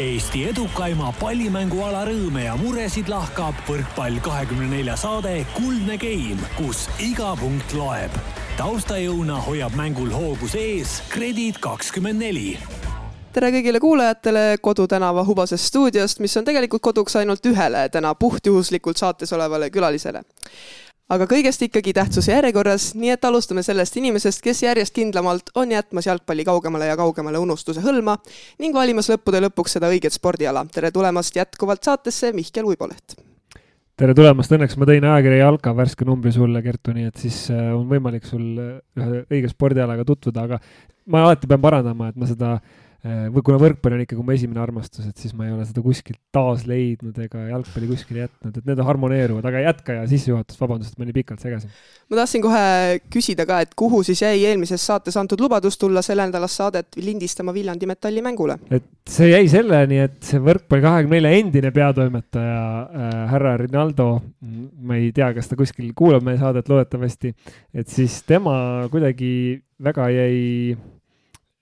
Eesti 0.00 0.46
edukaima 0.48 1.10
pallimänguala 1.20 2.06
rõõme 2.08 2.46
ja 2.46 2.54
muresid 2.56 3.10
lahkab 3.12 3.58
võrkpall 3.68 4.16
kahekümne 4.24 4.70
nelja 4.70 4.94
saade 4.96 5.42
Kuldne 5.52 5.98
Game, 6.00 6.40
kus 6.56 6.86
iga 6.96 7.34
punkt 7.36 7.74
loeb. 7.76 8.14
taustajõuna 8.56 9.36
hoiab 9.44 9.76
mängul 9.76 10.08
hoogus 10.08 10.54
ees 10.56 11.02
Kredit 11.12 11.60
kakskümmend 11.60 12.24
neli 12.24 12.56
tere 13.36 13.50
kõigile 13.52 13.80
kuulajatele 13.84 14.56
Kodutänava 14.64 15.26
Hubasest 15.28 15.68
stuudiost, 15.68 16.24
mis 16.24 16.36
on 16.40 16.48
tegelikult 16.48 16.82
koduks 16.82 17.16
ainult 17.20 17.44
ühele 17.44 17.84
täna 17.92 18.14
puhtjuhuslikult 18.14 18.96
saates 18.96 19.32
olevale 19.32 19.68
külalisele 19.70 20.24
aga 21.10 21.26
kõigest 21.30 21.64
ikkagi 21.66 21.94
tähtsuse 21.96 22.32
järjekorras, 22.32 22.92
nii 22.98 23.12
et 23.14 23.24
alustame 23.24 23.64
sellest 23.66 23.96
inimesest, 24.00 24.42
kes 24.44 24.62
järjest 24.62 24.94
kindlamalt 24.96 25.50
on 25.58 25.72
jätmas 25.74 26.06
jalgpalli 26.06 26.44
kaugemale 26.46 26.88
ja 26.90 26.96
kaugemale 26.96 27.40
unustuse 27.42 27.82
hõlma 27.84 28.18
ning 28.62 28.74
valimas 28.74 29.10
lõppude 29.10 29.42
lõpuks 29.46 29.78
seda 29.78 29.90
õiget 29.92 30.14
spordiala. 30.14 30.64
tere 30.72 30.90
tulemast 30.90 31.36
jätkuvalt 31.36 31.82
saatesse, 31.84 32.32
Mihkel 32.32 32.68
Uiboleht! 32.68 33.18
tere 33.96 34.14
tulemast, 34.14 34.52
õnneks 34.52 34.78
ma 34.78 34.88
tõin 34.88 35.04
ajakirja 35.04 35.44
Jalka 35.44 35.74
värske 35.76 36.06
numbri 36.08 36.32
sulle, 36.32 36.62
Kertu, 36.62 36.94
nii 36.96 37.10
et 37.10 37.18
siis 37.20 37.44
äh, 37.50 37.74
on 37.76 37.84
võimalik 37.90 38.24
sul 38.26 38.46
äh, 38.58 38.78
ühe 38.98 39.26
õige 39.28 39.50
spordialaga 39.52 40.06
tutvuda, 40.08 40.46
aga 40.48 40.58
ma 41.12 41.26
alati 41.26 41.50
pean 41.50 41.60
parandama, 41.62 42.08
et 42.08 42.16
ma 42.16 42.26
seda 42.30 42.54
äh, 42.56 42.80
või 43.02 43.42
kuna 43.42 43.58
võrkpall 43.58 43.96
on 43.96 44.02
ikkagi 44.04 44.22
mu 44.22 44.30
esimene 44.30 44.60
armastus, 44.62 45.08
et 45.08 45.18
siis 45.18 45.32
ma 45.34 45.48
ei 45.48 45.54
ole 45.54 45.64
seda 45.66 45.82
kuskilt 45.82 46.20
taas 46.34 46.62
leidnud 46.70 47.16
ega 47.24 47.48
jalgpalli 47.48 47.88
kuskile 47.90 48.20
jätnud, 48.22 48.60
et 48.60 48.68
need 48.68 48.82
harmoneeruvad, 48.86 49.48
aga 49.50 49.62
jätka 49.64 49.96
ja 49.96 50.04
sissejuhatus, 50.06 50.60
vabandust, 50.60 50.94
et 50.94 51.02
ma 51.02 51.08
nii 51.08 51.16
pikalt 51.16 51.42
segasin. 51.42 51.72
ma 52.12 52.20
tahtsin 52.20 52.44
kohe 52.44 52.62
küsida 53.10 53.46
ka, 53.48 53.58
et 53.66 53.74
kuhu 53.74 54.04
siis 54.06 54.22
jäi 54.22 54.44
eelmises 54.46 54.86
saates 54.86 55.18
antud 55.18 55.42
lubadus 55.42 55.80
tulla 55.82 56.02
sellenädalast 56.06 56.62
saadet 56.62 57.00
lindistama 57.02 57.54
Viljandi 57.54 57.90
metallimängule? 57.90 58.60
et 58.70 58.86
see 59.10 59.32
jäi 59.32 59.50
selleni, 59.50 59.98
et 60.06 60.22
see 60.22 60.38
Võrkpalli 60.42 60.86
kahekümne 60.86 61.18
nelja 61.18 61.42
endine 61.42 61.74
peatoimetaja 61.74 62.62
äh, 62.62 63.18
härra 63.34 63.56
Rinaldo, 63.64 64.08
ma 64.78 65.02
ei 65.02 65.10
tea, 65.10 65.32
kas 65.34 65.50
ta 65.50 65.58
kuskil 65.58 65.90
kuulab 65.98 66.22
meie 66.22 66.38
saadet, 66.38 66.70
loodetavasti, 66.70 67.34
et 67.74 67.90
siis 67.90 68.22
tema 68.30 68.54
kuidagi 68.94 69.32
väga 69.82 70.06
jäi 70.14 70.42
Äh, 70.78 71.01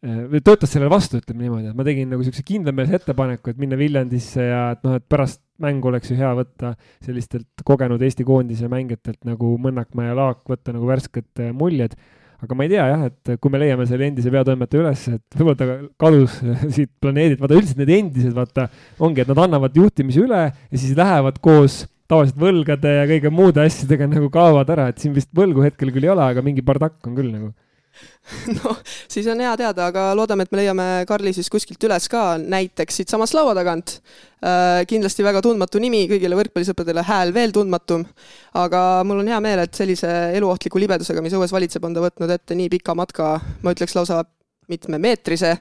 või 0.01 0.41
töötas 0.41 0.70
sellele 0.73 0.89
vastu, 0.93 1.19
ütleme 1.20 1.45
niimoodi, 1.45 1.70
et 1.70 1.77
ma 1.77 1.84
tegin 1.84 2.09
nagu 2.09 2.25
siukse 2.25 2.45
kindlameelse 2.47 2.97
ettepaneku, 2.97 3.53
et 3.53 3.59
minna 3.61 3.77
Viljandisse 3.77 4.47
ja 4.47 4.62
et 4.73 4.87
noh, 4.87 4.95
et 4.97 5.05
pärast 5.12 5.42
mängu 5.61 5.91
oleks 5.91 6.09
ju 6.09 6.17
hea 6.17 6.31
võtta 6.39 6.73
sellistelt 7.05 7.65
kogenud 7.69 8.01
Eesti 8.07 8.25
koondise 8.25 8.70
mängijatelt 8.73 9.20
nagu 9.29 9.53
Mõnnakmäe 9.61 10.09
ja 10.09 10.17
Laak, 10.17 10.41
võtta 10.48 10.73
nagu 10.73 10.89
värsked 10.89 11.45
äh, 11.45 11.53
muljed. 11.53 11.98
aga 12.41 12.57
ma 12.57 12.65
ei 12.65 12.73
tea 12.73 12.89
jah, 12.89 13.05
et 13.11 13.34
kui 13.37 13.53
me 13.53 13.61
leiame 13.61 13.84
selle 13.84 14.07
endise 14.09 14.33
peatoimetaja 14.33 14.81
üles, 14.87 15.07
et 15.12 15.37
võib-olla 15.37 15.59
ta 15.61 15.79
kadus 16.01 16.39
siit 16.79 16.95
planeedilt, 17.05 17.42
vaata 17.42 17.59
üldiselt 17.61 17.83
need 17.83 17.97
endised, 17.98 18.33
vaata, 18.33 18.70
ongi, 19.05 19.20
et 19.20 19.29
nad 19.29 19.45
annavad 19.45 19.77
juhtimise 19.77 20.25
üle 20.25 20.47
ja 20.48 20.81
siis 20.81 20.97
lähevad 20.97 21.42
koos 21.45 21.83
tavaliselt 22.09 22.41
võlgade 22.41 22.95
ja 22.97 23.05
kõige 23.12 23.31
muude 23.31 23.61
asjadega 23.69 24.09
nagu 24.09 24.33
kaovad 24.33 24.73
ära, 24.73 24.89
et 24.89 25.05
siin 25.05 25.12
vist 25.12 25.29
võlgu 25.37 25.61
hetkel 25.69 25.92
küll 25.92 26.09
ei 26.09 26.14
ole, 26.17 26.25
aga 26.33 26.41
mingi 26.47 26.64
bardakk 26.64 27.05
on 27.05 27.20
küll 27.20 27.29
nagu 27.29 27.53
noh, 28.58 28.78
siis 29.10 29.27
on 29.30 29.41
hea 29.42 29.52
teada, 29.58 29.88
aga 29.91 30.10
loodame, 30.16 30.46
et 30.46 30.52
me 30.52 30.60
leiame 30.62 30.88
Karli 31.08 31.33
siis 31.36 31.50
kuskilt 31.52 31.83
üles 31.88 32.08
ka, 32.10 32.24
näiteks 32.38 33.00
siitsamast 33.00 33.34
laua 33.36 33.55
tagant 33.58 33.96
äh,. 34.44 34.83
kindlasti 34.91 35.27
väga 35.27 35.42
tundmatu 35.44 35.83
nimi 35.83 36.05
kõigile 36.11 36.38
võrkpallisõpradele, 36.38 37.05
hääl 37.06 37.34
veel 37.34 37.55
tundmatum. 37.56 38.06
aga 38.55 38.83
mul 39.06 39.22
on 39.24 39.33
hea 39.33 39.41
meel, 39.44 39.64
et 39.64 39.74
sellise 39.74 40.11
eluohtliku 40.38 40.83
libedusega, 40.83 41.22
mis 41.24 41.34
õues 41.38 41.55
valitseb, 41.55 41.84
on 41.84 41.96
ta 41.96 42.05
võtnud 42.05 42.36
ette 42.36 42.58
nii 42.58 42.70
pika 42.78 42.94
matka, 42.98 43.38
ma 43.62 43.74
ütleks 43.74 43.96
lausa 43.98 44.22
mitmemeetrise 44.70 45.56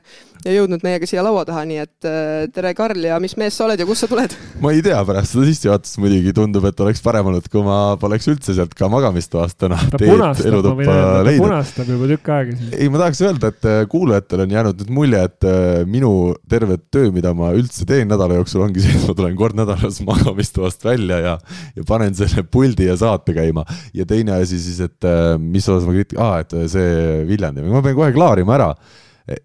ja 0.46 0.54
jõudnud 0.56 0.84
meiega 0.86 1.08
siia 1.10 1.24
laua 1.26 1.44
taha, 1.48 1.66
nii 1.68 1.80
et 1.82 2.08
äh, 2.08 2.46
tere, 2.56 2.72
Karl, 2.78 3.02
ja 3.04 3.18
mis 3.22 3.36
mees 3.40 3.58
sa 3.58 3.66
oled 3.66 3.82
ja 3.82 3.88
kust 3.88 4.06
sa 4.06 4.10
tuled? 4.12 4.34
ma 4.64 4.72
ei 4.76 4.84
tea, 4.86 5.00
pärast 5.08 5.36
seda 5.36 5.48
sissejuhatust 5.50 6.00
muidugi 6.00 6.34
tundub, 6.36 6.68
et 6.70 6.84
oleks 6.84 7.02
parem 7.04 7.28
olnud, 7.32 7.50
kui 7.52 7.64
ma 7.66 7.80
poleks 8.00 8.30
üldse 8.32 8.56
sealt 8.56 8.76
ka 8.78 8.88
magamistoast 8.92 9.60
täna 9.60 9.80
ta 9.92 10.00
teed 10.00 10.46
elutuppa 10.48 11.00
leidnud. 11.28 11.44
punastab 11.44 11.92
juba 11.92 12.12
tükk 12.14 12.32
aega 12.36 12.56
siis. 12.56 12.76
ei, 12.78 12.92
ma 12.92 13.02
tahaks 13.04 13.24
öelda, 13.26 13.52
et 13.52 13.68
äh, 13.68 13.82
kuulajatele 13.92 14.46
on 14.48 14.56
jäänud 14.56 14.84
nüüd 14.84 14.94
mulje, 15.00 15.26
et 15.28 15.50
äh, 15.50 15.68
minu 15.98 16.14
terve 16.52 16.80
töö, 16.94 17.12
mida 17.16 17.34
ma 17.36 17.52
üldse 17.58 17.88
teen 17.90 18.08
nädala 18.12 18.40
jooksul, 18.40 18.64
ongi 18.68 18.86
see, 18.86 18.96
et 18.96 19.10
ma 19.10 19.18
tulen 19.20 19.36
kord 19.40 19.60
nädalas 19.60 20.00
magamistoast 20.10 20.88
välja 20.88 21.20
ja, 21.26 21.36
ja 21.76 21.88
panen 21.90 22.16
selle 22.16 22.46
puldi 22.48 22.88
ja 22.88 22.96
saate 23.00 23.36
käima. 23.36 23.68
ja 23.94 24.08
teine 24.08 24.40
asi 24.40 24.62
siis, 24.62 24.80
et 24.88 25.12
mis 25.44 25.68
osas 25.68 25.84
ma 25.88 25.98
kriitik-, 25.98 26.20
aa, 26.22 26.40
et 26.46 26.56
see 26.72 27.22
Viljandi, 27.28 27.68
ma 27.68 27.84
pean 27.84 27.98
kohe 27.98 28.16
klaarima 28.16 28.56
ära 28.56 28.72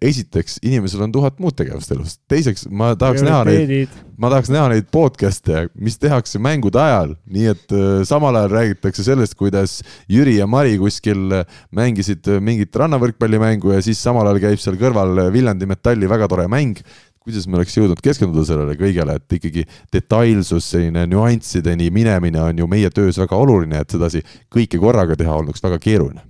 esiteks, 0.01 0.59
inimesel 0.65 1.03
on 1.05 1.13
tuhat 1.13 1.39
muud 1.43 1.55
tegevust 1.57 1.91
elus, 1.93 2.17
teiseks 2.31 2.65
ma 2.71 2.93
tahaks 2.99 3.23
näha 3.25 3.43
neid, 3.47 3.95
ma 4.21 4.31
tahaks 4.33 4.51
näha 4.53 4.69
neid 4.73 4.89
podcast'e, 4.93 5.67
mis 5.75 5.97
tehakse 6.01 6.41
mängude 6.41 6.79
ajal, 6.81 7.15
nii 7.31 7.49
et 7.53 7.75
äh, 7.75 8.03
samal 8.07 8.37
ajal 8.39 8.53
räägitakse 8.55 9.05
sellest, 9.05 9.37
kuidas 9.39 9.79
Jüri 10.11 10.37
ja 10.39 10.47
Mari 10.49 10.77
kuskil 10.81 11.41
mängisid 11.75 12.29
mingit 12.43 12.75
rannavõrkpallimängu 12.75 13.75
ja 13.75 13.81
siis 13.85 14.01
samal 14.03 14.29
ajal 14.29 14.43
käib 14.47 14.61
seal 14.61 14.79
kõrval 14.81 15.27
Viljandi 15.33 15.69
Metalli 15.69 16.09
väga 16.09 16.29
tore 16.31 16.47
mäng. 16.51 16.81
Kuidas 17.25 17.47
me 17.49 17.57
oleks 17.57 17.73
jõudnud 17.73 18.01
keskenduda 18.05 18.43
sellele 18.45 18.75
kõigele, 18.77 19.15
et 19.17 19.33
ikkagi 19.33 19.63
detailsus, 19.93 20.67
selline 20.75 21.07
nüanssideni 21.09 21.87
minemine 21.93 22.43
on 22.43 22.61
ju 22.61 22.67
meie 22.69 22.91
töös 22.93 23.17
väga 23.17 23.39
oluline, 23.41 23.81
et 23.81 23.95
sedasi 23.95 24.21
kõike 24.53 24.77
korraga 24.81 25.17
teha 25.17 25.33
olnuks 25.41 25.63
väga 25.65 25.81
keeruline 25.81 26.21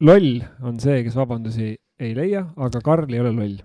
loll 0.00 0.42
on 0.62 0.78
see, 0.82 1.02
kes 1.06 1.16
vabandusi 1.18 1.72
ei 1.98 2.14
leia, 2.16 2.44
aga 2.56 2.82
Karl 2.84 3.12
ei 3.14 3.22
ole 3.22 3.32
loll. 3.34 3.56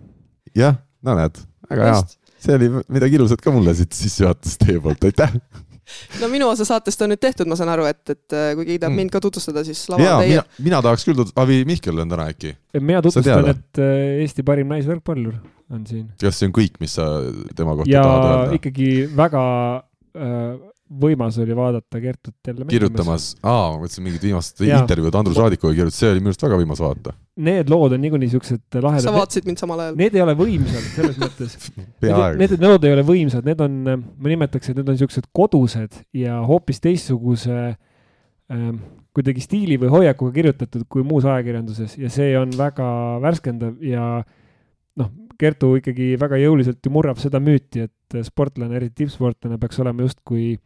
jah, 0.58 0.80
no 1.06 1.18
näed, 1.20 1.38
väga 1.70 1.92
hea. 1.92 2.00
see 2.44 2.58
oli 2.58 2.72
midagi 2.88 3.20
ilusat 3.20 3.44
ka 3.44 3.54
mulle 3.56 3.76
siit 3.78 3.94
sissejuhatust 3.98 4.66
teie 4.66 4.82
poolt, 4.84 5.06
aitäh 5.10 5.38
no 6.22 6.30
minu 6.32 6.48
osa 6.50 6.66
saatest 6.68 7.02
on 7.06 7.14
nüüd 7.14 7.22
tehtud, 7.22 7.50
ma 7.50 7.58
saan 7.60 7.72
aru, 7.74 7.88
et, 7.90 8.02
et 8.10 8.36
äh, 8.36 8.52
kui 8.58 8.66
keegi 8.68 8.82
tahab 8.82 8.94
mm. 8.94 9.02
mind 9.04 9.14
ka 9.14 9.22
tutvustada, 9.24 9.64
siis 9.68 9.84
lava 9.92 10.18
on 10.18 10.26
teie. 10.26 10.44
mina 10.66 10.82
tahaks 10.86 11.06
küll 11.08 11.18
tutvustada, 11.18 11.46
Avi 11.46 11.64
Mihkel 11.70 12.04
on 12.04 12.14
täna 12.14 12.28
äkki. 12.32 12.54
mina 12.80 13.02
tutvustan, 13.06 13.50
et 13.54 13.82
äh, 13.84 14.22
Eesti 14.24 14.46
parim 14.48 14.72
naisvõrkpallur 14.74 15.38
on 15.74 15.88
siin. 15.90 16.08
kas 16.22 16.40
see 16.40 16.50
on 16.50 16.56
kõik, 16.56 16.80
mis 16.84 16.96
sa 17.00 17.10
tema 17.56 17.76
kohta 17.80 17.92
ja 17.92 18.04
tahad 18.06 18.30
öelda? 18.30 18.60
ikkagi 18.62 18.90
väga 19.18 19.44
äh, 20.18 20.48
võimas 20.92 21.38
oli 21.42 21.56
vaadata 21.56 22.00
Kertut 22.02 22.48
jälle 22.48 22.66
kirjutamas, 22.70 23.34
aa, 23.42 23.72
ma 23.74 23.82
mõtlesin 23.82 24.06
mingit 24.06 24.26
viimast 24.28 24.60
intervjuud 24.66 25.16
Andrus 25.16 25.40
Raadikuga 25.40 25.74
kirjutas, 25.74 26.00
see 26.00 26.10
oli 26.12 26.22
minu 26.22 26.34
arust 26.34 26.44
väga 26.44 26.58
võimas 26.60 26.82
vaadata. 26.84 27.14
Need 27.48 27.72
lood 27.72 27.96
on 27.96 28.04
niikuinii 28.04 28.30
siuksed 28.34 28.78
lahedad. 28.84 29.06
sa 29.06 29.14
vaatasid 29.16 29.48
mind 29.48 29.62
samal 29.62 29.80
ajal? 29.86 29.96
Need 30.00 30.18
ei 30.18 30.24
ole 30.26 30.36
võimsad 30.38 30.90
selles 30.94 31.22
mõttes. 31.22 31.56
Need, 32.04 32.58
need 32.58 32.66
lood 32.66 32.84
ei 32.88 32.96
ole 32.98 33.06
võimsad, 33.08 33.48
need 33.48 33.64
on, 33.64 33.80
ma 33.88 34.34
nimetaks, 34.34 34.70
et 34.70 34.82
need 34.82 34.92
on 34.92 35.00
siuksed 35.00 35.30
kodused 35.36 36.04
ja 36.20 36.42
hoopis 36.46 36.84
teistsuguse 36.84 37.58
ähm, 38.52 38.78
kuidagi 39.16 39.46
stiili 39.46 39.80
või 39.82 39.92
hoiakuga 39.94 40.36
kirjutatud 40.36 40.86
kui 40.92 41.06
muus 41.08 41.26
ajakirjanduses. 41.26 41.96
Ja 42.02 42.12
see 42.14 42.36
on 42.38 42.54
väga 42.60 42.88
värskendav 43.24 43.80
ja 43.86 44.20
noh, 45.00 45.14
Kertu 45.40 45.72
ikkagi 45.80 46.12
väga 46.22 46.38
jõuliselt 46.38 46.86
ju 46.86 46.92
murrab 46.94 47.18
seda 47.20 47.40
müüti, 47.42 47.88
et 47.88 48.20
sportlane, 48.28 48.76
eriti 48.78 49.02
tippsportlane, 49.02 49.58
peaks 49.60 49.80
olema 49.82 50.06
justkui 50.06 50.52
äh, 50.54 50.62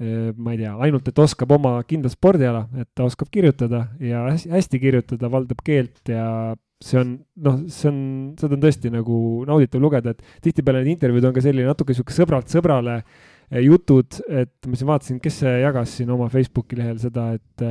ma 0.00 0.54
ei 0.54 0.62
tea, 0.62 0.72
ainult 0.86 1.08
et 1.10 1.18
oskab 1.20 1.50
oma 1.52 1.74
kindlat 1.84 2.14
spordiala, 2.14 2.62
et 2.80 2.88
ta 2.96 3.04
oskab 3.04 3.28
kirjutada 3.32 3.82
ja 4.00 4.22
hästi 4.30 4.80
kirjutada, 4.80 5.28
valdab 5.28 5.60
keelt 5.66 6.08
ja 6.08 6.54
see 6.80 7.00
on, 7.00 7.14
noh, 7.44 7.58
see 7.68 7.90
on, 7.90 7.98
seda 8.40 8.56
on 8.56 8.62
tõesti 8.62 8.92
nagu 8.92 9.16
nauditav 9.48 9.82
lugeda, 9.82 10.14
et 10.14 10.40
tihtipeale 10.46 10.80
need 10.80 10.96
intervjuud 10.96 11.28
on 11.28 11.34
ka 11.36 11.44
selline 11.44 11.68
natuke 11.68 11.96
sihuke 11.96 12.14
sõbralt 12.16 12.52
sõbrale 12.52 12.96
äh, 13.00 13.60
jutud, 13.66 14.20
et 14.28 14.68
ma 14.68 14.78
siin 14.78 14.88
vaatasin, 14.88 15.18
kes 15.22 15.42
jagas 15.44 15.96
siin 15.98 16.12
oma 16.14 16.30
Facebooki 16.32 16.78
lehel 16.80 17.00
seda, 17.02 17.32
et 17.36 17.66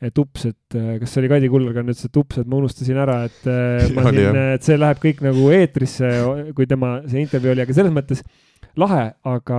et 0.00 0.16
ups, 0.16 0.46
et 0.48 0.76
äh, 0.80 0.94
kas 0.96 1.12
see 1.12 1.20
oli 1.20 1.28
Kadi 1.28 1.48
Kullergan 1.52 1.92
ütles, 1.92 2.06
et 2.08 2.14
ups, 2.16 2.38
et 2.40 2.48
ma 2.48 2.56
unustasin 2.56 3.00
ära, 3.02 3.18
et 3.28 3.48
ma 3.96 4.04
siin, 4.08 4.38
et 4.56 4.64
see 4.64 4.78
läheb 4.80 5.00
kõik 5.02 5.20
nagu 5.24 5.48
eetrisse, 5.52 6.12
kui 6.56 6.68
tema 6.68 6.98
see 7.04 7.20
intervjuu 7.20 7.52
oli, 7.52 7.64
aga 7.64 7.76
selles 7.76 7.92
mõttes 7.92 8.24
lahe, 8.80 9.10
aga 9.28 9.58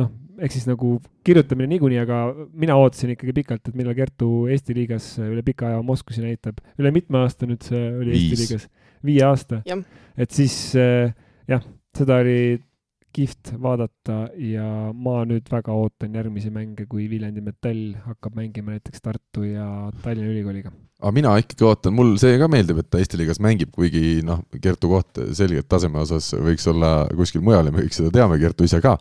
noh 0.00 0.10
ehk 0.38 0.54
siis 0.54 0.66
nagu 0.68 0.96
kirjutamine 1.26 1.68
niikuinii, 1.74 2.00
aga 2.02 2.18
mina 2.52 2.76
ootasin 2.78 3.14
ikkagi 3.14 3.34
pikalt, 3.40 3.68
et 3.68 3.78
millal 3.78 3.96
Kertu 3.98 4.46
Eesti 4.52 4.76
liigas 4.76 5.10
üle 5.24 5.42
pika 5.46 5.70
aja 5.70 5.80
oma 5.82 5.96
oskusi 5.96 6.24
näitab. 6.24 6.60
üle 6.78 6.92
mitme 6.94 7.22
aasta 7.24 7.48
nüüd 7.48 7.64
see 7.66 7.82
oli 7.90 8.14
Viis. 8.14 8.28
Eesti 8.28 8.42
liigas? 8.44 8.68
viie 9.04 9.24
aasta. 9.26 9.62
et 10.18 10.34
siis 10.34 10.54
äh, 10.78 11.12
jah, 11.48 11.64
seda 11.96 12.20
oli 12.22 12.58
kihvt 13.18 13.54
vaadata 13.62 14.18
ja 14.38 14.66
ma 14.94 15.22
nüüd 15.28 15.48
väga 15.50 15.74
ootan 15.74 16.14
järgmisi 16.14 16.52
mänge, 16.54 16.86
kui 16.90 17.08
Viljandi 17.10 17.42
Metall 17.44 17.96
hakkab 18.06 18.36
mängima 18.38 18.76
näiteks 18.76 19.02
Tartu 19.02 19.46
ja 19.46 19.66
Tallinna 20.04 20.30
Ülikooliga. 20.30 20.70
aga 20.98 21.12
mina 21.14 21.32
ikkagi 21.38 21.66
ootan, 21.66 21.94
mul 21.94 22.16
see 22.18 22.38
ka 22.40 22.48
meeldib, 22.50 22.80
et 22.82 22.88
ta 22.90 22.98
Eesti 23.02 23.20
liigas 23.20 23.38
mängib, 23.42 23.70
kuigi 23.74 24.20
noh, 24.26 24.42
Kertu 24.62 24.90
koht 24.90 25.20
selgelt 25.38 25.68
taseme 25.70 26.00
osas 26.02 26.32
võiks 26.34 26.66
olla 26.70 26.92
kuskil 27.18 27.42
mujal 27.46 27.70
ja 27.70 27.74
me 27.74 27.84
kõik 27.84 27.98
seda 27.98 28.14
teame, 28.14 28.38
Kertu 28.42 28.66
ise 28.66 28.82
ka. 28.84 28.96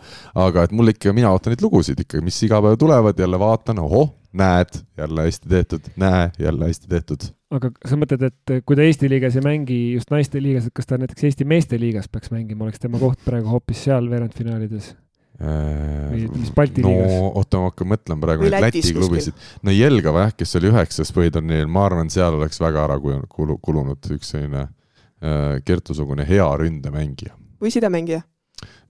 aga 0.48 0.68
et 0.68 0.76
mul 0.78 0.94
ikka, 0.94 1.14
mina 1.18 1.34
ootan 1.34 1.54
neid 1.54 1.66
lugusid 1.66 2.06
ikka, 2.06 2.22
mis 2.26 2.38
iga 2.46 2.62
päev 2.62 2.78
tulevad, 2.82 3.18
jälle 3.18 3.42
vaatan, 3.42 3.82
ohoh, 3.86 4.14
näed, 4.38 4.82
jälle 4.98 5.30
hästi 5.30 5.50
tehtud, 5.50 5.90
näe, 5.98 6.30
jälle 6.42 6.70
hästi 6.70 6.94
tehtud 6.94 7.32
aga 7.56 7.72
sa 7.88 7.98
mõtled, 8.00 8.24
et 8.28 8.54
kui 8.68 8.78
ta 8.78 8.86
Eesti 8.86 9.10
liigas 9.12 9.38
ei 9.40 9.44
mängi 9.46 9.80
just 9.96 10.12
naiste 10.12 10.42
liigas, 10.44 10.68
et 10.68 10.76
kas 10.76 10.90
ta 10.90 11.00
näiteks 11.00 11.28
Eesti 11.30 11.48
meeste 11.48 11.80
liigas 11.80 12.10
peaks 12.12 12.32
mängima, 12.34 12.66
oleks 12.68 12.82
tema 12.84 13.00
koht 13.02 13.22
praegu 13.26 13.52
hoopis 13.54 13.86
seal 13.88 14.10
veerandfinaalides? 14.12 14.96
või 15.38 16.24
ütleme 16.26 16.40
siis 16.42 16.54
Balti 16.56 16.82
no, 16.82 16.92
liigas. 16.92 17.18
oota, 17.38 17.60
ma 17.62 17.70
hakkan 17.70 17.90
mõtlema 17.92 18.26
praegu 18.26 18.48
neid 18.48 18.64
Läti 18.64 18.82
klubisid. 18.90 19.44
no 19.62 19.76
Jelgava 19.76 20.24
jah, 20.26 20.32
kes 20.34 20.58
oli 20.58 20.72
üheksas 20.72 21.14
põhiturniiril, 21.14 21.70
ma 21.70 21.84
arvan, 21.86 22.10
seal 22.10 22.40
oleks 22.40 22.58
väga 22.62 22.88
ära 22.88 22.98
kulu, 23.30 23.60
kulunud 23.62 24.10
üks 24.18 24.34
selline 24.34 24.64
äh, 24.66 25.60
Kertu-sugune 25.68 26.26
hea 26.26 26.48
ründemängija. 26.64 27.38
või 27.62 27.74
sidemängija 27.74 28.24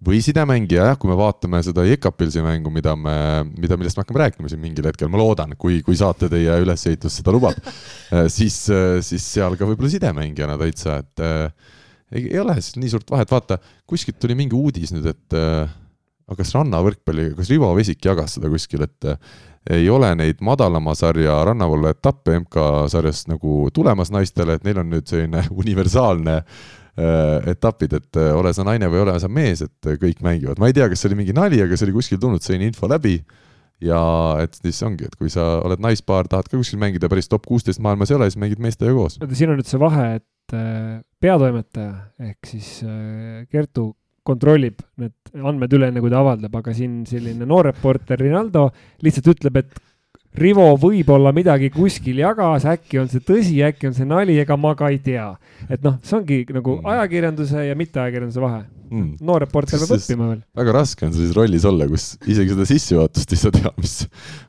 või 0.06 0.20
sidemängija 0.22 0.92
jah, 0.92 0.98
kui 1.00 1.10
me 1.10 1.18
vaatame 1.18 1.60
seda 1.66 1.84
Jekapilsi 1.88 2.44
mängu, 2.46 2.72
mida 2.74 2.94
me, 3.00 3.16
mida, 3.58 3.78
millest 3.80 3.98
me 3.98 4.04
hakkame 4.04 4.22
rääkima 4.22 4.52
siin 4.52 4.62
mingil 4.62 4.86
hetkel, 4.88 5.10
ma 5.12 5.20
loodan, 5.20 5.56
kui, 5.60 5.82
kui 5.86 5.98
saate 5.98 6.30
teie 6.32 6.60
ülesehitus 6.64 7.18
seda 7.20 7.34
lubab 7.34 7.58
siis, 8.38 8.60
siis 9.08 9.26
seal 9.26 9.58
ka 9.58 9.68
võib-olla 9.68 9.92
sidemängijana 9.96 10.60
täitsa, 10.62 11.02
et 11.02 11.26
äh, 11.26 11.74
ei, 12.14 12.30
ei 12.30 12.40
ole 12.44 12.56
nii 12.56 12.94
suurt 12.94 13.12
vahet, 13.12 13.34
vaata, 13.34 13.60
kuskilt 13.90 14.22
tuli 14.22 14.38
mingi 14.38 14.56
uudis 14.58 14.94
nüüd, 14.96 15.10
et 15.12 15.38
aga 15.38 16.40
kas 16.40 16.54
rannavõrkpalli, 16.56 17.32
kas 17.36 17.52
Rivo 17.52 17.74
Vesik 17.76 18.06
jagas 18.06 18.38
seda 18.38 18.52
kuskil, 18.52 18.86
et 18.86 19.14
ei 19.74 19.90
ole 19.92 20.14
neid 20.16 20.40
madalama 20.46 20.94
sarja 20.96 21.42
rannavalla 21.48 21.92
etappe 21.92 22.38
MK-sarjast 22.44 23.32
nagu 23.34 23.66
tulemas 23.76 24.14
naistele, 24.14 24.56
et 24.56 24.68
neil 24.68 24.80
on 24.84 24.94
nüüd 24.94 25.10
selline 25.10 25.44
universaalne 25.52 26.38
Äh, 26.40 26.87
etapid, 26.98 27.94
et 28.00 28.18
äh, 28.18 28.32
ole 28.34 28.54
sa 28.56 28.66
naine 28.66 28.90
või 28.90 29.04
ole 29.04 29.18
sa 29.22 29.30
mees, 29.30 29.62
et 29.66 29.90
äh, 29.90 30.00
kõik 30.02 30.24
mängivad. 30.26 30.62
ma 30.62 30.70
ei 30.70 30.78
tea, 30.78 30.88
kas 30.90 31.04
see 31.04 31.12
oli 31.12 31.20
mingi 31.20 31.36
nali, 31.38 31.60
aga 31.62 31.78
see 31.78 31.88
oli 31.90 31.98
kuskil 32.00 32.22
tulnud 32.22 32.42
selline 32.42 32.72
info 32.72 32.90
läbi. 32.90 33.20
ja 33.84 34.00
et 34.42 34.58
siis 34.58 34.80
ongi, 34.82 35.06
et 35.06 35.14
kui 35.16 35.30
sa 35.30 35.60
oled 35.62 35.82
naispaar, 35.84 36.26
tahad 36.30 36.50
ka 36.50 36.58
kuskil 36.58 36.82
mängida 36.82 37.10
päris 37.12 37.30
top 37.30 37.46
kuusteist 37.46 37.82
maailmas 37.84 38.10
ei 38.10 38.18
ole, 38.18 38.32
siis 38.32 38.42
mängid 38.42 38.64
meestega 38.64 38.96
koos. 38.98 39.20
oota, 39.22 39.38
siin 39.38 39.54
on 39.54 39.62
nüüd 39.62 39.70
see 39.70 39.82
vahe, 39.82 40.08
et 40.18 40.58
peatoimetaja 41.22 41.92
ehk 42.32 42.50
siis 42.50 42.70
Kertu 43.52 43.92
kontrollib 44.28 44.82
need 44.98 45.14
andmed 45.38 45.76
üle, 45.78 45.92
enne 45.92 46.02
kui 46.02 46.12
ta 46.12 46.24
avaldab, 46.24 46.56
aga 46.60 46.74
siin 46.76 47.04
selline 47.08 47.46
noor 47.48 47.70
reporter 47.70 48.20
Rinaldo 48.20 48.66
lihtsalt 49.06 49.30
ütleb, 49.36 49.62
et 49.62 49.78
Rivo 50.38 50.66
võib-olla 50.78 51.32
midagi 51.34 51.70
kuskil 51.74 52.20
jagas, 52.22 52.66
äkki 52.70 53.00
on 53.02 53.08
see 53.10 53.24
tõsi, 53.26 53.58
äkki 53.66 53.90
on 53.90 53.96
see 53.98 54.06
nali, 54.06 54.36
ega 54.42 54.58
ma 54.60 54.76
ka 54.78 54.92
ei 54.94 55.00
tea. 55.02 55.32
et 55.70 55.82
noh, 55.84 55.96
see 56.06 56.18
ongi 56.20 56.44
nagu 56.54 56.78
mm. 56.78 56.90
ajakirjanduse 56.94 57.64
ja 57.70 57.78
mitteajakirjanduse 57.80 58.44
vahe 58.44 58.66
mm.. 58.92 59.16
noor 59.26 59.42
reporter 59.46 59.80
peab 59.82 59.96
õppima 59.98 60.30
veel. 60.32 60.44
väga 60.60 60.76
raske 60.78 61.08
on 61.08 61.16
sellises 61.16 61.36
rollis 61.38 61.66
olla, 61.68 61.88
kus 61.90 62.10
isegi 62.28 62.54
seda 62.54 62.68
sissejuhatust 62.70 63.34
ei 63.34 63.42
saa 63.42 63.56
teha, 63.56 63.74
mis, 63.82 63.96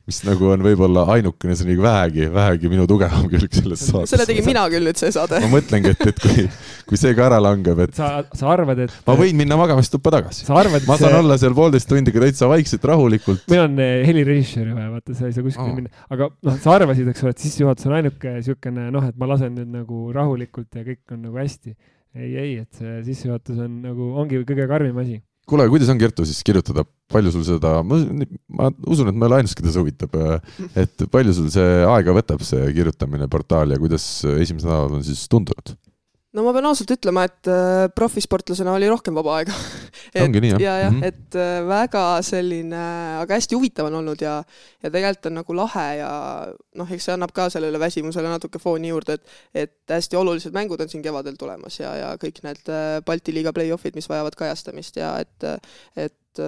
mis 0.08 0.22
nagu 0.24 0.46
on 0.54 0.62
võib-olla 0.64 1.02
ainukene 1.12 1.54
selline 1.58 1.82
vähegi, 1.84 2.28
vähegi 2.32 2.70
minu 2.72 2.86
tugevam 2.88 3.26
külg 3.28 3.52
selles 3.52 3.82
saates. 3.84 4.14
selle 4.14 4.24
tegin 4.28 4.46
mina 4.46 4.62
küll 4.72 4.88
nüüd 4.88 5.00
see 5.00 5.12
saade. 5.12 5.40
ma 5.44 5.50
mõtlengi, 5.52 5.92
et, 5.92 6.06
et 6.12 6.22
kui, 6.22 6.46
kui 6.88 7.00
see 7.00 7.12
ka 7.18 7.26
ära 7.26 7.40
langeb, 7.44 7.82
et. 7.84 7.92
sa, 7.98 8.22
sa 8.32 8.48
arvad, 8.54 8.80
et. 8.86 8.94
ma 9.04 9.16
võin 9.18 9.36
minna 9.36 9.58
magamistuppa 9.60 10.14
tagasi. 10.16 10.46
Arvad, 10.48 10.86
ma 10.88 10.96
saan 10.96 11.12
see... 11.12 11.20
olla 11.20 11.36
seal 11.42 11.56
poolteist 11.58 11.90
tundi 11.92 12.14
ka 12.14 12.24
täitsa 12.24 12.48
vaikselt, 12.48 12.88
rahulikult. 12.88 13.44
meil 13.52 13.66
on 13.66 13.76
eh, 13.84 14.00
helirežissöör 14.08 14.72
vaja, 14.72 14.88
vaata, 14.94 15.18
sa 15.18 15.28
ei 15.28 15.36
saa 15.36 15.44
kuskile 15.44 15.68
oh. 15.68 15.76
minna, 15.82 16.06
aga 16.08 16.30
noh, 16.32 16.58
sa 16.64 16.74
arvasid, 16.78 17.12
eks 17.12 17.26
ole, 17.26 17.36
et 17.36 17.44
sissejuhatus 17.44 17.90
on 17.90 17.98
ainuke 18.00 18.34
siukene 18.48 18.88
noh, 18.94 19.12
et 19.12 19.20
ma 19.20 19.28
lasen 19.28 19.52
nüüd 19.60 19.76
nagu 19.76 20.08
rahulikult 20.16 20.80
ja 20.80 20.88
kõik 20.88 21.04
on 21.12 21.26
nagu 21.28 21.44
hästi 21.44 21.76
ei, 22.16 22.32
ei, 22.36 22.52
et 22.62 22.78
see 22.78 23.00
sissejuhatus 23.10 23.60
on 23.62 23.80
nagu, 23.84 24.12
ongi 24.18 24.40
kõige 24.48 24.66
karmim 24.70 24.96
asi. 25.02 25.20
Kuule, 25.48 25.66
kuidas 25.72 25.90
on, 25.92 26.00
Kertu, 26.00 26.26
siis 26.28 26.40
kirjutada, 26.46 26.84
palju 27.12 27.32
sul 27.34 27.44
seda, 27.46 27.78
ma, 27.86 28.00
usun, 28.86 29.10
et 29.10 29.16
ma 29.16 29.26
ei 29.26 29.30
ole 29.30 29.40
ainus, 29.42 29.56
keda 29.58 29.72
see 29.72 29.82
huvitab, 29.82 30.16
et 30.78 31.06
palju 31.12 31.36
sul 31.36 31.50
see 31.54 31.82
aega 31.88 32.14
võtab, 32.16 32.44
see 32.46 32.68
kirjutamine 32.76 33.28
portaali 33.32 33.76
ja 33.76 33.82
kuidas 33.82 34.06
esimesed 34.34 34.68
nädalad 34.68 34.98
on 34.98 35.06
siis 35.06 35.24
tundunud? 35.32 35.76
No 36.36 36.44
ma 36.44 36.52
pean 36.52 36.68
ausalt 36.68 36.90
ütlema, 36.92 37.24
et 37.28 37.48
äh, 37.48 37.86
profisportlasena 37.96 38.74
oli 38.76 38.88
rohkem 38.90 39.16
vaba 39.16 39.38
aega 39.38 39.54
ongi 40.24 40.42
nii, 40.44 40.52
jah? 40.54 40.62
ja, 40.62 40.74
jah 40.84 40.92
mm, 40.92 41.00
-hmm. 41.00 41.08
et 41.08 41.38
äh, 41.40 41.60
väga 41.68 42.04
selline, 42.26 42.84
aga 43.22 43.38
hästi 43.38 43.56
huvitav 43.56 43.88
on 43.88 43.98
olnud 44.02 44.22
ja, 44.22 44.36
ja 44.82 44.92
tegelikult 44.92 45.30
on 45.30 45.38
nagu 45.40 45.56
lahe 45.56 45.86
ja 46.02 46.12
noh, 46.80 46.92
eks 46.92 47.08
see 47.08 47.16
annab 47.16 47.32
ka 47.36 47.48
sellele 47.52 47.80
väsimusele 47.80 48.28
natuke 48.28 48.60
fooni 48.62 48.92
juurde, 48.92 49.18
et, 49.18 49.36
et 49.54 49.96
hästi 49.98 50.20
olulised 50.20 50.56
mängud 50.56 50.80
on 50.84 50.92
siin 50.92 51.04
kevadel 51.04 51.40
tulemas 51.40 51.80
ja, 51.80 51.94
ja 51.96 52.14
kõik 52.20 52.42
need 52.44 52.72
äh, 52.72 52.98
Balti 53.06 53.32
liiga 53.32 53.54
play-off'id, 53.56 53.96
mis 53.96 54.08
vajavad 54.08 54.36
kajastamist 54.36 55.00
ja 55.00 55.16
et, 55.24 55.48
et 55.96 56.44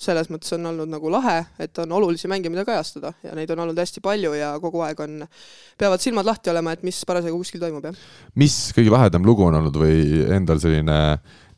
selles 0.00 0.30
mõttes 0.32 0.54
on 0.56 0.70
olnud 0.72 0.90
nagu 0.90 1.10
lahe, 1.12 1.42
et 1.60 1.76
on 1.82 1.92
olulisi 1.98 2.28
mänge, 2.30 2.50
mida 2.52 2.64
kajastada 2.68 3.12
ja 3.24 3.34
neid 3.36 3.50
on 3.54 3.66
olnud 3.66 3.78
hästi 3.78 4.02
palju 4.04 4.32
ja 4.38 4.52
kogu 4.62 4.82
aeg 4.86 5.02
on, 5.04 5.18
peavad 5.80 6.02
silmad 6.02 6.28
lahti 6.28 6.52
olema, 6.52 6.74
et 6.76 6.86
mis 6.86 7.02
parasjagu 7.08 7.40
kuskil 7.40 7.62
toimub, 7.62 7.90
jah. 7.90 8.06
mis 8.40 8.56
kõige 8.76 8.94
lahedam 8.94 9.26
lugu 9.26 9.44
on 9.46 9.60
olnud 9.60 9.76
või 9.80 10.24
endal 10.36 10.62
selline 10.62 10.96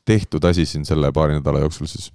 tehtud 0.08 0.44
asi 0.50 0.66
siin 0.66 0.86
selle 0.88 1.12
paari 1.14 1.38
nädala 1.38 1.62
jooksul 1.62 1.90
siis? 1.90 2.10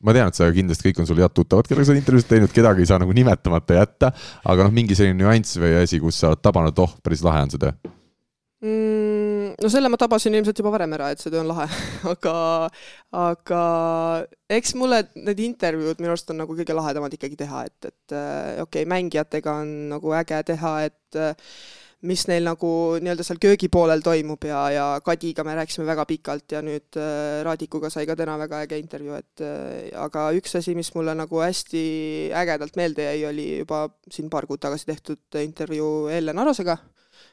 ma 0.00 0.14
tean, 0.16 0.30
et 0.32 0.38
sa 0.38 0.48
kindlasti 0.54 0.88
kõik 0.88 1.02
on 1.02 1.10
sul 1.10 1.20
head 1.20 1.34
tuttavad, 1.36 1.68
kellega 1.68 1.84
sa 1.84 1.92
oled 1.92 2.00
intervjuusid 2.00 2.30
teinud, 2.30 2.52
kedagi 2.56 2.86
ei 2.86 2.88
saa 2.88 3.00
nagu 3.02 3.12
nimetamata 3.16 3.76
jätta, 3.76 4.14
aga 4.48 4.64
noh, 4.64 4.72
mingi 4.72 4.96
selline 4.96 5.20
nüanss 5.20 5.60
või 5.60 5.76
asi, 5.82 6.00
kus 6.00 6.22
sa 6.22 6.32
oled 6.32 6.40
tabanud, 6.44 6.80
oh, 6.80 6.96
päris 7.04 7.24
lahe 7.26 7.44
on 7.44 7.52
see 7.52 7.60
töö 7.60 7.76
mm,? 8.64 9.29
No 9.60 9.70
selle 9.72 9.90
ma 9.92 9.98
tabasin 10.00 10.36
ilmselt 10.38 10.60
juba 10.60 10.72
varem 10.74 10.94
ära, 10.96 11.10
et 11.12 11.22
see 11.22 11.32
töö 11.32 11.42
on 11.42 11.50
lahe. 11.50 11.66
Aga, 12.12 12.34
aga 13.16 13.64
eks 14.56 14.72
mulle 14.78 15.02
need 15.18 15.42
intervjuud 15.44 16.00
minu 16.00 16.14
arust 16.14 16.32
on 16.32 16.40
nagu 16.42 16.56
kõige 16.56 16.76
lahedamad 16.76 17.12
ikkagi 17.16 17.38
teha, 17.42 17.66
et, 17.68 17.90
et 17.90 18.16
äh, 18.16 18.62
okei 18.62 18.84
okay,, 18.84 18.88
mängijatega 18.90 19.60
on 19.62 19.76
nagu 19.92 20.16
äge 20.16 20.40
teha, 20.52 20.74
et 20.88 21.18
äh, 21.20 21.52
mis 22.08 22.22
neil 22.30 22.46
nagu 22.48 22.70
nii-öelda 23.04 23.26
seal 23.26 23.40
köögipoolel 23.42 24.00
toimub 24.00 24.46
ja, 24.48 24.62
ja 24.72 24.84
Kadiga 25.04 25.44
me 25.44 25.58
rääkisime 25.58 25.84
väga 25.90 26.06
pikalt 26.08 26.54
ja 26.56 26.62
nüüd 26.64 26.96
äh, 26.96 27.42
Raadikuga 27.44 27.90
sai 27.92 28.06
ka 28.08 28.16
täna 28.16 28.38
väga 28.40 28.62
äge 28.64 28.78
intervjuu, 28.80 29.18
et 29.20 29.44
aga 30.00 30.30
üks 30.38 30.56
asi, 30.56 30.72
mis 30.78 30.88
mulle 30.96 31.12
nagu 31.18 31.42
hästi 31.44 31.82
ägedalt 32.40 32.80
meelde 32.80 33.10
jäi, 33.10 33.26
oli 33.28 33.50
juba 33.58 33.84
siin 34.08 34.32
paar 34.32 34.48
kuud 34.48 34.62
tagasi 34.64 34.88
tehtud 34.88 35.42
intervjuu 35.44 36.08
Ellen 36.16 36.40
Arosega 36.40 36.78
äh,, 36.78 36.88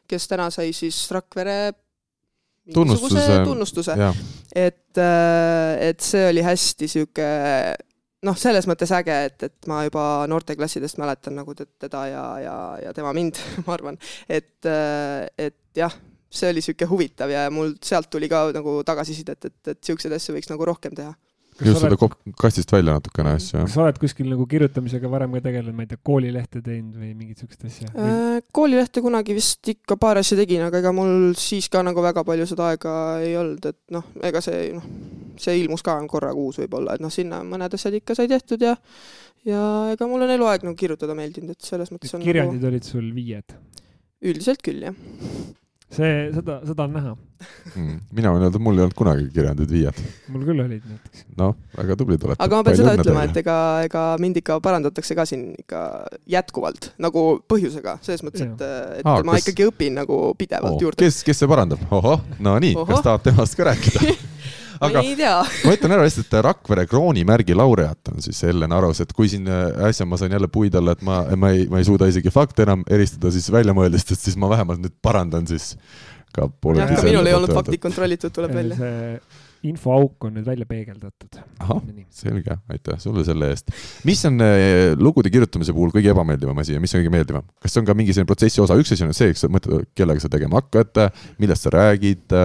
kes 0.07 0.27
täna 0.31 0.50
sai 0.53 0.71
siis 0.75 1.00
Rakvere 1.15 1.57
tunnustuse, 2.74 3.42
tunnustuse., 3.46 3.98
et, 4.56 4.98
äh, 5.02 5.90
et 5.90 6.04
see 6.04 6.25
oli 6.30 6.44
hästi 6.46 6.90
sihuke 6.92 7.28
noh, 8.25 8.38
selles 8.40 8.68
mõttes 8.69 8.92
äge, 8.98 9.18
et, 9.30 9.48
et 9.50 9.69
ma 9.69 9.84
juba 9.86 10.04
noorteklassidest 10.30 11.00
mäletan 11.02 11.38
nagu 11.38 11.56
teda 11.58 12.04
ja, 12.10 12.25
ja, 12.42 12.58
ja 12.88 12.94
tema 12.98 13.14
mind, 13.16 13.40
ma 13.68 13.75
arvan, 13.78 14.00
et, 14.30 14.58
äh, 14.66 15.28
et 15.38 15.60
jah, 15.78 15.94
see 16.28 16.50
oli 16.52 16.62
niisugune 16.62 16.92
huvitav 16.92 17.31
ja 17.31 17.46
mul 17.54 17.75
sealt 17.84 18.10
tuli 18.12 18.30
ka 18.31 18.48
nagu 18.56 18.81
tagasisidet, 18.88 19.50
et, 19.50 19.60
et 19.63 19.80
niisuguseid 19.80 20.18
asju 20.18 20.36
võiks 20.36 20.52
nagu 20.52 20.68
rohkem 20.68 20.98
teha 20.98 21.13
just 21.66 21.82
seda 21.82 21.98
kastist 22.40 22.72
välja 22.74 22.96
natukene 22.98 23.34
asju, 23.38 23.58
jah. 23.58 23.66
kas 23.66 23.76
sa 23.76 23.84
oled 23.86 24.00
kuskil 24.02 24.30
nagu 24.32 24.46
kirjutamisega 24.50 25.12
varem 25.12 25.36
ka 25.38 25.42
tegelenud, 25.48 25.76
ma 25.78 25.86
ei 25.86 25.92
tea, 25.92 26.02
koolilehte 26.10 26.62
teinud 26.66 26.98
või 27.02 27.12
mingit 27.18 27.42
siukest 27.42 27.66
asja 27.68 27.92
äh,? 27.94 28.40
koolilehte 28.56 29.04
kunagi 29.06 29.36
vist 29.38 29.72
ikka 29.74 29.98
paar 30.02 30.22
asja 30.22 30.38
tegin, 30.40 30.66
aga 30.68 30.82
ega 30.84 30.94
mul 30.96 31.32
siis 31.40 31.70
ka 31.74 31.84
nagu 31.86 32.04
väga 32.06 32.26
palju 32.28 32.48
seda 32.50 32.72
aega 32.72 32.96
ei 33.26 33.36
olnud, 33.40 33.70
et 33.72 33.80
noh, 33.96 34.08
ega 34.30 34.42
see 34.46 34.72
noh, 34.78 34.88
see 35.42 35.58
ilmus 35.64 35.86
ka 35.86 35.98
korra 36.12 36.34
kuus 36.38 36.62
võib-olla, 36.64 36.98
et 36.98 37.04
noh, 37.04 37.14
sinna 37.14 37.44
mõned 37.48 37.78
asjad 37.78 37.98
ikka 38.00 38.18
sai 38.18 38.30
tehtud 38.32 38.66
ja 38.66 38.76
ja 39.48 39.62
ega 39.94 40.10
mul 40.10 40.26
on 40.26 40.34
eluaeg 40.34 40.66
nagu 40.68 40.78
kirjutada 40.78 41.18
meeldinud, 41.18 41.56
et 41.58 41.72
selles 41.74 41.94
mõttes 41.94 42.14
on 42.18 42.26
kirjandid 42.26 42.62
nagu... 42.62 42.74
olid 42.74 42.90
sul 42.90 43.08
viied? 43.16 43.58
üldiselt 44.28 44.64
küll, 44.66 44.90
jah 44.90 45.56
see, 45.94 46.13
seda, 46.36 46.60
seda 46.67 46.84
on 46.84 46.96
näha 46.98 47.13
mm,. 47.13 47.96
mina 48.17 48.32
võin 48.36 48.46
öelda, 48.48 48.60
mul 48.63 48.79
ei 48.79 48.84
olnud 48.86 48.98
kunagi 48.98 49.27
kirjandid 49.32 49.72
viied. 49.72 50.01
mul 50.34 50.44
küll 50.48 50.63
olid 50.63 50.84
näiteks. 50.84 51.25
noh, 51.39 51.56
väga 51.77 51.98
tublid 52.00 52.25
olete. 52.27 52.41
aga 52.44 52.60
ma 52.60 52.67
pean 52.67 52.79
seda 52.82 52.96
ütlema, 53.00 53.25
et 53.29 53.41
ega, 53.44 53.58
ega 53.88 54.06
mind 54.22 54.41
ikka 54.41 54.60
parandatakse 54.63 55.17
ka 55.17 55.27
siin 55.29 55.50
ikka 55.63 55.82
jätkuvalt 56.36 56.91
nagu 57.03 57.25
põhjusega, 57.48 57.98
selles 58.06 58.25
mõttes, 58.27 58.44
et, 58.44 58.65
et 59.00 59.08
Aa, 59.08 59.24
ma 59.24 59.38
kes... 59.38 59.48
ikkagi 59.48 59.70
õpin 59.72 60.00
nagu 60.01 60.22
pidevalt 60.39 60.75
oh, 60.75 60.88
juurde. 60.88 61.00
kes, 61.06 61.22
kes 61.27 61.44
see 61.44 61.51
parandab? 61.51 61.84
ohoh, 61.88 62.25
no 62.44 62.58
nii, 62.63 62.75
kas 62.88 63.06
tahad 63.08 63.29
temast 63.29 63.60
ka 63.60 63.72
rääkida 63.72 64.03
aga 64.84 65.03
ma 65.65 65.75
ütlen 65.75 65.96
ära 65.96 66.05
lihtsalt, 66.05 66.29
et 66.29 66.46
Rakvere 66.48 66.86
kroonimärgi 66.89 67.55
laureaat 67.57 68.13
on 68.13 68.22
siis 68.24 68.43
Ellen 68.48 68.75
Aros, 68.75 69.01
et 69.03 69.13
kui 69.15 69.31
siin 69.31 69.48
äh, 69.51 69.72
äsja 69.89 70.07
ma 70.10 70.19
sain 70.19 70.36
jälle 70.36 70.50
puid 70.51 70.75
alla, 70.77 70.98
et 70.98 71.03
ma, 71.05 71.24
ma 71.39 71.51
ei, 71.55 71.65
ma 71.72 71.81
ei 71.81 71.88
suuda 71.88 72.10
isegi 72.12 72.34
fakte 72.34 72.67
enam 72.67 72.86
eristada 72.89 73.31
siis 73.34 73.50
väljamõeldistest, 73.53 74.27
siis 74.29 74.38
ma 74.39 74.51
vähemalt 74.51 74.84
nüüd 74.84 74.96
parandan 75.01 75.50
siis 75.50 75.74
ka 76.36 76.50
minul 77.07 77.25
ei 77.25 77.36
olnud 77.38 77.53
faktid 77.55 77.81
kontrollitud, 77.81 78.34
tuleb 78.36 78.55
välja. 78.57 78.79
see 78.79 79.46
infoauk 79.66 80.28
on 80.28 80.38
nüüd 80.38 80.48
välja 80.48 80.68
peegeldatud. 80.70 81.40
ahah, 81.64 81.82
selge, 82.14 82.58
aitäh 82.70 83.00
sulle 83.02 83.26
selle 83.28 83.52
eest. 83.54 83.74
mis 84.08 84.24
on 84.30 84.42
eh, 84.46 84.94
lugude 85.00 85.32
kirjutamise 85.34 85.76
puhul 85.76 85.94
kõige 85.96 86.14
ebameeldivam 86.14 86.64
asi 86.64 86.76
ja 86.78 86.84
mis 86.84 86.94
on 86.96 87.04
kõige 87.04 87.14
meeldivam? 87.14 87.46
kas 87.62 87.74
see 87.74 87.84
on 87.84 87.90
ka 87.90 87.98
mingi 87.98 88.16
selline 88.16 88.30
protsessi 88.30 88.64
osa, 88.64 88.78
üks 88.80 88.94
asi 88.94 89.08
on 89.08 89.16
see, 89.18 89.32
eks 89.34 89.46
sa 89.46 89.52
mõtled, 89.52 89.90
kellega 89.98 90.24
sa 90.24 90.32
tegema 90.32 90.62
hakkad, 90.62 91.02
millest 91.42 91.68
sa 91.68 91.74
räägid, 91.74 92.38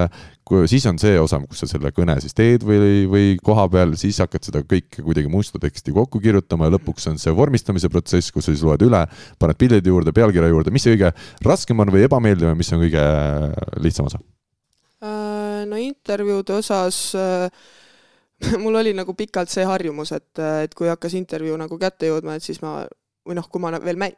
kui 0.48 0.66
siis 0.70 0.84
on 0.90 0.98
see 1.00 1.14
osa, 1.20 1.40
kus 1.46 1.62
sa 1.62 1.68
selle 1.70 1.92
kõne 1.94 2.16
siis 2.22 2.34
teed 2.36 2.66
või, 2.66 3.04
või 3.10 3.26
koha 3.44 3.68
peal, 3.72 3.94
siis 4.00 4.18
hakkad 4.22 4.48
seda 4.48 4.62
kõike 4.66 5.04
kuidagi 5.04 5.30
musta 5.32 5.60
teksti 5.62 5.94
kokku 5.96 6.20
kirjutama 6.22 6.68
ja 6.68 6.76
lõpuks 6.76 7.08
on 7.12 7.20
see 7.22 7.34
vormistamise 7.36 7.90
protsess, 7.92 8.34
kus 8.34 8.48
sa 8.48 8.54
siis 8.54 8.64
loed 8.66 8.84
üle, 8.84 9.04
paned 9.42 9.60
pildid 9.60 9.88
juurde, 9.88 10.14
pealkirja 10.16 10.50
juurde, 10.52 10.74
mis 10.74 10.84
see 10.84 10.96
kõige 10.96 11.12
raskem 11.46 11.84
on 11.84 11.94
või 11.94 12.06
ebameeldivam, 12.08 12.58
mis 12.58 12.72
on 12.74 12.82
kõige 12.84 13.06
lihtsam 13.84 14.10
osa? 14.10 14.20
Äh, 15.02 15.31
no 15.68 15.78
intervjuude 15.80 16.58
osas 16.58 17.00
äh, 17.18 17.48
mul 18.62 18.80
oli 18.80 18.94
nagu 18.96 19.14
pikalt 19.18 19.52
see 19.52 19.66
harjumus, 19.68 20.12
et, 20.16 20.30
et 20.64 20.74
kui 20.74 20.90
hakkas 20.90 21.14
intervjuu 21.18 21.58
nagu 21.60 21.78
kätte 21.80 22.10
jõudma, 22.10 22.36
et 22.36 22.46
siis 22.46 22.62
ma 22.64 22.80
või 23.26 23.38
noh, 23.38 23.46
kui 23.50 23.62
ma 23.62 23.70
veel 23.82 24.00
mä-, 24.00 24.14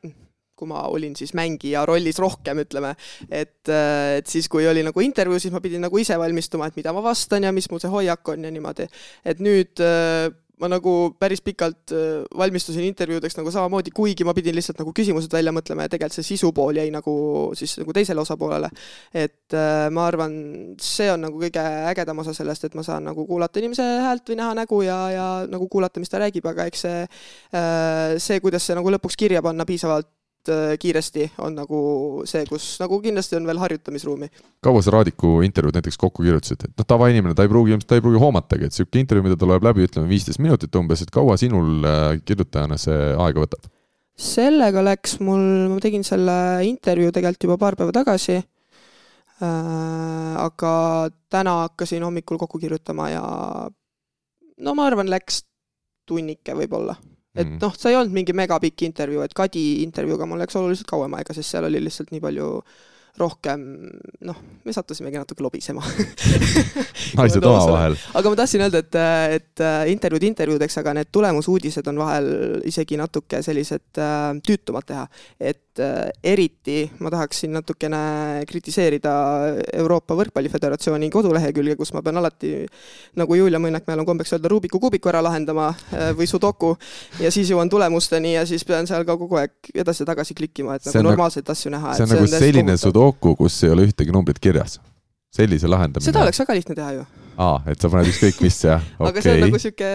kui 0.54 0.70
ma 0.70 0.84
olin 0.88 1.16
siis 1.18 1.34
mängija 1.36 1.82
rollis 1.88 2.20
rohkem, 2.22 2.62
ütleme, 2.64 2.94
et, 3.28 3.68
et 3.68 4.30
siis, 4.30 4.48
kui 4.48 4.66
oli 4.70 4.84
nagu 4.86 5.02
intervjuu, 5.04 5.40
siis 5.42 5.52
ma 5.54 5.60
pidin 5.64 5.82
nagu 5.84 5.98
ise 6.00 6.16
valmistuma, 6.20 6.70
et 6.70 6.78
mida 6.78 6.94
ma 6.94 7.02
vastan 7.04 7.44
ja 7.44 7.52
mis 7.54 7.68
mul 7.70 7.82
see 7.82 7.92
hoiak 7.92 8.32
on 8.32 8.46
ja 8.46 8.54
niimoodi. 8.54 8.88
et 9.26 9.42
nüüd 9.44 9.82
äh, 9.84 10.30
ma 10.62 10.70
nagu 10.70 10.92
päris 11.18 11.42
pikalt 11.44 11.92
äh, 11.94 12.22
valmistusin 12.38 12.86
intervjuudeks 12.86 13.38
nagu 13.38 13.50
samamoodi, 13.54 13.92
kuigi 13.94 14.26
ma 14.26 14.34
pidin 14.36 14.54
lihtsalt 14.56 14.78
nagu 14.82 14.94
küsimused 14.96 15.32
välja 15.34 15.52
mõtlema 15.54 15.86
ja 15.86 15.92
tegelikult 15.92 16.18
see 16.20 16.28
sisupool 16.34 16.78
jäi 16.78 16.90
nagu 16.94 17.14
siis 17.58 17.76
nagu 17.80 17.94
teisele 17.96 18.22
osapoolele. 18.22 18.70
et 19.14 19.56
äh, 19.56 19.90
ma 19.90 20.06
arvan, 20.06 20.34
see 20.80 21.10
on 21.12 21.26
nagu 21.26 21.40
kõige 21.42 21.64
ägedam 21.90 22.22
osa 22.22 22.34
sellest, 22.36 22.68
et 22.68 22.74
ma 22.78 22.86
saan 22.86 23.08
nagu 23.10 23.26
kuulata 23.26 23.62
inimese 23.62 23.86
häält 24.06 24.28
või 24.30 24.40
näha 24.42 24.58
nägu 24.62 24.82
ja, 24.86 24.98
ja 25.10 25.28
nagu 25.50 25.68
kuulata, 25.68 26.02
mis 26.02 26.12
ta 26.12 26.22
räägib, 26.22 26.46
aga 26.46 26.68
eks 26.70 26.84
see, 26.86 27.06
see, 28.22 28.42
kuidas 28.44 28.66
see 28.66 28.76
nagu 28.78 28.92
lõpuks 28.94 29.18
kirja 29.18 29.42
panna 29.42 29.66
piisavalt 29.68 30.08
Äh, 30.08 30.23
kiiresti 30.80 31.28
on 31.44 31.54
nagu 31.56 31.78
see, 32.28 32.44
kus 32.48 32.66
nagu 32.82 32.98
kindlasti 33.02 33.38
on 33.38 33.46
veel 33.48 33.60
harjutamisruumi. 33.62 34.28
kaua 34.64 34.82
sa 34.84 34.94
Raadiku 34.94 35.38
intervjuud 35.46 35.78
näiteks 35.78 35.98
kokku 36.00 36.24
kirjutasid, 36.24 36.66
et 36.68 36.74
noh, 36.78 36.88
tavainimene, 36.88 37.34
ta 37.36 37.46
ei 37.46 37.52
pruugi, 37.52 37.78
ta 37.86 37.98
ei 37.98 38.04
pruugi 38.04 38.20
hoomatagi, 38.22 38.68
et 38.68 38.76
sihuke 38.76 39.00
intervjuu, 39.00 39.28
mida 39.28 39.38
ta 39.40 39.48
loeb 39.48 39.64
läbi, 39.64 39.86
ütleme 39.88 40.10
viisteist 40.10 40.42
minutit 40.42 40.74
umbes, 40.80 41.04
et 41.04 41.12
kaua 41.14 41.38
sinul 41.40 41.86
äh, 41.88 42.10
kirjutajana 42.24 42.78
see 42.80 42.98
aega 43.14 43.46
võtab? 43.46 43.70
sellega 44.14 44.82
läks 44.86 45.18
mul, 45.26 45.40
ma 45.72 45.80
tegin 45.82 46.04
selle 46.06 46.36
intervjuu 46.68 47.10
tegelikult 47.14 47.48
juba 47.48 47.56
paar 47.58 47.78
päeva 47.78 47.94
tagasi 47.96 48.36
äh,. 48.38 48.44
aga 50.38 50.74
täna 51.32 51.56
hakkasin 51.64 52.04
hommikul 52.06 52.38
kokku 52.38 52.60
kirjutama 52.62 53.08
ja 53.10 53.24
no 54.58 54.74
ma 54.78 54.86
arvan, 54.86 55.10
läks 55.10 55.42
tunnike 56.06 56.54
võib-olla 56.54 56.94
et 57.34 57.46
mm. 57.46 57.60
noh, 57.62 57.76
see 57.76 57.92
ei 57.92 57.98
olnud 57.98 58.14
mingi 58.14 58.34
megapikk 58.36 58.86
intervjuu, 58.86 59.24
et 59.26 59.34
Kadi 59.36 59.64
intervjuuga 59.84 60.26
mul 60.30 60.42
läks 60.44 60.56
oluliselt 60.60 60.90
kauem 60.90 61.14
aega, 61.18 61.36
sest 61.36 61.54
seal 61.54 61.66
oli 61.68 61.82
lihtsalt 61.82 62.14
nii 62.14 62.22
palju 62.22 62.50
rohkem 63.18 63.60
noh, 64.26 64.38
me 64.66 64.72
sattusimegi 64.74 65.20
natuke 65.20 65.44
lobisema 65.44 65.82
naised 67.18 67.44
omavahel. 67.46 67.94
aga 68.18 68.32
ma 68.32 68.38
tahtsin 68.40 68.64
öelda, 68.66 68.80
et, 68.82 68.98
et 69.36 69.62
äh, 69.62 69.82
intervjuud 69.92 70.26
intervjuudeks, 70.32 70.80
aga 70.82 70.96
need 70.98 71.12
tulemusuudised 71.14 71.90
on 71.92 72.00
vahel 72.02 72.26
isegi 72.66 72.98
natuke 72.98 73.42
sellised 73.46 74.02
äh, 74.02 74.32
tüütumad 74.42 74.88
teha. 74.90 75.06
et 75.38 75.62
äh, 75.82 76.08
eriti 76.24 76.84
ma 77.02 77.10
tahaksin 77.12 77.52
natukene 77.54 77.98
kritiseerida 78.48 79.12
Euroopa 79.72 80.16
Võrkpalliföderatsiooni 80.18 81.10
kodulehekülge, 81.14 81.76
kus 81.80 81.92
ma 81.96 82.02
pean 82.04 82.20
alati, 82.20 82.52
nagu 83.20 83.38
Julia 83.38 83.60
Mõnnakmäel 83.62 84.02
on 84.02 84.08
kombeks 84.08 84.34
öelda, 84.36 84.50
Rubiku 84.52 84.80
kuubiku 84.82 85.12
ära 85.12 85.22
lahendama 85.24 85.70
äh, 85.72 86.10
või 86.16 86.28
Sudoku 86.30 86.74
ja 87.20 87.32
siis 87.34 87.52
jõuan 87.52 87.70
tulemusteni 87.70 88.34
ja 88.34 88.46
siis 88.48 88.64
pean 88.68 88.88
seal 88.90 89.06
ka 89.08 89.18
kogu 89.20 89.40
aeg 89.42 89.72
edasi-tagasi 89.74 90.36
klikkima, 90.38 90.78
et 90.78 90.90
nagu 90.90 91.06
normaalseid 91.10 91.48
asju 91.54 91.72
näha. 91.74 91.94
see 91.98 92.08
on 92.08 92.14
nagu 92.16 92.30
selline 92.30 92.76
Sudoku 92.80 93.36
kus 93.38 93.60
ei 93.64 93.72
ole 93.74 93.86
ühtegi 93.88 94.14
numbrit 94.14 94.40
kirjas. 94.42 94.80
sellise 95.34 95.68
lahendamine. 95.68 96.06
seda 96.06 96.22
oleks 96.22 96.40
väga 96.44 96.58
lihtne 96.58 96.76
teha 96.78 96.92
ju. 96.98 97.06
aa, 97.36 97.62
et 97.70 97.80
sa 97.80 97.90
paned 97.90 98.10
ükskõik 98.12 98.44
mis 98.44 98.60
ja 98.64 98.78
okay. 98.78 99.08
aga 99.10 99.24
see 99.24 99.34
on 99.34 99.44
nagu 99.48 99.62
sihuke 99.62 99.90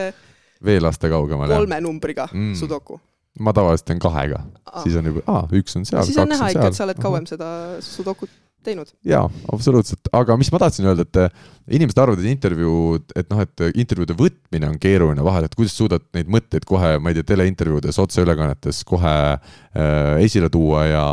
veel 0.66 0.90
aste 0.90 1.10
kaugemal. 1.12 1.52
kolme 1.56 1.80
numbriga 1.82 2.28
mm. 2.32 2.54
Sudoku. 2.60 3.00
Ma 3.40 3.54
tavaliselt 3.56 3.88
teen 3.92 4.04
kahega, 4.04 4.44
siis 4.84 5.00
on 5.00 5.10
juba, 5.12 5.24
aa, 5.32 5.48
üks 5.56 5.78
on 5.78 5.88
seal, 5.88 6.02
kaks 6.02 6.10
on 6.10 6.14
seal. 6.14 6.14
siis 6.14 6.22
on 6.24 6.32
näha 6.34 6.52
ikka, 6.56 6.70
et 6.72 6.80
sa 6.80 6.86
oled 6.88 7.02
kauem 7.04 7.28
seda 7.30 7.50
Sudokut 7.86 8.32
teinud. 8.64 8.92
jaa, 9.08 9.24
absoluutselt, 9.54 10.10
aga 10.16 10.36
mis 10.40 10.50
ma 10.54 10.60
tahtsin 10.62 10.88
öelda, 10.90 11.06
et 11.08 11.20
eh, 11.22 11.48
inimesed 11.80 12.02
arvavad, 12.02 12.24
et 12.24 12.32
intervjuud, 12.34 13.14
et 13.20 13.32
noh, 13.32 13.42
et 13.46 13.66
intervjuude 13.70 14.18
võtmine 14.20 14.70
on 14.72 14.78
keeruline 14.82 15.26
vahel, 15.26 15.48
et 15.48 15.56
kuidas 15.58 15.78
suudad 15.80 16.04
neid 16.18 16.32
mõtteid 16.32 16.68
kohe, 16.70 16.96
ma 17.00 17.12
ei 17.12 17.20
tea, 17.20 17.30
teleintervjuudes, 17.32 18.00
otseülekannetes 18.04 18.84
kohe 18.90 19.16
äh, 19.32 20.24
esile 20.26 20.52
tuua 20.54 20.86
ja, 20.90 21.06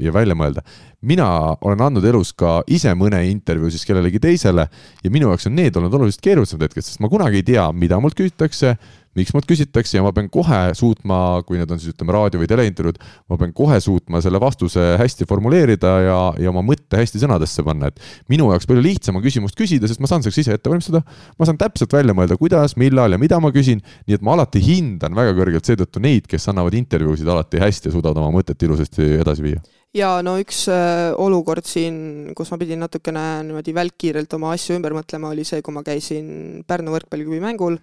ja 0.00 0.14
välja 0.16 0.38
mõelda. 0.38 0.64
Mina 1.06 1.28
olen 1.60 1.86
andnud 1.88 2.04
elus 2.10 2.32
ka 2.36 2.60
ise 2.66 2.92
mõne 2.98 3.22
intervjuu 3.30 3.70
siis 3.72 3.86
kellelegi 3.88 4.20
teisele 4.22 4.66
ja 5.04 5.12
minu 5.12 5.30
jaoks 5.32 5.48
on 5.50 5.58
need 5.58 5.76
olnud 5.78 5.94
oluliselt 6.00 6.24
keerulisemad 6.26 6.66
hetked, 6.66 6.86
sest 6.86 7.02
ma 7.02 7.10
kunagi 7.12 7.42
ei 7.42 7.50
tea, 7.54 7.66
mida 7.72 8.00
mult 8.02 8.18
küsitakse 8.18 8.76
miks 9.16 9.32
mult 9.34 9.46
küsitakse 9.48 9.96
ja 9.96 10.04
ma 10.04 10.12
pean 10.14 10.28
kohe 10.32 10.58
suutma, 10.76 11.40
kui 11.48 11.58
need 11.60 11.70
on 11.72 11.80
siis 11.80 11.94
ütleme 11.94 12.14
raadio 12.14 12.40
või 12.42 12.50
teleintervjuud, 12.50 12.98
ma 13.32 13.38
pean 13.40 13.54
kohe 13.56 13.78
suutma 13.82 14.20
selle 14.24 14.40
vastuse 14.42 14.84
hästi 15.00 15.28
formuleerida 15.28 15.92
ja, 16.04 16.18
ja 16.42 16.52
oma 16.52 16.62
mõtte 16.66 17.00
hästi 17.00 17.22
sõnadesse 17.22 17.64
panna, 17.66 17.90
et 17.90 18.32
minu 18.32 18.50
jaoks 18.52 18.68
palju 18.68 18.84
lihtsam 18.84 19.16
on 19.18 19.24
küsimust 19.24 19.56
küsida, 19.58 19.88
sest 19.88 20.02
ma 20.04 20.10
saan 20.10 20.24
selleks 20.24 20.42
ise 20.44 20.56
ette 20.56 20.72
valmistada. 20.72 21.00
ma 21.38 21.48
saan 21.48 21.60
täpselt 21.60 21.96
välja 21.96 22.16
mõelda, 22.16 22.36
kuidas, 22.40 22.76
millal 22.80 23.16
ja 23.16 23.20
mida 23.20 23.40
ma 23.40 23.52
küsin, 23.54 23.80
nii 24.06 24.18
et 24.18 24.26
ma 24.26 24.36
alati 24.36 24.60
hindan 24.64 25.16
väga 25.16 25.32
kõrgelt 25.38 25.68
seetõttu 25.68 26.02
neid, 26.04 26.28
kes 26.28 26.48
annavad 26.52 26.76
intervjuusid 26.76 27.28
alati 27.32 27.62
hästi 27.62 27.90
ja 27.90 27.96
suudavad 27.96 28.20
oma 28.20 28.36
mõtet 28.36 28.68
ilusasti 28.68 29.16
edasi 29.22 29.48
viia 29.48 29.64
ja 29.96 30.10
no 30.24 30.36
üks 30.40 30.66
äh, 30.72 31.12
olukord 31.16 31.66
siin, 31.68 32.34
kus 32.36 32.52
ma 32.52 32.60
pidin 32.60 32.82
natukene 32.84 33.24
niimoodi 33.48 33.74
välkkiirelt 33.76 34.36
oma 34.36 34.52
asju 34.56 34.76
ümber 34.76 34.96
mõtlema, 34.96 35.32
oli 35.32 35.46
see, 35.48 35.64
kui 35.64 35.74
ma 35.74 35.84
käisin 35.86 36.62
Pärnu 36.68 36.94
võrkpalliklubi 36.94 37.42
mängul 37.44 37.80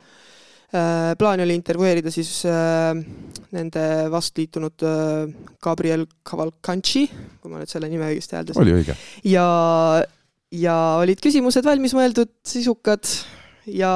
Äh, 0.74 1.13
plaan 1.22 1.43
oli 1.43 1.53
intervjueerida 1.53 2.10
siis 2.10 2.32
äh, 2.50 2.96
nende 3.53 3.82
vastliitunud 4.10 4.82
Gabriel 5.62 6.08
Cavalcanci, 6.25 7.03
kui 7.38 7.51
ma 7.51 7.62
nüüd 7.62 7.70
selle 7.70 7.91
nime 7.91 8.08
õigesti 8.10 8.39
hääldasin. 8.39 8.63
oli 8.63 8.74
õige. 8.79 8.96
ja, 9.29 9.46
ja 10.58 10.77
olid 11.03 11.22
küsimused 11.22 11.67
valmis 11.67 11.93
mõeldud, 11.93 12.32
sisukad 12.50 13.05
ja 13.67 13.91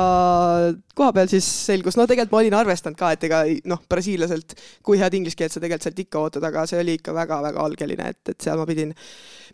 koha 0.96 1.14
peal 1.16 1.30
siis 1.32 1.48
selgus, 1.68 1.98
no 1.98 2.06
tegelikult 2.08 2.36
ma 2.36 2.42
olin 2.44 2.58
arvestanud 2.60 3.00
ka, 3.00 3.12
et 3.16 3.26
ega 3.28 3.42
noh, 3.70 3.82
brasiilaselt, 3.90 4.56
kui 4.86 5.00
head 5.02 5.18
inglise 5.18 5.38
keelt 5.40 5.56
sa 5.56 5.62
tegelikult 5.64 5.88
sealt 5.88 6.00
ikka 6.06 6.22
ootad, 6.22 6.48
aga 6.48 6.66
see 6.70 6.80
oli 6.84 6.98
ikka 7.00 7.16
väga-väga 7.16 7.66
algeline, 7.66 8.14
et, 8.14 8.22
et 8.34 8.48
seal 8.48 8.60
ma 8.60 8.68
pidin 8.70 8.94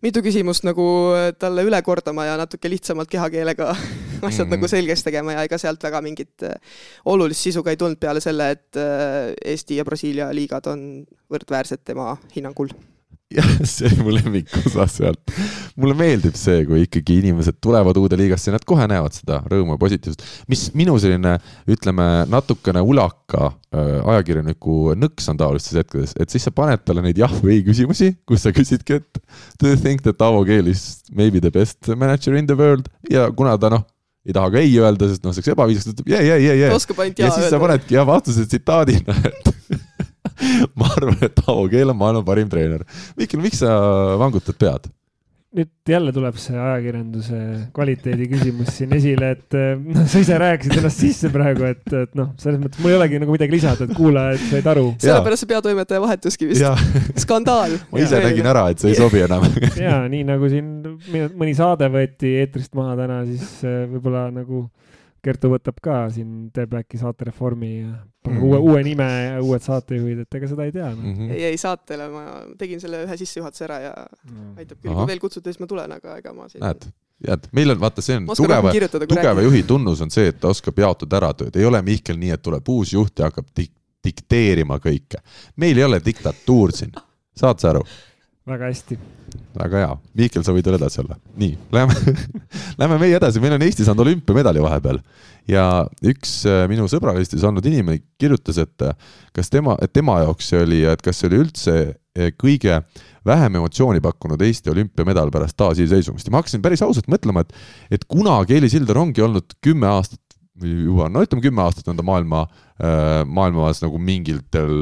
mitu 0.04 0.24
küsimust 0.26 0.66
nagu 0.68 0.86
talle 1.40 1.66
üle 1.66 1.82
kordama 1.86 2.28
ja 2.28 2.38
natuke 2.40 2.72
lihtsamalt 2.72 3.12
kehakeelega 3.12 3.70
asjad 3.74 4.22
mm 4.22 4.30
-hmm. 4.30 4.56
nagu 4.56 4.68
selgeks 4.68 5.04
tegema 5.04 5.38
ja 5.38 5.44
ega 5.44 5.58
sealt 5.58 5.84
väga 5.84 6.02
mingit 6.02 6.44
äh, 6.44 6.56
olulist 7.06 7.42
sisu 7.42 7.64
ka 7.64 7.70
ei 7.70 7.78
tulnud 7.78 8.00
peale 8.00 8.22
selle, 8.22 8.52
et 8.52 8.78
äh, 8.78 9.34
Eesti 9.46 9.76
ja 9.76 9.86
Brasiilia 9.86 10.34
liigad 10.36 10.68
on 10.68 11.06
võrdväärsed 11.32 11.84
tema 11.86 12.18
hinnangul 12.36 12.70
jah, 13.38 13.50
see 13.68 13.90
on 13.92 14.04
mu 14.06 14.14
lemmikosa 14.14 14.86
sealt. 14.92 15.34
mulle 15.80 15.96
meeldib 15.98 16.38
see, 16.40 16.64
kui 16.68 16.84
ikkagi 16.88 17.20
inimesed 17.22 17.60
tulevad 17.64 17.98
uude 18.00 18.18
liigasse 18.20 18.50
ja 18.50 18.58
nad 18.58 18.66
kohe 18.68 18.88
näevad 18.90 19.16
seda 19.16 19.42
rõõmu 19.50 19.78
ja 19.78 19.82
positiivsust. 19.82 20.26
mis 20.52 20.66
minu 20.78 20.98
selline, 21.02 21.38
ütleme 21.70 22.08
natukene 22.32 22.84
ulaka 22.84 23.50
äh, 23.50 23.96
ajakirjaniku 24.16 24.98
nõks 25.00 25.30
on 25.32 25.40
taolistes 25.42 25.80
hetkedes, 25.82 26.18
et 26.20 26.34
siis 26.34 26.46
sa 26.48 26.54
paned 26.56 26.86
talle 26.86 27.06
neid 27.06 27.20
jah 27.20 27.34
või 27.40 27.60
ei 27.60 27.66
küsimusi, 27.68 28.14
kus 28.30 28.46
sa 28.46 28.54
küsidki, 28.56 29.02
et 29.02 29.24
do 29.62 29.74
you 29.74 29.80
think 29.80 30.06
that 30.06 30.22
Avo 30.24 30.46
Keel 30.48 30.70
is 30.72 31.04
maybe 31.12 31.42
the 31.44 31.52
best 31.54 31.90
manager 31.96 32.38
in 32.38 32.50
the 32.50 32.58
world 32.58 32.90
ja 33.12 33.30
kuna 33.34 33.58
ta 33.58 33.74
noh 33.74 33.88
ei 34.24 34.32
taha 34.36 34.54
ka 34.54 34.62
ei 34.64 34.76
öelda, 34.80 35.08
sest 35.12 35.26
noh, 35.26 35.34
see 35.36 35.42
oleks 35.42 35.52
ebaviisakas, 35.52 35.90
ta 35.90 35.94
ütleb 35.98 36.14
jee, 36.14 36.22
jee, 36.30 36.38
jee, 36.46 36.54
jee. 36.62 36.70
ja 36.72 36.78
siis 36.80 37.42
öelda. 37.42 37.50
sa 37.52 37.60
panedki 37.60 37.98
jah 37.98 38.08
vastuse 38.08 38.46
tsitaadina, 38.48 39.16
et 39.28 39.50
ma 40.80 40.90
arvan, 40.98 41.22
et 41.22 41.46
Aavo 41.46 41.70
Keel 41.72 41.94
on 41.94 42.02
maailma 42.02 42.26
parim 42.28 42.52
treener. 42.52 42.84
Mihkel, 43.20 43.42
miks 43.44 43.64
sa 43.64 43.78
vangutad 44.22 44.60
pead? 44.60 44.92
nüüd 45.54 45.70
jälle 45.86 46.10
tuleb 46.14 46.38
see 46.42 46.56
ajakirjanduse 46.58 47.40
kvaliteedi 47.76 48.26
küsimus 48.32 48.72
siin 48.74 48.94
esile, 48.98 49.28
et 49.36 49.58
noh, 49.84 50.08
sa 50.10 50.22
ise 50.24 50.38
rääkisid 50.42 50.80
ennast 50.80 51.04
sisse 51.04 51.30
praegu, 51.34 51.68
et, 51.70 51.84
et 51.94 52.16
noh, 52.18 52.32
selles 52.42 52.58
mõttes 52.62 52.82
mul 52.82 52.94
ei 52.94 52.98
olegi 52.98 53.20
nagu 53.22 53.36
midagi 53.36 53.54
lisada, 53.54 53.86
et 53.86 53.94
kuulajad 53.94 54.42
said 54.50 54.70
aru. 54.74 54.88
sellepärast 55.04 55.46
see 55.46 55.52
peatoimetaja 55.52 56.02
vahetuski 56.02 56.50
vist. 56.50 56.66
skandaal. 57.22 57.78
ma 57.92 58.02
ise 58.02 58.18
ja. 58.18 58.26
nägin 58.26 58.50
ära, 58.50 58.66
et 58.74 58.82
see 58.82 58.96
ei 58.96 58.98
sobi 58.98 59.22
enam 59.28 59.46
ja 59.78 60.00
nii 60.10 60.26
nagu 60.32 60.50
siin 60.50 60.74
mõni 61.38 61.54
saade 61.58 61.92
võeti 61.94 62.34
eetrist 62.42 62.74
maha 62.80 62.98
täna, 63.04 63.22
siis 63.30 63.60
äh, 63.62 63.84
võib-olla 63.94 64.32
nagu 64.34 64.66
Kertu 65.24 65.54
võtab 65.54 65.78
ka 65.84 65.98
siin, 66.12 66.50
teeb 66.56 66.74
äkki 66.76 67.00
saatereformi 67.00 67.70
ja 67.72 67.92
paneb 68.26 68.42
mm. 68.42 68.48
uue, 68.48 68.58
uue 68.72 68.82
nime 68.84 69.08
ja 69.08 69.38
uued 69.44 69.64
saatejuhid, 69.64 70.26
et 70.26 70.40
ega 70.40 70.50
seda 70.52 70.66
ei 70.68 70.74
tea 70.76 70.90
no.. 70.92 71.00
Mm 71.02 71.14
-hmm. 71.14 71.36
ei, 71.36 71.46
ei 71.52 71.62
saatele, 71.62 72.10
ma 72.12 72.24
tegin 72.60 72.82
selle 72.84 73.04
ühe 73.06 73.18
sissejuhatuse 73.22 73.66
ära 73.70 73.80
ja 73.86 73.94
mm. 74.04 74.58
aitab 74.60 74.82
küll, 74.82 74.98
kui 74.98 75.08
veel 75.14 75.24
kutsute, 75.24 75.54
siis 75.54 75.64
ma 75.64 75.70
tulen, 75.72 75.96
aga 75.96 76.18
ega 76.20 76.34
ma 76.36 76.50
siin. 76.52 76.64
näed, 76.64 76.90
tead, 77.24 77.48
meil 77.52 77.76
on, 77.76 77.80
vaata, 77.86 78.04
see 78.04 78.20
on 78.20 78.28
tugeva, 78.36 78.74
tugeva 79.08 79.48
juhi 79.48 79.64
tunnus 79.64 80.04
on 80.04 80.12
see, 80.12 80.28
et 80.34 80.40
ta 80.44 80.52
oskab 80.52 80.84
jaotada 80.84 81.22
ära 81.22 81.32
tööd, 81.40 81.56
ei 81.56 81.66
ole 81.72 81.82
Mihkel 81.82 82.20
nii, 82.20 82.36
et 82.36 82.44
tuleb 82.44 82.70
uus 82.76 82.94
juht 82.94 83.20
ja 83.20 83.32
hakkab 83.32 83.48
dik 83.56 83.72
dikteerima 84.04 84.80
kõike. 84.84 85.22
meil 85.56 85.78
ei 85.78 85.84
ole 85.88 86.02
diktatuur 86.04 86.74
siin, 86.76 86.92
saad 87.36 87.64
sa 87.64 87.72
aru? 87.72 87.84
väga 88.48 88.68
hästi. 88.72 89.00
Väga 89.58 89.84
hea, 89.84 89.94
Mihkel, 90.20 90.44
sa 90.46 90.56
võid 90.56 90.68
veel 90.68 90.78
edasi 90.80 91.02
olla. 91.04 91.18
nii, 91.40 91.54
lähme 91.74 92.16
lähme 92.82 93.00
meie 93.02 93.18
edasi, 93.20 93.42
meil 93.44 93.56
on 93.58 93.66
Eesti 93.66 93.86
saanud 93.88 94.06
olümpiamedali 94.06 94.64
vahepeal. 94.64 95.02
Ja 95.50 95.66
üks 96.08 96.42
äh, 96.48 96.64
minu 96.72 96.88
sõbra 96.92 97.16
Eestis 97.20 97.44
olnud 97.44 97.66
inimene 97.68 98.04
kirjutas, 98.22 98.62
et 98.64 98.86
äh, 98.86 98.96
kas 99.36 99.52
tema, 99.52 99.76
et 99.84 99.92
tema 99.94 100.22
jaoks 100.24 100.54
see 100.54 100.62
oli, 100.64 100.84
et 100.88 101.04
kas 101.04 101.20
see 101.20 101.30
oli 101.32 101.42
üldse 101.44 101.76
äh, 101.84 102.32
kõige 102.40 102.80
vähem 103.28 103.60
emotsiooni 103.60 104.02
pakkunud 104.04 104.42
Eesti 104.44 104.72
olümpiamedal 104.72 105.32
pärast 105.32 105.58
taasiseseisvumist. 105.60 106.28
Ja 106.28 106.36
ma 106.36 106.42
hakkasin 106.42 106.64
päris 106.64 106.84
ausalt 106.86 107.08
mõtlema, 107.12 107.44
et, 107.44 107.54
et 108.00 108.08
kunagi 108.08 108.58
Eeli 108.58 108.72
Silder 108.72 109.00
ongi 109.00 109.24
olnud 109.24 109.56
kümme 109.64 109.90
aastat 109.92 110.23
juba, 110.62 111.08
no 111.10 111.24
ütleme 111.26 111.42
kümme 111.44 111.64
aastat 111.64 111.88
on 111.90 111.98
ta 111.98 112.06
maailma, 112.06 112.44
maailmas 113.26 113.82
nagu 113.84 114.00
mingitel 114.02 114.74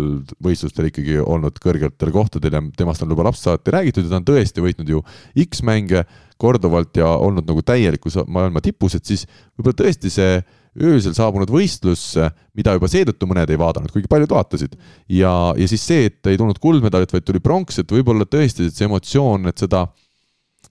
võistlustel 0.44 0.90
ikkagi 0.90 1.20
olnud 1.22 1.60
kõrgetel 1.63 2.12
kohtadel 2.12 2.58
ja 2.58 2.63
temast 2.78 3.04
on 3.06 3.13
juba 3.13 3.28
lapsest 3.30 3.48
saati 3.48 3.75
räägitud 3.75 4.08
ja 4.08 4.12
ta 4.12 4.20
on 4.20 4.28
tõesti 4.28 4.63
võitnud 4.63 4.92
ju 4.92 5.04
X 5.46 5.63
mänge 5.68 6.04
korduvalt 6.42 6.98
ja 6.98 7.13
olnud 7.22 7.48
nagu 7.48 7.63
täielikus 7.63 8.18
maailma 8.28 8.63
tipus, 8.66 8.98
et 8.98 9.08
siis 9.08 9.28
võib-olla 9.56 9.78
tõesti 9.84 10.12
see 10.12 10.42
öösel 10.82 11.13
saabunud 11.16 11.51
võistlus, 11.51 12.04
mida 12.56 12.74
juba 12.78 12.88
seetõttu 12.92 13.28
mõned 13.28 13.50
ei 13.51 13.60
vaadanud, 13.60 13.92
kuigi 13.92 14.10
paljud 14.12 14.32
vaatasid. 14.32 14.78
ja, 15.12 15.32
ja 15.58 15.68
siis 15.68 15.84
see, 15.84 16.08
et 16.08 16.32
ei 16.32 16.40
tulnud 16.40 16.60
kuldmedalit, 16.63 17.12
vaid 17.12 17.28
tuli 17.28 17.44
pronks, 17.44 17.80
et 17.80 17.92
võib-olla 17.92 18.25
tõesti 18.25 18.70
see 18.72 18.88
emotsioon, 18.88 19.51
et 19.51 19.60
seda, 19.60 19.86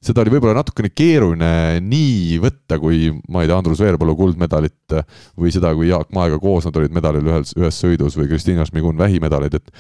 seda 0.01 0.23
oli 0.23 0.33
võib-olla 0.33 0.57
natukene 0.57 0.91
keeruline 0.97 1.81
nii 1.85 2.39
võtta, 2.41 2.79
kui 2.81 3.11
ma 3.29 3.43
ei 3.45 3.51
tea, 3.51 3.59
Andrus 3.61 3.83
Veerpalu 3.85 4.15
kuldmedalit 4.17 4.97
või 5.39 5.53
seda, 5.53 5.75
kui 5.77 5.91
Jaak 5.91 6.13
Maeга 6.17 6.41
koos 6.41 6.67
nad 6.69 6.79
olid 6.81 6.95
medalil 6.97 7.29
ühes, 7.29 7.53
ühes 7.59 7.81
sõidus 7.85 8.17
või 8.17 8.31
Kristiina 8.31 8.65
Šmigun 8.69 8.99
vähimedaleid, 9.01 9.59
et, 9.61 9.73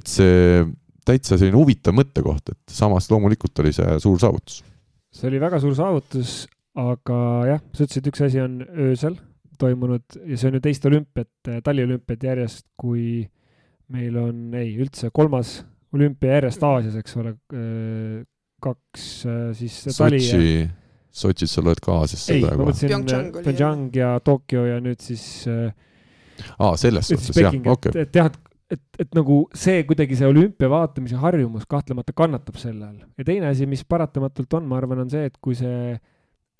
et 0.00 0.08
see 0.08 0.64
täitsa 1.06 1.36
selline 1.36 1.58
huvitav 1.58 1.94
mõttekoht, 1.96 2.54
et 2.54 2.72
samas 2.72 3.10
loomulikult 3.12 3.62
oli 3.62 3.74
see 3.76 4.00
suur 4.02 4.18
saavutus. 4.22 4.62
see 5.14 5.28
oli 5.28 5.40
väga 5.42 5.60
suur 5.62 5.76
saavutus, 5.76 6.34
aga 6.76 7.20
jah, 7.52 7.64
sa 7.76 7.84
ütlesid, 7.84 8.10
üks 8.10 8.24
asi 8.26 8.42
on 8.42 8.58
öösel 8.64 9.20
toimunud 9.60 10.18
ja 10.24 10.36
see 10.36 10.50
on 10.50 10.58
ju 10.58 10.64
teist 10.64 10.88
olümpiat, 10.88 11.52
taliolümpiat 11.64 12.24
järjest, 12.30 12.66
kui 12.80 13.26
meil 13.92 14.16
on, 14.20 14.48
ei, 14.56 14.72
üldse 14.80 15.12
kolmas 15.14 15.60
olümpia 15.94 16.40
järjest 16.40 16.64
Aasias, 16.66 16.96
eks 16.98 17.16
ole, 17.20 17.36
kaks 18.66 19.06
siis 19.58 19.78
tali 19.96 20.20
Sotši 20.20 20.50
ja... 20.50 20.66
Sotšis 21.16 21.54
sa 21.56 21.62
loed 21.64 21.80
ka 21.80 21.94
Aasiasse 22.02 22.34
ei, 22.34 22.42
praegu? 22.44 22.58
ei, 22.58 22.60
ma 22.60 22.70
mõtlesin 22.70 23.06
Pyeongchang 23.46 23.94
ja 23.96 24.10
Tokyo 24.24 24.66
ja 24.68 24.80
nüüd 24.84 25.00
siis 25.04 25.24
aa, 25.46 26.74
selles 26.80 27.08
suhtes, 27.12 27.38
jah, 27.40 27.54
okei 27.54 27.72
okay.. 27.72 28.02
et 28.04 28.18
jah, 28.18 28.28
et, 28.28 28.56
et, 28.76 28.82
et 29.06 29.16
nagu 29.16 29.38
see 29.56 29.84
kuidagi 29.88 30.18
see 30.18 30.28
olümpia 30.28 30.68
vaatamise 30.72 31.18
harjumus 31.22 31.64
kahtlemata 31.70 32.14
kannatab 32.16 32.58
selle 32.60 32.90
all. 32.90 33.00
ja 33.16 33.28
teine 33.28 33.48
asi, 33.52 33.68
mis 33.70 33.84
paratamatult 33.88 34.58
on, 34.58 34.68
ma 34.68 34.80
arvan, 34.80 35.04
on 35.06 35.12
see, 35.12 35.24
et 35.30 35.40
kui 35.40 35.56
see 35.58 35.96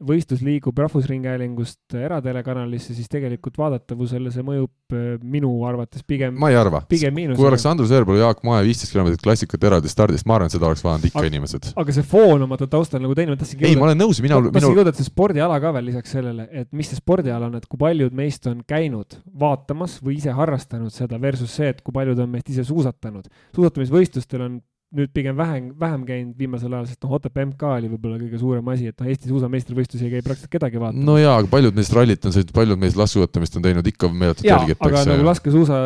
võistlus 0.05 0.43
liigub 0.45 0.77
Rahvusringhäälingust 0.77 1.95
eratelekanalisse, 1.97 2.93
siis 2.97 3.09
tegelikult 3.09 3.57
vaadatavusele 3.57 4.33
see 4.35 4.45
mõjub 4.45 4.93
äh, 4.93 5.07
minu 5.25 5.51
arvates 5.69 6.05
pigem. 6.07 6.35
ma 6.41 6.51
ei 6.53 6.59
arva. 6.61 6.83
kui 6.91 7.47
oleks 7.49 7.65
Andrus 7.69 7.93
Veerpalu, 7.95 8.21
Jaak 8.21 8.43
Mae 8.47 8.65
viisteist 8.67 8.93
kilomeetrit 8.93 9.25
klassikat 9.25 9.65
eraldi 9.71 9.93
stardist, 9.93 10.29
ma 10.29 10.37
arvan, 10.37 10.53
seda 10.53 10.69
oleks 10.69 10.85
vaadanud 10.85 11.09
ikka 11.09 11.23
aga, 11.23 11.33
inimesed. 11.33 11.71
aga 11.81 11.97
see 11.97 12.07
foon 12.13 12.45
oma 12.45 12.61
taustal 12.61 13.01
nagu 13.01 13.17
teine, 13.17 13.33
ma 13.33 13.41
tahtsingi 13.41 13.69
ei, 13.71 13.81
ma 13.81 13.89
olen 13.89 14.01
nõus, 14.05 14.21
mina. 14.25 14.43
ma 14.43 14.53
tahtsingi 14.53 14.83
jõuda, 14.83 14.93
et 14.93 15.01
see 15.01 15.09
spordiala 15.09 15.59
ka 15.65 15.73
veel 15.79 15.89
lisaks 15.91 16.17
sellele, 16.19 16.49
et 16.53 16.71
mis 16.77 16.93
see 16.93 17.01
spordiala 17.01 17.49
on, 17.49 17.57
et 17.57 17.69
kui 17.71 17.81
paljud 17.81 18.17
meist 18.17 18.47
on 18.53 18.61
käinud 18.69 19.21
vaatamas 19.41 19.99
või 20.05 20.21
ise 20.21 20.37
harrastanud 20.37 20.93
seda 20.93 21.21
versus 21.23 21.57
see, 21.57 21.73
et 21.73 21.81
kui 21.81 21.97
paljud 21.97 22.21
on 22.21 22.33
meist 22.37 22.53
ise 22.53 22.69
suusatanud. 22.69 23.33
suusatamisvõistlustel 23.57 24.45
on 24.45 24.61
nüüd 24.95 25.11
pigem 25.15 25.35
vähem, 25.39 25.71
vähem 25.81 26.05
käinud 26.07 26.39
viimasel 26.39 26.73
ajal, 26.73 26.87
sest 26.91 27.03
noh, 27.03 27.17
Otepää 27.19 27.47
MK 27.49 27.71
oli 27.75 27.91
võib-olla 27.91 28.21
kõige 28.21 28.39
suurem 28.41 28.69
asi, 28.71 28.91
et 28.93 29.01
noh, 29.03 29.09
Eesti 29.11 29.31
suusameistrivõistlusi 29.33 30.07
ei 30.07 30.13
käi 30.15 30.23
praktiliselt 30.23 30.53
kedagi 30.53 30.79
vaatamas. 30.83 31.07
no 31.09 31.17
jaa, 31.19 31.35
aga 31.41 31.51
paljud 31.51 31.79
neist 31.79 31.95
rallit 31.97 32.29
on 32.29 32.35
sõitnud, 32.37 32.55
paljud 32.55 32.83
meist 32.83 33.01
laskesuusatamist 33.01 33.59
on 33.59 33.67
teinud, 33.67 33.91
ikka 33.91 34.11
meeletult 34.13 34.47
jälgitakse. 34.47 34.93
aga 34.93 35.05
nagu 35.11 35.27
laskesuusa 35.27 35.81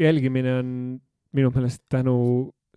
jälgimine 0.00 0.56
on 0.62 0.70
minu 1.36 1.52
meelest 1.54 1.82
tänu 1.92 2.16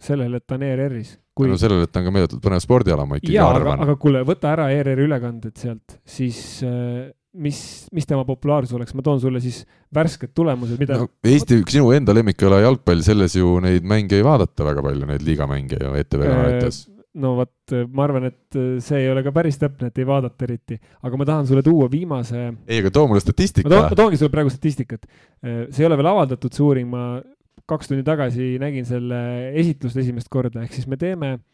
sellele, 0.02 0.42
et 0.42 0.48
ta 0.48 0.58
on 0.60 0.68
ERR-is. 0.68 1.16
Kui... 1.38 1.48
tänu 1.48 1.62
sellele, 1.62 1.88
et 1.88 1.94
ta 1.94 2.04
on 2.04 2.10
ka 2.10 2.16
meeletult 2.18 2.44
põnev 2.44 2.62
spordiala, 2.64 3.08
ma 3.08 3.22
ikkagi 3.22 3.38
jaa, 3.38 3.48
arvan. 3.56 3.86
aga 3.88 3.96
kuule, 4.02 4.26
võta 4.28 4.52
ära 4.52 4.68
ERR-i 4.76 5.08
ülekanded 5.08 5.56
sealt, 5.58 6.00
siis 6.06 6.42
äh, 6.68 7.08
mis, 7.38 7.60
mis 7.96 8.08
tema 8.10 8.26
populaarsus 8.28 8.76
oleks, 8.78 8.96
ma 8.98 9.06
toon 9.06 9.22
sulle 9.22 9.42
siis 9.44 9.62
värsked 9.94 10.34
tulemused, 10.38 10.80
mida 10.82 11.00
no,. 11.02 11.10
Eesti, 11.28 11.62
sinu 11.70 11.92
enda 11.96 12.16
lemmikala 12.16 12.62
jalgpall, 12.64 13.04
selles 13.06 13.38
ju 13.38 13.58
neid 13.64 13.88
mänge 13.88 14.18
ei 14.18 14.26
vaadata 14.26 14.68
väga 14.68 14.84
palju, 14.86 15.10
neid 15.10 15.26
liigamänge 15.26 15.80
ju 15.82 15.96
ETV 16.02 16.24
kanalites 16.26 16.84
äh, 16.86 16.94
no 17.18 17.34
vot, 17.40 17.74
ma 17.94 18.06
arvan, 18.06 18.28
et 18.30 18.58
see 18.84 19.00
ei 19.02 19.10
ole 19.10 19.24
ka 19.26 19.34
päris 19.34 19.58
täpne, 19.58 19.90
et 19.90 20.02
ei 20.02 20.06
vaadata 20.08 20.46
eriti, 20.46 20.78
aga 21.06 21.18
ma 21.20 21.26
tahan 21.30 21.50
sulle 21.50 21.64
tuua 21.66 21.90
viimase. 21.92 22.44
ei, 22.68 22.82
aga 22.82 22.94
too 22.94 23.08
mulle 23.10 23.24
statistika. 23.24 23.70
ma 23.70 23.98
toongi 23.98 24.20
sulle 24.20 24.34
praegu 24.34 24.54
statistikat. 24.54 25.08
Äh, 25.42 25.66
see 25.72 25.86
ei 25.86 25.90
ole 25.90 26.00
veel 26.00 26.12
avaldatud, 26.14 26.54
see 26.54 26.66
uuring, 26.66 26.90
ma 26.92 27.20
kaks 27.68 27.90
tundi 27.90 28.06
tagasi 28.08 28.56
nägin 28.62 28.86
selle 28.88 29.20
esitlust 29.60 29.98
esimest 30.00 30.30
korda, 30.32 30.62
ehk 30.64 30.78
siis 30.78 30.88
me 30.88 31.00
teeme 31.00 31.34
äh, 31.36 31.46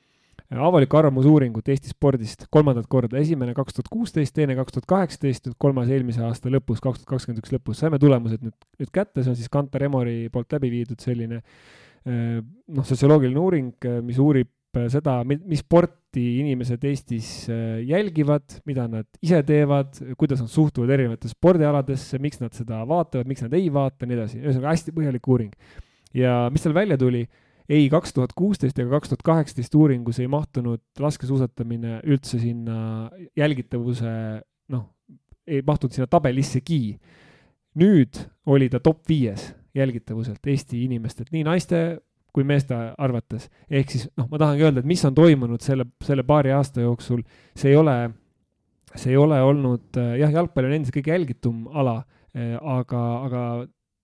avaliku 0.62 1.00
arvamusuuringut 1.00 1.70
Eesti 1.72 1.94
spordist 1.94 2.48
kolmandat 2.54 2.88
korda, 2.92 3.18
esimene 3.22 3.56
kaks 3.58 3.78
tuhat 3.78 3.90
kuusteist, 3.92 4.34
teine 4.36 4.56
kaks 4.58 4.76
tuhat 4.76 4.88
kaheksateist, 4.90 5.48
nüüd 5.50 5.58
kolmas 5.62 5.92
eelmise 5.94 6.24
aasta 6.26 6.52
lõpus, 6.54 6.82
kaks 6.84 7.02
tuhat 7.02 7.14
kakskümmend 7.16 7.44
üks 7.44 7.54
lõpus, 7.56 7.80
saime 7.82 8.00
tulemused 8.02 8.44
nüüd, 8.44 8.56
nüüd 8.82 8.92
kätte, 8.94 9.24
see 9.24 9.34
on 9.34 9.40
siis 9.40 9.52
Kantar 9.54 9.86
Emori 9.88 10.28
poolt 10.34 10.54
läbi 10.56 10.72
viidud 10.74 11.02
selline 11.04 11.40
eh, 11.40 12.42
noh, 12.42 12.88
sotsioloogiline 12.88 13.42
uuring, 13.42 13.72
eh, 13.88 14.02
mis 14.06 14.20
uurib 14.22 14.52
eh, 14.80 14.90
seda, 14.94 15.20
mis 15.26 15.64
sporti 15.64 16.26
inimesed 16.44 16.84
Eestis 16.86 17.30
jälgivad, 17.90 18.60
mida 18.70 18.86
nad 18.92 19.08
ise 19.26 19.40
teevad, 19.48 19.96
kuidas 20.20 20.44
nad 20.44 20.52
suhtuvad 20.52 20.92
erinevatesse 20.94 21.38
spordialadesse, 21.38 22.20
miks 22.22 22.44
nad 22.44 22.54
seda 22.58 22.84
vaatavad, 22.90 23.30
miks 23.30 23.46
nad 23.48 23.56
ei 23.58 23.72
vaata, 23.74 24.06
nii 24.06 24.20
edasi, 24.20 24.44
ühesõnaga 24.44 24.76
hästi 24.76 24.94
põhjalik 24.98 25.34
uuring. 25.34 25.56
ja 26.14 26.44
mis 26.54 26.62
seal 26.62 26.76
välja 26.78 27.00
tuli 27.02 27.24
ei 27.70 27.90
kaks 27.90 28.14
tuhat 28.14 28.34
kuusteist 28.36 28.80
ega 28.80 28.98
kaks 28.98 29.12
tuhat 29.12 29.26
kaheksateist 29.26 29.76
uuringus 29.76 30.20
ei 30.20 30.28
mahtunud 30.32 30.82
laskesuusatamine 31.00 32.02
üldse 32.04 32.40
sinna 32.42 33.10
jälgitavuse, 33.38 34.14
noh, 34.74 34.88
ei 35.48 35.62
mahtunud 35.66 35.96
sinna 35.96 36.08
tabelissegi. 36.08 37.00
nüüd 37.74 38.20
oli 38.46 38.68
ta 38.70 38.80
top 38.80 39.08
viies 39.10 39.54
jälgitavuselt 39.74 40.46
Eesti 40.46 40.84
inimestelt, 40.86 41.32
nii 41.34 41.44
naiste 41.48 41.80
kui 42.34 42.44
meeste 42.44 42.76
arvates. 42.98 43.50
ehk 43.70 43.94
siis 43.94 44.08
noh, 44.18 44.28
ma 44.30 44.40
tahangi 44.42 44.66
öelda, 44.66 44.82
et 44.82 44.90
mis 44.90 45.04
on 45.06 45.16
toimunud 45.16 45.62
selle, 45.62 45.86
selle 46.04 46.26
paari 46.26 46.54
aasta 46.54 46.82
jooksul, 46.82 47.22
see 47.56 47.74
ei 47.74 47.78
ole, 47.78 47.98
see 48.96 49.14
ei 49.14 49.20
ole 49.22 49.40
olnud, 49.42 50.02
jah, 50.20 50.34
jalgpall 50.34 50.70
on 50.70 50.78
endiselt 50.78 50.98
kõige 50.98 51.14
jälgitum 51.14 51.68
ala, 51.70 52.00
eh, 52.34 52.56
aga, 52.58 53.04
aga 53.28 53.44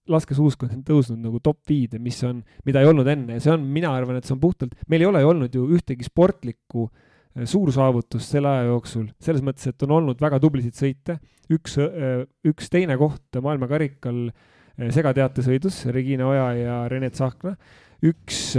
laskesuusk 0.10 0.66
on 0.68 0.84
tõusnud 0.86 1.22
nagu 1.22 1.42
top 1.44 1.62
viide, 1.70 2.00
mis 2.02 2.20
on, 2.28 2.42
mida 2.68 2.82
ei 2.82 2.90
olnud 2.90 3.08
enne. 3.10 3.38
Ja 3.38 3.46
see 3.46 3.54
on, 3.56 3.66
mina 3.78 3.92
arvan, 3.96 4.20
et 4.20 4.28
see 4.28 4.36
on 4.36 4.42
puhtalt, 4.44 4.76
meil 4.90 5.06
ei 5.06 5.10
ole 5.10 5.24
ju 5.24 5.32
olnud 5.32 5.56
ju 5.56 5.66
ühtegi 5.78 6.08
sportlikku 6.08 6.88
äh, 6.88 7.46
suursaavutust 7.50 8.36
selle 8.36 8.52
aja 8.52 8.70
jooksul, 8.70 9.10
selles 9.24 9.46
mõttes, 9.46 9.70
et 9.70 9.88
on 9.88 9.98
olnud 10.00 10.22
väga 10.22 10.42
tublisid 10.44 10.78
sõite, 10.78 11.20
üks, 11.54 11.78
äh, 11.84 12.24
üks 12.50 12.72
teine 12.74 12.98
koht 13.02 13.42
maailmakarikal 13.44 14.26
äh, 14.30 14.90
segateatesõidus, 14.96 15.84
Regina 15.96 16.30
Oja 16.32 16.50
ja 16.58 16.80
Rene 16.92 17.12
Tsahkna, 17.14 17.56
üks 18.10 18.58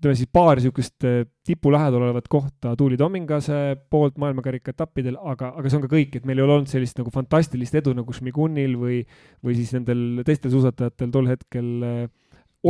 ütleme 0.00 0.16
siis 0.16 0.30
paar 0.32 0.56
niisugust 0.56 1.04
äh, 1.04 1.26
tipu 1.44 1.70
lähedal 1.72 2.06
olevat 2.06 2.28
kohta 2.32 2.72
Tuuli 2.76 2.96
Tomingase 2.96 3.76
poolt 3.92 4.16
maailmakarika 4.20 4.72
etappidel, 4.72 5.18
aga, 5.20 5.52
aga 5.60 5.68
see 5.68 5.76
on 5.76 5.84
ka 5.84 5.90
kõik, 5.92 6.16
et 6.16 6.28
meil 6.28 6.40
ei 6.40 6.44
ole 6.46 6.56
olnud 6.56 6.70
sellist 6.70 6.96
nagu 6.96 7.12
fantastilist 7.12 7.76
edu 7.76 7.92
nagu 7.96 8.14
Šmigunil 8.16 8.78
või, 8.80 9.02
või 9.44 9.56
siis 9.58 9.74
nendel 9.76 10.22
teistel 10.24 10.54
suusatajatel 10.54 11.12
tol 11.12 11.28
hetkel 11.28 11.68
äh, 11.84 11.98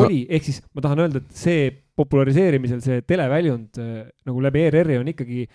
oli 0.00 0.24
no., 0.24 0.34
ehk 0.34 0.48
siis 0.48 0.58
ma 0.74 0.82
tahan 0.82 1.04
öelda, 1.04 1.22
et 1.22 1.36
see 1.38 1.68
populariseerimisel, 2.00 2.80
see 2.82 3.04
televäljund 3.06 3.78
äh, 3.78 4.00
nagu 4.26 4.42
läbi 4.42 4.64
ERR-i 4.66 4.98
on 4.98 5.12
ikkagi 5.14 5.46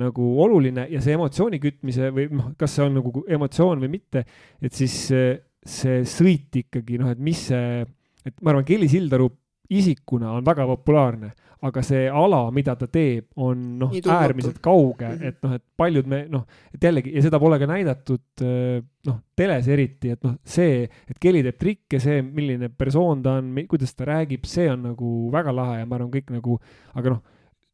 nagu 0.00 0.32
oluline 0.42 0.88
ja 0.90 1.02
see 1.02 1.14
emotsiooni 1.14 1.60
kütmise 1.62 2.10
või 2.14 2.26
noh, 2.34 2.50
kas 2.58 2.74
see 2.74 2.86
on 2.86 2.98
nagu 2.98 3.22
emotsioon 3.26 3.82
või 3.84 3.92
mitte, 3.98 4.24
et 4.62 4.74
siis 4.74 4.96
see 5.10 5.96
sõit 6.08 6.58
ikkagi 6.62 6.98
noh, 6.98 7.10
et 7.14 7.22
mis 7.22 7.46
see, 7.50 7.84
et 8.26 8.36
ma 8.42 8.52
arvan, 8.52 8.66
Kelly 8.66 8.90
Sildaru 8.90 9.28
isikuna 9.70 10.32
on 10.36 10.44
väga 10.46 10.66
populaarne, 10.66 11.30
aga 11.66 11.82
see 11.84 12.06
ala, 12.08 12.40
mida 12.54 12.74
ta 12.78 12.88
teeb, 12.88 13.26
on 13.36 13.62
noh, 13.82 13.92
äärmiselt 13.92 14.58
kauge 14.64 15.06
mm, 15.06 15.18
-hmm. 15.18 15.28
et 15.28 15.42
noh, 15.44 15.52
et 15.58 15.64
paljud 15.76 16.06
me 16.08 16.22
noh, 16.32 16.46
et 16.74 16.82
jällegi 16.82 17.12
ja 17.14 17.22
seda 17.22 17.38
pole 17.38 17.58
ka 17.60 17.68
näidatud 17.68 18.44
äh, 18.46 18.80
noh, 19.06 19.20
teles 19.36 19.68
eriti, 19.68 20.14
et 20.16 20.24
noh, 20.24 20.38
see, 20.44 20.84
et 20.84 21.20
Kelly 21.20 21.42
teeb 21.44 21.58
trikke, 21.60 22.00
see, 22.00 22.22
milline 22.22 22.70
persoon 22.72 23.22
ta 23.22 23.36
on, 23.42 23.52
kuidas 23.68 23.94
ta 23.94 24.08
räägib, 24.08 24.48
see 24.48 24.70
on 24.72 24.88
nagu 24.90 25.30
väga 25.32 25.54
lahe 25.54 25.82
ja 25.82 25.86
ma 25.86 26.00
arvan, 26.00 26.12
kõik 26.14 26.32
nagu, 26.32 26.58
aga 26.94 27.16
noh, 27.16 27.22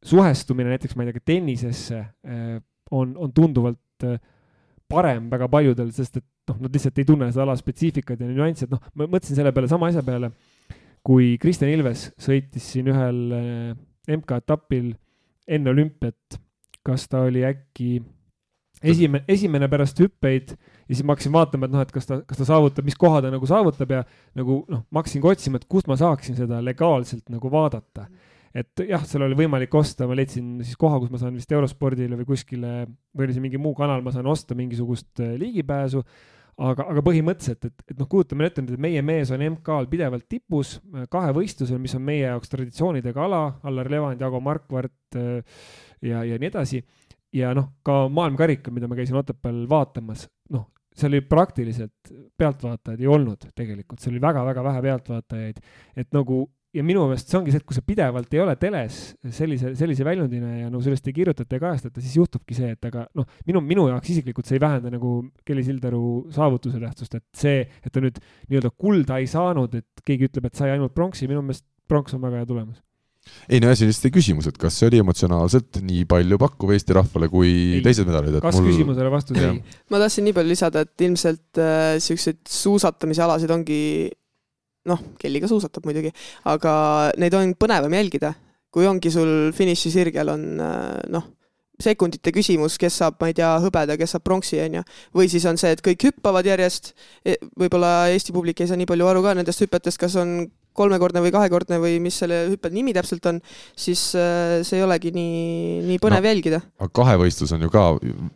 suhestumine 0.06 0.74
näiteks, 0.74 0.96
ma 0.96 1.04
ei 1.04 1.12
tea, 1.12 1.20
ka 1.20 1.32
tennisesse 1.32 2.00
äh, 2.02 2.56
on, 2.90 3.16
on 3.16 3.32
tunduvalt 3.32 3.80
ilmselt 4.02 4.32
parem 4.88 5.30
väga 5.30 5.48
paljudel, 5.50 5.90
sest 5.94 6.20
et 6.20 6.24
noh, 6.50 6.60
nad 6.62 6.74
lihtsalt 6.74 7.00
ei 7.00 7.06
tunne 7.08 7.28
seda 7.32 7.42
ala 7.46 7.56
spetsiifikat 7.58 8.20
ja 8.22 8.28
nüansse, 8.28 8.66
et 8.66 8.74
noh, 8.74 8.82
ma 8.94 9.08
mõtlesin 9.10 9.38
selle 9.38 9.52
peale, 9.54 9.70
sama 9.70 9.90
asja 9.90 10.04
peale, 10.06 10.30
kui 11.06 11.36
Kristjan 11.38 11.70
Ilves 11.70 12.08
sõitis 12.18 12.66
siin 12.72 12.90
ühel 12.90 13.20
MK-etapil 14.10 14.90
enne 15.46 15.70
olümpiat, 15.70 16.38
kas 16.86 17.06
ta 17.10 17.22
oli 17.26 17.44
äkki 17.46 18.00
esimene, 18.82 19.24
esimene 19.30 19.68
pärast 19.70 20.00
hüppeid 20.02 20.52
ja 20.52 20.94
siis 20.94 21.04
ma 21.06 21.14
hakkasin 21.14 21.34
vaatama, 21.34 21.68
et 21.68 21.74
noh, 21.74 21.82
et 21.82 21.92
kas 21.94 22.08
ta, 22.08 22.20
kas 22.28 22.40
ta 22.40 22.46
saavutab, 22.48 22.86
mis 22.86 22.98
koha 22.98 23.22
ta 23.24 23.32
nagu 23.32 23.48
saavutab 23.48 23.94
ja 23.94 24.02
nagu 24.38 24.62
noh, 24.70 24.84
ma 24.90 25.02
hakkasin 25.02 25.22
ka 25.24 25.32
otsima, 25.32 25.60
et 25.60 25.68
kust 25.70 25.90
ma 25.90 25.98
saaksin 26.00 26.38
seda 26.38 26.60
legaalselt 26.64 27.26
nagu 27.32 27.50
vaadata. 27.52 28.06
et 28.56 28.80
jah, 28.88 29.02
seal 29.04 29.26
oli 29.26 29.36
võimalik 29.36 29.74
osta, 29.76 30.06
ma 30.08 30.14
leidsin 30.16 30.62
siis 30.64 30.78
koha, 30.80 30.96
kus 31.02 31.10
ma 31.12 31.18
saan 31.20 31.34
vist 31.36 31.50
Eurospordile 31.52 32.16
või 32.16 32.28
kuskile 32.30 32.86
või 33.12 33.26
oli 33.26 33.34
see 33.36 33.44
mingi 33.44 33.60
muu 33.60 33.74
kanal, 33.76 34.00
ma 34.00 34.14
saan 34.14 34.26
osta 34.32 34.56
mingisugust 34.56 35.20
äh, 35.20 35.34
ligipääsu 35.36 36.00
aga, 36.56 36.86
aga 36.92 37.02
põhimõtteliselt, 37.04 37.68
et, 37.68 37.84
et 37.92 37.98
noh, 37.98 38.08
kujutame 38.10 38.48
ette 38.48 38.62
nüüd, 38.64 38.76
et 38.76 38.82
meie 38.82 39.02
mees 39.04 39.32
on 39.34 39.44
MK-l 39.44 39.88
pidevalt 39.92 40.26
tipus 40.30 40.76
äh, 40.78 41.04
kahevõistlusel, 41.12 41.80
mis 41.82 41.96
on 41.98 42.04
meie 42.06 42.24
jaoks 42.24 42.52
traditsioonidega 42.52 43.26
ala, 43.26 43.42
Allar 43.68 43.90
Levand, 43.92 44.22
Jago 44.22 44.40
Markvart 44.44 45.18
äh, 45.20 45.66
ja, 46.04 46.24
ja 46.24 46.38
nii 46.40 46.50
edasi. 46.52 46.82
ja 47.36 47.52
noh, 47.56 47.74
ka 47.84 48.06
maailmakarika, 48.08 48.72
mida 48.72 48.88
ma 48.88 48.96
käisin 48.96 49.18
Otepääl 49.20 49.66
vaatamas, 49.68 50.26
noh, 50.54 50.70
seal 50.96 51.12
oli 51.12 51.26
praktiliselt 51.28 52.12
pealtvaatajaid 52.38 53.02
ei 53.02 53.08
olnud 53.12 53.50
tegelikult, 53.54 54.00
seal 54.00 54.14
oli 54.14 54.22
väga-väga 54.24 54.64
vähe 54.64 54.84
pealtvaatajaid, 54.86 55.58
et 56.00 56.14
nagu 56.16 56.46
ja 56.76 56.84
minu 56.86 57.06
meelest 57.08 57.30
see 57.30 57.38
ongi 57.38 57.52
see, 57.54 57.62
et 57.62 57.66
kui 57.68 57.76
sa 57.76 57.82
pidevalt 57.86 58.34
ei 58.36 58.42
ole 58.42 58.56
teles 58.60 59.00
sellise, 59.38 59.72
sellise 59.78 60.06
väljundina 60.06 60.52
ja 60.62 60.70
no 60.72 60.82
sellest 60.84 61.08
ei 61.08 61.16
kirjutata 61.16 61.58
ja 61.58 61.62
kajastata, 61.62 62.02
siis 62.04 62.16
juhtubki 62.18 62.56
see, 62.58 62.72
et 62.76 62.88
aga 62.90 63.06
noh, 63.16 63.28
minu, 63.48 63.62
minu 63.64 63.86
jaoks 63.90 64.12
isiklikult 64.14 64.48
see 64.48 64.58
ei 64.58 64.64
vähenda 64.64 64.92
nagu 64.92 65.18
Kelly 65.46 65.64
Sildaru 65.66 66.02
saavutuse 66.34 66.82
tähtsust, 66.82 67.16
et 67.18 67.26
see, 67.36 67.62
et 67.82 67.92
ta 67.92 68.02
nüüd 68.04 68.20
nii-öelda 68.50 68.72
kulda 68.76 69.20
ei 69.22 69.30
saanud, 69.30 69.78
et 69.80 70.06
keegi 70.06 70.30
ütleb, 70.30 70.50
et 70.50 70.58
sai 70.58 70.74
ainult 70.74 70.94
pronksi, 70.96 71.30
minu 71.30 71.44
meelest 71.46 71.66
pronks 71.88 72.16
on 72.16 72.24
väga 72.24 72.42
hea 72.42 72.50
tulemus 72.50 72.82
ei 73.50 73.58
no 73.58 73.70
asi 73.70 73.84
on 73.84 73.90
lihtsalt 73.90 74.14
küsimus, 74.14 74.46
et 74.46 74.58
kas 74.60 74.76
see 74.78 74.88
oli 74.90 75.00
emotsionaalselt 75.02 75.80
nii 75.82 76.04
palju 76.10 76.38
pakkuv 76.38 76.72
Eesti 76.76 76.94
rahvale 76.94 77.28
kui 77.32 77.50
ei. 77.78 77.80
teised 77.84 78.06
medalid, 78.08 78.36
et 78.38 78.44
kas 78.44 78.58
mul... 78.58 78.68
küsimusele 78.70 79.10
vastus 79.10 79.40
ei? 79.40 79.58
ma 79.90 80.00
tahtsin 80.02 80.26
nii 80.28 80.36
palju 80.36 80.52
lisada, 80.52 80.84
et 80.86 81.06
ilmselt 81.08 81.62
äh, 81.62 81.96
siukseid 82.02 82.44
suusatamise 82.50 83.24
alasid 83.26 83.50
ongi 83.54 83.80
noh, 84.86 85.02
Kelliga 85.20 85.48
suusatab 85.50 85.86
muidugi, 85.88 86.12
aga 86.50 86.74
neid 87.20 87.34
on 87.38 87.54
põnevam 87.58 87.94
jälgida, 87.96 88.34
kui 88.72 88.86
ongi 88.88 89.12
sul 89.12 89.50
finišisirgel 89.56 90.32
on 90.32 90.46
äh, 90.62 91.00
noh, 91.14 91.30
sekundite 91.82 92.32
küsimus, 92.34 92.78
kes 92.80 93.00
saab, 93.02 93.18
ma 93.20 93.30
ei 93.30 93.36
tea, 93.36 93.50
hõbeda, 93.62 93.98
kes 94.00 94.16
saab 94.16 94.24
pronksi, 94.26 94.60
on 94.64 94.80
ju. 94.80 94.84
või 95.16 95.30
siis 95.32 95.44
on 95.48 95.58
see, 95.60 95.74
et 95.76 95.82
kõik 95.84 96.08
hüppavad 96.10 96.46
järjest, 96.46 96.94
e, 97.24 97.36
võib-olla 97.58 98.08
Eesti 98.12 98.32
publik 98.36 98.60
ei 98.60 98.70
saa 98.70 98.78
nii 98.80 98.88
palju 98.88 99.10
aru 99.10 99.24
ka 99.24 99.34
nendest 99.36 99.64
hüpetest, 99.64 100.00
kas 100.00 100.16
on 100.20 100.38
kolmekordne 100.76 101.22
või 101.24 101.32
kahekordne 101.34 101.78
või 101.80 101.96
mis 102.04 102.18
selle 102.20 102.42
hüppe 102.50 102.70
nimi 102.72 102.94
täpselt 102.96 103.24
on, 103.30 103.40
siis 103.78 104.02
äh, 104.18 104.60
see 104.66 104.80
ei 104.80 104.84
olegi 104.84 105.12
nii, 105.14 105.86
nii 105.88 106.00
põnev 106.02 106.24
no, 106.24 106.32
jälgida. 106.32 106.60
aga 106.76 106.92
kahevõistlus 107.00 107.54
on 107.56 107.66
ju 107.66 107.72
ka 107.72 107.86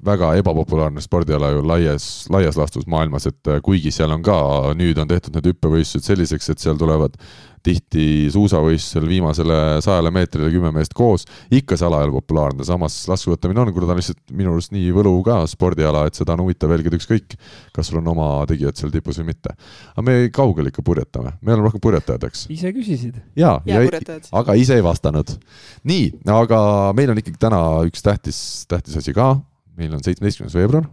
väga 0.06 0.32
ebapopulaarne 0.40 1.04
spordiala 1.04 1.52
ju 1.54 1.64
laias, 1.66 2.08
laias 2.32 2.58
laastus 2.60 2.88
maailmas, 2.90 3.28
et 3.30 3.52
äh, 3.52 3.60
kuigi 3.64 3.92
seal 3.94 4.12
on 4.16 4.24
ka, 4.26 4.38
nüüd 4.78 5.00
on 5.00 5.10
tehtud 5.10 5.36
need 5.36 5.52
hüppevõistlused 5.52 6.08
selliseks, 6.08 6.52
et 6.54 6.64
seal 6.64 6.80
tulevad 6.80 7.18
tihti 7.66 8.04
suusavõistlusel 8.32 9.06
viimasele 9.08 9.56
sajale 9.84 10.12
meetrile 10.14 10.48
kümme 10.52 10.72
meest 10.74 10.94
koos, 10.96 11.26
ikka 11.52 11.76
see 11.76 11.86
ala 11.88 12.00
ei 12.00 12.08
ole 12.08 12.16
populaarne, 12.16 12.64
samas 12.66 12.96
laskuvõtlemine 13.10 13.62
on, 13.64 13.72
kuna 13.76 13.88
ta 13.88 13.94
on 13.94 14.00
lihtsalt 14.00 14.22
minu 14.36 14.54
arust 14.54 14.72
nii 14.74 14.88
võlu 14.96 15.12
ka 15.26 15.40
spordiala, 15.50 16.06
et 16.08 16.16
seda 16.18 16.36
on 16.36 16.44
huvitav 16.46 16.72
jälgida 16.72 16.96
ükskõik, 17.00 17.36
kas 17.76 17.90
sul 17.90 18.00
on 18.00 18.08
oma 18.14 18.30
tegijad 18.50 18.80
seal 18.80 18.92
tipus 18.94 19.20
või 19.20 19.30
mitte. 19.32 19.52
aga 19.92 20.06
me 20.06 20.16
kaugel 20.34 20.72
ikka 20.72 20.84
purjetame, 20.86 21.34
me 21.40 21.54
oleme 21.54 21.68
rohkem 21.68 21.84
purjetajad, 21.84 22.24
eks. 22.30 22.46
ise 22.56 22.72
küsisid. 22.76 23.20
jaa, 23.36 23.58
ja, 23.68 23.84
ja, 23.84 24.18
aga 24.40 24.56
ise 24.56 24.80
ei 24.80 24.86
vastanud. 24.86 25.36
nii, 25.84 26.10
aga 26.32 26.62
meil 26.96 27.12
on 27.12 27.20
ikkagi 27.20 27.40
täna 27.40 27.60
üks 27.88 28.04
tähtis, 28.06 28.40
tähtis 28.70 28.96
asi 29.02 29.16
ka, 29.16 29.34
meil 29.76 29.92
on 29.94 30.04
seitsmeteistkümnes 30.04 30.56
veebruar, 30.56 30.88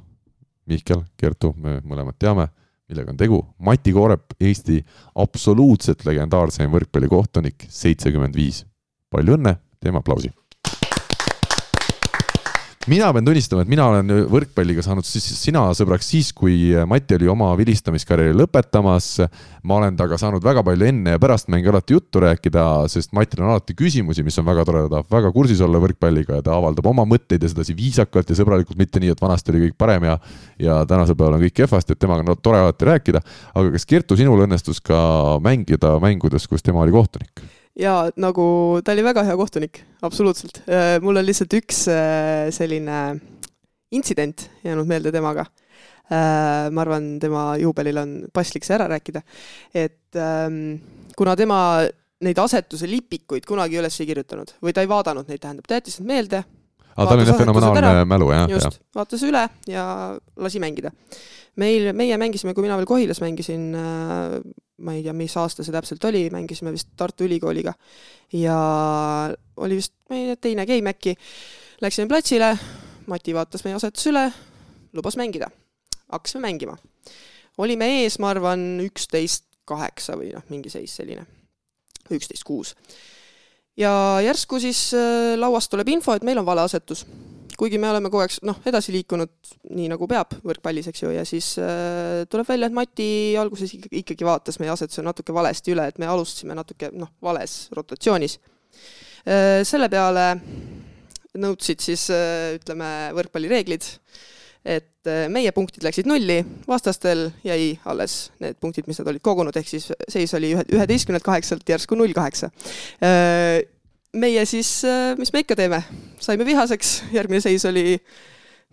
Mihkel, 0.67 1.05
Kertu, 1.15 1.53
me 1.55 1.77
mõlemad 1.87 2.17
teame 2.19 2.49
millega 2.89 3.11
on 3.11 3.19
tegu, 3.19 3.41
Mati 3.59 3.93
Koorep, 3.93 4.37
Eesti 4.39 4.79
absoluutselt 5.23 6.05
legendaarseim 6.07 6.71
võrkpallikohtunik, 6.71 7.67
seitsekümmend 7.69 8.35
viis. 8.35 8.65
palju 9.11 9.37
õnne, 9.37 9.55
teeme 9.79 10.01
aplausi 10.03 10.31
mina 12.87 13.09
pean 13.13 13.25
tunnistama, 13.27 13.63
et 13.63 13.69
mina 13.71 13.85
olen 13.91 14.11
võrkpalliga 14.31 14.83
saanud 14.85 15.05
siis 15.07 15.25
sina 15.39 15.65
sõbraks 15.75 16.07
siis, 16.13 16.29
kui 16.35 16.71
Mati 16.87 17.17
oli 17.17 17.27
oma 17.31 17.49
vilistamiskarjääri 17.59 18.35
lõpetamas. 18.37 19.09
ma 19.67 19.75
olen 19.75 19.97
temaga 19.97 20.17
saanud 20.17 20.43
väga 20.43 20.63
palju 20.63 20.87
enne 20.87 21.15
ja 21.15 21.19
pärast 21.19 21.49
mänge 21.51 21.69
alati 21.69 21.93
juttu 21.97 22.21
rääkida, 22.23 22.87
sest 22.87 23.11
Matil 23.11 23.43
on 23.43 23.51
alati 23.51 23.75
küsimusi, 23.75 24.23
mis 24.23 24.39
on 24.39 24.45
väga 24.47 24.63
tore, 24.65 24.85
ta 24.85 24.93
tahab 24.95 25.11
väga 25.17 25.33
kursis 25.35 25.61
olla 25.61 25.81
võrkpalliga 25.83 26.39
ja 26.39 26.45
ta 26.45 26.55
avaldab 26.55 26.87
oma 26.87 27.03
mõtteid 27.05 27.43
ja 27.43 27.51
sedasi 27.51 27.75
viisakalt 27.75 28.31
ja 28.31 28.39
sõbralikult, 28.39 28.79
mitte 28.79 29.03
nii, 29.03 29.11
et 29.11 29.21
vanasti 29.21 29.51
oli 29.51 29.65
kõik 29.67 29.77
parem 29.77 30.07
ja 30.07 30.17
ja 30.59 30.79
tänasel 30.87 31.15
päeval 31.15 31.37
on 31.37 31.43
kõik 31.43 31.57
kehvasti, 31.59 31.93
et 31.93 31.99
temaga 31.99 32.23
on 32.23 32.39
tore 32.41 32.63
alati 32.63 32.87
rääkida. 32.87 33.21
aga 33.53 33.75
kas 33.75 33.85
Kertu, 33.85 34.15
sinul 34.15 34.47
õnnestus 34.47 34.79
ka 34.81 35.39
mängida 35.43 35.97
mängudes, 35.99 36.47
kus 36.47 36.63
tema 36.63 36.85
oli 36.85 36.95
kohtunik? 36.95 37.56
Ja 37.77 37.93
nagu 38.17 38.47
ta 38.83 38.95
oli 38.95 39.05
väga 39.05 39.23
hea 39.27 39.37
kohtunik, 39.37 39.81
absoluutselt. 40.05 40.63
Äh, 40.65 40.97
mul 41.03 41.19
on 41.19 41.27
lihtsalt 41.27 41.53
üks 41.59 41.85
äh, 41.91 42.49
selline 42.55 43.19
intsident 43.95 44.49
jäänud 44.65 44.89
meelde 44.89 45.13
temaga. 45.15 45.45
Äh, 46.07 46.67
ma 46.71 46.83
arvan, 46.83 47.17
tema 47.21 47.49
juubelil 47.61 48.01
on 48.01 48.17
paslik 48.33 48.65
see 48.65 48.77
ära 48.77 48.87
rääkida. 48.91 49.21
et 49.73 50.15
ähm, 50.15 50.77
kuna 51.17 51.35
tema 51.35 51.59
neid 52.23 52.39
asetuse 52.41 52.87
lipikuid 52.89 53.45
kunagi 53.45 53.77
üles 53.77 53.99
ei 54.01 54.07
kirjutanud 54.09 54.55
või 54.63 54.73
ta 54.73 54.81
ei 54.81 54.89
vaadanud 54.89 55.27
neid, 55.29 55.41
tähendab, 55.43 55.67
ta 55.67 55.77
jättis 55.77 55.99
need 55.99 56.13
meelde. 56.13 56.43
Aa, 56.97 57.05
tal 57.05 57.21
on 57.21 57.27
jah 57.29 57.37
fenomenaalne 57.37 58.05
mälu, 58.09 58.31
jah. 58.33 58.49
just, 58.51 58.81
vaatas 58.95 59.23
üle 59.27 59.47
ja 59.69 59.87
lasi 60.35 60.61
mängida 60.63 60.91
meil, 61.61 61.91
meie 61.97 62.17
mängisime, 62.19 62.53
kui 62.55 62.65
mina 62.65 62.77
veel 62.77 62.87
Kohilas 62.89 63.21
mängisin, 63.23 63.69
äh, 63.77 64.37
ma 64.85 64.95
ei 64.95 65.03
tea, 65.05 65.13
mis 65.17 65.35
aasta 65.39 65.65
see 65.65 65.75
täpselt 65.75 66.03
oli, 66.09 66.27
mängisime 66.33 66.73
vist 66.75 66.91
Tartu 66.97 67.25
Ülikooliga 67.25 67.73
ja 68.37 68.57
oli 69.57 69.79
vist 69.79 69.95
meie 70.13 70.37
teine 70.41 70.67
game 70.69 70.93
äkki. 70.93 71.15
Läksime 71.81 72.09
platsile, 72.09 72.55
Mati 73.07 73.33
vaatas 73.33 73.63
meie 73.63 73.77
asetuse 73.77 74.11
üle, 74.11 74.25
lubas 74.97 75.17
mängida. 75.17 75.49
hakkasime 76.11 76.41
mängima. 76.47 76.77
olime 77.57 77.87
ees, 78.01 78.19
ma 78.19 78.29
arvan, 78.29 78.79
üksteist 78.83 79.45
kaheksa 79.65 80.15
või 80.17 80.33
noh, 80.33 80.43
mingi 80.49 80.69
seis 80.69 80.95
selline, 80.95 81.25
üksteist 82.11 82.43
kuus. 82.43 82.75
Ja 83.77 83.93
järsku 84.25 84.59
siis 84.63 84.89
äh, 84.97 85.35
lauast 85.39 85.71
tuleb 85.73 85.89
info, 85.95 86.15
et 86.17 86.27
meil 86.27 86.41
on 86.41 86.47
vale 86.47 86.65
asetus 86.65 87.05
kuigi 87.57 87.79
me 87.81 87.89
oleme 87.89 88.11
kogu 88.11 88.21
aeg 88.21 88.35
noh, 88.45 88.59
edasi 88.69 88.93
liikunud 88.93 89.31
nii 89.73 89.87
nagu 89.89 90.07
peab 90.09 90.35
võrkpallis, 90.45 90.91
eks 90.91 91.03
ju, 91.03 91.11
ja 91.15 91.23
siis 91.25 91.55
äh, 91.61 92.23
tuleb 92.29 92.49
välja, 92.49 92.69
et 92.69 92.75
Mati 92.77 93.09
alguses 93.39 93.73
ikkagi 93.73 94.27
vaatas 94.27 94.61
meie 94.61 94.71
asetuse 94.73 95.05
natuke 95.05 95.33
valesti 95.33 95.73
üle, 95.73 95.87
et 95.89 95.97
me 96.01 96.09
alustasime 96.09 96.57
natuke 96.57 96.91
noh, 96.93 97.15
vales 97.23 97.57
rotatsioonis 97.73 98.37
äh,. 98.37 99.63
selle 99.65 99.89
peale 99.89 100.27
nõudsid 101.37 101.81
siis 101.83 102.07
äh, 102.13 102.57
ütleme, 102.59 102.91
võrkpallireeglid, 103.17 103.89
et 104.67 105.07
äh, 105.09 105.25
meie 105.31 105.51
punktid 105.55 105.85
läksid 105.85 106.09
nulli, 106.09 106.41
vastastel 106.67 107.29
jäi 107.47 107.77
alles 107.87 108.17
need 108.43 108.57
punktid, 108.61 108.87
mis 108.89 108.99
nad 109.01 109.09
olid 109.13 109.23
kogunud, 109.23 109.55
ehk 109.55 109.69
siis 109.69 109.89
seis 110.11 110.33
oli 110.37 110.51
ühe, 110.55 110.65
üheteistkümnelt 110.75 111.25
kaheksalt 111.25 111.67
järsku 111.69 111.97
null 111.99 112.15
kaheksa 112.17 112.51
äh, 112.99 113.61
meie 114.17 114.45
siis, 114.49 114.71
äh, 114.87 115.13
mis 115.19 115.31
me 115.33 115.45
ikka 115.45 115.57
teeme, 115.59 115.81
saime 116.23 116.47
vihaseks, 116.47 116.97
järgmine 117.15 117.43
seis 117.43 117.65
oli 117.69 117.99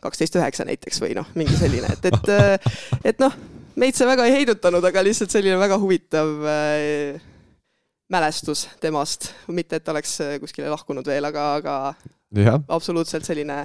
kaksteist 0.04 0.36
üheksa 0.36 0.66
näiteks 0.68 0.98
või 1.00 1.14
noh, 1.16 1.30
mingi 1.38 1.54
selline, 1.56 1.94
et, 1.94 2.10
et, 2.10 2.72
et 3.12 3.22
noh, 3.22 3.38
meid 3.80 3.96
see 3.96 4.08
väga 4.08 4.26
ei 4.28 4.40
heidutanud, 4.40 4.84
aga 4.84 5.06
lihtsalt 5.06 5.32
selline 5.32 5.56
väga 5.60 5.78
huvitav 5.80 6.34
mälestus 8.10 8.68
temast, 8.80 9.30
mitte 9.48 9.76
et 9.76 9.88
oleks 9.88 10.18
äh, 10.20 10.36
kuskile 10.40 10.68
lahkunud 10.72 11.06
veel, 11.06 11.24
aga, 11.30 11.46
aga. 11.60 11.76
Absoluutselt 12.68 13.26
selline, 13.26 13.60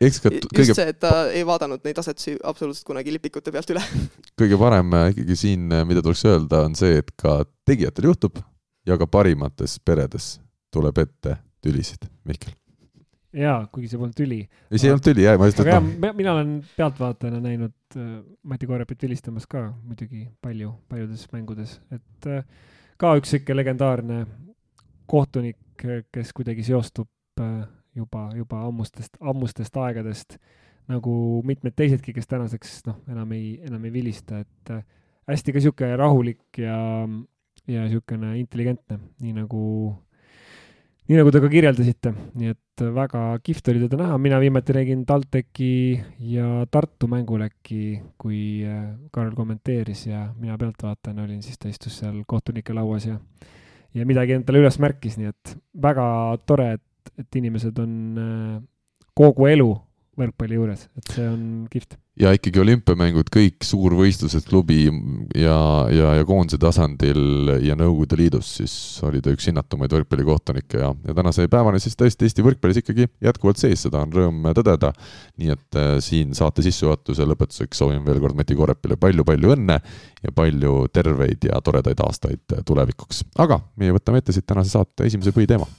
just 0.00 0.24
kõige... 0.24 0.74
see, 0.76 0.88
et 0.92 1.00
ta 1.02 1.12
ei 1.32 1.44
vaadanud 1.46 1.82
neid 1.86 1.98
asetusi 2.02 2.36
absoluutselt 2.38 2.86
kunagi 2.88 3.14
lipikute 3.14 3.52
pealt 3.54 3.74
üle. 3.74 3.82
kõige 4.40 4.58
parem 4.60 4.96
ikkagi 5.12 5.36
siin, 5.38 5.68
mida 5.88 6.04
tuleks 6.04 6.24
öelda, 6.30 6.64
on 6.68 6.78
see, 6.78 7.00
et 7.02 7.12
ka 7.18 7.42
tegijatel 7.68 8.10
juhtub 8.12 8.42
ja 8.86 8.98
ka 9.00 9.08
parimates 9.10 9.78
peredes 9.84 10.34
tuleb 10.72 10.98
ette 11.04 11.38
tülisid, 11.62 12.08
Mihkel? 12.28 12.56
jaa, 13.32 13.62
kuigi 13.72 13.88
see 13.88 14.00
polnud 14.00 14.16
tüli. 14.16 14.42
ei, 14.44 14.76
see 14.76 14.90
ei 14.90 14.92
olnud 14.92 15.06
tüli, 15.06 15.24
jah, 15.24 15.38
ma 15.40 15.48
lihtsalt. 15.48 15.68
aga 15.68 15.78
jah, 15.78 15.86
noh. 16.04 16.16
mina 16.18 16.34
olen 16.36 16.52
pealtvaatajana 16.76 17.40
näinud 17.40 17.96
äh, 17.96 18.10
Mati 18.48 18.68
Koorepit 18.68 19.00
tülistamas 19.00 19.48
ka 19.48 19.70
muidugi 19.80 20.26
palju, 20.44 20.74
paljudes 20.92 21.24
mängudes, 21.32 21.78
et 21.94 22.28
äh, 22.28 22.44
ka 23.00 23.14
üks 23.20 23.32
sihuke 23.32 23.56
legendaarne 23.56 24.26
kohtunik, 25.08 25.58
kes 26.12 26.32
kuidagi 26.36 26.64
seostub 26.66 27.08
äh, 27.08 27.21
juba, 27.96 28.28
juba 28.36 28.62
ammustest, 28.68 29.18
ammustest 29.20 29.76
aegadest 29.76 30.38
nagu 30.90 31.14
mitmed 31.46 31.74
teisedki, 31.78 32.14
kes 32.16 32.30
tänaseks 32.30 32.80
noh, 32.88 32.98
enam 33.10 33.34
ei, 33.36 33.54
enam 33.66 33.84
ei 33.86 33.92
vilista, 33.94 34.42
et 34.42 34.72
äh, 34.74 34.82
hästi 35.30 35.54
ka 35.54 35.60
niisugune 35.60 35.98
rahulik 36.00 36.62
ja, 36.62 36.78
ja 37.70 37.84
niisugune 37.84 38.34
intelligentne, 38.40 38.98
nii 39.22 39.36
nagu, 39.36 39.62
nii 41.06 41.20
nagu 41.20 41.32
te 41.32 41.42
ka 41.44 41.52
kirjeldasite, 41.52 42.14
nii 42.34 42.54
et 42.56 42.84
väga 42.96 43.22
kihvt 43.46 43.70
oli 43.70 43.84
teda 43.84 44.00
näha, 44.02 44.18
mina 44.18 44.42
viimati 44.42 44.74
nägin 44.74 45.06
TalTechi 45.06 45.72
ja 46.32 46.66
Tartu 46.72 47.06
mängul 47.12 47.46
äkki, 47.46 47.82
kui 48.18 48.42
äh, 48.66 48.88
Karl 49.14 49.36
kommenteeris 49.38 50.08
ja 50.10 50.26
mina 50.34 50.58
pealtvaatajana 50.58 51.28
olin, 51.28 51.42
siis 51.46 51.62
ta 51.62 51.70
istus 51.70 52.02
seal 52.02 52.24
kohtunike 52.26 52.74
lauas 52.74 53.06
ja 53.06 53.20
ja 53.94 54.06
midagi 54.08 54.36
endale 54.36 54.62
üles 54.62 54.78
märkis, 54.82 55.18
nii 55.20 55.30
et 55.30 55.54
väga 55.84 56.06
tore, 56.48 56.72
et, 56.78 56.84
et 57.18 57.40
inimesed 57.40 57.78
on 57.82 57.96
äh, 58.20 58.60
kogu 59.18 59.48
elu 59.50 59.72
võrkpalli 60.18 60.58
juures, 60.58 60.88
et 60.98 61.14
see 61.14 61.24
on 61.24 61.42
kihvt. 61.72 61.94
ja 62.20 62.34
ikkagi 62.36 62.60
olümpiamängud, 62.60 63.30
kõik 63.32 63.64
suurvõistlused 63.64 64.44
klubi 64.44 64.82
ja, 64.84 65.56
ja, 65.88 66.10
ja 66.18 66.26
koondise 66.28 66.58
tasandil 66.60 67.54
ja 67.64 67.76
Nõukogude 67.78 68.18
Liidus, 68.20 68.50
siis 68.58 68.74
oli 69.08 69.22
ta 69.24 69.32
üks 69.32 69.48
hinnatumaid 69.48 69.94
võrkpallikohtunikke 69.96 70.82
ja, 70.82 70.90
ja 71.08 71.16
tänase 71.16 71.46
päevani 71.52 71.80
siis 71.80 71.96
tõesti 71.96 72.28
Eesti 72.28 72.44
võrkpallis 72.44 72.82
ikkagi 72.82 73.08
jätkuvalt 73.24 73.62
sees, 73.62 73.86
seda 73.86 74.02
on 74.04 74.12
rõõm 74.12 74.44
tõdeda. 74.52 74.92
nii 75.40 75.54
et 75.56 75.80
äh, 75.80 75.94
siin 76.04 76.36
saate 76.36 76.64
sissejuhatuse 76.66 77.24
lõpetuseks 77.32 77.80
soovin 77.80 78.04
veel 78.04 78.20
kord 78.20 78.36
Mati 78.36 78.58
Korepile 78.58 79.00
palju-palju 79.00 79.56
õnne 79.56 79.78
ja 80.22 80.34
palju 80.36 80.90
terveid 80.92 81.48
ja 81.48 81.64
toredaid 81.64 82.04
aastaid 82.04 82.60
tulevikuks. 82.68 83.24
aga 83.40 83.62
meie 83.80 83.96
võtame 83.96 84.20
ette 84.20 84.36
siit 84.36 84.44
tänase 84.44 84.76
saate 84.76 85.08
esimese 85.08 85.32
põhiteema 85.32 85.70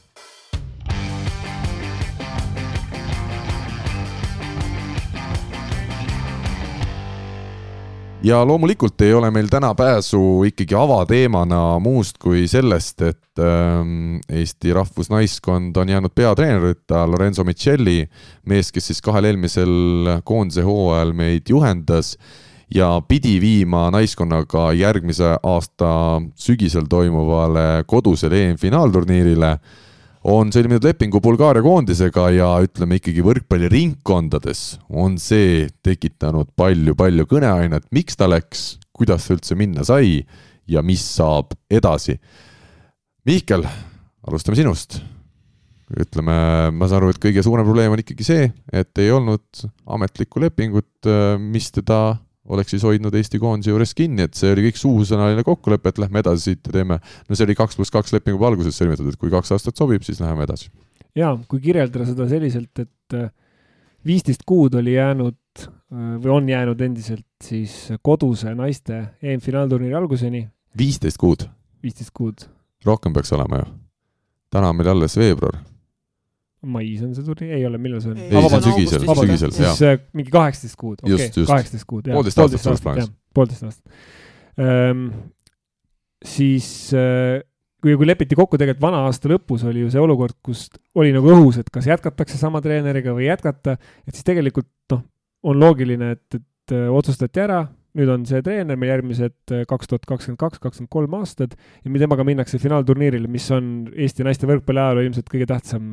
ja 8.23 8.39
loomulikult 8.47 9.01
ei 9.01 9.13
ole 9.13 9.31
meil 9.31 9.49
täna 9.51 9.73
pääsu 9.75 10.43
ikkagi 10.47 10.75
avateemana 10.79 11.79
muust 11.83 12.17
kui 12.21 12.45
sellest, 12.47 13.01
et 13.01 13.43
ähm, 13.43 14.21
Eesti 14.29 14.73
rahvusnaiskond 14.73 15.77
on 15.77 15.89
jäänud 15.89 16.13
peatreenerita 16.15 17.03
Lorenzo 17.07 17.43
Michelli, 17.43 18.07
mees, 18.45 18.71
kes 18.71 18.87
siis 18.91 19.03
kahel 19.03 19.27
eelmisel 19.31 20.19
koondise 20.23 20.63
hooajal 20.63 21.13
meid 21.13 21.51
juhendas 21.51 22.15
ja 22.73 22.95
pidi 23.07 23.37
viima 23.41 23.89
naiskonnaga 23.91 24.71
järgmise 24.73 25.35
aasta 25.43 26.21
sügisel 26.35 26.87
toimuvale 26.89 27.83
kodusele 27.87 28.45
EM-finaalturniirile 28.47 29.57
on 30.23 30.51
sõlminud 30.55 30.85
lepingu 30.87 31.19
Bulgaaria 31.23 31.63
koondisega 31.65 32.29
ja 32.31 32.49
ütleme 32.63 32.97
ikkagi 32.99 33.23
võrkpalliringkondades 33.25 34.63
on 34.89 35.17
see 35.21 35.67
tekitanud 35.83 36.53
palju-palju 36.59 37.27
kõneainet, 37.29 37.89
miks 37.95 38.15
ta 38.19 38.29
läks, 38.31 38.77
kuidas 38.95 39.27
üldse 39.33 39.57
minna 39.59 39.83
sai 39.87 40.21
ja 40.69 40.83
mis 40.85 41.03
saab 41.17 41.51
edasi. 41.71 42.15
Mihkel, 43.27 43.65
alustame 44.27 44.59
sinust. 44.59 45.01
ütleme, 45.93 46.33
ma 46.73 46.87
saan 46.87 47.03
aru, 47.03 47.11
et 47.13 47.19
kõige 47.21 47.43
suurem 47.45 47.67
probleem 47.67 47.91
on 47.93 47.99
ikkagi 48.01 48.25
see, 48.25 48.47
et 48.73 48.97
ei 48.97 49.11
olnud 49.13 49.65
ametlikku 49.85 50.41
lepingut, 50.41 51.09
mis 51.37 51.67
teda 51.75 52.15
oleks 52.49 52.73
siis 52.73 52.83
hoidnud 52.83 53.15
Eesti 53.15 53.39
koondise 53.39 53.71
juures 53.71 53.93
kinni, 53.95 54.27
et 54.27 54.37
see 54.37 54.51
oli 54.51 54.67
kõik 54.67 54.79
suusõnaline 54.79 55.45
kokkulepe, 55.47 55.93
et 55.93 56.01
lähme 56.01 56.23
edasi 56.23 56.49
siit 56.49 56.67
ja 56.67 56.75
teeme, 56.75 56.99
no 56.99 57.37
see 57.37 57.47
oli 57.47 57.55
kaks 57.59 57.79
pluss 57.79 57.93
kaks 57.93 58.15
leping 58.15 58.35
juba 58.35 58.49
alguses 58.51 58.77
sõlmitud, 58.79 59.07
et 59.11 59.19
kui 59.19 59.31
kaks 59.33 59.53
aastat 59.55 59.79
sobib, 59.79 60.03
siis 60.03 60.19
läheme 60.23 60.47
edasi. 60.47 60.69
jaa, 61.15 61.37
kui 61.47 61.63
kirjeldada 61.63 62.07
seda 62.09 62.27
selliselt, 62.31 62.83
et 62.83 63.17
äh, 63.17 63.29
viisteist 64.05 64.43
kuud 64.49 64.75
oli 64.79 64.97
jäänud 64.97 65.37
äh, 65.63 66.15
või 66.23 66.35
on 66.37 66.49
jäänud 66.49 66.81
endiselt 66.81 67.27
siis 67.43 67.93
koduse 68.01 68.55
naiste 68.55 69.05
EM-finaalturniiri 69.21 69.95
alguseni. 69.99 70.47
viisteist 70.77 71.21
kuud? 71.21 71.47
viisteist 71.83 72.11
kuud. 72.13 72.47
rohkem 72.85 73.13
peaks 73.13 73.31
olema 73.33 73.63
ju. 73.63 73.69
täna 74.51 74.73
on 74.73 74.81
meil 74.81 74.91
alles 74.95 75.17
veebruar 75.17 75.61
mais 76.63 77.03
on 77.03 77.13
see 77.15 77.25
turniir, 77.27 77.55
ei 77.57 77.65
ole, 77.67 77.79
millal 77.81 78.01
see 78.03 78.13
on? 78.13 78.19
ei, 78.23 78.31
see 78.31 78.57
on 78.57 78.65
sügisel, 78.67 79.07
sügisel, 79.07 79.55
jah. 79.55 79.77
siis 79.77 79.87
äh, 79.87 80.01
mingi 80.15 80.33
kaheksateist 80.33 80.79
kuud, 80.79 81.01
okei 81.03 81.29
kaheksateist 81.35 81.87
kuud, 81.89 82.09
jah. 82.09 82.17
poolteist 82.17 82.43
aastat 82.43 82.65
suures 82.65 82.83
plaanis. 82.83 83.09
poolteist 83.35 83.65
aastat 83.67 84.63
ehm,. 84.63 85.07
siis 86.23 86.67
äh, 86.97 87.41
kui, 87.83 87.97
kui 87.99 88.07
lepiti 88.07 88.37
kokku 88.39 88.59
tegelikult 88.59 88.85
vana 88.85 89.03
aasta 89.09 89.31
lõpus 89.31 89.65
oli 89.67 89.83
ju 89.83 89.91
see 89.93 90.01
olukord, 90.01 90.37
kus 90.45 90.65
oli 90.99 91.11
nagu 91.15 91.31
õhus, 91.35 91.59
et 91.59 91.69
kas 91.73 91.89
jätkatakse 91.89 92.39
sama 92.39 92.63
treeneriga 92.63 93.15
või 93.15 93.27
ei 93.27 93.33
jätkata, 93.33 93.75
et 94.07 94.15
siis 94.15 94.27
tegelikult 94.27 94.69
noh, 94.93 95.03
on 95.51 95.59
loogiline, 95.59 96.13
et, 96.15 96.39
et 96.39 96.75
äh, 96.75 96.87
otsustati 96.93 97.43
ära, 97.43 97.65
nüüd 97.99 98.09
on 98.09 98.23
see 98.25 98.41
treener 98.45 98.79
meil 98.79 98.95
järgmised 98.95 99.53
äh, 99.53 99.67
kaks 99.69 99.91
tuhat 99.91 100.07
kakskümmend 100.09 100.39
kaks, 100.41 100.63
kakskümmend 100.63 100.93
kolm 100.93 101.19
aastad 101.19 101.53
ja 101.57 101.99
temaga 102.05 102.25
minnakse 102.27 102.57
finaalturniirile, 102.61 103.29
mis 103.29 103.49
on 103.53 103.73
Eesti 103.93 104.25
naiste 104.25 104.49
võrkpalli 104.49 104.81
ajaloo 104.81 105.05
ilmselt 105.09 105.29
kõige 105.29 105.49
tähtsam 105.51 105.91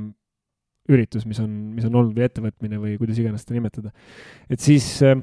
üritus, 0.88 1.26
mis 1.28 1.40
on, 1.42 1.50
mis 1.76 1.86
on 1.86 1.98
olnud 1.98 2.16
või 2.16 2.26
ettevõtmine 2.26 2.80
või 2.80 2.96
kuidas 3.00 3.20
iganes 3.20 3.44
seda 3.44 3.58
nimetada. 3.58 3.92
et 4.50 4.62
siis 4.62 4.86
äh, 5.06 5.18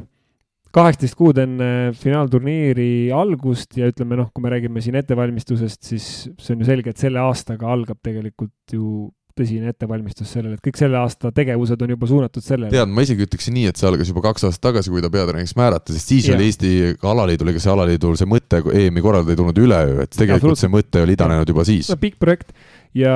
kaheksateist 0.75 1.17
kuud 1.17 1.39
enne 1.41 1.69
finaalturniiri 1.97 3.09
algust 3.15 3.77
ja 3.79 3.89
ütleme 3.91 4.19
noh, 4.19 4.29
kui 4.33 4.43
me 4.45 4.51
räägime 4.53 4.83
siin 4.83 4.97
ettevalmistusest, 4.99 5.81
siis 5.87 6.07
see 6.29 6.55
on 6.55 6.63
ju 6.63 6.69
selge, 6.69 6.93
et 6.93 7.01
selle 7.01 7.23
aastaga 7.23 7.71
algab 7.73 7.99
tegelikult 8.05 8.75
ju 8.75 9.07
tõsine 9.37 9.71
ettevalmistus 9.71 10.31
sellele, 10.33 10.57
et 10.57 10.63
kõik 10.65 10.79
selle 10.79 10.99
aasta 10.99 11.31
tegevused 11.35 11.81
on 11.83 11.93
juba 11.93 12.09
suunatud 12.09 12.45
sellele. 12.45 12.71
tead, 12.73 12.89
ma 12.91 13.05
isegi 13.05 13.27
ütleksin 13.27 13.55
nii, 13.57 13.67
et 13.71 13.79
see 13.79 13.89
algas 13.89 14.11
juba 14.11 14.23
kaks 14.25 14.47
aastat 14.49 14.65
tagasi, 14.69 14.93
kui 14.93 15.03
ta 15.03 15.11
peatreeneriks 15.13 15.55
määrati, 15.59 15.95
sest 15.97 16.13
siis 16.13 16.29
ja. 16.29 16.37
oli 16.37 16.47
Eesti 16.47 16.71
alaliidul, 17.11 17.53
ega 17.53 17.61
see 17.63 17.73
alaliidul 17.73 18.17
see 18.19 18.29
mõte 18.29 18.63
EM-i 18.81 19.05
korraldada 19.05 19.35
ei 19.35 19.41
tulnud 19.41 19.61
üleöö, 19.63 20.01
et 20.07 20.17
tegelikult 20.17 20.57
ja, 20.57 20.63
see 20.63 20.73
mõte 20.73 21.03
oli 21.05 21.17
idanenud 21.17 21.53
juba 21.53 21.67
siis. 21.67 21.91
pikk 22.01 22.19
projekt 22.21 22.51
ja 22.97 23.13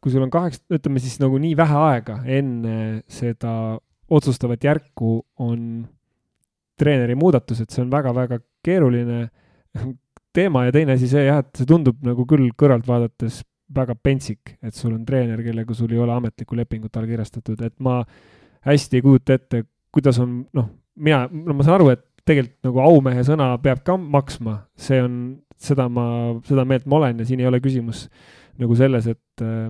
kui 0.00 0.14
sul 0.14 0.24
on 0.26 0.32
kaheksa, 0.32 0.62
ütleme 0.78 1.02
siis 1.02 1.18
nagu 1.22 1.40
nii 1.42 1.56
vähe 1.58 1.82
aega 1.90 2.20
enne 2.38 2.78
seda 3.10 3.52
otsustavat 4.10 4.64
järku 4.64 5.18
on 5.42 5.86
treeneri 6.78 7.16
muudatused, 7.18 7.70
see 7.72 7.82
on 7.82 7.90
väga-väga 7.92 8.38
keeruline 8.64 9.26
teema 10.36 10.66
ja 10.66 10.74
teine 10.74 10.96
asi 10.96 11.08
see 11.10 11.24
jah, 11.26 11.40
et 11.42 11.58
see 11.58 11.68
tundub 11.68 12.02
nagu 12.04 12.26
küll 12.28 12.50
kõrvalt 12.58 12.86
vaadates 12.88 13.40
väga 13.74 13.96
pentsik, 13.98 14.56
et 14.62 14.74
sul 14.74 14.94
on 14.94 15.04
treener, 15.06 15.42
kellega 15.42 15.74
sul 15.74 15.92
ei 15.94 16.02
ole 16.02 16.14
ametlikku 16.14 16.56
lepingut 16.58 16.96
allkirjastatud, 16.96 17.62
et 17.66 17.74
ma 17.82 18.00
hästi 18.66 18.98
ei 18.98 19.04
kujuta 19.04 19.36
ette, 19.36 19.64
kuidas 19.94 20.20
on, 20.22 20.38
noh, 20.56 20.68
mina, 21.02 21.24
no 21.30 21.56
ma 21.56 21.66
saan 21.66 21.80
aru, 21.80 21.90
et 21.94 22.04
tegelikult 22.26 22.68
nagu 22.68 22.82
aumehe 22.82 23.24
sõna 23.26 23.52
peab 23.62 23.82
ka 23.86 23.96
maksma, 23.98 24.60
see 24.78 25.00
on, 25.02 25.18
seda 25.62 25.88
ma, 25.90 26.06
seda 26.46 26.66
meelt 26.68 26.86
ma 26.90 27.00
olen 27.00 27.22
ja 27.22 27.26
siin 27.28 27.42
ei 27.42 27.48
ole 27.48 27.62
küsimus 27.64 28.06
nagu 28.60 28.76
selles, 28.78 29.06
et 29.12 29.44
äh, 29.44 29.68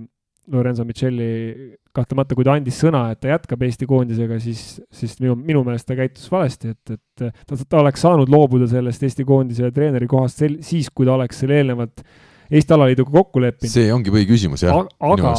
Lorenzo 0.52 0.84
Michelli 0.86 1.74
kahtlemata, 1.94 2.36
kui 2.38 2.46
ta 2.46 2.54
andis 2.54 2.78
sõna, 2.78 3.08
et 3.10 3.20
ta 3.22 3.32
jätkab 3.32 3.64
Eesti 3.66 3.88
koondisega, 3.88 4.38
siis, 4.42 4.62
siis 4.94 5.16
minu, 5.22 5.34
minu 5.40 5.62
meelest 5.66 5.88
ta 5.88 5.96
käitus 5.98 6.28
valesti, 6.30 6.70
et, 6.76 6.94
et 6.94 7.26
ta, 7.48 7.58
ta 7.58 7.80
oleks 7.80 8.04
saanud 8.04 8.30
loobuda 8.30 8.68
sellest 8.70 9.02
Eesti 9.06 9.26
koondise 9.26 9.72
treeneri 9.74 10.08
kohast 10.10 10.42
sel-, 10.44 10.60
siis, 10.66 10.90
kui 10.94 11.08
ta 11.08 11.16
oleks 11.16 11.42
selle 11.42 11.58
eelnevalt 11.58 12.04
Eesti 12.50 12.76
alaliiduga 12.76 13.10
kokku 13.18 13.42
leppinud. 13.42 13.72
see 13.72 13.88
ongi 13.94 14.12
põhiküsimus, 14.14 14.62
jah. 14.66 14.86
aga, 15.00 15.34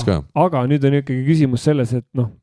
aga 0.48 0.66
nüüd 0.68 0.84
on 0.90 1.00
ikkagi 1.00 1.24
küsimus 1.28 1.64
selles, 1.70 1.94
et 1.96 2.08
noh, 2.18 2.34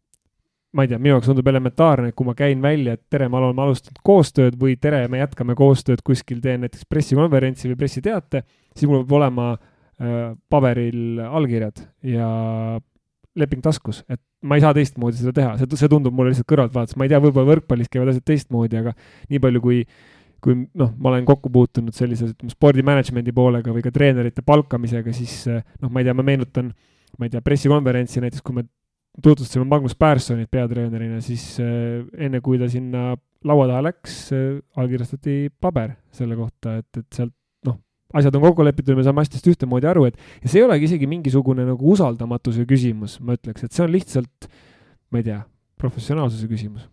ma 0.75 0.87
ei 0.87 0.91
tea, 0.91 0.99
minu 0.99 1.15
jaoks 1.15 1.29
tundub 1.31 1.51
elementaarne, 1.51 2.11
et 2.11 2.17
kui 2.19 2.27
ma 2.27 2.35
käin 2.39 2.63
välja, 2.65 2.97
et 2.97 3.05
tere, 3.13 3.29
me 3.31 3.39
oleme 3.39 3.63
alustanud 3.67 4.01
koostööd 4.07 4.57
või 4.61 4.79
tere, 4.81 5.05
me 5.13 5.21
jätkame 5.21 5.55
koostööd 5.59 6.03
kuskil, 6.07 6.41
teen 6.43 6.65
näiteks 6.65 6.89
pressikonverentsi 6.91 7.71
või 7.71 7.79
pressiteate, 7.85 8.43
siis 8.75 8.91
mul 8.91 9.05
peab 9.05 9.21
olema 9.21 9.53
äh, 9.53 9.63
Äh, 9.95 10.35
paberil 10.51 11.21
allkirjad 11.23 11.79
ja 12.03 12.27
leping 13.39 13.61
taskus, 13.63 14.01
et 14.11 14.19
ma 14.43 14.57
ei 14.59 14.63
saa 14.65 14.75
teistmoodi 14.75 15.21
seda 15.21 15.31
teha, 15.37 15.53
see, 15.61 15.69
see 15.79 15.91
tundub 15.91 16.17
mulle 16.19 16.33
lihtsalt 16.33 16.49
kõrvalt 16.51 16.73
vaadates, 16.75 16.97
ma 16.99 17.07
ei 17.07 17.13
tea, 17.13 17.21
võib-olla 17.23 17.53
võrkpallis 17.53 17.93
käivad 17.93 18.11
asjad 18.11 18.25
teistmoodi, 18.27 18.81
aga 18.81 18.97
nii 19.31 19.41
palju, 19.45 19.63
kui 19.63 19.79
kui 20.45 20.57
noh, 20.77 20.93
ma 21.01 21.11
olen 21.13 21.27
kokku 21.29 21.51
puutunud 21.53 21.97
sellise 21.97 22.29
ütleme 22.29 22.53
spordimanagement'i 22.53 23.33
poolega 23.37 23.73
või 23.73 23.85
ka 23.85 23.93
treenerite 23.95 24.45
palkamisega, 24.47 25.15
siis 25.17 25.39
äh, 25.49 25.63
noh, 25.81 25.93
ma 25.93 26.03
ei 26.03 26.09
tea, 26.09 26.17
ma 26.17 26.25
meenutan, 26.27 26.73
ma 27.19 27.29
ei 27.29 27.33
tea, 27.33 27.41
pressikonverentsi 27.45 28.23
näiteks, 28.25 28.45
kui 28.45 28.59
me 28.59 28.67
tutvustasime 29.23 29.65
Magnus 29.71 29.95
Pärssonit 29.97 30.51
peatreenerina, 30.53 31.23
siis 31.25 31.55
äh, 31.63 32.03
enne 32.27 32.43
kui 32.45 32.61
ta 32.61 32.69
sinna 32.71 33.15
laua 33.45 33.71
taha 33.71 33.87
läks 33.89 34.19
äh,, 34.37 34.45
allkirjastati 34.81 35.39
paber 35.61 35.97
selle 36.15 36.37
kohta, 36.39 36.79
et, 36.83 37.01
et 37.01 37.09
sealt 37.15 37.35
asjad 38.15 38.37
on 38.39 38.45
kokku 38.45 38.63
lepitud 38.63 38.93
ja 38.93 38.99
me 38.99 39.03
saame 39.03 39.25
asjadest 39.25 39.49
ühtemoodi 39.51 39.89
aru, 39.91 40.05
et 40.07 40.19
ja 40.45 40.51
see 40.51 40.61
ei 40.61 40.69
olegi 40.69 40.87
isegi 40.87 41.09
mingisugune 41.11 41.65
nagu 41.67 41.95
usaldamatuse 41.97 42.63
küsimus, 42.71 43.19
ma 43.19 43.35
ütleks, 43.35 43.67
et 43.67 43.75
see 43.75 43.83
on 43.83 43.91
lihtsalt, 43.91 44.51
ma 45.11 45.19
ei 45.19 45.27
tea, 45.27 45.41
professionaalsuse 45.83 46.47
küsimus 46.51 46.87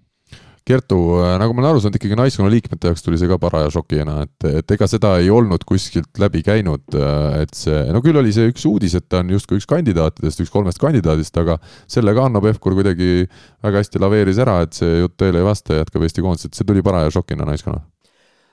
Kertu, 0.67 0.97
äh, 1.17 1.36
nagu 1.41 1.56
ma 1.56 1.63
olen 1.63 1.71
aru 1.71 1.82
saanud, 1.82 1.97
ikkagi 1.97 2.17
naiskonna 2.19 2.52
liikmete 2.54 2.91
jaoks 2.91 3.02
tuli 3.02 3.17
see 3.17 3.30
ka 3.32 3.39
paraja 3.41 3.71
šokina, 3.74 4.19
et, 4.28 4.47
et 4.62 4.74
ega 4.76 4.88
seda 4.89 5.15
ei 5.21 5.32
olnud 5.34 5.65
kuskilt 5.67 6.21
läbi 6.21 6.43
käinud, 6.45 6.84
äh, 6.93 7.39
et 7.41 7.56
see, 7.58 7.80
no 7.89 8.04
küll 8.06 8.19
oli 8.21 8.34
see 8.36 8.52
üks 8.52 8.67
uudis, 8.69 8.93
et 9.00 9.08
ta 9.10 9.24
on 9.24 9.34
justkui 9.34 9.58
üks 9.58 9.65
kandidaatidest, 9.71 10.43
üks 10.45 10.54
kolmest 10.54 10.82
kandidaadist, 10.82 11.38
aga 11.41 11.58
selle 11.89 12.13
ka 12.13 12.28
Hanno 12.28 12.43
Pevkur 12.45 12.78
kuidagi 12.78 13.26
väga 13.65 13.82
hästi 13.82 14.04
laveeris 14.04 14.41
ära, 14.45 14.60
et 14.67 14.78
see 14.78 15.02
jutt 15.02 15.17
tõele 15.17 15.41
ei 15.41 15.50
vasta 15.50 15.74
ja 15.74 15.82
jätkab 15.82 16.06
Eesti 16.06 16.26
koondis, 16.26 16.45
et 16.45 16.58
see 16.58 16.69
tuli 16.69 16.86
paraja 16.86 17.10
šokina 17.17 17.50
naiskonnal 17.50 17.82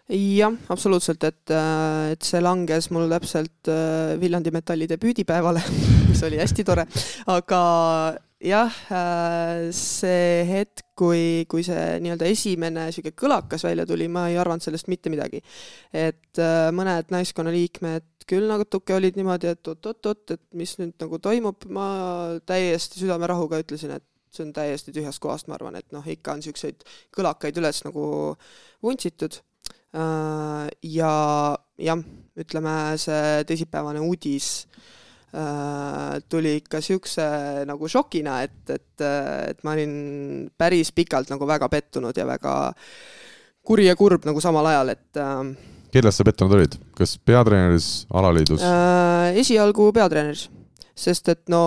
jah, 0.09 0.55
absoluutselt, 0.73 1.25
et, 1.25 1.51
äh, 1.53 2.13
et 2.15 2.25
see 2.25 2.41
langes 2.41 2.89
mul 2.95 3.11
täpselt 3.13 3.69
äh, 3.69 4.17
Viljandi 4.21 4.53
Metalli 4.55 4.89
debüüdipäevale 4.89 5.61
mis 6.09 6.23
oli 6.25 6.41
hästi 6.41 6.65
tore, 6.65 6.87
aga 7.29 7.61
jah, 8.41 8.79
äh, 8.95 9.69
see 9.77 10.45
hetk, 10.49 10.87
kui, 10.99 11.45
kui 11.51 11.65
see 11.67 11.99
nii-öelda 12.03 12.29
esimene 12.33 12.87
niisugune 12.89 13.17
kõlakas 13.21 13.67
välja 13.67 13.85
tuli, 13.87 14.09
ma 14.09 14.29
ei 14.33 14.39
arvanud 14.41 14.65
sellest 14.65 14.89
mitte 14.89 15.13
midagi. 15.13 15.43
et 15.93 16.41
mõned 16.75 17.13
naiskonnaliikmed 17.13 18.25
küll 18.29 18.49
natuke 18.49 18.97
olid 18.97 19.17
niimoodi, 19.17 19.53
et 19.53 19.71
oot-oot-oot, 19.71 20.35
et 20.35 20.43
mis 20.57 20.73
nüüd 20.81 20.97
nagu 21.01 21.21
toimub, 21.23 21.69
ma 21.73 21.89
täiesti 22.49 23.01
südamerahuga 23.05 23.61
ütlesin, 23.63 23.95
et 23.97 24.05
see 24.35 24.45
on 24.45 24.53
täiesti 24.57 24.93
tühjast 24.93 25.21
kohast, 25.23 25.49
ma 25.49 25.57
arvan, 25.57 25.79
et 25.79 25.93
noh, 25.95 26.05
ikka 26.05 26.35
on 26.35 26.43
niisuguseid 26.43 26.85
kõlakaid 27.17 27.61
üles 27.61 27.81
nagu 27.87 28.09
vuntsitud 28.85 29.41
ja 29.93 31.13
jah, 31.81 32.03
ütleme 32.39 32.75
see 33.01 33.45
teisipäevane 33.49 34.03
uudis 34.05 34.67
äh, 35.33 36.19
tuli 36.29 36.59
ikka 36.61 36.83
niisuguse 36.83 37.29
nagu 37.69 37.89
šokina, 37.91 38.43
et, 38.47 38.61
et, 38.75 39.07
et 39.55 39.65
ma 39.65 39.75
olin 39.77 39.95
päris 40.59 40.93
pikalt 40.93 41.33
nagu 41.33 41.49
väga 41.49 41.71
pettunud 41.73 42.17
ja 42.17 42.27
väga 42.29 42.55
kuri 43.65 43.89
ja 43.89 43.97
kurb 43.97 44.29
nagu 44.29 44.43
samal 44.45 44.69
ajal, 44.71 44.95
et 44.95 45.23
äh, 45.23 45.43
kelles 45.95 46.21
sa 46.21 46.29
pettunud 46.29 46.59
olid, 46.59 46.79
kas 46.99 47.17
peatreeneris, 47.25 48.07
alaliidus 48.13 48.65
äh,? 48.65 49.41
esialgu 49.41 49.91
peatreeneris, 49.97 50.49
sest 50.99 51.33
et 51.33 51.47
no 51.53 51.63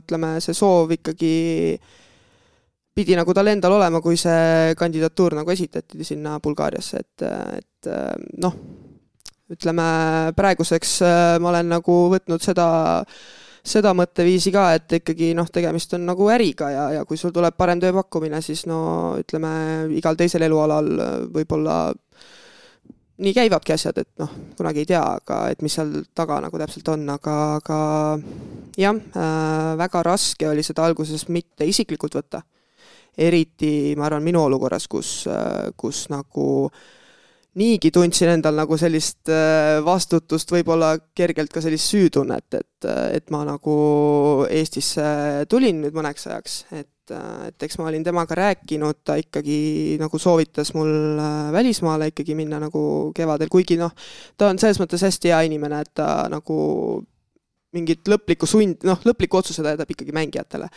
ütleme, 0.00 0.38
see 0.42 0.56
soov 0.56 0.96
ikkagi 0.98 1.34
äh, 1.78 1.98
pidi 2.94 3.16
nagu 3.16 3.32
tal 3.34 3.48
endal 3.52 3.78
olema, 3.78 4.00
kui 4.04 4.18
see 4.20 4.72
kandidatuur 4.78 5.38
nagu 5.38 5.52
esitati 5.52 6.04
sinna 6.04 6.38
Bulgaariasse, 6.44 7.00
et, 7.00 7.28
et 7.58 7.92
noh, 8.42 8.56
ütleme 9.52 9.86
praeguseks 10.36 10.98
äh, 11.04 11.20
ma 11.42 11.52
olen 11.52 11.72
nagu 11.74 11.96
võtnud 12.12 12.42
seda, 12.44 12.66
seda 13.64 13.92
mõtteviisi 13.96 14.52
ka, 14.54 14.68
et 14.78 14.98
ikkagi 15.00 15.32
noh, 15.38 15.48
tegemist 15.52 15.92
on 15.96 16.06
nagu 16.08 16.28
äriga 16.32 16.70
ja, 16.72 16.86
ja 16.98 17.04
kui 17.08 17.20
sul 17.20 17.34
tuleb 17.34 17.56
parem 17.58 17.82
tööpakkumine, 17.82 18.42
siis 18.44 18.64
no 18.70 19.16
ütleme, 19.20 19.52
igal 19.98 20.18
teisel 20.18 20.46
elualal 20.48 20.92
äh, 20.94 21.18
võib-olla 21.34 21.82
nii 23.22 23.34
käivadki 23.36 23.74
asjad, 23.74 24.00
et 24.02 24.08
noh, 24.18 24.30
kunagi 24.58 24.82
ei 24.82 24.88
tea, 24.88 25.02
aga 25.20 25.44
et 25.52 25.60
mis 25.62 25.74
seal 25.76 25.92
taga 26.16 26.40
nagu 26.42 26.58
täpselt 26.58 26.88
on, 26.94 27.04
aga, 27.12 27.36
aga 27.60 27.78
jah 28.80 28.96
äh,, 28.96 29.74
väga 29.78 30.02
raske 30.08 30.48
oli 30.48 30.64
seda 30.66 30.88
alguses 30.88 31.28
mitte 31.28 31.68
isiklikult 31.68 32.16
võtta 32.18 32.42
eriti 33.18 33.94
ma 33.98 34.06
arvan, 34.08 34.24
minu 34.24 34.44
olukorras, 34.46 34.88
kus, 34.88 35.12
kus 35.76 36.06
nagu 36.12 36.46
niigi 37.60 37.90
tundsin 37.92 38.32
endal 38.32 38.56
nagu 38.56 38.78
sellist 38.80 39.28
äh, 39.28 39.80
vastutust, 39.84 40.52
võib-olla 40.54 40.94
kergelt 41.16 41.52
ka 41.52 41.60
sellist 41.64 41.90
süütunnet, 41.92 42.56
et, 42.56 42.88
et 43.18 43.28
ma 43.34 43.42
nagu 43.44 43.76
Eestisse 44.48 45.04
tulin 45.52 45.82
nüüd 45.84 45.96
mõneks 45.96 46.28
ajaks, 46.30 46.64
et 46.72 46.88
et 47.12 47.64
eks 47.66 47.76
ma 47.76 47.88
olin 47.90 48.04
temaga 48.06 48.36
rääkinud, 48.38 49.00
ta 49.04 49.18
ikkagi 49.20 49.98
nagu 50.00 50.20
soovitas 50.22 50.70
mul 50.72 51.18
äh, 51.20 51.50
välismaale 51.52 52.08
ikkagi 52.12 52.36
minna 52.38 52.60
nagu 52.62 53.10
kevadel, 53.16 53.50
kuigi 53.52 53.76
noh, 53.76 53.90
ta 54.38 54.48
on 54.48 54.60
selles 54.62 54.80
mõttes 54.80 55.02
hästi 55.04 55.32
hea 55.32 55.42
inimene, 55.50 55.82
et 55.82 55.90
ta 55.98 56.06
nagu 56.32 56.56
mingit 57.76 58.08
lõplikku 58.08 58.48
sund, 58.48 58.86
noh, 58.86 59.02
lõplikku 59.04 59.40
otsuse 59.40 59.64
ta 59.66 59.74
jätab 59.74 59.90
ikkagi 59.92 60.14
mängijatele 60.14 60.70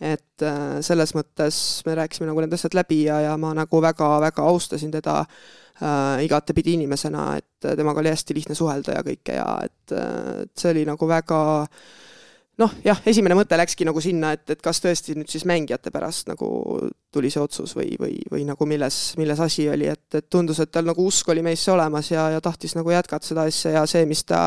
et 0.00 0.46
äh, 0.46 0.78
selles 0.84 1.14
mõttes 1.16 1.60
me 1.86 1.96
rääkisime 1.98 2.28
nagu 2.30 2.42
need 2.42 2.54
asjad 2.54 2.76
läbi 2.78 3.02
ja, 3.08 3.20
ja 3.24 3.36
ma 3.40 3.50
nagu 3.56 3.82
väga-väga 3.82 4.44
austasin 4.46 4.92
teda 4.94 5.20
äh, 5.24 6.24
igatepidi 6.26 6.76
inimesena, 6.78 7.32
et 7.40 7.70
temaga 7.76 8.02
oli 8.02 8.12
hästi 8.14 8.36
lihtne 8.36 8.58
suhelda 8.58 8.98
ja 8.98 9.06
kõike 9.06 9.40
ja 9.40 9.48
et, 9.66 9.94
äh, 9.94 10.44
et 10.44 10.52
see 10.58 10.70
oli 10.74 10.86
nagu 10.88 11.10
väga 11.10 11.40
noh, 12.58 12.74
jah, 12.84 13.00
esimene 13.06 13.36
mõte 13.38 13.58
läkski 13.58 13.86
nagu 13.86 14.02
sinna, 14.02 14.32
et, 14.36 14.44
et 14.54 14.62
kas 14.62 14.80
tõesti 14.82 15.14
nüüd 15.18 15.30
siis 15.30 15.46
mängijate 15.48 15.92
pärast 15.94 16.30
nagu 16.30 16.48
tuli 17.14 17.30
see 17.32 17.42
otsus 17.42 17.74
või, 17.78 17.92
või, 18.00 18.18
või 18.30 18.44
nagu 18.48 18.66
milles, 18.70 18.98
milles 19.18 19.42
asi 19.42 19.68
oli, 19.70 19.88
et, 19.90 20.06
et 20.14 20.28
tundus, 20.30 20.60
et 20.62 20.72
tal 20.74 20.88
nagu 20.88 21.06
usk 21.06 21.30
oli 21.34 21.44
meisse 21.46 21.72
olemas 21.74 22.10
ja, 22.12 22.28
ja 22.34 22.42
tahtis 22.44 22.74
nagu 22.78 22.94
jätkata 22.94 23.30
seda 23.30 23.46
asja 23.48 23.78
ja 23.78 23.84
see, 23.90 24.06
mis 24.10 24.24
ta 24.28 24.42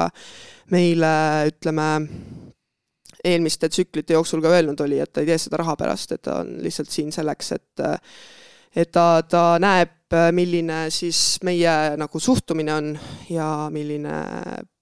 meile, 0.71 1.13
ütleme, 1.51 1.87
eelmiste 3.23 3.69
tsüklite 3.69 4.13
jooksul 4.17 4.41
ka 4.43 4.51
öelnud 4.55 4.79
oli, 4.85 4.99
et 5.01 5.13
ta 5.13 5.21
ei 5.21 5.29
tee 5.29 5.39
seda 5.41 5.61
raha 5.61 5.75
pärast, 5.79 6.15
et 6.15 6.23
ta 6.25 6.41
on 6.41 6.55
lihtsalt 6.63 6.89
siin 6.89 7.11
selleks, 7.15 7.51
et 7.57 7.85
et 8.75 8.91
ta, 8.91 9.21
ta 9.27 9.45
näeb, 9.61 9.97
milline 10.35 10.85
siis 10.91 11.39
meie 11.47 11.95
nagu 11.99 12.19
suhtumine 12.19 12.73
on 12.73 12.91
ja 13.31 13.47
milline, 13.71 14.15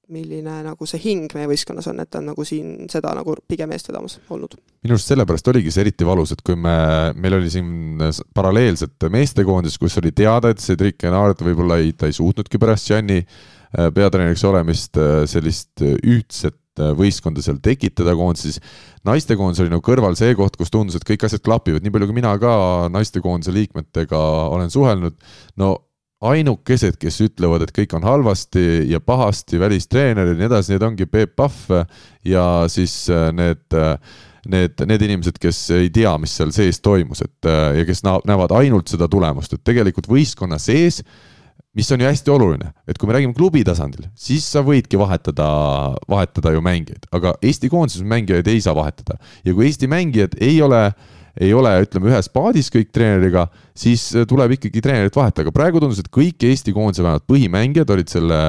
milline 0.09 0.55
nagu 0.65 0.87
see 0.89 1.01
hing 1.03 1.33
meie 1.37 1.49
võistkonnas 1.49 1.89
on, 1.91 2.01
et 2.01 2.09
ta 2.09 2.21
on 2.21 2.31
nagu 2.31 2.45
siin 2.45 2.89
seda 2.89 3.13
nagu 3.17 3.35
pigem 3.49 3.73
eest 3.73 3.91
vedamas 3.91 4.17
olnud. 4.33 4.55
minu 4.85 4.97
arust 4.97 5.11
sellepärast 5.11 5.51
oligi 5.53 5.73
see 5.73 5.85
eriti 5.85 6.07
valus, 6.07 6.33
et 6.33 6.41
kui 6.45 6.57
me, 6.57 6.75
meil 7.17 7.37
oli 7.37 7.49
siin 7.53 8.01
paralleelselt 8.33 9.09
meestekoondis, 9.13 9.77
kus 9.81 9.97
oli 10.01 10.13
teada, 10.17 10.53
et 10.53 10.61
Cedric 10.63 11.05
Enart 11.09 11.45
võib-olla 11.45 11.79
ei, 11.81 11.93
ta 11.93 12.09
ei 12.09 12.17
suutnudki 12.17 12.61
pärast 12.61 12.89
Gianni 12.89 13.21
äh, 13.21 13.89
peatreeneriks 13.93 14.45
olemist 14.49 15.01
äh, 15.01 15.23
sellist 15.29 15.85
ühtset 15.85 16.57
võistkonda 16.97 17.43
seal 17.43 17.59
tekitada 17.63 18.15
koondises. 18.17 18.59
naistekoondis 19.07 19.63
oli 19.63 19.73
nagu 19.73 19.83
kõrval 19.85 20.17
see 20.19 20.35
koht, 20.37 20.57
kus 20.59 20.71
tundus, 20.73 20.97
et 20.97 21.05
kõik 21.07 21.25
asjad 21.27 21.43
klapivad, 21.45 21.83
nii 21.83 21.93
palju 21.93 22.09
kui 22.09 22.19
mina 22.19 22.33
ka 22.41 22.53
naistekoondise 22.93 23.53
liikmetega 23.55 24.19
olen 24.55 24.71
suhelnud, 24.73 25.15
no 25.59 25.75
ainukesed, 26.19 26.97
kes 26.99 27.21
ütlevad, 27.23 27.63
et 27.63 27.71
kõik 27.75 27.93
on 27.95 28.03
halvasti 28.03 28.89
ja 28.91 28.99
pahasti, 28.99 29.59
välistreenerid 29.59 30.35
ja 30.35 30.39
nii 30.41 30.49
edasi, 30.49 30.73
need 30.73 30.83
ongi 30.83 31.07
Peep 31.07 31.37
Pahv 31.39 31.85
ja 32.27 32.45
siis 32.71 33.05
äh, 33.13 33.29
need 33.35 33.77
äh, 33.77 33.95
need, 34.49 34.79
need 34.87 35.03
inimesed, 35.05 35.39
kes 35.39 35.65
ei 35.75 35.89
tea, 35.93 36.11
mis 36.19 36.33
seal 36.35 36.51
sees 36.55 36.79
toimus, 36.83 37.21
et 37.21 37.47
ja 37.47 37.83
kes 37.85 38.01
näevad 38.03 38.53
ainult 38.55 38.87
seda 38.89 39.07
tulemust, 39.11 39.53
et 39.53 39.63
tegelikult 39.67 40.07
võistkonna 40.09 40.57
sees 40.63 41.01
äh, 41.03 41.38
mis 41.79 41.91
on 41.95 42.01
ju 42.03 42.09
hästi 42.09 42.33
oluline, 42.33 42.73
et 42.89 42.97
kui 42.99 43.07
me 43.07 43.15
räägime 43.15 43.35
klubi 43.37 43.63
tasandil, 43.67 44.09
siis 44.19 44.47
sa 44.51 44.63
võidki 44.65 44.99
vahetada, 44.99 45.47
vahetada 46.11 46.51
ju 46.51 46.63
mängijaid, 46.65 47.07
aga 47.15 47.37
Eesti 47.45 47.71
koondises 47.71 48.03
mängijaid 48.03 48.49
ei 48.51 48.59
saa 48.63 48.75
vahetada. 48.75 49.15
Ja 49.47 49.55
kui 49.55 49.69
Eesti 49.69 49.87
mängijad 49.91 50.35
ei 50.43 50.59
ole, 50.65 50.89
ei 51.39 51.53
ole, 51.55 51.71
ütleme, 51.85 52.11
ühes 52.11 52.27
paadis 52.33 52.71
kõik 52.73 52.91
treeneriga 52.95 53.47
siis 53.79 54.03
äh, 54.15 54.25
tuleb 54.29 54.55
ikkagi 54.55 54.81
treenerit 54.83 55.15
vahetada, 55.15 55.45
aga 55.45 55.53
praegu 55.55 55.81
tundus, 55.81 56.01
et 56.01 56.09
kõik 56.13 56.43
Eesti 56.49 56.73
koondise 56.75 57.03
vähemalt 57.05 57.25
põhimängijad 57.29 57.93
olid 57.95 58.11
selle 58.11 58.39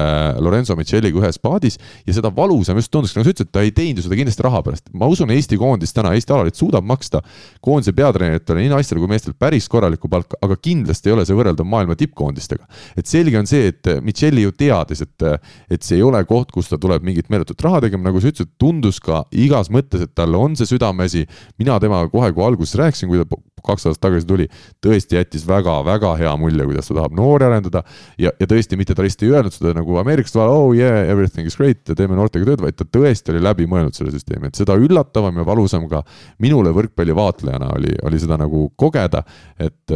Lorenzo 0.43 0.75
Micheliga 0.79 1.21
ühes 1.21 1.39
paadis 1.41 1.77
ja 2.07 2.15
seda 2.15 2.31
valusam 2.35 2.79
just 2.79 2.91
tundus, 2.93 3.13
nagu 3.15 3.27
sa 3.27 3.33
ütlesid, 3.33 3.51
ta 3.53 3.63
ei 3.65 3.73
teinud 3.75 4.01
ju 4.01 4.07
seda 4.07 4.19
kindlasti 4.19 4.45
raha 4.45 4.63
pärast. 4.65 4.89
ma 4.93 5.09
usun, 5.11 5.31
Eesti 5.31 5.59
koondis 5.61 5.95
täna, 5.95 6.13
Eesti 6.17 6.35
alaliit 6.35 6.59
suudab 6.59 6.87
maksta 6.87 7.21
koondise 7.63 7.95
peatreeneritele, 7.97 8.65
nii 8.65 8.73
naistele 8.73 9.03
kui 9.03 9.11
meestele 9.11 9.37
päris 9.39 9.69
korralikku 9.71 10.09
palka, 10.11 10.39
aga 10.43 10.57
kindlasti 10.59 11.11
ei 11.11 11.15
ole 11.15 11.25
see 11.27 11.37
võrreldav 11.37 11.67
maailma 11.67 11.97
tippkoondistega. 11.99 12.67
et 12.97 13.07
selge 13.07 13.39
on 13.39 13.47
see, 13.47 13.71
et 13.71 13.93
Micheli 14.03 14.45
ju 14.45 14.55
teadis, 14.55 15.05
et, 15.05 15.27
et 15.71 15.83
see 15.83 15.99
ei 15.99 16.05
ole 16.05 16.23
koht, 16.27 16.51
kus 16.51 16.71
ta 16.71 16.79
tuleb 16.81 17.05
mingit 17.07 17.31
meeletut 17.31 17.61
raha 17.63 17.81
tegema, 17.87 18.09
nagu 18.09 18.21
sa 18.21 18.31
ütlesid, 18.31 18.53
tundus 18.59 18.99
ka 19.03 19.23
igas 19.31 19.71
mõttes, 19.71 20.03
et 20.03 20.15
tal 20.15 20.35
on 20.35 20.57
see 20.59 20.69
südameasi. 20.69 21.25
mina 21.59 21.79
temaga 21.79 22.09
kohe, 22.11 22.31
kui 22.33 22.45
alguses 22.45 22.75
rääkisin, 22.79 23.09
kui 23.09 23.21
ta 23.21 23.37
kaks 23.65 23.87
aastat 23.89 24.03
tagasi 24.07 24.27
tuli, 24.27 24.47
tõesti 24.83 25.17
jättis 25.17 25.45
väga-väga 25.47 26.13
hea 26.19 26.33
mulje, 26.39 26.65
kuidas 26.67 26.89
ta 26.89 26.97
tahab 26.99 27.15
noori 27.17 27.47
arendada. 27.47 27.83
Ja, 28.21 28.33
ja 28.39 28.49
tõesti 28.49 28.79
mitte 28.79 28.95
ta 28.97 29.05
lihtsalt 29.05 29.27
ei 29.27 29.33
öelnud 29.35 29.55
seda 29.55 29.75
nagu 29.77 29.97
Ameerikast, 30.01 30.37
oh 30.41 30.71
yeah, 30.77 31.03
everything 31.09 31.49
is 31.49 31.57
great, 31.59 31.83
teeme 31.87 32.17
noortega 32.17 32.47
tööd, 32.51 32.63
vaid 32.63 32.77
ta 32.79 32.87
tõesti 32.87 33.33
oli 33.33 33.43
läbi 33.43 33.67
mõelnud 33.69 33.97
selle 33.97 34.13
süsteemi, 34.15 34.51
et 34.51 34.59
seda 34.59 34.77
üllatavam 34.79 35.41
ja 35.41 35.47
valusam 35.47 35.87
ka 35.91 36.03
minule 36.43 36.73
võrkpalli 36.75 37.15
vaatlejana 37.17 37.71
oli, 37.77 37.95
oli 38.07 38.21
seda 38.21 38.39
nagu 38.41 38.67
kogeda, 38.79 39.23
et, 39.59 39.95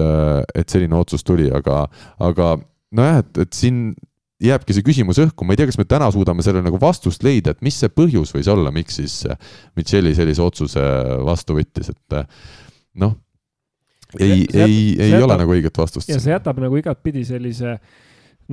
et 0.55 0.67
selline 0.69 0.97
otsus 0.97 1.25
tuli, 1.25 1.47
aga, 1.53 1.85
aga 2.23 2.55
nojah, 2.95 3.23
et, 3.23 3.45
et 3.45 3.57
siin 3.57 3.87
jääbki 4.43 4.75
see 4.75 4.85
küsimus 4.85 5.19
õhku, 5.23 5.45
ma 5.47 5.55
ei 5.55 5.59
tea, 5.59 5.69
kas 5.69 5.79
me 5.79 5.87
täna 5.89 6.09
suudame 6.13 6.43
sellele 6.45 6.65
nagu 6.67 6.79
vastust 6.81 7.23
leida, 7.25 7.53
et 7.55 7.63
mis 7.65 7.77
see 7.79 7.91
põhjus 7.91 8.33
võis 8.35 8.49
olla, 8.51 8.73
miks 8.75 8.99
siis 8.99 9.21
Micheli 9.79 10.15
sellise 10.17 10.43
otsuse 10.43 10.83
vastu 11.25 11.55
võttis, 11.57 11.93
et 11.93 12.17
noh 13.01 13.15
ei, 14.19 14.45
ei, 14.53 14.75
ei 14.99 15.09
jätab, 15.13 15.27
ole 15.27 15.37
nagu 15.43 15.55
õiget 15.55 15.79
vastust. 15.81 16.09
ja 16.09 16.19
see 16.21 16.33
jätab 16.33 16.59
nagu 16.63 16.77
igatpidi 16.79 17.25
sellise 17.27 17.77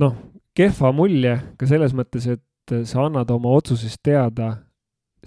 noh, 0.01 0.15
kehva 0.55 0.93
mulje 0.95 1.35
ka 1.59 1.69
selles 1.69 1.95
mõttes, 1.97 2.27
et 2.37 2.75
sa 2.87 3.05
annad 3.07 3.29
oma 3.33 3.53
otsusest 3.57 3.99
teada 4.05 4.53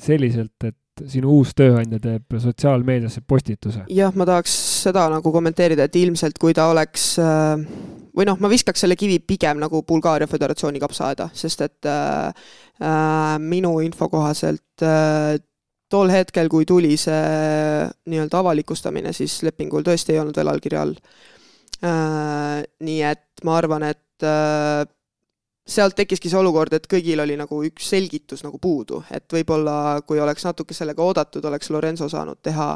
selliselt, 0.00 0.56
et 0.64 1.04
sinu 1.10 1.34
uus 1.36 1.52
tööandja 1.56 1.98
teeb 2.00 2.38
sotsiaalmeediasse 2.40 3.20
postituse. 3.28 3.84
jah, 3.92 4.14
ma 4.16 4.26
tahaks 4.28 4.54
seda 4.86 5.06
nagu 5.12 5.32
kommenteerida, 5.32 5.88
et 5.88 6.00
ilmselt 6.00 6.38
kui 6.40 6.56
ta 6.56 6.70
oleks 6.72 7.14
äh, 7.20 7.66
või 8.16 8.26
noh, 8.28 8.38
ma 8.40 8.50
viskaks 8.50 8.84
selle 8.84 8.96
kivi 8.98 9.18
pigem 9.20 9.60
nagu 9.60 9.82
Bulgaaria 9.86 10.28
Föderatsiooni 10.30 10.80
kapsaaeda, 10.82 11.28
sest 11.36 11.66
et 11.66 11.88
äh, 11.90 12.48
äh, 12.80 13.36
minu 13.42 13.76
info 13.84 14.08
kohaselt 14.12 14.84
äh, 14.84 15.36
tol 15.92 16.10
hetkel, 16.10 16.50
kui 16.52 16.66
tuli 16.66 16.96
see 16.98 17.86
nii-öelda 18.10 18.42
avalikustamine, 18.42 19.12
siis 19.16 19.38
lepingul 19.46 19.86
tõesti 19.86 20.14
ei 20.14 20.20
olnud 20.22 20.36
veel 20.36 20.50
allkirja 20.52 20.82
all 20.82 20.96
äh,. 21.84 22.64
nii 22.82 23.00
et 23.06 23.46
ma 23.46 23.56
arvan, 23.60 23.86
et 23.92 24.26
äh, 24.26 24.84
sealt 25.66 25.96
tekkiski 25.98 26.30
see 26.30 26.38
olukord, 26.38 26.74
et 26.76 26.86
kõigil 26.90 27.20
oli 27.22 27.34
nagu 27.38 27.58
üks 27.66 27.88
selgitus 27.90 28.44
nagu 28.46 28.58
puudu, 28.62 29.00
et 29.14 29.26
võib-olla 29.32 29.98
kui 30.06 30.20
oleks 30.22 30.46
natuke 30.46 30.74
sellega 30.76 31.02
oodatud, 31.02 31.44
oleks 31.50 31.72
Lorenzo 31.74 32.08
saanud 32.10 32.38
teha 32.46 32.68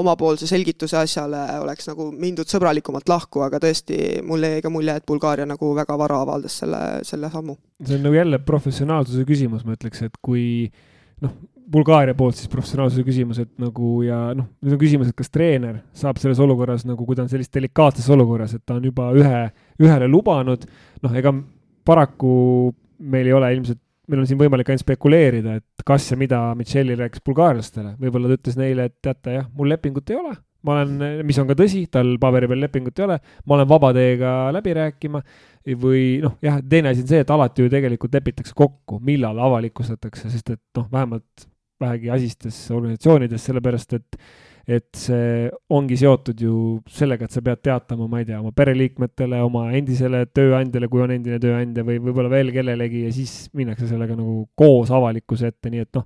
omapoolse 0.00 0.48
selgituse 0.48 0.96
asjale, 1.00 1.42
oleks 1.60 1.90
nagu 1.90 2.08
mindud 2.12 2.48
sõbralikumalt 2.48 3.12
lahku, 3.12 3.44
aga 3.44 3.60
tõesti, 3.62 3.98
mulle 4.24 4.54
jäi 4.54 4.64
ka 4.64 4.72
mulje, 4.72 4.96
et 4.96 5.06
Bulgaaria 5.08 5.48
nagu 5.48 5.74
väga 5.76 5.98
vara 6.00 6.22
avaldas 6.24 6.56
selle, 6.62 6.82
selle 7.08 7.30
sammu. 7.32 7.58
see 7.84 8.00
on 8.00 8.08
nagu 8.08 8.16
jälle 8.16 8.40
professionaalsuse 8.40 9.28
küsimus, 9.28 9.68
ma 9.68 9.76
ütleks, 9.76 10.06
et 10.08 10.16
kui 10.24 10.70
noh, 11.24 11.36
Bulgaaria 11.68 12.16
poolt 12.16 12.38
siis 12.38 12.48
professionaalsuse 12.48 13.04
küsimus, 13.04 13.42
et 13.42 13.50
nagu 13.60 13.98
ja 14.06 14.18
noh, 14.36 14.46
nüüd 14.64 14.76
on 14.76 14.80
küsimus, 14.80 15.10
et 15.10 15.16
kas 15.18 15.28
treener 15.32 15.82
saab 15.96 16.20
selles 16.22 16.40
olukorras 16.40 16.86
nagu, 16.88 17.04
kui 17.04 17.18
ta 17.18 17.26
on 17.26 17.28
sellises 17.32 17.52
delikaatses 17.52 18.08
olukorras, 18.14 18.54
et 18.56 18.64
ta 18.64 18.78
on 18.78 18.86
juba 18.88 19.10
ühe, 19.16 19.42
ühele 19.84 20.08
lubanud, 20.08 20.64
noh, 21.04 21.18
ega 21.20 21.34
paraku 21.88 22.32
meil 22.98 23.28
ei 23.28 23.36
ole 23.36 23.52
ilmselt, 23.58 23.80
meil 24.08 24.22
on 24.22 24.30
siin 24.30 24.40
võimalik 24.40 24.70
ainult 24.72 24.86
spekuleerida, 24.86 25.58
et 25.60 25.84
kas 25.86 26.08
ja 26.12 26.16
mida 26.20 26.40
Michelli 26.56 26.96
rääkis 26.96 27.24
bulgaarlastele, 27.26 27.98
võib-olla 28.00 28.30
ta 28.30 28.38
ütles 28.40 28.56
neile, 28.60 28.88
et 28.88 28.96
teate 29.04 29.36
jah, 29.36 29.50
mul 29.58 29.68
lepingut 29.74 30.08
ei 30.14 30.16
ole, 30.16 30.32
ma 30.64 30.78
olen, 30.78 31.20
mis 31.28 31.36
on 31.38 31.50
ka 31.50 31.58
tõsi, 31.58 31.84
tal 31.92 32.14
paberi 32.20 32.48
peal 32.48 32.64
lepingut 32.64 32.96
ei 32.98 33.06
ole, 33.10 33.20
ma 33.44 33.58
olen 33.58 33.68
vaba 33.68 33.92
teiega 33.96 34.32
läbi 34.56 34.74
rääkima. 34.80 35.22
Või 35.78 36.02
noh, 36.22 36.38
jah, 36.40 36.62
teine 36.64 36.94
asi 36.94 37.04
on 37.04 37.10
see, 37.10 37.20
et 37.20 37.30
alati 37.30 37.60
ju 37.60 37.68
tegelikult 37.68 38.14
lepitakse 38.16 38.56
kokku, 38.56 39.02
millal 39.04 39.36
avalikustatakse, 39.44 40.30
sest 40.32 40.54
et 40.54 40.62
noh, 40.78 40.86
vähemalt 40.88 41.44
vähegi 41.80 42.12
asistes 42.14 42.60
organisatsioonides, 42.74 43.48
sellepärast 43.50 43.98
et 43.98 44.20
et 44.68 44.98
see 45.00 45.46
ongi 45.72 45.96
seotud 45.96 46.42
ju 46.44 46.54
sellega, 46.92 47.24
et 47.24 47.32
sa 47.32 47.40
pead 47.44 47.62
teatama, 47.64 48.04
ma 48.10 48.20
ei 48.20 48.26
tea, 48.28 48.36
oma 48.42 48.52
pereliikmetele, 48.52 49.40
oma 49.40 49.70
endisele 49.78 50.26
tööandjale, 50.28 50.90
kui 50.92 51.00
on 51.00 51.14
endine 51.14 51.38
tööandja 51.40 51.86
või 51.88 51.96
võib-olla 52.04 52.28
veel 52.34 52.52
kellelegi 52.52 53.06
ja 53.06 53.14
siis 53.16 53.32
minnakse 53.56 53.88
sellega 53.88 54.12
nagu 54.18 54.42
koos 54.58 54.92
avalikkuse 54.92 55.54
ette, 55.54 55.72
nii 55.72 55.86
et 55.86 55.96
noh, 55.96 56.04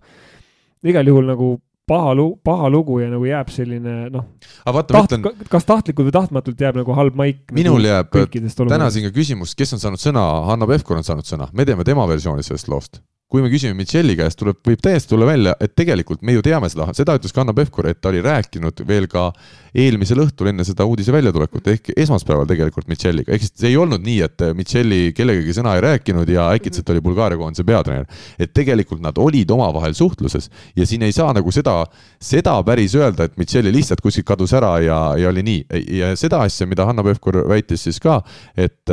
igal 0.86 1.10
juhul 1.10 1.26
nagu 1.32 1.48
paha 1.90 2.14
lu-, 2.14 2.36
paha 2.46 2.70
lugu 2.70 3.00
ja 3.02 3.10
nagu 3.10 3.26
jääb 3.26 3.50
selline 3.50 3.96
noh, 4.14 4.28
taht-, 4.62 4.94
ütlen... 4.94 5.26
kas 5.50 5.66
tahtlikult 5.66 6.12
või 6.12 6.16
tahtmatult 6.20 6.62
jääb 6.62 6.78
nagu 6.78 6.94
halb 6.94 7.18
maik. 7.18 7.42
Nagu 7.48 7.58
minul 7.58 7.82
nagu 7.82 8.22
jääb 8.22 8.62
täna 8.62 8.92
siin 8.94 9.08
ka 9.08 9.16
küsimus, 9.16 9.56
kes 9.58 9.74
on 9.74 9.82
saanud 9.82 10.02
sõna, 10.02 10.22
Hanno 10.52 10.70
Pevkur 10.70 11.02
on 11.02 11.08
saanud 11.08 11.26
sõna, 11.26 11.50
me 11.50 11.66
teeme 11.66 11.82
tema 11.88 12.06
versiooni 12.06 12.46
sellest 12.46 12.70
loost 12.70 13.02
kui 13.32 13.40
me 13.40 13.48
küsime 13.48 13.72
Michelli 13.72 14.12
käest, 14.18 14.36
tuleb, 14.36 14.58
võib 14.66 14.80
täiesti 14.84 15.08
tulla 15.08 15.24
välja, 15.24 15.54
et 15.64 15.72
tegelikult 15.72 16.20
me 16.20 16.34
ju 16.34 16.42
teame 16.44 16.68
seda, 16.68 16.90
seda 16.92 17.14
ütles 17.16 17.32
ka 17.32 17.40
Hanno 17.40 17.54
Pevkur, 17.56 17.86
et 17.88 17.96
ta 18.04 18.10
oli 18.10 18.20
rääkinud 18.20 18.82
veel 18.84 19.06
ka 19.08 19.30
eelmisel 19.72 20.20
õhtul 20.26 20.50
enne 20.50 20.66
seda 20.68 20.84
uudise 20.84 21.14
väljatulekut 21.14 21.70
ehk 21.72 21.88
esmaspäeval 21.96 22.44
tegelikult 22.50 22.90
Michelliga, 22.92 23.32
ehk 23.32 23.46
siis 23.46 23.54
see 23.56 23.70
ei 23.70 23.78
olnud 23.80 24.04
nii, 24.04 24.18
et 24.26 24.44
Michelli 24.58 25.00
kellegagi 25.16 25.56
sõna 25.56 25.78
ei 25.78 25.84
rääkinud 25.86 26.28
ja 26.28 26.50
äkitselt 26.58 26.92
oli 26.92 27.00
Bulgaaria 27.08 27.40
koondise 27.40 27.64
peatreener. 27.64 28.04
et 28.38 28.52
tegelikult 28.52 29.00
nad 29.00 29.16
olid 29.16 29.50
omavahel 29.50 29.96
suhtluses 29.96 30.50
ja 30.76 30.86
siin 30.86 31.08
ei 31.08 31.16
saa 31.16 31.32
nagu 31.32 31.50
seda, 31.56 31.86
seda 32.20 32.58
päris 32.68 32.98
öelda, 33.00 33.24
et 33.24 33.40
Michelli 33.40 33.72
lihtsalt 33.72 34.04
kuskilt 34.04 34.28
kadus 34.28 34.52
ära 34.52 34.76
ja, 34.84 35.00
ja 35.16 35.32
oli 35.32 35.42
nii. 35.42 35.64
Ja 36.02 36.12
seda 36.20 36.44
asja, 36.44 36.68
mida 36.68 36.84
Hanno 36.84 37.04
Pevkur 37.06 37.46
väitis 37.48 37.88
siis 37.88 38.00
ka, 38.02 38.20
et, 38.56 38.92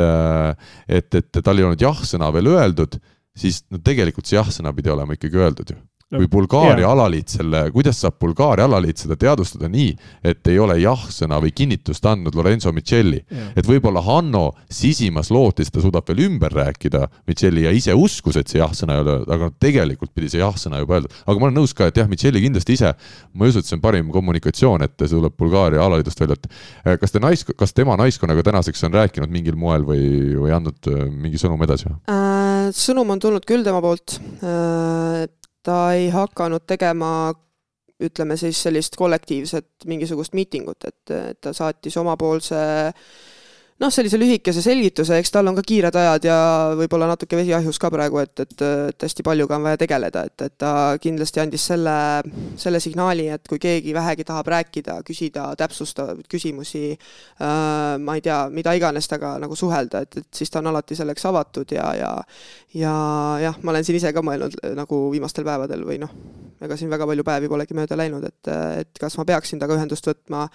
et, 0.88 1.14
et 1.14 1.42
tal 1.44 1.60
ei 1.60 1.68
olnud 1.68 1.90
jah-sõna 1.90 2.32
veel 2.32 2.54
öeldud 2.56 2.96
siis 3.40 3.62
no 3.72 3.80
tegelikult 3.84 4.28
see 4.28 4.38
jah-sõna 4.38 4.72
pidi 4.76 4.92
olema 4.92 5.16
ikkagi 5.16 5.40
öeldud 5.40 5.74
ju 5.74 5.78
kui 6.10 6.26
Bulgaaria 6.30 6.82
yeah. 6.82 6.90
alaliit 6.90 7.30
selle, 7.30 7.62
kuidas 7.74 8.00
saab 8.02 8.16
Bulgaaria 8.22 8.66
alaliit 8.66 8.98
seda 8.98 9.14
teadvustada 9.20 9.68
nii, 9.70 9.92
et 10.26 10.48
ei 10.50 10.58
ole 10.58 10.74
jah-sõna 10.80 11.38
või 11.42 11.52
kinnitust 11.54 12.06
andnud 12.10 12.34
Lorenzo 12.34 12.72
Michelli 12.74 13.20
yeah.. 13.20 13.52
et 13.54 13.68
võib-olla 13.68 14.02
Hanno 14.02 14.48
sisimas 14.66 15.30
lootis, 15.30 15.70
ta 15.70 15.82
suudab 15.82 16.08
veel 16.10 16.24
ümber 16.26 16.54
rääkida 16.56 17.04
Michelli 17.30 17.66
ja 17.68 17.74
ise 17.74 17.94
uskus, 17.94 18.40
et 18.40 18.50
see 18.50 18.58
jah-sõna 18.58 18.98
ei 18.98 19.04
ole 19.04 19.14
öeldud, 19.14 19.34
aga 19.36 19.50
tegelikult 19.62 20.14
pidi 20.16 20.32
see 20.32 20.42
jah-sõna 20.42 20.82
juba 20.82 20.98
öeldud. 20.98 21.14
aga 21.26 21.36
ma 21.38 21.48
olen 21.48 21.58
nõus 21.62 21.76
ka, 21.78 21.90
et 21.90 22.02
jah, 22.02 22.10
Michelli 22.10 22.42
kindlasti 22.42 22.78
ise, 22.78 22.94
ma 23.32 23.46
ei 23.46 23.54
usu, 23.54 23.62
et 23.62 23.70
see 23.70 23.78
on 23.78 23.84
parim 23.86 24.10
kommunikatsioon, 24.10 24.86
et 24.86 24.96
see 24.98 25.14
tuleb 25.14 25.38
Bulgaaria 25.38 25.84
alaliidust 25.86 26.24
välja, 26.24 26.40
et 26.40 26.50
eh, 26.50 26.98
kas 26.98 27.14
te 27.14 27.22
nais, 27.22 27.46
kas 27.46 27.76
tema 27.76 27.94
naiskonnaga 28.00 28.48
tänaseks 28.50 28.88
on 28.88 28.98
rääkinud 28.98 29.30
mingil 29.30 29.58
moel 29.60 29.86
või, 29.86 30.02
või 30.42 30.58
andnud 30.58 30.90
eh, 30.90 31.06
mingi 31.06 31.38
sõnum 31.38 31.62
edasi 31.68 31.92
äh,? 32.10 32.70
sõnum 32.74 33.14
on 33.14 33.22
tulnud 33.22 33.46
küll 33.48 33.62
tema 33.66 33.80
poolt 33.82 34.18
äh, 34.42 35.26
ta 35.62 35.92
ei 35.92 36.08
hakanud 36.10 36.64
tegema 36.66 37.32
ütleme 38.00 38.36
siis 38.40 38.62
sellist 38.62 38.96
kollektiivset 38.96 39.84
mingisugust 39.86 40.32
miitingut, 40.32 40.84
et, 40.88 41.10
et 41.10 41.40
ta 41.40 41.52
saatis 41.52 41.96
omapoolse 42.00 42.56
noh, 43.80 43.92
sellise 43.92 44.18
lühikese 44.20 44.62
selgituse, 44.64 45.16
eks 45.20 45.32
tal 45.34 45.48
on 45.50 45.56
ka 45.56 45.64
kiired 45.66 45.96
ajad 45.96 46.26
ja 46.28 46.36
võib-olla 46.78 47.08
natuke 47.10 47.38
vesi 47.38 47.54
ahjus 47.56 47.80
ka 47.80 47.90
praegu, 47.92 48.20
et, 48.22 48.42
et, 48.44 48.64
et 48.90 49.06
hästi 49.06 49.24
paljuga 49.26 49.56
on 49.56 49.64
vaja 49.68 49.80
tegeleda, 49.80 50.24
et, 50.28 50.46
et 50.46 50.56
ta 50.60 50.72
kindlasti 51.00 51.42
andis 51.42 51.64
selle, 51.72 51.96
selle 52.60 52.80
signaali, 52.82 53.28
et 53.36 53.48
kui 53.48 53.60
keegi 53.62 53.94
vähegi 53.96 54.26
tahab 54.28 54.50
rääkida, 54.52 55.00
küsida 55.06 55.48
täpsustavaid 55.60 56.28
küsimusi 56.30 56.84
äh,, 56.92 57.96
ma 58.02 58.18
ei 58.18 58.24
tea, 58.24 58.42
mida 58.52 58.76
iganes 58.76 59.08
temaga 59.08 59.38
nagu 59.42 59.56
suhelda, 59.58 60.04
et, 60.04 60.20
et 60.22 60.42
siis 60.42 60.52
ta 60.52 60.60
on 60.60 60.70
alati 60.70 60.98
selleks 60.98 61.26
avatud 61.30 61.72
ja, 61.74 61.90
ja 61.98 62.12
ja 62.74 62.94
jah, 63.42 63.56
ma 63.62 63.72
olen 63.72 63.84
siin 63.84 63.98
ise 63.98 64.12
ka 64.14 64.22
mõelnud 64.24 64.54
nagu 64.78 65.02
viimastel 65.12 65.46
päevadel 65.46 65.82
või 65.86 65.98
noh, 66.02 66.12
ega 66.64 66.76
siin 66.76 66.90
väga 66.92 67.06
palju 67.08 67.24
päevi 67.26 67.50
polegi 67.50 67.76
mööda 67.76 67.98
läinud, 67.98 68.24
et, 68.28 68.50
et 68.82 69.00
kas 69.00 69.16
ma 69.20 69.26
peaksin 69.28 69.60
temaga 69.60 69.78
ühendust 69.78 70.06
võtma, 70.10 70.46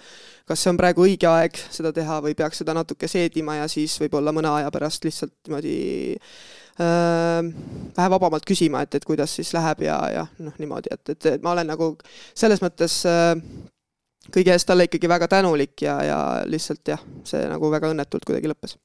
kas 0.48 0.62
see 0.62 0.72
on 0.72 0.80
praegu 0.80 1.06
õige 1.06 1.28
aeg 1.30 1.58
seda 1.70 1.92
teha 1.96 2.20
või 2.24 2.36
peaks 2.38 2.62
seda 2.62 2.76
natuke 2.76 3.10
seedima 3.10 3.58
ja 3.60 3.68
siis 3.70 3.96
võib-olla 4.02 4.34
mõne 4.36 4.52
aja 4.60 4.72
pärast 4.74 5.06
lihtsalt 5.06 5.34
niimoodi 5.48 5.76
äh, 6.16 7.40
vähe 7.96 8.10
vabamalt 8.16 8.46
küsima, 8.48 8.84
et, 8.86 8.98
et 8.98 9.06
kuidas 9.06 9.34
siis 9.38 9.52
läheb 9.56 9.86
ja, 9.88 10.00
ja 10.14 10.26
noh, 10.38 10.54
niimoodi, 10.62 10.92
et, 10.94 11.16
et, 11.16 11.32
et 11.36 11.46
ma 11.46 11.56
olen 11.56 11.74
nagu 11.74 11.94
selles 12.34 12.62
mõttes 12.64 13.02
äh, 13.10 13.34
kõige 14.34 14.52
eest 14.54 14.66
talle 14.68 14.86
ikkagi 14.88 15.08
väga 15.10 15.28
tänulik 15.30 15.82
ja, 15.84 15.96
ja 16.04 16.18
lihtsalt 16.48 16.90
jah, 16.90 17.02
see 17.26 17.42
nagu 17.50 17.70
väga 17.72 17.90
õnnetult 17.92 18.26
kuidagi 18.26 18.50
lõppes. 18.50 18.76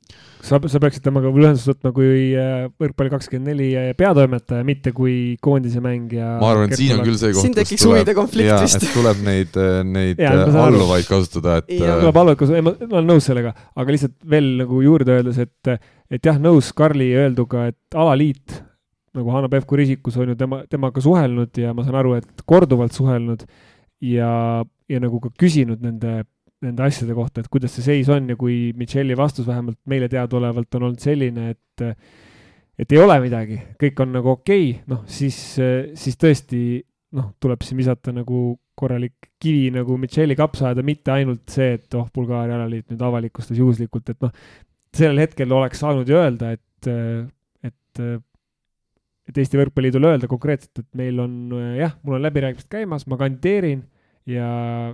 sa, 0.46 0.60
sa 0.60 0.82
peaksid 0.84 1.04
temaga 1.06 1.32
ühendust 1.32 1.70
võtma 1.70 1.94
kui 1.96 2.32
äh, 2.38 2.66
võrkpalli 2.82 3.14
kakskümmend 3.14 3.52
neli 3.52 3.70
peatoimetaja, 3.98 4.66
mitte 4.68 4.94
kui 4.96 5.38
koondise 5.44 5.84
mängija. 5.84 6.38
ma 6.42 6.54
arvan, 6.54 6.72
et 6.72 6.80
siin 6.80 6.98
on 6.98 7.06
küll 7.08 7.20
see 7.20 7.36
koht, 7.36 8.14
konflikt 8.18 8.56
vist. 8.66 8.88
tuleb 8.98 9.22
neid, 9.28 9.60
äh, 9.60 9.82
neid 9.88 10.22
ja, 10.22 10.34
äh, 10.46 10.60
alluvaid 10.66 11.08
kasutada, 11.10 11.60
et. 11.62 11.72
tuleb 11.78 12.24
alluvaid 12.24 12.42
kasutada, 12.42 12.66
ma 12.66 13.00
olen 13.00 13.14
nõus 13.16 13.30
sellega, 13.30 13.56
aga 13.76 13.98
lihtsalt 13.98 14.18
veel 14.36 14.52
nagu 14.64 14.84
juurde 14.86 15.20
öeldes, 15.20 15.42
et, 15.42 15.78
et 16.12 16.32
jah, 16.32 16.42
nõus 16.42 16.74
Karli 16.78 17.12
öelduga, 17.18 17.70
et 17.72 17.98
alaliit 17.98 18.62
nagu 19.18 19.34
Hanno 19.34 19.50
Pevkur 19.52 19.82
isikus 19.84 20.16
on 20.22 20.32
ju 20.32 20.38
tema, 20.40 20.62
temaga 20.72 21.04
suhelnud 21.04 21.58
ja 21.60 21.74
ma 21.76 21.84
saan 21.84 22.00
aru, 22.00 22.16
et 22.22 22.46
korduvalt 22.48 22.96
suhelnud 22.96 23.44
ja 24.08 24.32
ja 24.92 25.00
nagu 25.04 25.22
ka 25.24 25.32
küsinud 25.40 25.82
nende, 25.84 26.22
nende 26.62 26.86
asjade 26.86 27.16
kohta, 27.18 27.42
et 27.42 27.50
kuidas 27.52 27.74
see 27.78 27.86
seis 27.86 28.12
on 28.12 28.30
ja 28.32 28.38
kui 28.40 28.72
Michelli 28.78 29.18
vastus 29.18 29.48
vähemalt 29.48 29.80
meile 29.90 30.10
teadaolevalt 30.12 30.80
on 30.80 30.90
olnud 30.90 31.04
selline, 31.04 31.56
et 31.56 31.86
et 32.82 32.94
ei 32.96 33.02
ole 33.02 33.18
midagi, 33.22 33.60
kõik 33.82 34.00
on 34.04 34.16
nagu 34.16 34.32
okei 34.36 34.72
okay,, 34.72 34.80
noh 34.90 35.04
siis, 35.10 35.38
siis 35.98 36.18
tõesti 36.18 36.62
noh, 37.18 37.34
tuleb 37.44 37.62
siin 37.66 37.80
visata 37.82 38.14
nagu 38.16 38.56
korralik 38.82 39.32
kivi 39.42 39.70
nagu 39.76 39.98
Michelli 40.00 40.38
kapsaaeda, 40.40 40.84
mitte 40.86 41.14
ainult 41.14 41.52
see, 41.52 41.76
et 41.78 42.00
oh, 42.00 42.08
Bulgaaria 42.14 42.58
alaliit 42.58 42.88
nüüd 42.90 43.04
avalikustas 43.06 43.60
juhuslikult, 43.60 44.14
et 44.14 44.24
noh, 44.24 44.34
sellel 44.96 45.22
hetkel 45.26 45.52
oleks 45.56 45.84
saanud 45.84 46.10
ju 46.10 46.18
öelda, 46.18 46.56
et, 46.58 46.92
et 47.68 48.04
et 49.32 49.38
Eesti 49.38 49.60
Võrkpalliliidule 49.60 50.16
öelda 50.16 50.28
konkreetselt, 50.28 50.82
et 50.82 50.88
meil 50.98 51.20
on 51.22 51.54
jah, 51.78 51.94
mul 52.04 52.18
on 52.18 52.26
läbirääkimised 52.26 52.72
käimas, 52.72 53.06
ma 53.08 53.20
kandideerin 53.20 53.84
ja 54.30 54.48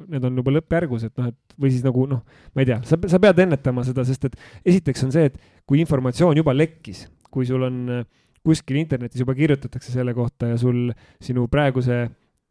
need 0.07 0.23
on 0.27 0.37
juba 0.39 0.53
lõppjärgus, 0.55 1.07
et 1.09 1.17
noh, 1.19 1.31
et 1.31 1.57
või 1.59 1.71
siis 1.73 1.83
nagu 1.85 2.05
noh, 2.09 2.21
ma 2.55 2.63
ei 2.63 2.69
tea, 2.69 2.77
sa, 2.87 2.99
sa 3.11 3.19
pead 3.21 3.41
ennetama 3.43 3.83
seda, 3.87 4.05
sest 4.07 4.29
et 4.29 4.37
esiteks 4.73 5.03
on 5.07 5.13
see, 5.15 5.31
et 5.31 5.65
kui 5.67 5.81
informatsioon 5.83 6.37
juba 6.39 6.55
lekkis, 6.55 7.05
kui 7.33 7.47
sul 7.49 7.65
on 7.67 7.81
äh, 7.97 8.07
kuskil 8.47 8.79
internetis 8.79 9.21
juba 9.23 9.35
kirjutatakse 9.37 9.91
selle 9.91 10.15
kohta 10.15 10.53
ja 10.53 10.57
sul, 10.61 10.87
sinu 11.23 11.47
praeguse 11.51 12.05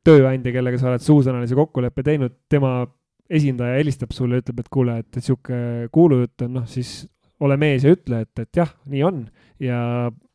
tööandja, 0.06 0.52
kellega 0.54 0.78
sa 0.80 0.92
oled 0.92 1.04
suusõnalise 1.04 1.56
kokkuleppe 1.58 2.04
teinud, 2.06 2.36
tema 2.52 2.78
esindaja 3.26 3.80
helistab 3.80 4.12
sulle 4.14 4.42
ütleb, 4.42 4.60
et 4.62 4.70
kuule, 4.70 5.00
et 5.02 5.18
sihuke 5.18 5.88
kuulujutt 5.94 6.46
on, 6.46 6.60
noh 6.60 6.68
siis 6.70 7.00
ole 7.42 7.56
mees 7.60 7.84
ja 7.84 7.92
ütle, 7.96 8.22
et, 8.24 8.44
et 8.44 8.60
jah, 8.60 8.70
nii 8.92 9.02
on. 9.06 9.24
Ja 9.62 9.80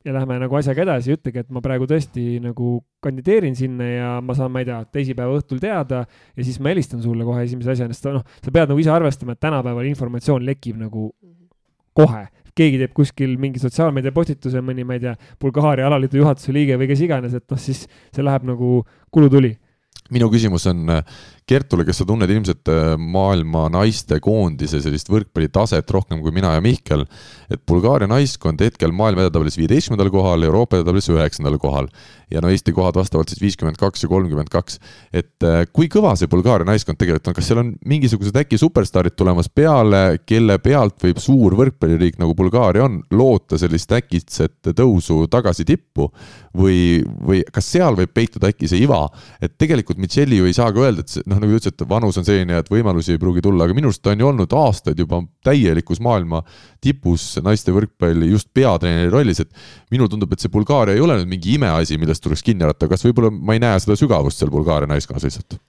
ja 0.05 0.13
lähme 0.15 0.37
nagu 0.41 0.57
asjaga 0.57 0.83
edasi, 0.85 1.15
ütlegi, 1.17 1.43
et 1.43 1.49
ma 1.53 1.61
praegu 1.63 1.85
tõesti 1.89 2.39
nagu 2.41 2.79
kandideerin 3.03 3.55
sinna 3.57 3.87
ja 3.87 4.11
ma 4.25 4.35
saan, 4.37 4.51
ma 4.53 4.63
ei 4.63 4.67
tea, 4.69 4.79
teisipäeva 4.97 5.37
õhtul 5.37 5.61
teada 5.61 6.03
ja 6.07 6.45
siis 6.45 6.59
ma 6.61 6.73
helistan 6.73 7.03
sulle 7.03 7.25
kohe 7.27 7.45
esimese 7.45 7.75
asjana, 7.75 7.95
sest 7.97 8.09
noh, 8.09 8.25
sa 8.41 8.53
pead 8.53 8.71
nagu 8.71 8.81
ise 8.81 8.93
arvestama, 8.93 9.35
et 9.35 9.43
tänapäeval 9.43 9.89
informatsioon 9.91 10.45
lekib 10.47 10.79
nagu 10.81 11.11
kohe. 11.97 12.27
Keegi 12.57 12.81
teeb 12.81 12.93
kuskil 12.95 13.37
mingi 13.39 13.61
sotsiaalmeedia 13.61 14.11
postituse, 14.15 14.59
mõni, 14.65 14.83
ma 14.87 14.97
ei 14.97 15.03
tea, 15.05 15.13
Bulgaaria 15.39 15.85
alaliidu 15.87 16.19
juhatuse 16.19 16.51
liige 16.55 16.75
või 16.79 16.89
kes 16.89 17.03
iganes, 17.05 17.35
et 17.37 17.45
noh, 17.47 17.59
siis 17.61 17.85
see 17.87 18.25
läheb 18.25 18.47
nagu 18.49 18.81
kulutuli. 19.13 19.53
Minu 20.11 20.27
küsimus 20.33 20.65
on 20.67 20.89
Kertule, 21.51 21.83
kes 21.83 21.99
sa 21.99 22.05
tunned 22.07 22.31
ilmselt 22.31 22.69
äh, 22.71 22.93
maailma 22.95 23.65
naistekoondise 23.73 24.79
sellist 24.83 25.09
võrkpallitaset 25.11 25.89
rohkem 25.91 26.21
kui 26.23 26.31
mina 26.31 26.53
ja 26.55 26.63
Mihkel, 26.63 27.03
et 27.51 27.59
Bulgaaria 27.67 28.07
naiskond 28.07 28.61
hetkel 28.63 28.93
maailma 28.95 29.25
edetabelis 29.25 29.57
viieteistkümnendal 29.59 30.11
kohal, 30.13 30.45
Euroopa 30.47 30.79
edetabelis 30.79 31.11
üheksandal 31.11 31.57
kohal. 31.59 31.89
Ja 32.31 32.39
no 32.39 32.47
Eesti 32.47 32.71
kohad 32.71 32.95
vastavalt 32.95 33.27
siis 33.27 33.41
viiskümmend 33.43 33.75
kaks 33.75 34.05
ja 34.05 34.07
kolmkümmend 34.07 34.47
kaks. 34.53 34.79
et 35.11 35.43
äh, 35.43 35.65
kui 35.73 35.89
kõva 35.91 36.13
see 36.15 36.31
Bulgaaria 36.31 36.69
naiskond 36.69 36.99
tegelikult 37.01 37.27
on, 37.27 37.35
kas 37.35 37.49
seal 37.51 37.59
on 37.59 37.73
mingisugused 37.83 38.37
äkki 38.39 38.59
superstaarid 38.61 39.17
tulemas 39.19 39.51
peale, 39.51 40.21
kelle 40.23 40.55
pealt 40.63 41.03
võib 41.03 41.19
suur 41.19 41.57
võrkpalliriik 41.59 42.21
nagu 42.21 42.35
Bulgaaria 42.37 42.87
on 42.87 43.01
loota 43.11 43.59
sellist 43.59 43.91
äkitset 43.91 44.71
tõusu 44.71 45.25
tagasi 45.31 45.67
tippu? 45.67 46.07
Või, 46.55 46.99
või 46.99 47.45
kas 47.47 47.69
seal 47.71 47.95
võib 47.95 48.11
peituda 48.11 48.49
äkki 48.51 48.67
see 48.67 48.81
iva, 48.83 49.05
et 49.39 49.53
tegelikult 49.59 49.99
Micheli 50.03 50.41
ju 50.41 50.49
ei 50.49 50.55
saa 50.55 50.71
ka 50.75 50.83
öelda, 50.83 51.03
et 51.05 51.13
see 51.13 51.23
noh, 51.31 51.40
nagu 51.41 51.55
ta 51.55 51.61
ütles, 51.61 51.73
et 51.73 51.83
vanus 51.89 52.19
on 52.21 52.27
selline, 52.27 52.59
et 52.61 52.69
võimalusi 52.71 53.15
ei 53.15 53.21
pruugi 53.21 53.43
tulla, 53.45 53.65
aga 53.65 53.75
minu 53.77 53.89
arust 53.91 54.03
ta 54.05 54.13
on 54.13 54.21
ju 54.23 54.29
olnud 54.29 54.55
aastaid 54.61 55.01
juba 55.01 55.21
täielikus 55.45 56.01
maailma 56.03 56.43
tipus 56.83 57.33
naiste 57.43 57.73
võrkpalli 57.75 58.31
just 58.31 58.51
peatreeneri 58.53 59.11
rollis, 59.13 59.43
et 59.43 59.51
minul 59.93 60.09
tundub, 60.11 60.31
et 60.33 60.43
see 60.43 60.53
Bulgaaria 60.53 60.95
ei 60.95 61.03
ole 61.03 61.19
nüüd 61.19 61.33
mingi 61.35 61.57
imeasi, 61.57 61.99
millest 62.01 62.23
tuleks 62.23 62.45
kinni 62.45 62.65
haarata, 62.65 62.89
kas 62.91 63.05
võib-olla 63.07 63.33
ma 63.33 63.57
ei 63.57 63.63
näe 63.63 63.81
seda 63.83 63.97
sügavust 63.99 64.41
seal 64.41 64.53
Bulgaaria 64.53 64.89
naiskonnas 64.91 65.27
lihtsalt? 65.27 65.59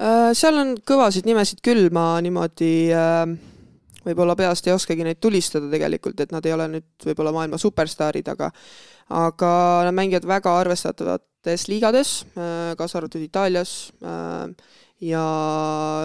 Äh, 0.00 0.30
seal 0.36 0.56
on 0.56 0.76
kõvasid 0.86 1.26
nimesid 1.28 1.60
küll, 1.64 1.90
ma 1.92 2.14
niimoodi 2.24 2.72
äh, 2.96 3.24
võib-olla 4.06 4.36
peast 4.38 4.68
ei 4.68 4.72
oskagi 4.72 5.04
neid 5.04 5.20
tulistada 5.20 5.68
tegelikult, 5.72 6.22
et 6.22 6.32
nad 6.32 6.46
ei 6.46 6.54
ole 6.56 6.68
nüüd 6.76 7.10
võib-olla 7.10 7.34
maailma 7.36 7.60
superstaarid, 7.60 8.30
aga 8.32 8.48
aga 9.10 9.50
nad 9.88 9.96
mängivad 9.98 10.28
väga 10.30 10.54
arvestatavates 10.62 11.66
liigades, 11.68 12.14
äh, 12.32 12.72
kaasa 12.78 13.00
arvatud 13.00 13.22
Itaalias, 13.24 13.74
ja 15.00 15.22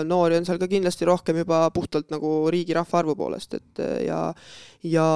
noori 0.08 0.38
on 0.40 0.48
seal 0.48 0.60
ka 0.62 0.70
kindlasti 0.72 1.08
rohkem 1.08 1.42
juba 1.44 1.66
puhtalt 1.76 2.12
nagu 2.14 2.46
riigi 2.54 2.76
rahvaarvu 2.78 3.16
poolest, 3.20 3.58
et 3.58 3.84
ja, 4.06 4.20
ja 4.88 5.08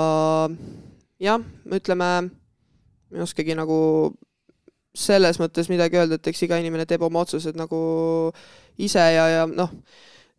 jah, 1.19 1.45
ütleme, 1.79 2.09
ei 3.15 3.23
oskagi 3.23 3.55
nagu 3.57 3.79
selles 4.99 5.39
mõttes 5.39 5.69
midagi 5.71 5.99
öelda, 5.99 6.19
et 6.19 6.31
eks 6.31 6.43
iga 6.43 6.59
inimene 6.59 6.87
teeb 6.89 7.03
oma 7.05 7.23
otsused 7.23 7.57
nagu 7.59 7.79
ise 8.81 9.03
ja, 9.15 9.27
ja 9.31 9.43
noh, 9.47 9.71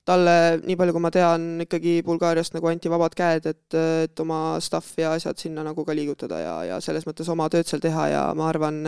talle, 0.05 0.35
nii 0.67 0.77
palju 0.77 0.97
kui 0.97 1.05
ma 1.05 1.13
tean, 1.15 1.47
ikkagi 1.65 2.01
Bulgaariast 2.05 2.57
nagu 2.57 2.69
anti 2.69 2.93
vabad 2.93 3.15
käed, 3.17 3.47
et, 3.47 3.79
et 3.79 4.23
oma 4.25 4.59
stuff'i 4.61 5.07
ja 5.07 5.15
asjad 5.17 5.41
sinna 5.41 5.65
nagu 5.65 5.85
ka 5.87 5.97
liigutada 5.97 6.43
ja, 6.43 6.57
ja 6.75 6.81
selles 6.85 7.07
mõttes 7.09 7.31
oma 7.33 7.49
tööd 7.53 7.69
seal 7.71 7.81
teha 7.85 8.11
ja 8.13 8.27
ma 8.37 8.51
arvan, 8.51 8.83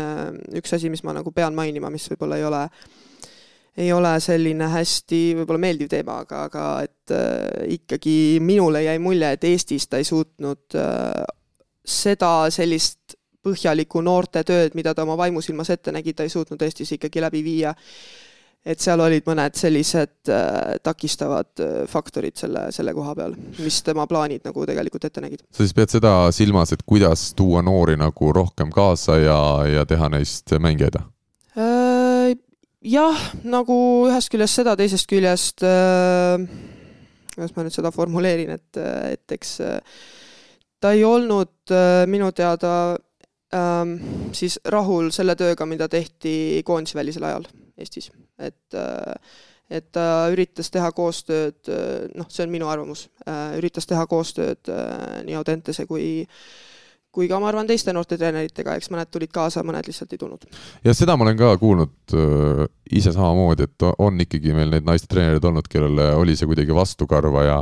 üks 0.61 0.77
asi, 0.77 0.93
mis 0.93 1.05
ma 1.07 1.17
nagu 1.17 1.33
pean 1.33 1.57
mainima, 1.57 1.93
mis 1.95 2.11
võib-olla 2.11 2.41
ei 2.41 2.49
ole 2.49 2.67
äh, 2.67 3.01
ei 3.77 3.93
ole 3.93 4.13
selline 4.21 4.69
hästi 4.69 5.21
võib-olla 5.41 5.63
meeldiv 5.63 5.89
teema, 5.93 6.19
aga, 6.27 6.45
aga 6.49 6.65
et 6.85 7.15
äh, 7.15 7.77
ikkagi 7.79 8.17
minule 8.45 8.85
jäi 8.85 8.99
mulje, 9.01 9.33
et 9.33 9.45
Eestis 9.49 9.89
ta 9.89 10.01
ei 10.01 10.05
suutnud 10.09 10.77
äh, 10.77 11.23
seda 11.85 12.51
sellist 12.53 13.17
põhjalikku 13.43 14.03
noortetööd, 14.05 14.77
mida 14.79 14.95
ta 14.95 15.07
oma 15.07 15.17
vaimusilmas 15.19 15.73
ette 15.75 15.95
nägi, 15.95 16.15
ta 16.15 16.27
ei 16.27 16.33
suutnud 16.33 16.61
Eestis 16.63 16.95
ikkagi 16.99 17.23
läbi 17.25 17.43
viia. 17.45 17.75
et 18.63 18.79
seal 18.79 19.01
olid 19.03 19.25
mõned 19.27 19.57
sellised 19.59 20.29
äh, 20.31 20.77
takistavad 20.83 21.59
äh, 21.65 21.73
faktorid 21.91 22.37
selle, 22.39 22.69
selle 22.71 22.93
koha 22.95 23.15
peal, 23.19 23.35
mis 23.59 23.81
tema 23.83 24.07
plaanid 24.07 24.45
nagu 24.47 24.67
tegelikult 24.67 25.05
ette 25.09 25.21
nägid. 25.21 25.43
sa 25.51 25.65
siis 25.65 25.75
pead 25.75 25.91
seda 25.91 26.31
silmas, 26.31 26.73
et 26.73 26.85
kuidas 26.87 27.33
tuua 27.35 27.63
noori 27.63 27.97
nagu 27.97 28.33
rohkem 28.33 28.71
kaasa 28.71 29.19
ja, 29.19 29.41
ja 29.67 29.87
teha 29.87 30.13
neist 30.13 30.55
mängijaid? 30.61 31.01
Jah, 32.83 33.25
nagu 33.45 33.77
ühest 34.09 34.33
küljest 34.33 34.61
seda, 34.61 34.77
teisest 34.79 35.09
küljest 35.11 35.65
äh, 35.67 36.43
kuidas 37.35 37.55
ma 37.57 37.65
nüüd 37.67 37.75
seda 37.75 37.93
formuleerin, 37.95 38.53
et, 38.57 38.83
et 39.13 39.37
eks 39.37 39.55
äh, 39.65 40.03
ta 40.83 40.93
ei 40.97 41.05
olnud 41.07 41.73
äh, 41.73 42.03
minu 42.11 42.31
teada 42.37 42.75
äh, 43.55 43.95
siis 44.37 44.59
rahul 44.65 45.13
selle 45.15 45.37
tööga, 45.39 45.67
mida 45.69 45.89
tehti 45.93 46.63
koondisvälisel 46.67 47.31
ajal 47.31 47.49
Eestis, 47.81 48.11
et 48.39 48.77
äh, 48.77 49.17
et 49.73 49.87
ta 49.89 50.29
üritas 50.29 50.69
teha 50.69 50.91
koostööd, 50.93 51.63
äh, 51.73 52.11
noh, 52.19 52.29
see 52.29 52.45
on 52.45 52.53
minu 52.53 52.69
arvamus, 52.69 53.07
äh, 53.25 53.55
üritas 53.57 53.89
teha 53.89 54.05
koostööd 54.11 54.69
nii 55.25 55.39
Audentese 55.39 55.87
kui 55.89 56.27
kui 57.13 57.29
ka 57.29 57.39
ma 57.43 57.51
arvan, 57.51 57.69
teiste 57.69 57.93
noortetreeneritega, 57.93 58.77
eks 58.81 58.89
mõned 58.93 59.11
tulid 59.13 59.33
kaasa, 59.35 59.65
mõned 59.67 59.89
lihtsalt 59.89 60.15
ei 60.15 60.21
tulnud. 60.21 60.47
jah, 60.85 60.97
seda 60.97 61.17
ma 61.17 61.27
olen 61.27 61.39
ka 61.39 61.53
kuulnud 61.61 62.17
äh, 62.17 62.63
ise 62.93 63.13
samamoodi, 63.13 63.69
et 63.69 63.89
on 63.93 64.21
ikkagi 64.25 64.55
meil 64.57 64.73
neid 64.73 64.89
naistetreenereid 64.89 65.49
olnud, 65.51 65.69
kellele 65.73 66.13
oli 66.17 66.37
see 66.39 66.49
kuidagi 66.49 66.77
vastukarva 66.77 67.45
ja 67.45 67.59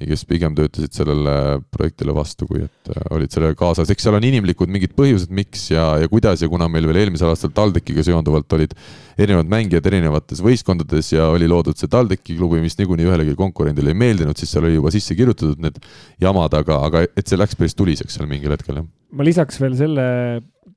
ja 0.00 0.08
kes 0.08 0.24
pigem 0.28 0.54
töötasid 0.56 0.94
sellele 0.96 1.34
projektile 1.72 2.14
vastu, 2.16 2.46
kui 2.48 2.64
et 2.64 2.92
äh, 2.92 3.04
olid 3.14 3.32
sellega 3.34 3.56
kaasas, 3.58 3.90
eks 3.92 4.06
seal 4.06 4.16
on 4.18 4.26
inimlikud 4.26 4.70
mingid 4.72 4.94
põhjused, 4.98 5.32
miks 5.34 5.68
ja, 5.72 5.84
ja 6.02 6.10
kuidas 6.10 6.42
ja 6.42 6.48
kuna 6.52 6.68
meil 6.72 6.88
veel 6.90 7.02
eelmisel 7.04 7.30
aastal 7.32 7.52
TalTechiga 7.56 8.04
seonduvalt 8.06 8.56
olid 8.56 8.74
erinevad 9.20 9.50
mängijad 9.52 9.86
erinevates 9.90 10.42
võistkondades 10.44 11.12
ja 11.14 11.28
oli 11.34 11.50
loodud 11.50 11.78
see 11.78 11.90
TalTechi 11.92 12.38
klubi, 12.38 12.62
mis 12.64 12.78
niikuinii 12.80 13.10
ühelegi 13.10 13.36
konkurendile 13.38 13.92
ei 13.94 14.00
meeldinud, 14.04 14.38
siis 14.38 14.54
seal 14.54 14.66
oli 14.68 14.78
juba 14.78 14.94
sisse 14.94 15.16
kirjutatud 15.18 15.62
need 15.62 15.78
jamad, 16.22 16.56
aga, 16.58 16.80
aga 16.88 17.04
et 17.10 17.26
see 17.26 17.40
läks 17.40 17.58
päris 17.58 17.78
tuliseks 17.78 18.18
seal 18.18 18.30
mingil 18.30 18.56
hetkel, 18.56 18.82
jah. 18.82 18.88
ma 19.12 19.28
lisaks 19.28 19.60
veel 19.62 19.76
selle 19.78 20.06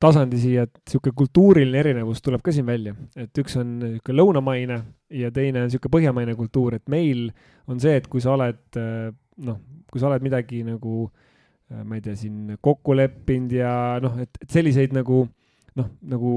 tasandi 0.01 0.39
siia, 0.41 0.65
et 0.67 0.81
niisugune 0.83 1.15
kultuuriline 1.17 1.79
erinevus 1.81 2.23
tuleb 2.25 2.43
ka 2.45 2.53
siin 2.55 2.67
välja, 2.67 2.95
et 3.19 3.41
üks 3.41 3.57
on 3.61 3.77
niisugune 3.81 4.19
lõunamaine 4.21 4.79
ja 5.21 5.31
teine 5.35 5.61
on 5.61 5.69
niisugune 5.69 5.95
põhjamaine 5.97 6.35
kultuur, 6.39 6.77
et 6.79 6.85
meil 6.91 7.29
on 7.71 7.79
see, 7.81 7.95
et 7.99 8.09
kui 8.11 8.23
sa 8.23 8.33
oled 8.35 8.79
noh, 9.45 9.61
kui 9.91 10.01
sa 10.01 10.09
oled 10.09 10.25
midagi 10.25 10.63
nagu 10.67 11.05
ma 11.85 11.97
ei 11.97 12.03
tea, 12.05 12.13
siin 12.19 12.57
kokku 12.61 12.93
leppinud 12.97 13.55
ja 13.57 13.71
noh, 14.03 14.19
et, 14.21 14.37
et 14.41 14.51
selliseid 14.53 14.93
nagu 14.95 15.23
noh, 15.79 15.89
nagu 16.05 16.35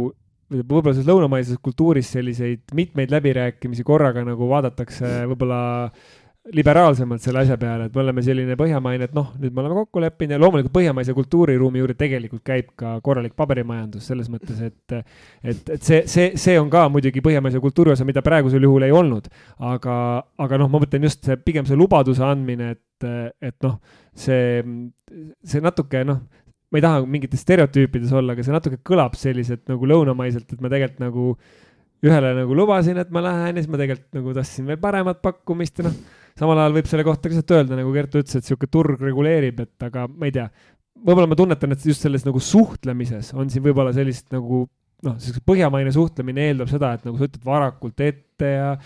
võib-olla 0.49 0.95
selles 0.95 1.09
lõunamaises 1.09 1.61
kultuuris 1.61 2.09
selliseid 2.15 2.73
mitmeid 2.77 3.13
läbirääkimisi 3.13 3.85
korraga 3.85 4.25
nagu 4.25 4.49
vaadatakse 4.49 5.27
võib-olla 5.29 5.61
liberaalsemalt 6.55 7.23
selle 7.23 7.43
asja 7.43 7.57
peale, 7.61 7.89
et 7.89 7.95
me 7.95 8.03
oleme 8.03 8.23
selline 8.25 8.57
põhjamaine, 8.59 9.09
et 9.09 9.15
noh, 9.17 9.31
nüüd 9.41 9.55
me 9.55 9.63
oleme 9.63 9.77
kokku 9.83 10.01
leppinud 10.03 10.35
ja 10.35 10.41
loomulikult 10.41 10.73
põhjamaise 10.75 11.15
kultuuriruumi 11.17 11.83
juurde 11.83 11.97
tegelikult 11.99 12.43
käib 12.47 12.71
ka 12.79 12.95
korralik 13.05 13.35
paberimajandus 13.39 14.09
selles 14.11 14.31
mõttes, 14.33 14.61
et 14.65 14.97
et, 14.97 15.63
et 15.75 15.85
see, 15.85 16.03
see, 16.09 16.31
see 16.41 16.57
on 16.61 16.71
ka 16.73 16.87
muidugi 16.93 17.23
põhjamaise 17.25 17.61
kultuuri 17.63 17.93
osa, 17.95 18.07
mida 18.09 18.23
praegusel 18.25 18.65
juhul 18.65 18.87
ei 18.87 18.95
olnud. 18.95 19.29
aga, 19.59 19.95
aga 20.39 20.61
noh, 20.63 20.73
ma 20.73 20.83
mõtlen 20.83 21.05
just 21.09 21.25
see, 21.27 21.37
pigem 21.45 21.69
see 21.69 21.79
lubaduse 21.79 22.25
andmine, 22.25 22.73
et, 22.77 23.09
et 23.45 23.57
noh, 23.67 23.79
see, 24.17 24.63
see 25.45 25.65
natuke 25.65 26.05
noh, 26.09 26.23
ma 26.69 26.81
ei 26.81 26.85
taha 26.85 27.03
mingites 27.09 27.45
stereotüüpides 27.45 28.13
olla, 28.17 28.37
aga 28.37 28.45
see 28.45 28.55
natuke 28.55 28.81
kõlab 28.85 29.17
selliselt 29.19 29.67
nagu 29.71 29.89
lõunamaiselt, 29.89 30.53
et 30.53 30.63
ma 30.65 30.73
tegelikult 30.73 31.05
nagu 31.05 31.33
ühele 32.05 32.31
nagu 32.37 32.55
lubasin, 32.55 33.01
et 33.03 33.11
ma 33.11 33.25
lähen 33.25 33.57
ja 33.57 33.65
siis 33.65 33.71
ma 33.71 33.81
tegelikult 33.81 34.21
nagu 34.21 34.35
tahtsin 34.37 34.69
veel 34.71 34.81
paremat 34.81 35.21
pakkumist 35.25 35.81
ja 35.83 35.89
noh 35.89 35.99
samal 36.39 36.63
ajal 36.63 36.77
võib 36.79 36.89
selle 36.91 37.05
kohta 37.07 37.31
lihtsalt 37.31 37.55
öelda, 37.57 37.79
nagu 37.79 37.93
Kertu 37.95 38.23
ütles, 38.23 38.39
et 38.39 38.47
niisugune 38.47 38.73
turg 38.75 39.05
reguleerib, 39.05 39.63
et 39.65 39.89
aga 39.89 40.07
ma 40.11 40.29
ei 40.29 40.35
tea, 40.35 40.47
võib-olla 40.99 41.31
ma 41.31 41.39
tunnetan, 41.39 41.75
et 41.75 41.87
just 41.87 42.05
selles 42.05 42.27
nagu 42.27 42.43
suhtlemises 42.43 43.33
on 43.39 43.51
siin 43.53 43.65
võib-olla 43.67 43.95
sellist 43.97 44.29
nagu 44.35 44.65
noh, 45.07 45.19
niisugune 45.19 45.47
põhjamaine 45.49 45.95
suhtlemine 45.95 46.49
eeldab 46.51 46.71
seda, 46.73 46.95
et 46.97 47.07
nagu 47.09 47.19
sa 47.19 47.29
ütled 47.29 47.45
varakult 47.47 48.07
ette 48.07 48.28
ja 48.47 48.77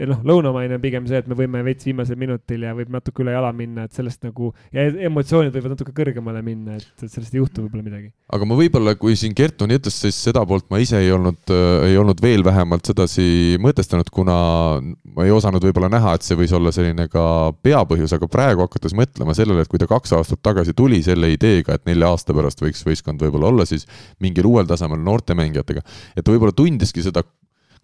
ja 0.00 0.06
noh, 0.08 0.20
lõunamaine 0.26 0.78
on 0.78 0.82
pigem 0.82 1.06
see, 1.08 1.20
et 1.20 1.28
me 1.28 1.36
võime 1.36 1.60
veits 1.66 1.84
viimasel 1.84 2.16
minutil 2.20 2.64
ja 2.64 2.72
võib 2.76 2.92
natuke 2.94 3.24
üle 3.24 3.34
jala 3.34 3.50
minna, 3.56 3.84
et 3.86 3.96
sellest 3.96 4.22
nagu 4.24 4.52
ja 4.74 4.86
emotsioonid 5.08 5.52
võivad 5.54 5.74
natuke 5.74 5.92
kõrgemale 5.96 6.40
minna, 6.44 6.78
et, 6.78 6.88
et 7.02 7.12
sellest 7.12 7.34
ei 7.34 7.42
juhtu 7.42 7.64
võib-olla 7.64 7.84
midagi. 7.84 8.08
aga 8.32 8.48
ma 8.48 8.56
võib-olla, 8.58 8.94
kui 9.00 9.16
siin 9.18 9.34
Kertu 9.36 9.68
nii 9.68 9.80
ütles, 9.80 9.98
siis 10.06 10.16
seda 10.28 10.44
poolt 10.48 10.68
ma 10.72 10.80
ise 10.82 11.00
ei 11.00 11.12
olnud 11.14 11.52
äh,, 11.52 11.90
ei 11.90 11.98
olnud 12.00 12.22
veel 12.22 12.44
vähemalt 12.46 12.88
sedasi 12.88 13.58
mõtestanud, 13.62 14.08
kuna 14.14 14.36
ma 14.80 15.26
ei 15.26 15.34
osanud 15.34 15.64
võib-olla 15.68 15.90
näha, 15.92 16.14
et 16.16 16.26
see 16.26 16.38
võis 16.38 16.54
olla 16.56 16.72
selline 16.74 17.08
ka 17.12 17.24
peapõhjus, 17.64 18.16
aga 18.16 18.30
praegu 18.30 18.64
hakates 18.64 18.96
mõtlema 18.96 19.36
sellele, 19.36 19.66
et 19.66 19.72
kui 19.72 19.80
ta 19.82 19.90
kaks 19.90 20.16
aastat 20.16 20.42
tagasi 20.44 20.76
tuli 20.76 21.02
selle 21.04 21.32
ideega, 21.34 21.76
et 21.76 21.84
nelja 21.90 22.14
aasta 22.14 22.36
pärast 22.36 22.64
võiks 22.64 22.84
võistkond 22.86 23.20
võib-olla 23.20 23.52
olla 23.52 23.68
siis 23.68 23.84
mingil 24.22 24.48
uuel 24.48 24.70
tasemel 24.70 25.02
noortemängijatega, 25.04 25.84
et 26.16 26.24
ta 26.24 26.32
võib-olla 26.32 26.56
tundiski 26.56 27.04
seda 27.04 27.24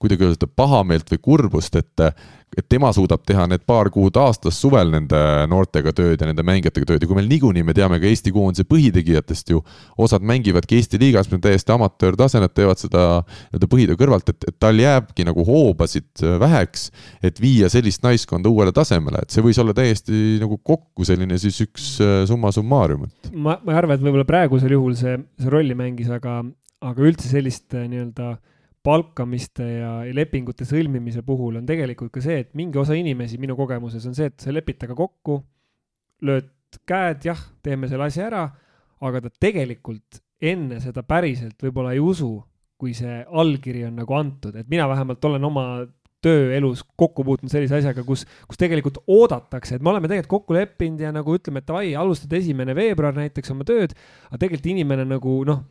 kuidagi 0.02 0.26
öelda 0.28 0.48
pahameelt 0.48 1.10
või 1.12 1.22
kurbust, 1.22 1.76
et 1.80 2.06
et 2.56 2.64
tema 2.70 2.88
suudab 2.94 3.24
teha 3.26 3.44
need 3.50 3.64
paar 3.68 3.90
kuud 3.92 4.16
aastas 4.20 4.56
suvel 4.62 4.88
nende 4.92 5.18
noortega 5.50 5.92
tööd 5.96 6.22
ja 6.22 6.28
nende 6.28 6.44
mängijatega 6.46 6.88
tööd 6.88 7.02
ja 7.04 7.08
kui 7.08 7.18
meil 7.18 7.28
niikuinii 7.28 7.64
me 7.66 7.74
teame 7.76 7.98
ka 8.00 8.08
Eesti 8.08 8.32
koondise 8.32 8.64
põhitegijatest 8.70 9.50
ju, 9.52 9.60
osad 10.00 10.24
mängivadki 10.26 10.78
Eesti 10.78 11.00
liigas, 11.02 11.28
täiesti 11.28 11.74
amatöörtasem, 11.74 12.44
nad 12.44 12.54
teevad 12.56 12.80
seda 12.80 13.02
nii-öelda 13.26 13.70
põhitöö 13.72 14.00
kõrvalt, 14.00 14.32
et, 14.32 14.48
et 14.48 14.56
tal 14.62 14.80
jääbki 14.80 15.26
nagu 15.28 15.44
hoobasid 15.44 16.24
väheks, 16.40 16.88
et 17.26 17.42
viia 17.42 17.68
sellist 17.72 18.06
naiskonda 18.06 18.48
uuele 18.48 18.72
tasemele, 18.76 19.26
et 19.26 19.34
see 19.34 19.44
võis 19.44 19.60
olla 19.60 19.76
täiesti 19.76 20.38
nagu 20.40 20.60
kokku 20.62 21.04
selline 21.04 21.36
siis 21.42 21.60
üks 21.66 21.96
äh, 22.00 22.18
summa 22.30 22.54
summarum. 22.54 23.08
ma, 23.34 23.58
ma 23.58 23.74
ei 23.74 23.80
arva, 23.82 23.98
et 23.98 24.06
võib-olla 24.06 24.28
praegusel 24.28 24.78
juhul 24.78 24.96
see, 24.96 25.18
see 25.42 25.52
rolli 25.52 25.76
mängis, 25.76 26.08
aga, 26.14 26.40
aga 26.80 27.10
üldse 27.10 27.28
sellist 27.28 27.74
äh, 27.76 27.84
nii-öelda 27.90 28.36
palkamiste 28.86 29.66
ja 29.66 29.90
lepingute 30.14 30.66
sõlmimise 30.68 31.24
puhul 31.26 31.58
on 31.60 31.66
tegelikult 31.66 32.12
ka 32.14 32.22
see, 32.24 32.44
et 32.44 32.52
mingi 32.58 32.78
osa 32.78 32.96
inimesi 32.98 33.40
minu 33.42 33.56
kogemuses 33.58 34.06
on 34.06 34.14
see, 34.16 34.30
et 34.30 34.38
sa 34.42 34.54
lepid 34.54 34.78
temaga 34.82 35.00
kokku, 35.02 35.40
lööd 36.26 36.52
käed, 36.86 37.26
jah, 37.26 37.40
teeme 37.64 37.90
selle 37.90 38.06
asja 38.06 38.28
ära, 38.28 38.44
aga 39.06 39.24
ta 39.24 39.32
tegelikult 39.48 40.20
enne 40.42 40.78
seda 40.82 41.02
päriselt 41.06 41.60
võib-olla 41.62 41.94
ei 41.96 42.02
usu, 42.02 42.38
kui 42.76 42.92
see 42.96 43.22
allkiri 43.24 43.86
on 43.88 44.02
nagu 44.02 44.16
antud, 44.16 44.56
et 44.56 44.68
mina 44.68 44.86
vähemalt 44.88 45.24
olen 45.24 45.46
oma 45.48 45.66
tööelus 46.24 46.82
kokku 46.98 47.24
puutunud 47.26 47.52
sellise 47.52 47.78
asjaga, 47.78 48.02
kus, 48.06 48.24
kus 48.48 48.58
tegelikult 48.60 48.98
oodatakse, 49.04 49.76
et 49.76 49.84
me 49.84 49.92
oleme 49.92 50.08
tegelikult 50.10 50.32
kokku 50.40 50.56
leppinud 50.56 51.02
ja 51.04 51.12
nagu 51.14 51.36
ütleme, 51.36 51.62
et 51.62 51.68
davai, 51.68 51.92
alustad 51.98 52.32
esimene 52.38 52.74
veebruar 52.76 53.16
näiteks 53.16 53.52
oma 53.54 53.66
tööd, 53.68 53.94
aga 54.30 54.40
tegelikult 54.42 54.70
inimene 54.72 55.06
nagu 55.08 55.38
noh 55.48 55.64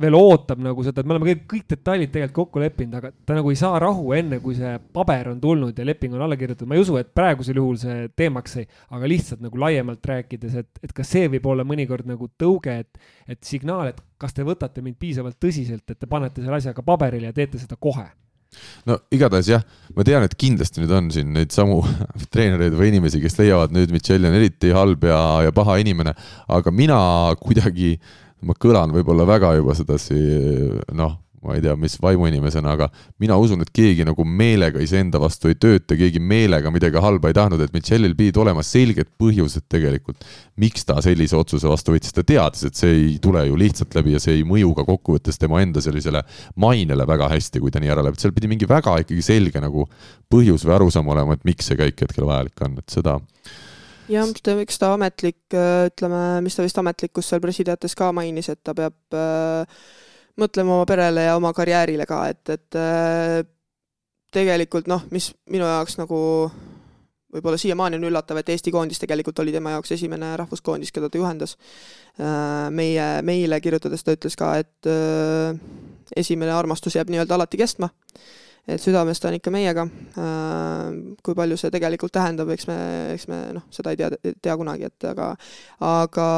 veel 0.00 0.16
ootab 0.18 0.58
nagu 0.62 0.82
seda, 0.82 1.02
et 1.02 1.06
me 1.06 1.14
oleme 1.14 1.28
kõik, 1.28 1.42
kõik 1.50 1.66
detailid 1.70 2.10
tegelikult 2.10 2.48
kokku 2.48 2.62
leppinud, 2.62 2.96
aga 2.98 3.12
ta 3.26 3.36
nagu 3.36 3.52
ei 3.52 3.58
saa 3.58 3.78
rahu 3.82 4.14
enne, 4.16 4.40
kui 4.42 4.56
see 4.58 4.72
paber 4.96 5.30
on 5.30 5.38
tulnud 5.42 5.78
ja 5.78 5.86
leping 5.86 6.16
on 6.16 6.24
alla 6.26 6.38
kirjutatud. 6.38 6.70
ma 6.70 6.78
ei 6.78 6.82
usu, 6.82 6.96
et 6.98 7.12
praegusel 7.14 7.60
juhul 7.60 7.78
see 7.78 8.08
teemaks 8.18 8.56
sai, 8.58 8.66
aga 8.96 9.10
lihtsalt 9.10 9.44
nagu 9.44 9.62
laiemalt 9.62 10.10
rääkides, 10.10 10.58
et, 10.64 10.82
et 10.82 10.96
kas 10.96 11.14
see 11.14 11.30
võib 11.36 11.46
olla 11.52 11.66
mõnikord 11.68 12.10
nagu 12.10 12.26
tõuge, 12.40 12.74
et, 12.82 13.06
et 13.30 13.40
signaal, 13.46 13.92
et 13.92 14.02
kas 14.18 14.34
te 14.34 14.46
võtate 14.46 14.82
mind 14.82 14.98
piisavalt 14.98 15.38
tõsiselt, 15.38 15.86
et 15.86 16.00
te 16.00 16.10
panete 16.10 16.42
selle 16.42 16.58
asja 16.58 16.74
ka 16.74 16.82
paberile 16.82 17.30
ja 17.30 17.36
teete 17.36 17.62
seda 17.62 17.78
kohe 17.78 18.08
no 18.86 19.00
igatahes 19.14 19.48
jah, 19.50 19.62
ma 19.96 20.04
tean, 20.06 20.22
et 20.26 20.34
kindlasti 20.38 20.82
nüüd 20.82 20.92
on 20.94 21.08
siin 21.14 21.32
neid 21.34 21.54
samu 21.54 21.80
treenereid 22.34 22.74
või 22.74 22.90
inimesi, 22.92 23.22
kes 23.22 23.38
leiavad 23.38 23.74
nüüd 23.74 23.94
Michelli 23.94 24.30
on 24.30 24.36
eriti 24.38 24.74
halb 24.74 25.06
ja, 25.06 25.22
ja 25.46 25.54
paha 25.54 25.78
inimene, 25.82 26.14
aga 26.54 26.74
mina 26.74 26.98
kuidagi 27.40 27.96
äh, 27.96 28.23
ma 28.44 28.56
kõlan 28.60 28.94
võib-olla 28.94 29.26
väga 29.28 29.54
juba 29.58 29.76
sedasi 29.76 30.18
noh, 30.96 31.18
ma 31.44 31.54
ei 31.54 31.60
tea, 31.60 31.74
mis 31.76 31.94
vaimuinimesena, 32.00 32.72
aga 32.72 32.88
mina 33.20 33.36
usun, 33.40 33.60
et 33.64 33.70
keegi 33.74 34.04
nagu 34.08 34.24
meelega 34.24 34.80
iseenda 34.82 35.20
vastu 35.20 35.50
ei 35.50 35.58
tööta, 35.60 35.96
keegi 35.98 36.20
meelega 36.22 36.72
midagi 36.72 37.00
halba 37.04 37.30
ei 37.30 37.36
tahtnud, 37.36 37.60
et 37.60 37.74
Michelil 37.74 38.14
pidid 38.16 38.38
olema 38.40 38.64
selged 38.64 39.10
põhjused 39.20 39.66
tegelikult, 39.72 40.24
miks 40.60 40.88
ta 40.88 40.96
sellise 41.04 41.36
otsuse 41.36 41.68
vastu 41.68 41.94
võttis, 41.94 42.14
ta 42.16 42.24
teadis, 42.26 42.64
et 42.68 42.80
see 42.80 42.94
ei 42.94 43.10
tule 43.22 43.44
ju 43.50 43.58
lihtsalt 43.60 43.96
läbi 43.98 44.16
ja 44.16 44.22
see 44.24 44.38
ei 44.38 44.46
mõju 44.48 44.72
ka 44.78 44.86
kokkuvõttes 44.88 45.40
tema 45.40 45.60
enda 45.64 45.84
sellisele 45.84 46.24
mainele 46.64 47.06
väga 47.08 47.28
hästi, 47.34 47.60
kui 47.60 47.74
ta 47.74 47.82
nii 47.82 47.92
ära 47.92 48.06
läheb, 48.06 48.16
et 48.16 48.24
seal 48.24 48.34
pidi 48.36 48.50
mingi 48.50 48.68
väga 48.70 48.96
ikkagi 49.04 49.24
selge 49.24 49.60
nagu 49.62 49.84
põhjus 50.32 50.64
või 50.64 50.78
arusaam 50.78 51.12
olema, 51.12 51.36
et 51.36 51.44
miks 51.44 51.68
see 51.68 51.80
käik 51.80 52.06
hetkel 52.06 52.28
vajalik 52.30 52.64
on, 52.64 52.80
et 52.80 52.96
seda 52.96 53.18
jah, 54.08 54.30
eks 54.60 54.80
ta 54.80 54.92
ametlik, 54.94 55.42
äh, 55.54 55.86
ütleme, 55.90 56.22
mis 56.44 56.56
ta 56.56 56.66
vist 56.66 56.78
ametlikus 56.80 57.30
seal 57.30 57.42
pressiteates 57.44 57.96
ka 57.98 58.10
mainis, 58.16 58.50
et 58.52 58.60
ta 58.64 58.74
peab 58.76 59.16
äh, 59.16 59.80
mõtlema 60.40 60.78
oma 60.78 60.86
perele 60.88 61.28
ja 61.28 61.36
oma 61.38 61.52
karjäärile 61.56 62.06
ka, 62.10 62.24
et, 62.32 62.42
et 62.54 62.78
äh, 62.78 63.40
tegelikult 64.34 64.88
noh, 64.90 65.04
mis 65.14 65.30
minu 65.50 65.66
jaoks 65.68 65.98
nagu 66.00 66.20
võib-olla 67.34 67.58
siiamaani 67.58 67.98
on 67.98 68.06
üllatav, 68.10 68.38
et 68.38 68.52
Eesti 68.54 68.70
koondis 68.74 69.00
tegelikult 69.02 69.40
oli 69.42 69.52
tema 69.54 69.74
jaoks 69.74 69.94
esimene 69.96 70.34
rahvuskoondis, 70.38 70.92
keda 70.94 71.10
ta 71.10 71.18
juhendas. 71.18 71.56
Äh, 72.20 72.70
meie, 72.74 73.08
meile 73.26 73.58
kirjutades 73.62 74.06
ta 74.06 74.14
ütles 74.14 74.38
ka, 74.38 74.54
et 74.62 74.90
äh, 74.90 75.58
esimene 76.16 76.54
armastus 76.54 76.94
jääb 76.98 77.10
nii-öelda 77.10 77.38
alati 77.38 77.58
kestma 77.58 77.90
et 78.66 78.80
südames 78.80 79.20
ta 79.20 79.28
on 79.28 79.36
ikka 79.38 79.52
meiega. 79.52 79.84
Äh, 80.20 81.16
kui 81.24 81.36
palju 81.36 81.58
see 81.60 81.72
tegelikult 81.74 82.14
tähendab, 82.16 82.50
eks 82.54 82.68
me, 82.70 82.76
eks 83.14 83.26
me 83.30 83.40
noh, 83.58 83.66
seda 83.74 83.92
ei 83.92 84.00
tea, 84.00 84.10
tea 84.42 84.56
kunagi, 84.60 84.88
et 84.88 85.08
aga, 85.10 85.30
aga, 85.84 86.28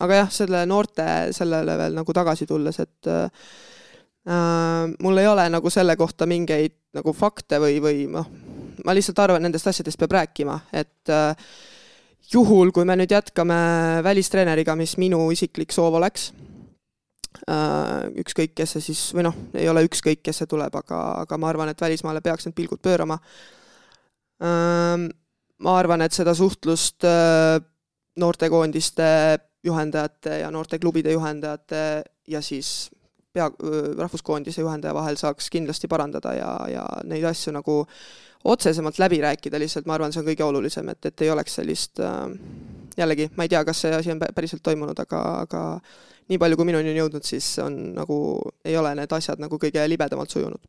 aga 0.00 0.20
jah, 0.22 0.30
selle 0.34 0.64
noorte 0.68 1.06
sellele 1.36 1.76
veel 1.80 1.98
nagu 2.00 2.16
tagasi 2.16 2.48
tulles, 2.48 2.80
et 2.82 3.10
äh, 3.12 3.50
mul 5.00 5.20
ei 5.20 5.28
ole 5.28 5.48
nagu 5.52 5.72
selle 5.72 5.96
kohta 6.00 6.28
mingeid 6.28 6.76
nagu 6.96 7.12
fakte 7.16 7.60
või, 7.62 7.80
või 7.82 8.06
noh, 8.10 8.28
ma 8.84 8.96
lihtsalt 8.96 9.20
arvan, 9.22 9.44
nendest 9.44 9.68
asjadest 9.70 10.00
peab 10.00 10.16
rääkima, 10.16 10.56
et 10.72 11.12
äh, 11.12 11.34
juhul, 12.32 12.72
kui 12.72 12.88
me 12.88 12.96
nüüd 12.96 13.12
jätkame 13.12 13.58
välistreeneriga, 14.06 14.76
mis 14.78 14.96
minu 15.00 15.26
isiklik 15.34 15.74
soov 15.76 16.00
oleks 16.00 16.30
ükskõik, 18.20 18.54
kes 18.58 18.76
see 18.76 18.84
siis, 18.90 19.02
või 19.16 19.24
noh, 19.26 19.36
ei 19.54 19.68
ole 19.70 19.84
ükskõik, 19.86 20.22
kes 20.26 20.42
see 20.42 20.50
tuleb, 20.50 20.74
aga, 20.82 21.00
aga 21.22 21.38
ma 21.40 21.50
arvan, 21.50 21.70
et 21.72 21.80
välismaale 21.80 22.22
peaks 22.24 22.46
need 22.46 22.56
pilgud 22.58 22.82
pöörama. 22.82 23.18
Ähm, 24.44 25.10
ma 25.60 25.76
arvan, 25.78 26.02
et 26.02 26.16
seda 26.16 26.34
suhtlust 26.34 27.04
äh, 27.06 27.60
noortekoondiste 28.20 29.04
juhendajate 29.64 30.40
ja 30.40 30.50
noorteklubide 30.50 31.12
juhendajate 31.12 32.02
ja 32.28 32.40
siis 32.42 32.90
pea, 33.32 33.50
rahvuskoondise 33.98 34.64
juhendaja 34.64 34.94
vahel 34.96 35.18
saaks 35.20 35.50
kindlasti 35.52 35.88
parandada 35.88 36.32
ja, 36.34 36.50
ja 36.72 36.84
neid 37.04 37.24
asju 37.28 37.52
nagu 37.54 37.82
otsesemalt 38.44 38.98
läbi 38.98 39.20
rääkida, 39.20 39.58
lihtsalt 39.60 39.86
ma 39.86 39.98
arvan, 39.98 40.14
see 40.14 40.22
on 40.22 40.30
kõige 40.30 40.46
olulisem, 40.46 40.88
et, 40.88 41.10
et 41.10 41.26
ei 41.26 41.30
oleks 41.30 41.58
sellist 41.60 42.00
äh, 42.00 42.22
jällegi, 42.96 43.28
ma 43.36 43.44
ei 43.44 43.52
tea, 43.52 43.60
kas 43.68 43.84
see 43.84 43.92
asi 43.94 44.12
on 44.14 44.22
päriselt 44.22 44.64
toimunud, 44.64 44.98
aga, 45.04 45.20
aga 45.44 45.64
nii 46.30 46.38
palju, 46.38 46.58
kui 46.58 46.68
minuni 46.68 46.92
on 46.92 47.00
jõudnud, 47.02 47.26
siis 47.26 47.46
on 47.62 47.78
nagu, 47.96 48.18
ei 48.66 48.76
ole 48.78 48.94
need 48.98 49.10
asjad 49.16 49.42
nagu 49.42 49.58
kõige 49.60 49.82
libedamalt 49.90 50.30
sujunud. 50.30 50.60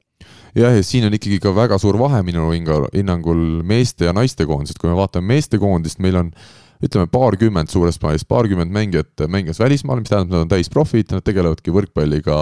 jah, 0.58 0.74
ja 0.76 0.84
siin 0.86 1.06
on 1.08 1.14
ikkagi 1.18 1.40
ka 1.42 1.54
väga 1.56 1.78
suur 1.82 2.00
vahe 2.02 2.22
minu 2.26 2.50
hinnangul 2.54 3.62
meeste 3.68 4.10
ja 4.10 4.14
naiste 4.14 4.46
koondised, 4.50 4.82
kui 4.82 4.90
me 4.90 4.98
vaatame 4.98 5.36
meestekoondist, 5.36 6.02
meil 6.04 6.20
on 6.20 6.36
ütleme 6.82 7.06
paarkümmend 7.14 7.70
suures 7.70 8.00
plaanis, 8.02 8.24
paarkümmend 8.26 8.74
mängijat 8.74 9.22
mängimas 9.30 9.60
välismaal, 9.62 10.00
mis 10.02 10.10
tähendab, 10.10 10.34
nad 10.34 10.46
on 10.46 10.50
täisprofid, 10.50 11.12
nad 11.14 11.26
tegelevadki 11.26 11.74
võrkpalliga 11.76 12.38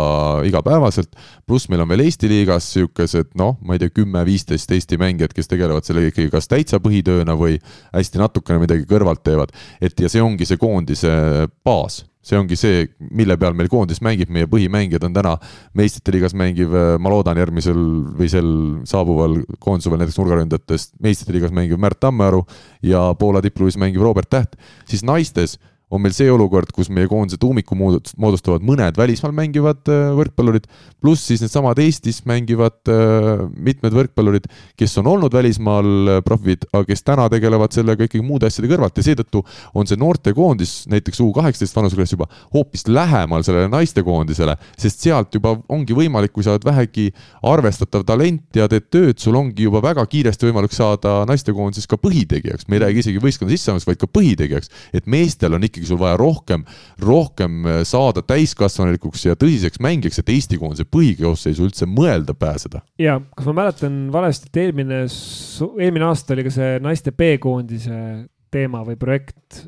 igapäevaselt. 0.47 1.11
pluss 1.47 1.67
meil 1.67 1.83
on 1.83 1.89
veel 1.91 2.05
Eesti 2.05 2.29
liigas 2.31 2.69
niisugused 2.71 3.33
noh, 3.39 3.57
ma 3.59 3.75
ei 3.75 3.83
tea, 3.83 3.91
kümme-viisteist 3.99 4.71
Eesti 4.71 4.99
mängijat, 5.01 5.35
kes 5.35 5.51
tegelevad 5.51 5.87
sellega 5.87 6.13
ikkagi 6.13 6.31
kas 6.31 6.47
täitsa 6.47 6.79
põhitööna 6.83 7.35
või 7.39 7.59
hästi 7.91 8.23
natukene 8.23 8.63
midagi 8.63 8.87
kõrvalt 8.87 9.25
teevad. 9.27 9.51
et 9.81 9.99
ja 9.99 10.07
see 10.07 10.23
ongi 10.23 10.47
see 10.47 10.61
koondise 10.61 11.11
baas 11.65 12.05
see 12.21 12.37
ongi 12.37 12.57
see, 12.59 12.83
mille 13.15 13.37
peal 13.39 13.55
meil 13.55 13.69
koondis 13.71 14.01
mängib, 14.03 14.31
meie 14.33 14.47
põhimängijad 14.51 15.05
on 15.07 15.15
täna 15.15 15.35
meistrite 15.77 16.13
liigas 16.15 16.35
mängiv, 16.37 16.73
ma 16.99 17.13
loodan, 17.13 17.39
järgmisel 17.39 17.79
või 18.19 18.27
sel 18.31 18.49
saabuval 18.89 19.39
koondisuvel 19.63 20.01
näiteks 20.01 20.19
nurgaründajatest 20.19 20.97
meistrite 21.03 21.37
liigas 21.37 21.55
mängiv 21.55 21.79
Märt 21.79 22.01
Tammearu 22.03 22.43
ja 22.83 23.07
Poola 23.19 23.43
tippklubis 23.45 23.79
mängiv 23.79 24.03
Robert 24.03 24.29
Täht, 24.29 24.59
siis 24.89 25.05
naistes 25.07 25.57
on 25.89 26.01
meil 26.03 26.13
see 26.13 26.29
olukord, 26.29 26.69
kus 26.73 26.89
meie 26.93 27.09
koondise 27.09 27.39
tuumiku 27.41 27.75
moodustavad 27.77 28.65
mõned 28.65 28.97
välismaal 28.97 29.33
mängivad 29.35 29.89
äh, 29.89 30.11
võrkpallurid, 30.17 30.67
pluss 31.01 31.25
siis 31.29 31.41
needsamad 31.41 31.79
Eestis 31.81 32.21
mängivad 32.29 32.91
äh, 32.91 33.41
mitmed 33.57 33.95
võrkpallurid, 33.97 34.45
kes 34.77 34.93
on 35.01 35.09
olnud 35.09 35.33
välismaal 35.33 35.89
äh, 36.15 36.19
profid, 36.25 36.67
aga 36.71 36.85
kes 36.91 37.05
täna 37.05 37.25
tegelevad 37.33 37.73
sellega 37.73 38.05
ikkagi 38.05 38.25
muude 38.25 38.49
asjade 38.49 38.69
kõrvalt. 38.69 38.99
Ja 38.99 39.07
seetõttu 39.09 39.41
on 39.73 39.89
see 39.89 39.99
noortekoondis, 39.99 40.75
näiteks 40.93 41.23
U 41.25 41.31
kaheksateist 41.35 41.77
vanuseklass 41.77 42.13
juba 42.13 42.29
hoopis 42.53 42.85
lähemal 42.89 43.45
sellele 43.47 43.71
naistekoondisele, 43.73 44.55
sest 44.79 45.07
sealt 45.07 45.33
juba 45.39 45.55
ongi 45.73 45.97
võimalik, 45.97 46.35
kui 46.35 46.45
sa 46.45 46.53
oled 46.53 46.69
vähegi 46.69 47.09
arvestatav 47.49 48.05
talent 48.07 48.61
ja 48.61 48.69
teed 48.69 48.89
tööd, 48.93 49.17
sul 49.21 49.37
ongi 49.39 49.65
juba 49.65 49.81
väga 49.83 50.05
kiiresti 50.09 50.49
võimalik 50.49 50.75
saada 50.75 51.23
naistekoondises 51.29 51.89
ka 51.89 51.97
põhitegijaks, 51.97 52.69
me 52.69 52.77
ei 52.77 52.85
räägi 52.85 53.05
isegi 53.05 53.23
võistkonna 53.23 53.55
sisseandmisest, 53.55 53.89
vaid 53.89 54.01
ka 54.01 54.11
põhitegijaks, 54.19 54.73
et 54.95 55.09
meestel 55.09 55.57
on 55.57 55.65
ikkagi 55.65 55.78
ikkagi 55.79 55.89
sul 55.89 56.01
vaja 56.01 56.17
rohkem, 56.19 56.65
rohkem 57.03 57.63
äh, 57.65 57.79
saada 57.87 58.23
täiskasvanulikuks 58.25 59.25
ja 59.29 59.37
tõsiseks 59.39 59.81
mängijaks, 59.83 60.21
et 60.21 60.33
Eesti 60.35 60.59
koondise 60.61 60.85
põhikoosseisu 60.91 61.65
üldse 61.69 61.87
mõelda 61.89 62.35
pääseda. 62.37 62.83
ja 63.01 63.19
kas 63.35 63.49
ma 63.49 63.55
mäletan 63.63 63.97
valesti, 64.13 64.51
et 64.51 64.61
eelmine, 64.65 65.05
eelmine 65.79 66.09
aasta 66.09 66.35
oli 66.35 66.45
ka 66.47 66.53
see 66.53 66.77
naiste 66.83 67.15
B-koondise 67.15 67.99
teema 68.51 68.83
või 68.85 68.99
projekt? 68.99 69.63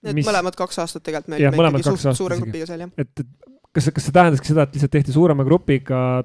Need 0.00 0.16
mis... 0.16 0.26
mõlemad 0.26 0.56
kaks 0.56 0.80
aastat 0.80 1.04
tegelikult 1.04 1.36
me 1.36 1.64
olime 1.64 1.82
ikkagi 1.82 2.00
suht 2.00 2.16
suure 2.16 2.40
grupiga 2.40 2.66
seal, 2.68 2.86
jah. 2.86 2.92
et, 2.96 3.12
et 3.20 3.50
kas, 3.76 3.90
kas 3.94 4.06
see 4.08 4.16
tähendaski 4.16 4.52
seda, 4.52 4.64
et 4.64 4.76
lihtsalt 4.76 4.94
tehti 4.96 5.14
suurema 5.14 5.44
grupiga 5.46 6.22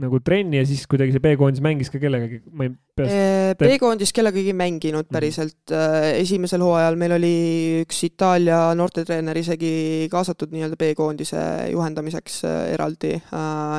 nagu 0.00 0.18
trenni 0.24 0.56
ja 0.56 0.64
siis 0.64 0.86
kuidagi 0.88 1.12
see 1.12 1.20
B-koondis 1.20 1.60
mängis 1.64 1.90
ka 1.92 1.98
kellegagi, 2.00 2.38
ma 2.56 2.64
ei 2.64 2.70
peast 2.96 3.58
B-koondis 3.60 4.14
kellegagi 4.16 4.54
mänginud 4.56 5.04
mhm. 5.04 5.12
päriselt, 5.12 5.74
esimesel 6.16 6.64
hooajal 6.64 6.96
meil 7.00 7.16
oli 7.18 7.34
üks 7.82 8.00
Itaalia 8.08 8.62
noortetreener 8.78 9.36
isegi 9.36 9.74
kaasatud 10.12 10.54
nii-öelda 10.54 10.80
B-koondise 10.80 11.42
juhendamiseks 11.74 12.40
eraldi, 12.72 13.18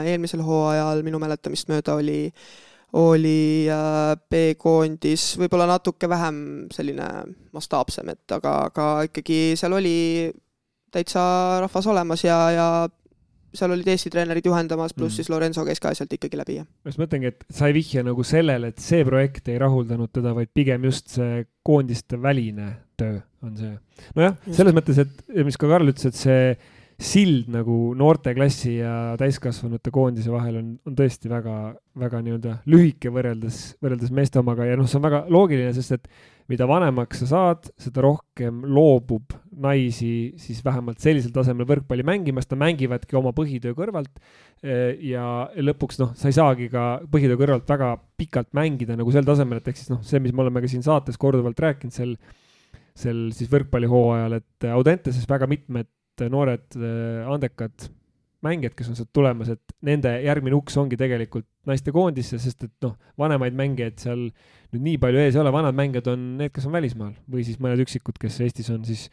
eelmisel 0.05 0.45
hooajal 0.45 1.01
minu 1.07 1.21
mäletamist 1.23 1.71
mööda 1.73 1.97
oli 1.97 2.21
oli 2.93 3.65
B-koondis 4.29 5.31
võib-olla 5.41 5.65
natuke 5.71 6.05
vähem 6.09 6.37
selline 6.73 7.07
mastaapsem, 7.55 8.11
et 8.13 8.35
aga, 8.37 8.67
aga 8.69 8.89
ikkagi 9.09 9.55
seal 9.57 9.73
oli 9.79 9.97
täitsa 10.93 11.23
rahvas 11.63 11.87
olemas 11.89 12.21
ja, 12.21 12.37
ja 12.53 12.67
seal 13.53 13.73
olid 13.75 13.89
Eesti 13.93 14.11
treenerid 14.13 14.47
juhendamas, 14.49 14.95
pluss 14.97 15.13
mm. 15.13 15.17
siis 15.21 15.31
Lorenzo 15.31 15.65
käis 15.67 15.81
ka 15.83 15.93
sealt 15.97 16.13
ikkagi 16.15 16.39
läbi, 16.39 16.59
jah. 16.61 16.67
ma 16.83 16.93
just 16.93 17.01
mõtlengi, 17.01 17.33
et 17.33 17.45
sa 17.53 17.69
ei 17.69 17.77
vihja 17.77 18.05
nagu 18.05 18.25
sellele, 18.27 18.73
et 18.73 18.83
see 18.83 19.03
projekt 19.07 19.49
ei 19.53 19.59
rahuldanud 19.61 20.11
teda, 20.13 20.35
vaid 20.37 20.51
pigem 20.55 20.87
just 20.89 21.13
see 21.17 21.43
koondiste 21.65 22.19
väline 22.21 22.69
töö 22.99 23.19
on 23.43 23.57
see. 23.59 23.73
nojah, 24.17 24.37
selles 24.51 24.75
mõttes, 24.75 25.01
et 25.03 25.43
mis 25.45 25.59
ka 25.59 25.69
Karl 25.69 25.93
ütles, 25.93 26.09
et 26.09 26.19
see 26.19 26.55
sild 27.03 27.49
nagu 27.51 27.93
noorteklassi 27.97 28.77
ja 28.77 28.93
täiskasvanute 29.19 29.91
koondise 29.93 30.31
vahel 30.31 30.59
on, 30.59 30.67
on 30.87 30.95
tõesti 30.97 31.31
väga, 31.31 31.73
väga 31.99 32.21
nii-öelda 32.23 32.59
lühike 32.69 33.11
võrreldes, 33.13 33.73
võrreldes 33.83 34.13
meeste 34.15 34.39
omaga 34.39 34.67
ja 34.69 34.77
noh, 34.79 34.87
see 34.89 34.99
on 34.99 35.07
väga 35.07 35.23
loogiline, 35.33 35.73
sest 35.75 35.97
et 35.97 36.07
mida 36.51 36.67
vanemaks 36.67 37.23
sa 37.23 37.27
saad, 37.29 37.69
seda 37.79 38.03
rohkem 38.03 38.63
loobub 38.67 39.33
naisi 39.63 40.33
siis 40.41 40.59
vähemalt 40.65 41.01
sellisel 41.03 41.33
tasemel 41.35 41.67
võrkpalli 41.69 42.05
mängimast, 42.07 42.51
nad 42.51 42.61
mängivadki 42.65 43.17
oma 43.19 43.33
põhitöö 43.35 43.75
kõrvalt. 43.77 44.11
Eh, 44.63 44.99
ja 45.11 45.47
lõpuks 45.55 45.99
noh, 46.01 46.13
sa 46.17 46.29
ei 46.29 46.35
saagi 46.35 46.69
ka 46.73 47.03
põhitöö 47.11 47.39
kõrvalt 47.39 47.69
väga 47.69 47.93
pikalt 48.19 48.53
mängida 48.57 48.97
nagu 48.99 49.13
sel 49.13 49.27
tasemel, 49.27 49.61
et 49.61 49.71
ehk 49.71 49.79
siis 49.79 49.91
noh, 49.93 50.03
see, 50.05 50.21
mis 50.23 50.35
me 50.35 50.45
oleme 50.45 50.63
ka 50.63 50.71
siin 50.71 50.85
saates 50.85 51.19
korduvalt 51.21 51.59
rääkinud 51.63 51.95
sel, 51.95 52.15
sel 52.97 53.25
siis 53.35 53.51
võrkpallihooajal, 53.51 54.39
et 54.41 54.69
Audenteses 54.73 55.27
väga 55.29 55.49
mitmed 55.51 55.91
noored 56.33 56.79
eh, 56.79 57.27
andekad 57.29 57.91
mängijad, 58.45 58.75
kes 58.77 58.89
on 58.91 58.97
sealt 58.97 59.11
tulemas, 59.15 59.51
et 59.53 59.75
nende 59.85 60.11
järgmine 60.23 60.57
uks 60.57 60.75
ongi 60.81 60.99
tegelikult 60.99 61.47
naistekoondisse, 61.69 62.39
sest 62.41 62.67
et 62.67 62.73
noh, 62.85 62.97
vanemaid 63.19 63.55
mängijaid 63.57 64.01
seal 64.03 64.25
nüüd 64.73 64.83
nii 64.83 64.97
palju 65.01 65.21
ees 65.21 65.37
ei 65.37 65.43
ole, 65.43 65.53
vanad 65.53 65.77
mängijad 65.77 66.09
on 66.13 66.25
need, 66.41 66.53
kes 66.55 66.67
on 66.67 66.75
välismaal 66.75 67.13
või 67.31 67.45
siis 67.47 67.61
mõned 67.63 67.81
üksikud, 67.85 68.19
kes 68.21 68.41
Eestis 68.43 68.69
on 68.73 68.83
siis, 68.87 69.05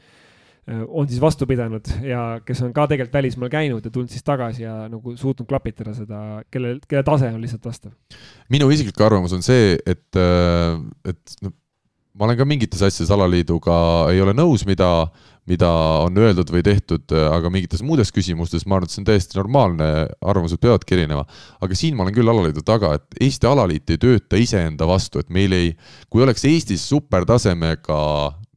äh, 0.67 0.83
on 0.89 1.09
siis 1.11 1.21
vastu 1.23 1.49
pidanud 1.51 1.89
ja 2.07 2.25
kes 2.47 2.65
on 2.67 2.75
ka 2.77 2.89
tegelikult 2.91 3.21
välismaal 3.21 3.53
käinud 3.53 3.87
ja 3.87 3.93
tulnud 3.95 4.13
siis 4.13 4.27
tagasi 4.27 4.65
ja 4.67 4.77
nagu 4.93 5.15
suutnud 5.21 5.49
klapitada 5.51 5.95
seda, 5.97 6.43
kelle, 6.51 6.79
kelle 6.89 7.07
tase 7.07 7.31
on 7.31 7.41
lihtsalt 7.45 7.71
vastav. 7.71 7.95
minu 8.51 8.71
isiklik 8.75 9.01
arvamus 9.05 9.37
on 9.37 9.47
see, 9.47 9.77
et, 9.85 10.09
äh, 10.19 10.79
et 11.13 11.41
noh, 11.45 11.55
ma 12.21 12.27
olen 12.27 12.39
ka 12.41 12.47
mingites 12.49 12.83
asjades 12.85 13.13
alaliiduga 13.15 13.75
ei 14.13 14.21
ole 14.21 14.35
nõus, 14.37 14.67
mida 14.69 14.91
mida 15.49 15.71
on 16.05 16.19
öeldud 16.21 16.51
või 16.53 16.63
tehtud, 16.67 17.11
aga 17.13 17.51
mingites 17.53 17.83
muudes 17.87 18.13
küsimustes 18.15 18.67
ma 18.67 18.77
arvan, 18.77 18.89
et 18.89 18.95
see 18.95 19.03
on 19.03 19.09
täiesti 19.09 19.39
normaalne, 19.39 19.89
arvamused 20.21 20.61
peavadki 20.63 20.99
erinema. 20.99 21.25
aga 21.61 21.79
siin 21.79 21.97
ma 21.97 22.05
olen 22.05 22.15
küll 22.15 22.29
alaliidu 22.29 22.65
taga, 22.67 22.95
et 22.99 23.21
Eesti 23.21 23.49
alaliit 23.49 23.91
ei 23.91 23.99
tööta 24.01 24.41
iseenda 24.41 24.87
vastu, 24.87 25.21
et 25.21 25.31
meil 25.31 25.53
ei, 25.57 25.73
kui 26.11 26.23
oleks 26.23 26.45
Eestis 26.45 26.87
supertasemega 26.89 28.01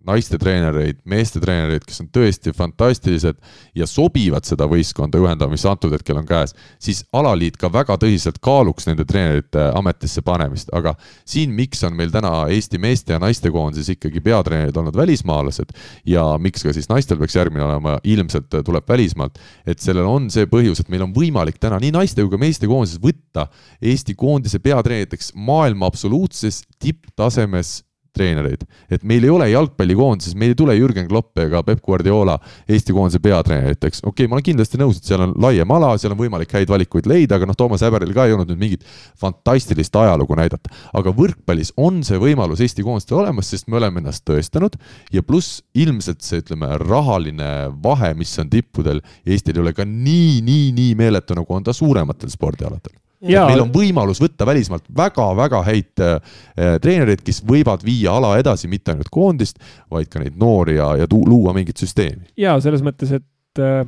naiste 0.07 0.37
treenereid, 0.39 0.99
meeste 1.09 1.39
treenereid, 1.43 1.85
kes 1.87 2.01
on 2.03 2.09
tõesti 2.13 2.51
fantastilised 2.55 3.37
ja 3.77 3.87
sobivad 3.87 4.45
seda 4.47 4.67
võistkonda 4.69 5.19
juhendama, 5.21 5.55
mis 5.55 5.65
antud 5.69 5.93
hetkel 5.95 6.19
on 6.19 6.27
käes, 6.27 6.55
siis 6.81 7.03
alaliit 7.15 7.57
ka 7.59 7.69
väga 7.71 7.95
tõsiselt 8.01 8.41
kaaluks 8.43 8.87
nende 8.89 9.05
treenerite 9.07 9.69
ametisse 9.77 10.23
panemist, 10.25 10.73
aga 10.75 10.95
siin, 11.25 11.53
miks 11.55 11.83
on 11.87 11.95
meil 11.97 12.11
täna 12.13 12.33
Eesti 12.53 12.81
meeste 12.81 13.15
ja 13.15 13.21
naiste 13.23 13.51
koondises 13.53 13.93
ikkagi 13.95 14.23
peatreenerid 14.23 14.77
olnud 14.79 14.97
välismaalased 14.97 15.71
ja 16.09 16.25
miks 16.41 16.65
ka 16.65 16.75
siis 16.75 16.89
naistel 16.91 17.19
peaks 17.21 17.37
järgmine 17.39 17.65
olema, 17.67 17.97
ilmselt 18.03 18.51
tuleb 18.65 18.89
välismaalt, 18.89 19.39
et 19.67 19.79
sellel 19.83 20.09
on 20.09 20.27
see 20.33 20.49
põhjus, 20.51 20.83
et 20.83 20.91
meil 20.91 21.07
on 21.07 21.15
võimalik 21.15 21.61
täna 21.63 21.79
nii 21.79 21.93
naiste 21.95 22.23
kui 22.23 22.35
ka 22.35 22.41
meeste 22.41 22.67
koondises 22.67 23.01
võtta 23.03 23.47
Eesti 23.81 24.17
koondise 24.19 24.59
peatreeneriteks 24.63 25.33
maailma 25.39 25.87
absoluutses 25.87 26.63
tipptasemes 26.81 27.79
treenereid. 28.13 28.63
et 28.89 29.03
meil 29.03 29.23
ei 29.25 29.31
ole 29.33 29.49
jalgpallikoondises, 29.49 30.35
meil 30.37 30.53
ei 30.53 30.57
tule 30.57 30.75
Jürgen 30.77 31.07
Klopp 31.09 31.39
ega 31.41 31.63
Peep 31.65 31.81
Guardiola 31.83 32.37
Eesti 32.69 32.93
koondise 32.93 33.19
peatreeneriteks. 33.23 34.03
okei 34.03 34.11
okay,, 34.25 34.29
ma 34.29 34.37
olen 34.37 34.47
kindlasti 34.49 34.79
nõus, 34.81 34.99
et 34.99 35.09
seal 35.09 35.25
on 35.25 35.35
laiem 35.41 35.73
ala, 35.73 35.93
seal 35.97 36.13
on 36.13 36.19
võimalik 36.21 36.53
häid 36.53 36.69
valikuid 36.69 37.09
leida, 37.09 37.39
aga 37.39 37.49
noh, 37.49 37.57
Toomas 37.57 37.83
Häberil 37.85 38.13
ka 38.15 38.27
ei 38.29 38.35
olnud 38.37 38.51
nüüd 38.53 38.61
mingit 38.61 38.87
fantastilist 39.19 39.95
ajalugu 40.03 40.37
näidata. 40.39 40.71
aga 40.93 41.13
võrkpallis 41.17 41.73
on 41.77 42.01
see 42.05 42.21
võimalus 42.21 42.63
Eesti 42.63 42.85
koondistel 42.85 43.21
olemas, 43.23 43.49
sest 43.49 43.67
me 43.67 43.79
oleme 43.81 44.03
ennast 44.03 44.25
tõestanud 44.29 44.77
ja 45.13 45.23
pluss 45.25 45.61
ilmselt 45.73 46.21
see, 46.21 46.43
ütleme, 46.43 46.69
rahaline 46.83 47.51
vahe, 47.83 48.13
mis 48.17 48.33
on 48.41 48.49
tippudel, 48.49 49.01
Eestil 49.25 49.57
ei 49.57 49.65
ole 49.65 49.73
ka 49.77 49.87
nii, 49.87 50.41
nii, 50.45 50.69
nii 50.75 50.97
meeletu, 50.99 51.37
nagu 51.37 51.57
on 51.57 51.65
ta 51.65 51.73
suurematel 51.75 52.31
spordialadel 52.33 53.02
meil 53.23 53.63
on 53.63 53.71
võimalus 53.73 54.21
võtta 54.23 54.47
välismaalt 54.47 54.85
väga-väga 54.95 55.63
häid 55.69 56.03
äh, 56.03 56.37
treenereid, 56.83 57.23
kes 57.25 57.41
võivad 57.47 57.85
viia 57.85 58.17
ala 58.17 58.35
edasi 58.41 58.69
mitte 58.71 58.93
ainult 58.93 59.11
koondist, 59.13 59.59
vaid 59.91 60.11
ka 60.11 60.21
neid 60.23 60.37
noori 60.39 60.77
ja, 60.77 60.93
ja 61.01 61.09
luua 61.09 61.55
mingit 61.55 61.79
süsteemi. 61.81 62.33
ja 62.37 62.57
selles 62.63 62.83
mõttes, 62.85 63.13
et 63.15 63.63
äh, 63.63 63.83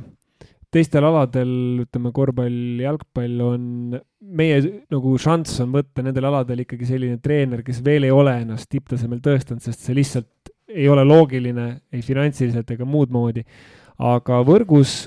teistel 0.72 1.06
aladel, 1.06 1.50
ütleme 1.86 2.12
korvpall, 2.14 2.82
jalgpall 2.82 3.40
on, 3.44 3.64
meie 4.20 4.60
nagu 4.92 5.16
šanss 5.20 5.62
on 5.64 5.72
võtta 5.76 6.04
nendel 6.04 6.28
aladel 6.28 6.64
ikkagi 6.64 6.88
selline 6.88 7.20
treener, 7.22 7.62
kes 7.66 7.82
veel 7.84 8.08
ei 8.08 8.14
ole 8.14 8.34
ennast 8.42 8.68
tipptasemel 8.72 9.22
tõestanud, 9.24 9.64
sest 9.64 9.86
see 9.86 9.96
lihtsalt 9.96 10.52
ei 10.76 10.88
ole 10.90 11.04
loogiline 11.06 11.68
ei 11.94 12.02
finantsiliselt 12.04 12.70
ega 12.74 12.88
muud 12.88 13.12
moodi. 13.14 13.44
aga 13.96 14.42
võrgus 14.44 15.06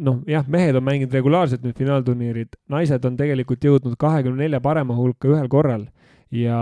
noh, 0.00 0.22
jah, 0.28 0.46
mehed 0.48 0.76
on 0.78 0.84
mänginud 0.86 1.14
regulaarselt 1.14 1.64
nüüd 1.64 1.76
finaalturniirid, 1.78 2.56
naised 2.72 3.04
on 3.08 3.18
tegelikult 3.18 3.64
jõudnud 3.66 3.98
kahekümne 4.00 4.46
nelja 4.46 4.62
parema 4.64 4.96
hulka 4.96 5.30
ühel 5.32 5.50
korral. 5.52 5.86
Ja 6.32 6.56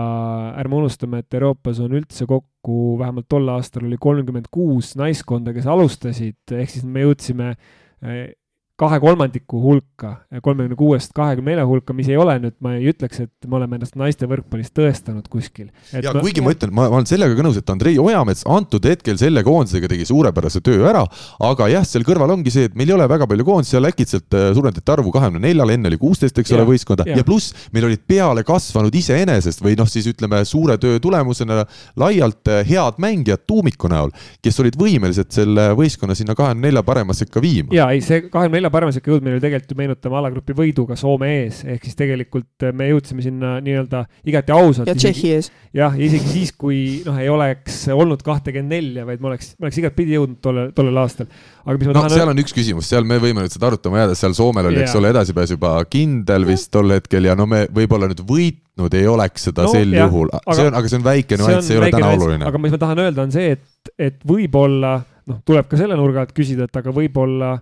ärme 0.59 0.81
unustame, 0.81 1.21
et 1.23 1.33
Euroopas 1.37 1.79
on 1.79 1.93
üldse 1.95 2.25
kokku, 2.27 2.97
vähemalt 2.99 3.29
tol 3.31 3.47
aastal 3.53 3.85
oli 3.87 3.95
kolmkümmend 4.01 4.49
kuus 4.51 4.97
naiskonda, 4.99 5.53
kes 5.55 5.69
alustasid, 5.71 6.41
ehk 6.51 6.73
siis 6.73 6.83
me 6.83 7.05
jõudsime 7.05 7.53
eh, 7.53 8.33
kahe 8.81 8.97
kolmandiku 9.01 9.59
hulka, 9.61 10.15
kolmekümne 10.41 10.77
kuuest 10.79 11.13
kahekümne 11.15 11.53
nelja 11.53 11.65
hulka, 11.69 11.93
mis 11.95 12.09
ei 12.09 12.17
ole 12.19 12.37
nüüd, 12.41 12.55
ma 12.63 12.73
ei 12.77 12.89
ütleks, 12.89 13.21
et 13.25 13.49
me 13.49 13.59
oleme 13.59 13.77
ennast 13.77 13.97
naiste 13.99 14.27
võrkpallis 14.29 14.71
tõestanud 14.73 15.27
kuskil. 15.31 15.69
ja 15.93 16.13
ma, 16.15 16.23
kuigi 16.23 16.41
ma 16.43 16.53
ütlen, 16.55 16.73
ma, 16.73 16.87
ma 16.89 16.99
olen 16.99 17.09
sellega 17.09 17.37
ka 17.37 17.45
nõus, 17.45 17.59
et 17.61 17.73
Andrei 17.73 17.99
Ojamets 18.01 18.43
antud 18.49 18.85
hetkel 18.89 19.19
selle 19.21 19.43
koondisega 19.45 19.89
tegi 19.91 20.07
suurepärase 20.09 20.63
töö 20.65 20.87
ära, 20.89 21.03
aga 21.45 21.67
jah, 21.73 21.85
seal 21.87 22.05
kõrval 22.07 22.33
ongi 22.37 22.53
see, 22.53 22.69
et 22.69 22.77
meil 22.79 22.89
ei 22.89 22.95
ole 22.97 23.07
väga 23.11 23.27
palju 23.29 23.45
koondisi, 23.47 23.75
seal 23.75 23.89
äkitselt 23.91 24.37
äh, 24.37 24.49
suurendati 24.57 24.95
arvu 24.95 25.13
kahekümne 25.13 25.43
neljale, 25.45 25.77
enne 25.77 25.91
oli 25.91 26.01
kuusteist, 26.01 26.41
eks 26.41 26.55
ole, 26.57 26.65
võistkonda 26.71 27.05
ja, 27.09 27.19
ja 27.21 27.27
pluss 27.27 27.53
meil 27.75 27.85
olid 27.89 28.01
peale 28.09 28.45
kasvanud 28.47 28.97
iseenesest 28.97 29.61
või 29.61 29.77
noh, 29.79 29.89
siis 29.91 30.09
ütleme 30.09 30.41
suure 30.49 30.79
töö 30.81 30.97
tulemusena 31.03 31.61
laialt 32.01 32.49
äh, 32.49 32.63
head 32.65 32.97
mängijad 33.03 33.45
tuumiku 33.45 33.91
näol, 33.91 34.09
kes 34.41 34.57
olid 34.63 34.79
võimelised 34.79 35.29
selle 35.37 35.69
võistkonna 35.77 36.17
sinna 36.17 36.33
kahekümne 36.37 36.69
nelja 36.71 36.85
paremasse 36.87 37.29
ikka 37.29 37.43
viima. 37.43 37.69
ja 37.75 37.91
ei, 37.93 38.01
see 38.05 38.25
kahekümne 38.25 38.57
nelja 38.57 38.70
parema 38.73 38.93
sekka 38.95 39.11
jõudmine 39.11 39.35
oli 39.35 39.43
tegelikult 39.43 39.73
ju 39.73 39.77
meenutame 39.79 40.17
alagrupi 40.19 40.55
võiduga 40.57 40.95
Soome 40.99 41.29
ees, 41.41 41.61
ehk 41.67 41.85
siis 41.87 41.97
tegelikult 41.99 42.65
me 42.77 42.87
jõudsime 42.89 43.23
sinna 43.25 43.53
nii-öelda 43.63 44.03
igati 44.27 44.55
ausalt. 44.55 44.89
ja 44.89 44.95
Tšehhi 44.97 45.33
ees. 45.35 45.51
jah, 45.75 45.95
isegi 45.95 46.31
siis, 46.31 46.53
kui 46.57 46.79
noh, 47.05 47.19
ei 47.21 47.29
oleks 47.31 47.83
olnud 47.93 48.23
kahtekümmend 48.25 48.73
nelja, 48.73 49.05
vaid 49.07 49.23
ma 49.23 49.31
oleks, 49.31 49.53
ma 49.59 49.67
oleks 49.67 49.81
igatpidi 49.81 50.17
jõudnud 50.17 50.41
tollel, 50.43 50.71
tollel 50.77 51.01
aastal. 51.03 51.29
aga 51.65 51.77
mis 51.77 51.91
ma 51.91 51.93
no, 51.93 51.99
tahan. 51.99 52.15
seal 52.15 52.33
on 52.33 52.43
üks 52.43 52.57
küsimus, 52.57 52.89
seal 52.91 53.07
me 53.07 53.19
võime 53.21 53.45
nüüd 53.45 53.53
seda 53.53 53.69
arutama 53.71 54.03
jääda, 54.03 54.17
seal 54.19 54.35
Soomel 54.37 54.71
oli, 54.71 54.81
eks 54.85 54.97
ole, 54.99 55.13
edasipääs 55.15 55.55
juba 55.55 55.75
kindel 55.91 56.47
vist 56.49 56.71
tol 56.73 56.95
hetkel 56.95 57.29
ja 57.29 57.37
no 57.37 57.47
me 57.49 57.65
võib-olla 57.71 58.09
nüüd 58.11 58.25
võitnud 58.27 58.97
ei 58.97 59.07
oleks 59.11 59.49
seda 59.49 59.67
no, 59.67 59.75
sel 59.75 59.95
jah, 59.95 60.09
juhul, 60.09 60.31
see 60.51 60.67
on, 60.67 60.75
aga 60.79 60.91
see 60.91 61.01
on 61.01 61.07
väike 61.07 61.39
nüanss, 61.39 61.67
see 61.67 61.77
ei 61.77 61.83
ole 61.83 61.93
täna 61.93 62.11
oluline. 62.17 62.47
aga 62.47 62.61
mis 62.61 62.75
ma 62.75 62.81
tahan 62.87 63.05
öelda, 63.05 63.27
on 63.27 63.33
see, 63.35 63.55
et, 63.57 63.95
et 64.11 64.21
võib-olla 64.27 64.99
noh, 65.29 65.41
tuleb 65.45 65.69
ka 65.69 65.79
selle 65.79 65.97
nurga 65.99 66.25
alt 66.25 66.33
küsida, 66.35 66.67
et 66.67 66.81
aga 66.81 66.93
võib-olla 66.95 67.55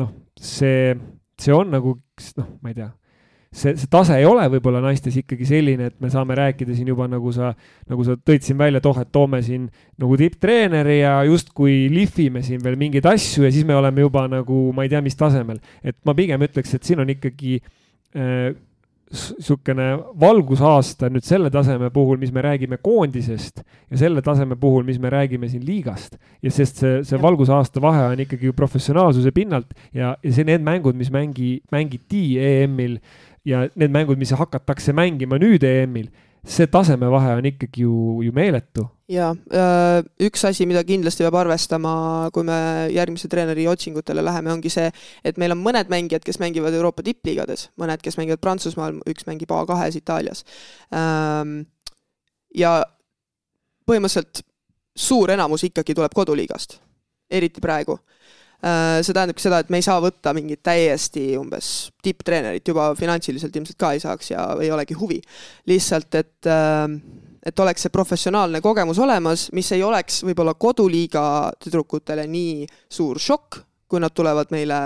noh, 0.00 0.12
see, 0.40 0.92
see 1.40 1.54
on 1.54 1.72
nagu 1.74 1.96
noh, 2.38 2.50
ma 2.62 2.72
ei 2.72 2.76
tea, 2.78 2.88
see, 3.54 3.74
see 3.78 3.90
tase 3.90 4.16
ei 4.18 4.26
ole 4.26 4.44
võib-olla 4.56 4.82
naistes 4.82 5.16
ikkagi 5.20 5.46
selline, 5.48 5.90
et 5.92 5.96
me 6.02 6.10
saame 6.12 6.36
rääkida 6.38 6.74
siin 6.74 6.90
juba 6.90 7.06
nagu 7.10 7.32
sa, 7.34 7.52
nagu 7.90 8.06
sa 8.06 8.16
tõid 8.18 8.46
siin 8.46 8.58
välja, 8.60 8.82
et 8.82 8.90
oh, 8.90 9.00
et 9.00 9.12
toome 9.14 9.40
siin 9.46 9.68
nagu 10.02 10.18
tipptreeneri 10.20 10.98
ja 11.00 11.16
justkui 11.28 11.84
lihvime 11.92 12.42
siin 12.46 12.62
veel 12.64 12.78
mingeid 12.80 13.06
asju 13.14 13.46
ja 13.46 13.52
siis 13.54 13.66
me 13.68 13.76
oleme 13.78 14.04
juba 14.04 14.26
nagu 14.30 14.66
ma 14.74 14.86
ei 14.86 14.92
tea, 14.92 15.02
mis 15.04 15.18
tasemel. 15.18 15.62
et 15.82 15.98
ma 16.06 16.16
pigem 16.18 16.42
ütleks, 16.48 16.74
et 16.74 16.86
siin 16.86 17.02
on 17.04 17.14
ikkagi 17.14 17.60
äh, 17.60 18.54
niisugune 19.14 19.86
valgusaasta 20.20 21.08
nüüd 21.12 21.24
selle 21.26 21.50
taseme 21.54 21.90
puhul, 21.94 22.18
mis 22.20 22.32
me 22.34 22.42
räägime 22.44 22.78
koondisest 22.82 23.62
ja 23.62 24.00
selle 24.00 24.22
taseme 24.22 24.56
puhul, 24.60 24.84
mis 24.86 24.98
me 25.00 25.10
räägime 25.12 25.48
siin 25.48 25.64
liigast. 25.66 26.18
ja 26.42 26.50
sest 26.50 26.82
see, 26.82 27.02
see 27.06 27.20
valgusaasta 27.20 27.82
vahe 27.82 28.08
on 28.12 28.24
ikkagi 28.24 28.50
ju 28.50 28.56
professionaalsuse 28.56 29.32
pinnalt 29.32 29.74
ja, 29.92 30.16
ja 30.22 30.32
see, 30.32 30.44
need 30.44 30.64
mängud, 30.66 30.98
mis 30.98 31.12
mängi, 31.14 31.60
mängiti 31.72 32.26
EM-il 32.40 32.98
ja 33.44 33.66
need 33.74 33.92
mängud, 33.94 34.18
mis 34.18 34.34
hakatakse 34.34 34.94
mängima 34.96 35.38
nüüd 35.40 35.64
EM-il 35.68 36.10
see 36.44 36.68
tasemevahe 36.68 37.34
on 37.38 37.46
ikkagi 37.48 37.82
ju, 37.82 38.22
ju 38.22 38.32
meeletu. 38.32 38.84
ja 39.08 39.30
äh, 39.52 40.04
üks 40.26 40.44
asi, 40.48 40.66
mida 40.68 40.84
kindlasti 40.84 41.24
peab 41.24 41.36
arvestama, 41.40 42.30
kui 42.32 42.44
me 42.46 42.56
järgmise 42.92 43.28
treeneri 43.32 43.66
otsingutele 43.68 44.24
läheme, 44.24 44.52
ongi 44.52 44.72
see, 44.72 44.88
et 45.24 45.40
meil 45.40 45.52
on 45.56 45.60
mõned 45.64 45.92
mängijad, 45.92 46.24
kes 46.24 46.40
mängivad 46.40 46.76
Euroopa 46.76 47.04
tippliigades, 47.04 47.68
mõned, 47.80 48.00
kes 48.04 48.16
mängivad 48.20 48.42
Prantsusmaal, 48.44 49.00
üks 49.10 49.28
mängib 49.28 49.52
A2-s 49.52 50.00
Itaalias. 50.00 50.44
Ähm, 50.92 51.62
ja 52.56 52.78
põhimõtteliselt 53.88 54.44
suur 54.96 55.32
enamus 55.34 55.66
ikkagi 55.68 55.96
tuleb 55.96 56.16
koduliigast, 56.16 56.78
eriti 57.30 57.60
praegu 57.64 57.98
see 58.64 59.12
tähendabki 59.12 59.44
seda, 59.44 59.58
et 59.60 59.70
me 59.72 59.80
ei 59.80 59.84
saa 59.84 59.98
võtta 60.00 60.32
mingit 60.36 60.62
täiesti 60.64 61.34
umbes 61.36 61.90
tipptreenerit, 62.04 62.64
juba 62.68 62.90
finantsiliselt 62.96 63.56
ilmselt 63.58 63.78
ka 63.80 63.92
ei 63.92 64.00
saaks 64.00 64.30
ja 64.32 64.46
ei 64.62 64.70
olegi 64.72 64.96
huvi. 64.96 65.20
lihtsalt, 65.68 66.14
et 66.20 66.48
äh, 66.48 66.88
et 67.44 67.60
oleks 67.60 67.84
see 67.84 67.92
professionaalne 67.92 68.62
kogemus 68.64 68.98
olemas, 69.04 69.50
mis 69.52 69.68
ei 69.76 69.82
oleks 69.84 70.22
võib-olla 70.24 70.54
koduliiga 70.56 71.52
tüdrukutele 71.60 72.24
nii 72.30 72.64
suur 72.88 73.20
šokk, 73.20 73.60
kui 73.88 74.00
nad 74.00 74.14
tulevad 74.16 74.52
meile 74.54 74.80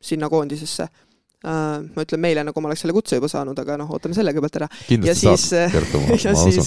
sinna 0.00 0.32
koondisesse 0.32 0.88
Uh, 1.40 1.86
ma 1.96 2.02
ütlen 2.04 2.20
meile, 2.20 2.42
nagu 2.44 2.60
ma 2.60 2.68
oleks 2.68 2.82
selle 2.84 2.92
kutse 2.92 3.16
juba 3.16 3.28
saanud, 3.32 3.56
aga 3.62 3.78
noh, 3.80 3.88
ootame 3.96 4.12
selle 4.12 4.34
kõigepealt 4.36 4.58
ära. 4.58 4.66
ja 5.08 5.14
siis, 5.16 5.46
ja 6.26 6.34
siis 6.36 6.66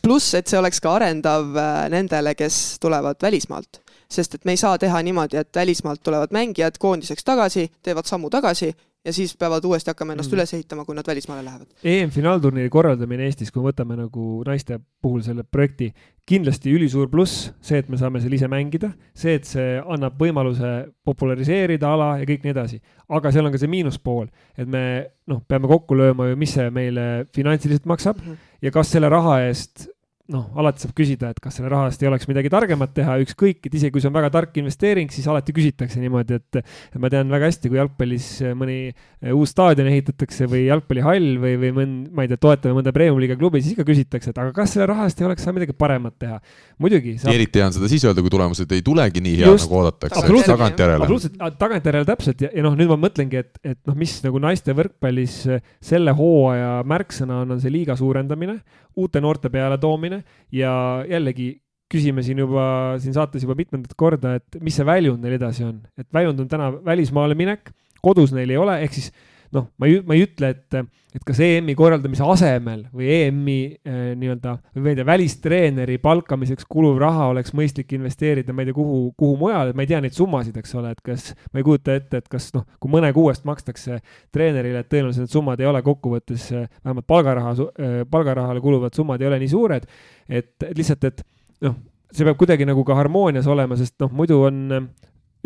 pluss, 0.00 0.30
et 0.38 0.48
see 0.48 0.56
oleks 0.56 0.80
ka 0.80 0.94
arendav 0.96 1.50
nendele, 1.92 2.32
kes 2.40 2.78
tulevad 2.80 3.20
välismaalt 3.20 3.82
sest 4.10 4.34
et 4.34 4.44
me 4.44 4.56
ei 4.56 4.60
saa 4.60 4.78
teha 4.78 5.02
niimoodi, 5.02 5.36
et 5.36 5.56
välismaalt 5.56 6.02
tulevad 6.02 6.32
mängijad 6.34 6.78
koondiseks 6.78 7.24
tagasi, 7.24 7.70
teevad 7.82 8.08
sammu 8.10 8.30
tagasi 8.30 8.72
ja 9.04 9.12
siis 9.12 9.36
peavad 9.36 9.64
uuesti 9.64 9.90
hakkama 9.90 10.12
ennast 10.12 10.30
mm. 10.30 10.36
üles 10.36 10.54
ehitama, 10.54 10.84
kui 10.84 10.94
nad 10.94 11.06
välismaale 11.06 11.44
lähevad. 11.44 11.68
EM-finaalturniiri 11.84 12.68
korraldamine 12.70 13.24
Eestis, 13.24 13.52
kui 13.52 13.62
võtame 13.64 13.96
nagu 13.96 14.24
naiste 14.46 14.80
puhul 15.02 15.22
selle 15.24 15.44
projekti, 15.44 15.88
kindlasti 16.28 16.72
ülisuur 16.76 17.08
pluss, 17.10 17.48
see, 17.64 17.80
et 17.80 17.88
me 17.88 17.98
saame 18.00 18.20
seal 18.20 18.36
ise 18.36 18.50
mängida, 18.52 18.92
see, 19.16 19.38
et 19.40 19.48
see 19.48 19.78
annab 19.80 20.20
võimaluse 20.20 20.72
populariseerida 21.06 21.94
ala 21.94 22.10
ja 22.20 22.28
kõik 22.28 22.44
nii 22.44 22.52
edasi. 22.54 22.80
aga 23.08 23.32
seal 23.32 23.48
on 23.48 23.54
ka 23.54 23.62
see 23.62 23.72
miinuspool, 23.72 24.28
et 24.58 24.68
me 24.68 24.84
noh, 25.32 25.40
peame 25.48 25.70
kokku 25.70 25.96
lööma 25.96 26.28
ju, 26.28 26.36
mis 26.36 26.52
see 26.58 26.68
meile 26.74 27.06
finantsiliselt 27.34 27.88
maksab 27.88 28.20
mm 28.20 28.28
-hmm. 28.28 28.52
ja 28.62 28.70
kas 28.70 28.92
selle 28.92 29.08
raha 29.08 29.40
eest 29.48 29.88
noh, 30.30 30.46
alati 30.58 30.84
saab 30.84 30.92
küsida, 30.96 31.30
et 31.32 31.40
kas 31.42 31.56
selle 31.58 31.70
raha 31.72 31.88
eest 31.90 32.02
ei 32.04 32.08
oleks 32.10 32.28
midagi 32.30 32.50
targemat 32.52 32.92
teha, 32.94 33.16
ükskõik, 33.24 33.64
et 33.66 33.74
isegi 33.76 33.92
kui 33.94 34.02
see 34.02 34.10
on 34.10 34.14
väga 34.14 34.30
tark 34.34 34.56
investeering, 34.60 35.10
siis 35.12 35.26
alati 35.30 35.54
küsitakse 35.56 36.00
niimoodi, 36.02 36.38
et 36.38 36.60
ma 37.02 37.10
tean 37.12 37.30
väga 37.32 37.48
hästi, 37.50 37.70
kui 37.70 37.80
jalgpallis 37.80 38.28
mõni 38.58 38.78
eh, 38.90 39.32
uus 39.34 39.54
staadion 39.54 39.90
ehitatakse 39.90 40.46
või 40.50 40.64
jalgpallihall 40.68 41.30
või, 41.42 41.54
või 41.64 41.72
mõnd, 41.80 42.10
ma 42.14 42.26
ei 42.26 42.30
tea, 42.30 42.40
toetame 42.42 42.78
mõnda 42.78 42.94
premium-liiga 42.94 43.38
klubi, 43.40 43.62
siis 43.64 43.74
ikka 43.74 43.86
küsitakse, 43.88 44.34
et 44.34 44.42
aga 44.42 44.54
kas 44.56 44.76
selle 44.76 44.88
raha 44.90 45.08
eest 45.08 45.22
ei 45.22 45.28
oleks 45.28 45.46
saanud 45.46 45.60
midagi 45.60 45.76
paremat 45.78 46.16
teha. 46.22 46.38
muidugi 46.80 47.16
saab.... 47.18 47.34
eriti 47.34 47.62
hea 47.62 47.70
on 47.70 47.76
seda 47.76 47.90
siis 47.90 48.06
öelda, 48.06 48.24
kui 48.24 48.32
tulemused 48.32 48.76
ei 48.76 48.84
tulegi 48.86 49.24
nii 49.24 49.40
head, 49.42 49.56
nagu 49.64 49.80
oodatakse, 49.80 50.26
tagantjärele. 50.50 51.06
absoluutselt, 51.06 51.40
tagantjärele 51.58 52.08
täpselt. 52.08 52.46
Ja, 52.46 52.52
ja 52.54 52.66
noh, 52.66 52.76
nüüd 52.78 52.92
ma 52.92 53.00
mõtlengi, 53.08 53.42
et, 53.42 53.58
et 53.64 53.80
noh, 53.88 53.98
mis 53.98 54.14
nagu 54.24 54.42
naiste 54.42 54.74
võrkpallis 54.76 55.40
selle 55.84 56.14
hooaja 56.16 56.80
märksõna 56.88 57.42
on, 57.44 57.56
on 57.56 57.62
see 57.62 57.72
liiga 57.72 57.98
suurendamine 57.98 58.60
uute 58.96 59.20
noorte 59.20 59.50
pealetoomine 59.50 60.19
ja 60.54 60.72
jällegi 61.08 61.52
küsime 61.90 62.22
siin 62.22 62.38
juba, 62.38 62.64
siin 63.02 63.16
saates 63.16 63.42
juba 63.44 63.56
mitmendat 63.58 63.96
korda, 63.98 64.36
et 64.38 64.60
mis 64.62 64.76
see 64.78 64.86
väljund 64.86 65.24
neil 65.24 65.36
edasi 65.40 65.66
on, 65.66 65.80
et 65.98 66.06
väljund 66.14 66.44
on 66.44 66.50
täna 66.50 66.70
välismaale 66.86 67.34
minek, 67.38 67.72
kodus 68.04 68.34
neil 68.36 68.52
ei 68.52 68.60
ole, 68.60 68.78
ehk 68.84 68.94
siis 68.94 69.10
noh, 69.54 69.66
ma 69.80 69.88
ei, 69.88 69.98
ma 70.06 70.14
ei 70.14 70.22
ütle, 70.24 70.50
et, 70.54 70.76
et 71.16 71.24
kas 71.26 71.40
EM-i 71.42 71.74
korraldamise 71.78 72.22
asemel 72.32 72.84
või 72.94 73.08
EM-i 73.16 73.56
äh, 73.82 73.98
nii-öelda, 74.18 74.54
või 74.76 74.84
ma 74.84 74.92
ei 74.92 74.98
tea, 74.98 75.06
välistreeneri 75.08 75.98
palkamiseks 76.02 76.68
kuluv 76.70 77.00
raha 77.02 77.30
oleks 77.32 77.54
mõistlik 77.56 77.90
investeerida, 77.96 78.54
ma 78.54 78.62
ei 78.62 78.70
tea, 78.70 78.76
kuhu, 78.78 79.00
kuhu 79.18 79.36
mujale, 79.40 79.74
ma 79.74 79.84
ei 79.84 79.90
tea 79.90 80.00
neid 80.04 80.14
summasid, 80.16 80.56
eks 80.60 80.76
ole, 80.78 80.94
et 80.94 81.02
kas, 81.06 81.30
ma 81.50 81.62
ei 81.62 81.66
kujuta 81.66 81.98
ette, 81.98 82.22
et 82.22 82.30
kas 82.30 82.50
noh, 82.56 82.66
kui 82.82 82.94
mõne 82.94 83.10
kuu 83.16 83.26
eest 83.32 83.46
makstakse 83.48 84.00
treenerile, 84.34 84.84
et 84.84 84.90
tõenäoliselt 84.92 85.26
need 85.26 85.34
summad 85.34 85.62
ei 85.62 85.70
ole 85.70 85.82
kokkuvõttes, 85.86 86.46
vähemalt 86.84 87.08
palgaraha, 87.10 87.54
äh, 87.74 88.00
palgarahale 88.10 88.62
kuluvad 88.62 88.96
summad 88.96 89.22
ei 89.22 89.30
ole 89.32 89.42
nii 89.42 89.54
suured, 89.54 89.90
et 90.30 90.70
lihtsalt, 90.78 91.10
et 91.10 91.26
noh, 91.66 91.74
see 92.10 92.26
peab 92.26 92.38
kuidagi 92.38 92.66
nagu 92.66 92.86
ka 92.86 92.94
harmoonias 92.98 93.50
olema, 93.50 93.78
sest 93.78 93.98
noh, 94.02 94.14
muidu 94.14 94.40
on 94.46 94.62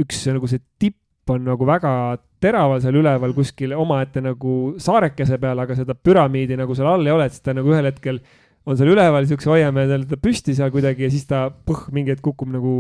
üks 0.01 0.25
nagu 0.33 0.49
see 0.51 0.63
tipp 0.81 1.01
on 1.33 1.45
nagu 1.47 1.67
väga 1.69 1.91
teraval 2.45 2.83
seal 2.85 2.99
üleval 3.01 3.35
kuskil 3.37 3.75
omaette 3.77 4.23
nagu 4.25 4.75
saarekese 4.83 5.41
peal, 5.43 5.61
aga 5.65 5.77
seda 5.79 5.97
püramiidi 5.97 6.59
nagu 6.61 6.77
seal 6.77 6.91
all 6.91 7.07
ei 7.07 7.15
ole, 7.15 7.29
et 7.29 7.37
siis 7.37 7.45
ta 7.45 7.57
nagu 7.57 7.73
ühel 7.73 7.89
hetkel 7.89 8.21
on 8.65 8.79
seal 8.79 8.93
üleval, 8.95 9.27
siukse 9.29 9.51
hoiame 9.53 9.87
teda 9.91 10.19
püsti 10.21 10.57
seal 10.57 10.73
kuidagi 10.75 11.07
ja 11.07 11.13
siis 11.13 11.27
ta 11.29 11.47
põh, 11.53 11.87
mingi 11.95 12.15
hetk 12.15 12.25
kukub 12.25 12.51
nagu, 12.53 12.75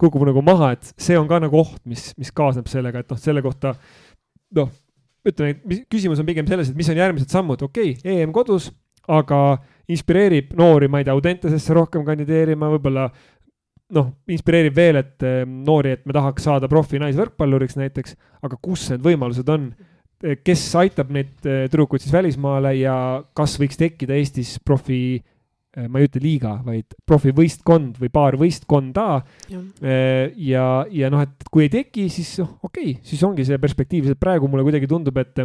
kukub 0.00 0.24
nagu 0.28 0.44
maha, 0.44 0.72
et 0.76 0.92
see 1.00 1.16
on 1.20 1.28
ka 1.30 1.40
nagu 1.42 1.60
oht, 1.62 1.80
mis, 1.88 2.10
mis 2.20 2.32
kaasneb 2.34 2.68
sellega, 2.70 3.02
et 3.02 3.12
noh, 3.12 3.20
selle 3.20 3.44
kohta 3.44 3.74
noh, 4.58 4.72
ütleme, 5.28 5.82
küsimus 5.92 6.20
on 6.20 6.28
pigem 6.28 6.48
selles, 6.48 6.72
et 6.72 6.78
mis 6.78 6.88
on 6.92 7.00
järgmised 7.00 7.32
sammud, 7.32 7.64
okei 7.68 7.94
okay,, 7.96 8.18
EM 8.20 8.34
kodus, 8.34 8.70
aga 9.10 9.58
inspireerib 9.90 10.52
noori, 10.58 10.88
ma 10.90 11.00
ei 11.00 11.06
tea, 11.06 11.16
Audentesesse 11.16 11.74
rohkem 11.76 12.04
kandideerima, 12.06 12.70
võib-olla 12.76 13.08
noh, 13.92 14.12
inspireerib 14.32 14.76
veel, 14.76 15.00
et 15.02 15.26
eh, 15.26 15.42
noori, 15.46 15.96
et 15.96 16.06
me 16.08 16.14
tahaks 16.16 16.46
saada 16.48 16.68
profi 16.70 17.00
naisvõrkpalluriks 17.02 17.78
näiteks, 17.80 18.16
aga 18.46 18.58
kus 18.62 18.88
need 18.92 19.04
võimalused 19.04 19.50
on? 19.52 19.68
Eh, 20.22 20.38
kes 20.44 20.64
aitab 20.80 21.12
neid 21.14 21.34
eh, 21.48 21.66
tüdrukuid 21.70 22.04
siis 22.04 22.14
välismaale 22.14 22.74
ja 22.78 22.94
kas 23.36 23.58
võiks 23.60 23.80
tekkida 23.80 24.16
Eestis 24.18 24.56
profi, 24.64 25.20
ma 25.72 26.02
ei 26.02 26.04
ütle 26.04 26.20
liiga, 26.20 26.50
vaid 26.60 26.92
profivõistkond 27.08 27.96
või 27.96 28.10
paar 28.12 28.34
võistkonda. 28.36 29.06
ja, 29.80 30.64
ja 30.92 31.08
noh, 31.08 31.22
et 31.24 31.46
kui 31.48 31.64
ei 31.64 31.70
teki, 31.72 32.10
siis 32.12 32.34
noh, 32.42 32.58
okei 32.60 32.90
okay,, 32.90 32.98
siis 33.08 33.22
ongi 33.24 33.46
see 33.48 33.56
perspektiiv, 33.56 34.10
sest 34.10 34.20
praegu 34.20 34.50
mulle 34.52 34.66
kuidagi 34.66 34.90
tundub, 34.90 35.16
et, 35.22 35.40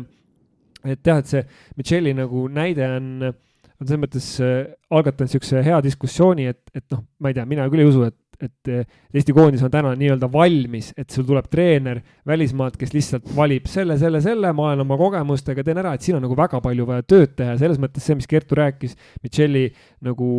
et 0.83 0.99
jah, 0.99 1.21
et 1.23 1.31
see 1.31 1.45
Michelli 1.79 2.11
nagu 2.17 2.43
näide 2.51 2.89
on 2.97 3.31
on 3.77 3.85
selles 3.87 4.01
mõttes 4.01 4.27
äh, 4.41 4.55
algatanud 4.93 5.29
niisuguse 5.29 5.61
hea 5.65 5.79
diskussiooni, 5.85 6.47
et, 6.51 6.61
et 6.75 6.85
noh, 6.93 7.03
ma 7.21 7.31
ei 7.31 7.37
tea, 7.37 7.45
mina 7.49 7.67
küll 7.69 7.83
ei 7.83 7.89
usu, 7.89 8.07
et 8.07 8.17
et 8.43 8.69
Eesti 9.13 9.33
koondis 9.33 9.63
on 9.65 9.71
täna 9.73 9.93
nii-öelda 9.97 10.29
valmis, 10.31 10.91
et 10.97 11.09
sul 11.13 11.25
tuleb 11.27 11.47
treener 11.51 12.03
välismaalt, 12.27 12.77
kes 12.77 12.93
lihtsalt 12.93 13.31
valib 13.35 13.65
selle, 13.71 13.97
selle, 13.97 14.21
selle, 14.21 14.51
ma 14.53 14.69
olen 14.69 14.85
oma 14.85 14.97
kogemustega, 14.99 15.65
teen 15.65 15.81
ära, 15.81 15.95
et 15.97 16.05
siin 16.05 16.19
on 16.19 16.25
nagu 16.27 16.37
väga 16.37 16.61
palju 16.63 16.87
vaja 16.87 17.05
tööd 17.07 17.35
teha. 17.37 17.55
Ja 17.55 17.61
selles 17.63 17.81
mõttes 17.81 18.05
see, 18.05 18.17
mis 18.19 18.29
Kertu 18.29 18.57
rääkis, 18.59 18.97
Michelli 19.25 19.65
nagu 20.05 20.31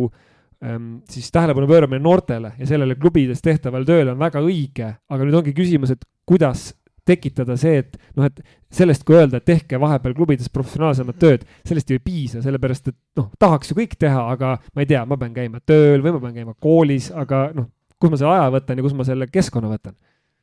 ähm, 0.63 0.99
siis 1.11 1.31
tähelepanu 1.35 1.67
pööramine 1.69 2.03
noortele 2.03 2.53
ja 2.59 2.69
sellele 2.69 2.95
klubides 2.99 3.43
tehtavale 3.45 3.87
tööle 3.87 4.15
on 4.15 4.21
väga 4.21 4.43
õige, 4.45 4.93
aga 5.09 5.27
nüüd 5.27 5.41
ongi 5.41 5.55
küsimus, 5.57 5.95
et 5.95 6.07
kuidas 6.29 6.69
tekitada 7.09 7.55
see, 7.59 7.81
et 7.81 7.97
noh, 8.17 8.27
et 8.27 8.39
sellest, 8.73 9.03
kui 9.07 9.17
öelda, 9.17 9.39
et 9.39 9.47
tehke 9.47 9.79
vahepeal 9.81 10.13
klubides 10.17 10.51
professionaalsemat 10.53 11.17
tööd, 11.21 11.45
sellest 11.67 11.89
ju 11.89 11.97
ei 11.97 12.03
piisa, 12.03 12.43
sellepärast 12.43 12.91
et 12.91 12.97
noh, 13.19 13.31
tahaks 13.41 13.71
ju 13.71 13.79
kõik 13.79 13.97
teha, 13.99 14.27
aga 14.35 14.55
ma 14.75 14.85
ei 14.85 14.89
tea, 14.89 15.01
ma 15.09 15.17
pean 15.19 15.33
käima 15.35 15.61
tööl 15.65 16.03
või 16.03 16.15
ma 16.15 16.23
pean 16.25 16.37
käima 16.37 16.55
koolis, 16.61 17.09
aga 17.15 17.47
noh, 17.55 17.69
kus 17.99 18.13
ma 18.13 18.19
selle 18.19 18.35
aja 18.37 18.49
võtan 18.53 18.79
ja 18.79 18.85
kus 18.85 18.95
ma 18.97 19.07
selle 19.07 19.27
keskkonna 19.31 19.71
võtan? 19.71 19.95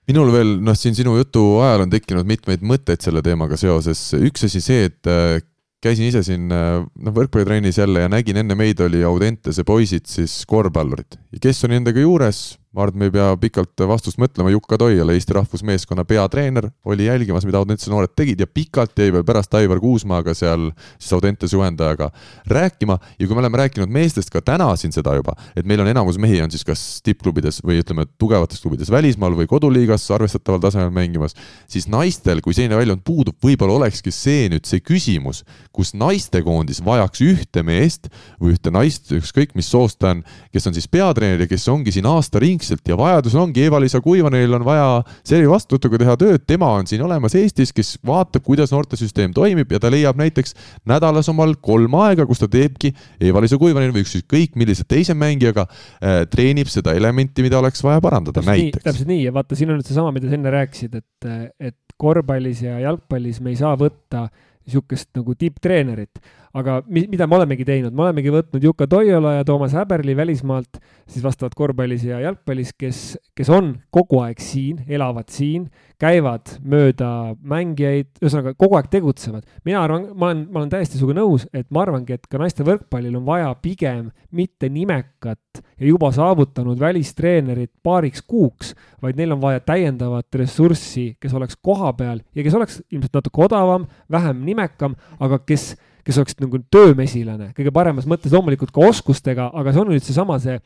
minul 0.06 0.30
veel, 0.34 0.56
noh, 0.62 0.76
siin 0.78 0.94
sinu 0.94 1.16
jutu 1.18 1.42
ajal 1.64 1.86
on 1.86 1.92
tekkinud 1.92 2.28
mitmeid 2.28 2.62
mõtteid 2.62 3.02
selle 3.02 3.22
teemaga 3.26 3.58
seoses. 3.58 4.08
üks 4.14 4.46
asi 4.46 4.62
see, 4.62 4.90
et 4.90 5.10
äh, 5.10 5.40
käisin 5.82 6.10
ise 6.10 6.22
siin 6.26 6.52
äh, 6.54 6.78
noh, 6.84 7.16
võrkpallitrennis 7.16 7.80
jälle 7.80 8.04
ja 8.04 8.12
nägin 8.12 8.38
enne 8.42 8.56
meid 8.58 8.80
oli 8.84 9.02
Audentese 9.06 9.64
poisid 9.66 10.06
siis 10.10 10.38
korvpallurid 10.48 11.18
kes 11.42 11.64
on 11.66 11.74
nendega 11.74 12.02
juures, 12.02 12.56
ma 12.76 12.84
arvan, 12.84 12.92
et 12.92 13.00
me 13.00 13.06
ei 13.08 13.12
pea 13.14 13.28
pikalt 13.40 13.82
vastust 13.88 14.18
mõtlema, 14.20 14.50
Jukka 14.52 14.76
Toiala, 14.80 15.14
Eesti 15.16 15.32
rahvusmeeskonna 15.32 16.04
peatreener, 16.04 16.68
oli 16.84 17.06
jälgimas, 17.06 17.46
mida 17.48 17.62
Audentese 17.62 17.88
noored 17.88 18.12
tegid 18.12 18.42
ja 18.42 18.46
pikalt 18.46 18.98
jäi 19.00 19.14
veel 19.14 19.24
pärast 19.24 19.54
Aivar 19.56 19.80
Kuusmaaga 19.80 20.34
seal 20.36 20.68
siis 20.98 21.14
Audentese 21.16 21.56
juhendajaga 21.56 22.10
rääkima. 22.52 22.98
Ja 23.16 23.26
kui 23.26 23.36
me 23.36 23.40
oleme 23.40 23.62
rääkinud 23.62 23.92
meestest 23.92 24.28
ka 24.32 24.42
täna 24.44 24.68
siin 24.76 24.92
seda 24.92 25.14
juba, 25.16 25.32
et 25.56 25.64
meil 25.64 25.80
on 25.80 25.88
enamus 25.88 26.18
mehi 26.20 26.42
on 26.44 26.52
siis 26.52 26.66
kas 26.68 26.82
tippklubides 27.06 27.62
või 27.64 27.80
ütleme, 27.80 28.04
tugevates 28.20 28.60
klubides 28.60 28.92
välismaal 28.92 29.38
või 29.38 29.48
koduliigas 29.48 30.04
arvestataval 30.12 30.60
tasemel 30.66 30.92
mängimas, 30.92 31.36
siis 31.72 31.88
naistel, 31.88 32.44
kui 32.44 32.52
selline 32.56 32.76
väljund 32.76 33.06
puudub, 33.08 33.38
võib-olla 33.40 33.80
olekski 33.80 34.12
see 34.12 34.50
nüüd 34.52 34.68
see 34.68 34.84
küsimus, 34.84 35.46
kus 35.72 35.94
naistekoondis 35.96 36.82
vajaks 36.84 37.24
ühte 37.24 37.64
meest 37.64 38.12
või 38.36 38.52
ühte 38.52 38.74
naist, 38.74 39.08
ükskõik 39.16 39.56
mis 39.56 39.72
soost 39.72 40.02
ta 40.04 40.12
on, 40.12 40.22
kes 40.52 40.68
on 40.68 40.76
siis 40.76 40.90
peatreener 40.92 41.46
ja 41.46 41.48
kes 41.48 41.64
ongi 41.72 41.94
siin 41.94 42.08
aasta 42.10 42.42
ringi 42.42 42.65
vaikselt 42.66 42.88
ja 42.88 42.96
vajadusel 42.98 43.40
ongi 43.40 43.64
Eva-Liisa 43.64 44.00
Kuivanenil 44.02 44.54
on 44.58 44.64
vaja 44.66 44.86
Servi 45.24 45.48
vastuvõtuga 45.50 46.00
teha 46.02 46.16
tööd, 46.18 46.44
tema 46.46 46.72
on 46.74 46.86
siin 46.86 47.02
olemas 47.06 47.34
Eestis, 47.38 47.72
kes 47.74 47.96
vaatab, 48.06 48.42
kuidas 48.46 48.72
noortesüsteem 48.74 49.34
toimib 49.36 49.70
ja 49.72 49.78
ta 49.82 49.90
leiab 49.92 50.18
näiteks 50.18 50.56
nädalas 50.88 51.28
omal 51.30 51.54
kolm 51.62 51.94
aega, 52.02 52.26
kus 52.26 52.42
ta 52.42 52.48
teebki 52.50 52.92
Eva-Liisa 53.20 53.58
Kuivaneni 53.60 53.94
või 53.94 54.02
ükskõik 54.06 54.56
millise 54.58 54.86
teise 54.88 55.14
mängijaga 55.14 55.66
äh, 55.68 56.24
treenib 56.30 56.70
seda 56.72 56.96
elementi, 56.96 57.44
mida 57.46 57.60
oleks 57.60 57.84
vaja 57.86 58.02
parandada 58.02 58.40
täpselt 58.40 58.54
näiteks. 58.54 58.84
täpselt 58.88 59.12
nii. 59.12 59.22
Ja 59.28 59.36
vaata, 59.36 59.58
siin 59.58 59.70
on 59.70 59.80
nüüd 59.80 59.86
seesama, 59.86 60.14
mida 60.16 60.30
sa 60.30 60.38
enne 60.38 60.54
rääkisid, 60.54 60.98
et, 60.98 61.30
et 61.70 61.78
korvpallis 61.96 62.64
ja 62.66 62.80
jalgpallis 62.82 63.40
me 63.44 63.54
ei 63.54 63.62
saa 63.62 63.76
võtta 63.78 64.26
niisugust 64.66 65.12
nagu 65.14 65.36
tipptreenerit, 65.38 66.18
aga 66.56 66.78
mi-, 66.88 67.06
mida 67.10 67.26
me 67.28 67.36
olemegi 67.38 67.66
teinud, 67.68 67.94
me 67.94 68.06
olemegi 68.06 68.32
võtnud 68.32 68.64
Juka 68.64 68.86
Toiola 68.90 69.36
ja 69.38 69.46
Toomas 69.46 69.74
Häberli 69.76 70.16
välismaalt, 70.16 70.78
siis 71.04 71.24
vastavalt 71.24 71.56
korvpallis 71.58 72.06
ja 72.06 72.20
jalgpallis, 72.22 72.72
kes, 72.78 73.02
kes 73.36 73.50
on 73.52 73.74
kogu 73.92 74.22
aeg 74.24 74.40
siin, 74.42 74.80
elavad 74.88 75.28
siin, 75.32 75.66
käivad 76.00 76.56
mööda 76.64 77.08
mängijaid, 77.40 78.08
ühesõnaga 78.20 78.54
kogu 78.58 78.76
aeg 78.78 78.88
tegutsevad. 78.92 79.44
mina 79.64 79.82
arvan, 79.84 80.10
ma 80.14 80.30
olen, 80.30 80.44
ma 80.52 80.62
olen 80.62 80.72
täiesti 80.72 81.00
sinuga 81.00 81.18
nõus, 81.20 81.46
et 81.56 81.68
ma 81.72 81.84
arvangi, 81.84 82.16
et 82.16 82.28
ka 82.30 82.40
naiste 82.40 82.64
võrkpallil 82.66 83.16
on 83.16 83.24
vaja 83.28 83.52
pigem 83.60 84.10
mitte 84.36 84.68
nimekat 84.72 85.62
ja 85.76 85.88
juba 85.88 86.10
saavutanud 86.12 86.80
välistreenerit 86.80 87.72
paariks 87.84 88.24
kuuks, 88.24 88.74
vaid 89.02 89.16
neil 89.20 89.36
on 89.36 89.42
vaja 89.44 89.60
täiendavat 89.64 90.40
ressurssi, 90.40 91.10
kes 91.20 91.36
oleks 91.36 91.56
kohapeal 91.60 92.22
ja 92.36 92.44
kes 92.44 92.56
oleks 92.56 92.80
ilmselt 92.90 93.20
natuke 93.20 93.44
odavam, 93.48 93.88
vähem 94.12 94.44
nimekam, 94.44 94.96
aga 95.20 95.40
kes 95.44 95.74
kes 96.06 96.20
oleks 96.22 96.36
nagu 96.38 96.60
töömesilane, 96.70 97.50
kõige 97.56 97.72
paremas 97.74 98.06
mõttes 98.06 98.34
loomulikult 98.34 98.70
ka 98.74 98.84
oskustega, 98.86 99.50
aga 99.54 99.74
see 99.74 99.82
on 99.82 99.90
nüüd 99.90 100.06
seesama 100.06 100.38
see 100.42 100.60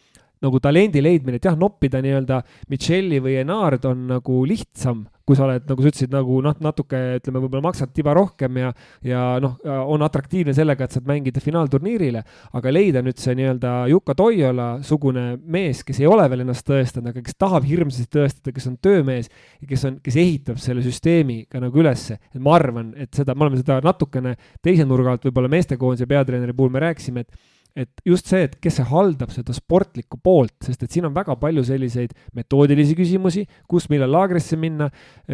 nagu 0.44 0.60
talendi 0.62 1.02
leidmine, 1.04 1.40
et 1.40 1.48
jah, 1.48 1.56
noppida 1.58 2.02
nii-öelda 2.04 2.42
Michelli 2.72 3.20
või 3.22 3.38
Enard 3.42 3.84
on 3.88 4.06
nagu 4.10 4.42
lihtsam, 4.48 5.04
kui 5.30 5.38
sa 5.38 5.44
oled, 5.46 5.62
nagu 5.68 5.84
sa 5.84 5.90
ütlesid, 5.92 6.10
nagu 6.10 6.40
noh, 6.42 6.56
natuke 6.64 6.98
ütleme, 7.20 7.42
võib-olla 7.44 7.68
maksad 7.68 7.92
tiba 7.94 8.14
rohkem 8.16 8.56
ja, 8.58 8.72
ja 9.06 9.20
noh, 9.42 9.58
on 9.86 10.02
atraktiivne 10.02 10.54
sellega, 10.56 10.88
et 10.88 10.96
saad 10.96 11.06
mängida 11.06 11.42
finaalturniirile, 11.44 12.24
aga 12.58 12.72
leida 12.72 13.04
nüüd 13.04 13.20
see 13.22 13.36
nii-öelda 13.38 13.74
Juka 13.92 14.16
Toiola 14.18 14.70
sugune 14.86 15.26
mees, 15.44 15.84
kes 15.86 16.02
ei 16.02 16.08
ole 16.10 16.26
veel 16.32 16.42
ennast 16.46 16.66
tõestanud, 16.66 17.12
aga 17.12 17.22
kes 17.26 17.38
tahab 17.38 17.68
hirmsasti 17.68 18.10
tõestada, 18.18 18.56
kes 18.56 18.70
on 18.72 18.80
töömees 18.82 19.30
kes 19.68 19.86
on, 19.86 20.00
kes 20.04 20.18
ehitab 20.20 20.58
selle 20.62 20.82
süsteemi 20.84 21.44
ka 21.50 21.60
nagu 21.62 21.82
ülesse. 21.82 22.18
et 22.32 22.40
ma 22.42 22.56
arvan, 22.56 22.92
et 22.96 23.12
seda, 23.14 23.34
me 23.34 23.46
oleme 23.46 23.60
seda 23.60 23.80
natukene 23.84 24.36
teise 24.64 24.86
nurga 24.88 25.14
alt 25.14 25.24
võib-olla 25.28 25.50
meestekoondise 25.52 26.08
peatreeneri 26.10 26.56
puhul 26.56 26.72
me 26.74 26.82
rääkisime, 26.86 27.24
et 27.24 27.59
et 27.76 28.02
just 28.06 28.30
see, 28.30 28.42
et 28.46 28.56
kes 28.62 28.78
see 28.80 28.86
haldab 28.90 29.32
seda 29.34 29.54
sportlikku 29.56 30.18
poolt, 30.22 30.56
sest 30.66 30.82
et 30.84 30.90
siin 30.94 31.06
on 31.08 31.14
väga 31.14 31.36
palju 31.40 31.64
selliseid 31.66 32.14
metoodilisi 32.36 32.96
küsimusi, 32.98 33.44
kus, 33.70 33.88
millal 33.92 34.12
laagrisse 34.16 34.58
minna, 34.60 34.90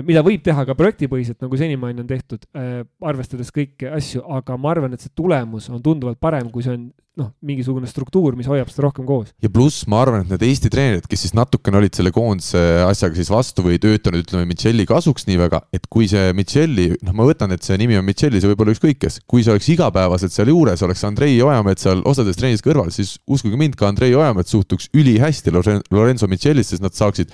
mida 0.06 0.24
võib 0.26 0.44
teha 0.46 0.66
ka 0.68 0.76
projektipõhiselt, 0.78 1.40
nagu 1.44 1.60
senimaani 1.60 2.04
on 2.04 2.10
tehtud 2.10 2.46
äh,, 2.56 2.82
arvestades 3.06 3.52
kõiki 3.54 3.90
asju, 3.90 4.24
aga 4.38 4.58
ma 4.60 4.74
arvan, 4.74 4.96
et 4.96 5.04
see 5.04 5.14
tulemus 5.16 5.70
on 5.72 5.82
tunduvalt 5.84 6.20
parem, 6.22 6.50
kui 6.52 6.66
see 6.66 6.76
on 6.76 6.88
noh, 7.16 7.30
mingisugune 7.44 7.88
struktuur, 7.88 8.36
mis 8.36 8.48
hoiab 8.50 8.68
seda 8.68 8.84
rohkem 8.86 9.06
koos. 9.08 9.30
ja 9.42 9.48
pluss 9.52 9.86
ma 9.88 10.02
arvan, 10.04 10.24
et 10.24 10.32
need 10.34 10.44
Eesti 10.50 10.70
treenerid, 10.72 11.06
kes 11.08 11.24
siis 11.24 11.34
natukene 11.36 11.80
olid 11.80 11.96
selle 11.96 12.12
koondise 12.14 12.60
asjaga 12.84 13.16
siis 13.16 13.30
vastu 13.32 13.64
või 13.64 13.80
töötanud, 13.80 14.20
ütleme, 14.24 14.48
Michelli 14.50 14.84
kasuks 14.88 15.24
nii 15.28 15.38
väga, 15.40 15.62
et 15.76 15.88
kui 15.92 16.10
see 16.12 16.34
Michelli, 16.36 16.90
noh, 17.06 17.16
ma 17.16 17.28
võtan, 17.28 17.54
et 17.56 17.64
see 17.64 17.78
nimi 17.80 17.96
on 17.96 18.04
Michelli, 18.06 18.42
see 18.42 18.52
võib 18.52 18.66
olla 18.66 18.76
ükskõik 18.76 19.00
kes, 19.06 19.20
kui 19.24 19.46
see 19.46 19.54
oleks 19.54 19.70
igapäevaselt 19.72 20.36
seal 20.36 20.52
juures, 20.52 20.84
oleks 20.84 21.06
Andrei 21.08 21.40
Ojamets 21.40 21.88
seal 21.88 22.04
osades 22.08 22.36
treenis 22.36 22.64
kõrval, 22.64 22.92
siis 22.94 23.16
uskuge 23.24 23.56
mind, 23.60 23.78
ka 23.80 23.88
Andrei 23.88 24.12
Ojamets 24.16 24.52
suhtuks 24.52 24.90
ülihästi 24.96 25.54
Lorenzo 25.56 26.28
Michelisse, 26.28 26.76
sest 26.76 26.84
nad 26.84 26.96
saaksid, 26.96 27.32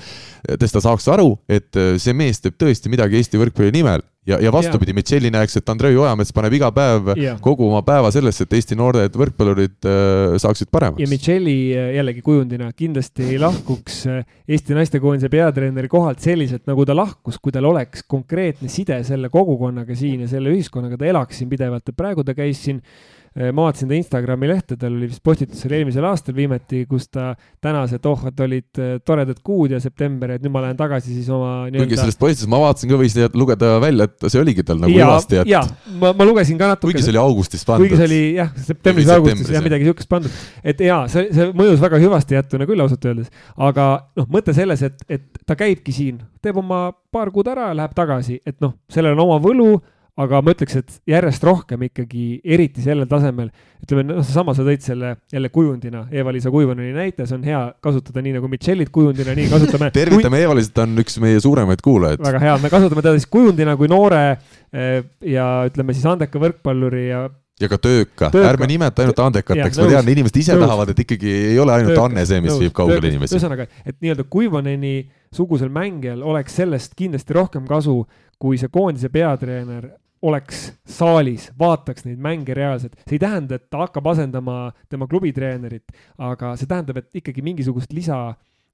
test 0.62 0.78
ta 0.78 0.84
saaks 0.84 1.10
aru, 1.10 1.34
et 1.50 1.74
see 1.74 2.14
mees 2.14 2.38
teeb 2.42 2.54
tõesti 2.60 2.92
midagi 2.92 3.18
Eesti 3.18 3.40
võrkpalli 3.40 3.74
nimel 3.74 4.06
ja, 4.26 4.38
ja 4.40 4.52
vastupidi, 4.54 4.94
Mitšelli 4.96 5.30
näeks, 5.34 5.56
et 5.58 5.68
Andrei 5.72 5.96
Ojamets 5.98 6.32
paneb 6.34 6.54
iga 6.56 6.70
päev 6.74 7.12
ja. 7.18 7.34
kogu 7.42 7.66
oma 7.68 7.82
päeva 7.86 8.10
sellesse, 8.14 8.46
et 8.46 8.56
Eesti 8.58 8.78
noored 8.78 9.16
võrkpallurid 9.18 9.88
äh, 9.88 10.36
saaksid 10.42 10.70
paremaks. 10.72 11.02
ja 11.02 11.10
Mitšelli 11.10 11.56
äh, 11.76 11.88
jällegi 11.98 12.22
kujundina 12.26 12.70
kindlasti 12.76 13.32
ei 13.32 13.40
lahkuks 13.42 14.02
äh, 14.10 14.20
Eesti 14.48 14.76
naistekoondise 14.78 15.30
peatreeneri 15.32 15.90
kohalt 15.92 16.22
selliselt, 16.22 16.66
nagu 16.70 16.86
ta 16.86 16.96
lahkus, 16.96 17.40
kui 17.42 17.54
tal 17.54 17.66
oleks 17.70 18.06
konkreetne 18.08 18.70
side 18.72 19.02
selle 19.08 19.32
kogukonnaga 19.32 19.96
siin 19.98 20.26
ja 20.26 20.30
selle 20.30 20.54
ühiskonnaga, 20.54 21.00
ta 21.00 21.10
elaks 21.10 21.42
siin 21.42 21.50
pidevalt, 21.50 21.88
et 21.88 21.98
praegu 21.98 22.26
ta 22.26 22.36
käis 22.38 22.62
siin 22.62 22.82
Äh, 22.82 23.21
ma 23.32 23.64
vaatasin 23.64 23.88
ta 23.88 23.96
Instagrami 23.96 24.48
lehte, 24.50 24.76
tal 24.76 24.92
oli 24.92 25.08
vist 25.08 25.22
postitus 25.24 25.64
oli 25.64 25.78
eelmisel 25.78 26.04
aastal 26.04 26.34
viimati, 26.36 26.82
kus 26.88 27.06
ta 27.08 27.30
tänas, 27.64 27.94
et 27.96 28.06
oh, 28.08 28.26
et 28.28 28.40
olid 28.44 28.80
äh, 28.82 28.90
toredad 29.06 29.40
kuud 29.44 29.72
ja 29.72 29.80
september, 29.80 30.34
et 30.34 30.44
nüüd 30.44 30.52
ma 30.52 30.64
lähen 30.66 30.76
tagasi 30.76 31.14
siis 31.14 31.30
oma 31.32 31.70
kuigi 31.72 31.96
sellest 31.96 32.20
postitusest 32.20 32.52
ma 32.52 32.60
vaatasin 32.66 32.92
ka, 32.92 32.98
võis 33.00 33.16
lugeda 33.38 33.72
välja, 33.82 34.08
et 34.10 34.26
see 34.28 34.42
oligi 34.42 34.66
tal 34.68 34.82
nagu 34.82 34.92
hüvasti, 34.92 35.40
et 35.42 35.52
jaa, 35.52 35.62
ma, 36.02 36.12
ma 36.18 36.26
lugesin 36.28 36.60
ka 36.60 36.68
natuke. 36.74 36.90
kuigi 36.90 37.06
see 37.06 37.14
oli 37.14 37.22
augustis 37.22 37.64
pandud. 37.68 37.86
kuigi 37.86 38.00
see 38.02 38.10
oli 38.10 38.20
jah, 38.36 38.52
septembris 38.68 39.14
augustis 39.16 39.54
jah, 39.56 39.64
midagi 39.64 39.88
niisugust 39.88 40.12
pandud. 40.12 40.42
et 40.60 40.84
jaa, 40.84 41.00
see, 41.12 41.30
see 41.32 41.48
mõjus 41.56 41.80
väga 41.82 42.02
hüvasti 42.02 42.36
jätuna 42.36 42.68
küll 42.68 42.84
ausalt 42.84 43.08
öeldes. 43.08 43.32
aga 43.56 43.88
noh, 44.20 44.28
mõte 44.32 44.52
selles, 44.56 44.84
et, 44.84 45.08
et 45.08 45.24
ta 45.48 45.56
käibki 45.56 45.96
siin, 45.96 46.20
teeb 46.44 46.60
oma 46.60 46.84
paar 47.12 47.32
kuud 47.32 47.48
ära 47.48 47.70
ja 47.70 47.80
läheb 47.80 47.96
tagasi, 47.96 48.42
et 48.44 48.60
noh, 48.60 48.76
sellel 48.92 49.16
on 49.16 49.24
oma 49.24 49.40
võlu 49.40 49.72
aga 50.20 50.42
ma 50.44 50.52
ütleks, 50.52 50.74
et 50.76 50.96
järjest 51.08 51.44
rohkem 51.46 51.86
ikkagi, 51.86 52.24
eriti 52.44 52.84
sellel 52.84 53.08
tasemel, 53.08 53.48
ütleme, 53.80 54.04
noh, 54.10 54.20
seesama, 54.20 54.52
sa 54.56 54.64
tõid 54.66 54.84
selle 54.84 55.14
jälle 55.32 55.48
kujundina, 55.52 56.04
Eva-Liisa 56.12 56.52
Kuivaneni 56.52 56.92
näite, 56.92 57.24
see 57.28 57.38
on 57.38 57.46
hea 57.48 57.60
kasutada 57.84 58.24
nii 58.24 58.36
nagu 58.36 58.50
Michellit 58.52 58.92
kujundina, 58.92 59.32
nii 59.38 59.48
kasutame 59.52 59.88
tervitame 59.96 60.36
kui... 60.36 60.46
Eva-Liisat, 60.46 60.74
ta 60.76 60.84
on 60.84 61.00
üks 61.00 61.16
meie 61.22 61.40
suuremaid 61.40 61.84
kuulajaid. 61.84 62.24
väga 62.24 62.42
hea, 62.44 62.56
me 62.60 62.72
kasutame 62.72 63.04
teda 63.04 63.14
siis 63.16 63.30
kujundina 63.32 63.76
kui 63.80 63.88
noore 63.92 64.24
eh, 64.28 64.98
ja 65.32 65.46
ütleme 65.70 65.96
siis 65.96 66.04
andeka 66.12 66.42
võrkpalluri 66.42 67.06
ja 67.08 67.28
ja 67.62 67.70
ka 67.70 67.78
tööka, 67.80 68.28
tööka., 68.32 68.50
ärme 68.50 68.68
nimeta 68.68 69.04
ainult 69.04 69.20
andekateks, 69.22 69.80
ma 69.80 69.88
tean, 69.94 70.12
inimesed 70.12 70.38
ise 70.40 70.56
nõus. 70.56 70.66
tahavad, 70.66 70.92
et 70.92 71.02
ikkagi 71.04 71.32
ei 71.52 71.58
ole 71.62 71.76
ainult 71.76 71.94
tööka. 71.94 72.06
Anne 72.10 72.24
see, 72.26 72.42
mis 72.42 72.52
nõus. 72.52 72.62
viib 72.64 72.76
kaugele 72.76 73.12
inimesi. 73.12 73.36
ühesõnaga, 73.36 73.68
et 73.86 73.98
nii-öelda 74.02 74.26
Kuivaneni 74.32 74.94
sugusel 75.32 75.70
mängijal 75.72 76.24
oleks 76.26 76.56
sellest 76.58 76.96
kindlasti 76.98 77.36
rohkem 77.36 77.68
kasu, 77.68 78.00
kui 78.42 78.58
see 78.58 78.72
koondise 78.72 79.12
peatreener 79.12 79.92
oleks 80.22 80.64
saalis, 80.86 81.48
vaataks 81.58 82.06
neid 82.06 82.20
mänge 82.22 82.54
reaalselt, 82.54 82.94
see 83.02 83.16
ei 83.16 83.22
tähenda, 83.22 83.58
et 83.58 83.66
ta 83.70 83.82
hakkab 83.82 84.06
asendama 84.12 84.56
tema 84.90 85.08
klubitreenerit, 85.10 85.94
aga 86.22 86.54
see 86.58 86.70
tähendab, 86.70 87.02
et 87.02 87.22
ikkagi 87.22 87.42
mingisugust 87.44 87.94
lisa 87.96 88.20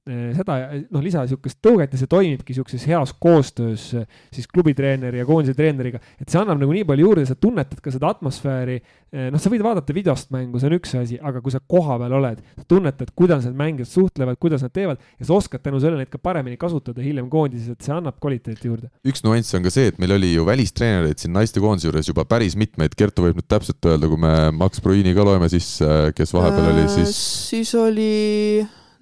seda 0.09 0.57
noh, 0.89 1.03
lisa 1.05 1.23
niisugust 1.25 1.59
tõuget 1.65 1.93
ja 1.93 2.01
see 2.01 2.11
toimibki 2.11 2.55
niisuguses 2.55 2.87
heas 2.89 3.13
koostöös 3.21 3.89
eh, 3.99 4.07
siis 4.35 4.49
klubitreeneri 4.51 5.21
ja 5.21 5.27
koondise 5.29 5.57
treeneriga, 5.59 6.01
et 6.21 6.29
see 6.31 6.41
annab 6.41 6.61
nagu 6.63 6.73
nii 6.75 6.87
palju 6.89 7.09
juurde, 7.09 7.27
sa 7.29 7.37
tunnetad 7.39 7.83
ka 7.85 7.93
seda 7.93 8.13
atmosfääri. 8.15 8.79
Eh, 9.09 9.29
noh, 9.33 9.41
sa 9.41 9.53
võid 9.53 9.65
vaadata 9.65 9.95
videost 9.97 10.33
mängu, 10.35 10.61
see 10.61 10.71
on 10.71 10.77
üks 10.79 10.95
asi, 11.01 11.19
aga 11.21 11.43
kui 11.45 11.53
sa 11.53 11.61
kohapeal 11.61 12.17
oled, 12.19 12.41
tunnetad, 12.71 13.13
kuidas 13.19 13.47
need 13.49 13.59
mängijad 13.59 13.91
suhtlevad, 13.91 14.41
kuidas 14.41 14.65
nad 14.65 14.75
teevad 14.75 15.03
ja 15.19 15.29
sa 15.29 15.37
oskad 15.37 15.65
tänu 15.65 15.81
sellele 15.83 16.05
neid 16.05 16.13
ka 16.13 16.21
paremini 16.23 16.61
kasutada 16.61 17.05
hiljem 17.05 17.29
koondises, 17.33 17.73
et 17.73 17.85
see 17.85 17.95
annab 17.97 18.19
kvaliteeti 18.23 18.69
juurde. 18.69 18.91
üks 19.09 19.25
nüanss 19.25 19.57
on 19.57 19.65
ka 19.65 19.73
see, 19.73 19.93
et 19.93 20.01
meil 20.01 20.17
oli 20.17 20.35
ju 20.35 20.45
välistreenereid 20.49 21.25
siin 21.25 21.37
naistekoondise 21.37 21.89
juures 21.89 22.11
juba 22.13 22.27
päris 22.29 22.57
mitmeid, 22.61 22.97
Kertu 22.99 23.25
võib 23.29 23.39
nüüd 23.41 23.49
täpselt 23.49 23.85
öelda, 23.89 24.11
kui 24.11 24.21
me 24.21 24.35
Max 24.57 24.83
Bruini 24.85 25.15
ka 25.17 25.25
loeme 25.25 25.49
sisse, 25.53 26.13
kes 26.17 26.35
vahepeal 26.37 26.73
oli 26.75 26.89
siis. 26.99 27.17
siis 27.53 27.73
oli 27.79 28.13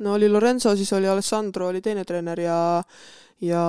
no 0.04 0.16
oli 0.16 0.28
Lorenzo, 0.30 0.74
siis 0.76 0.92
oli 0.96 1.08
Alessandro 1.08 1.70
oli 1.72 1.82
teine 1.84 2.04
treener 2.04 2.40
ja 2.40 2.60
ja 3.44 3.66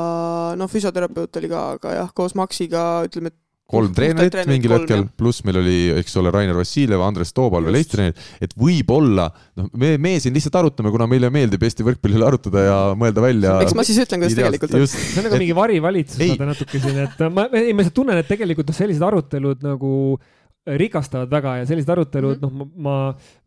noh, 0.56 0.72
füsioterapeut 0.72 1.42
oli 1.42 1.52
ka, 1.52 1.66
aga 1.76 2.00
jah, 2.02 2.16
koos 2.16 2.38
Maxiga 2.40 3.04
ütleme, 3.08 3.34
et 3.34 3.40
kolm 3.68 3.92
treenerit 3.92 4.38
mingil 4.48 4.72
kolm, 4.72 4.84
hetkel, 4.86 5.02
pluss 5.20 5.44
meil 5.44 5.60
oli, 5.60 5.76
eks 6.00 6.14
ole, 6.22 6.32
Rainer 6.32 6.56
Vassiljev, 6.56 7.02
Andres 7.04 7.34
Toobal 7.36 7.68
veel 7.68 7.80
Eesti 7.82 7.98
treenerid, 7.98 8.22
et 8.48 8.56
võib-olla 8.56 9.28
noh, 9.60 9.68
me, 9.76 9.92
me 10.00 10.14
siin 10.24 10.36
lihtsalt 10.38 10.56
arutame, 10.62 10.94
kuna 10.94 11.10
meile 11.12 11.32
meeldib 11.36 11.68
Eesti 11.68 11.84
võrkpalli 11.88 12.16
üle 12.16 12.30
arutada 12.30 12.64
ja 12.64 12.78
mõelda 13.00 13.26
välja. 13.26 13.58
eks 13.66 13.76
ma 13.76 13.84
siis 13.88 14.00
ütlen, 14.06 14.24
kuidas 14.24 14.40
tegelikult 14.40 14.78
on. 14.80 14.88
see 14.88 15.20
on 15.20 15.28
nagu 15.28 15.36
et... 15.36 15.44
mingi 15.44 15.60
varivalitsus, 15.60 16.24
vaata 16.24 16.50
natuke 16.54 16.84
siin, 16.86 17.04
et 17.10 17.28
ma, 17.28 17.50
ei, 17.52 17.76
ma 17.76 17.84
lihtsalt 17.84 18.00
tunnen, 18.00 18.24
et 18.24 18.32
tegelikult 18.32 18.72
noh, 18.72 18.80
sellised 18.80 19.08
arutelud 19.10 19.68
nagu 19.68 19.92
äh, 20.16 20.37
rikastavad 20.76 21.32
väga 21.32 21.56
ja 21.62 21.68
sellised 21.70 21.90
arutelud 21.90 22.42
mm, 22.42 22.48
-hmm. 22.48 22.60
noh, 22.60 22.72
ma, 22.76 22.96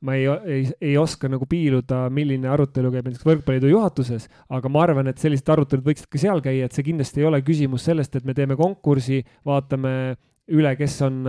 ma 0.00 0.14
ei, 0.16 0.26
ei, 0.46 0.64
ei 0.90 0.96
oska 0.98 1.28
nagu 1.28 1.46
piiluda, 1.46 2.06
milline 2.10 2.48
arutelu 2.48 2.92
käib 2.94 3.08
näiteks 3.08 3.26
Võrkpalliliidu 3.26 3.74
juhatuses, 3.74 4.28
aga 4.48 4.68
ma 4.72 4.84
arvan, 4.86 5.10
et 5.10 5.18
sellised 5.20 5.48
arutelud 5.48 5.84
võiksid 5.86 6.08
ka 6.10 6.20
seal 6.20 6.40
käia, 6.44 6.66
et 6.66 6.76
see 6.76 6.86
kindlasti 6.86 7.20
ei 7.20 7.28
ole 7.28 7.42
küsimus 7.44 7.84
sellest, 7.84 8.16
et 8.16 8.24
me 8.24 8.34
teeme 8.34 8.56
konkursi, 8.56 9.22
vaatame 9.46 10.16
üle, 10.50 10.72
kes 10.76 10.96
on, 11.06 11.26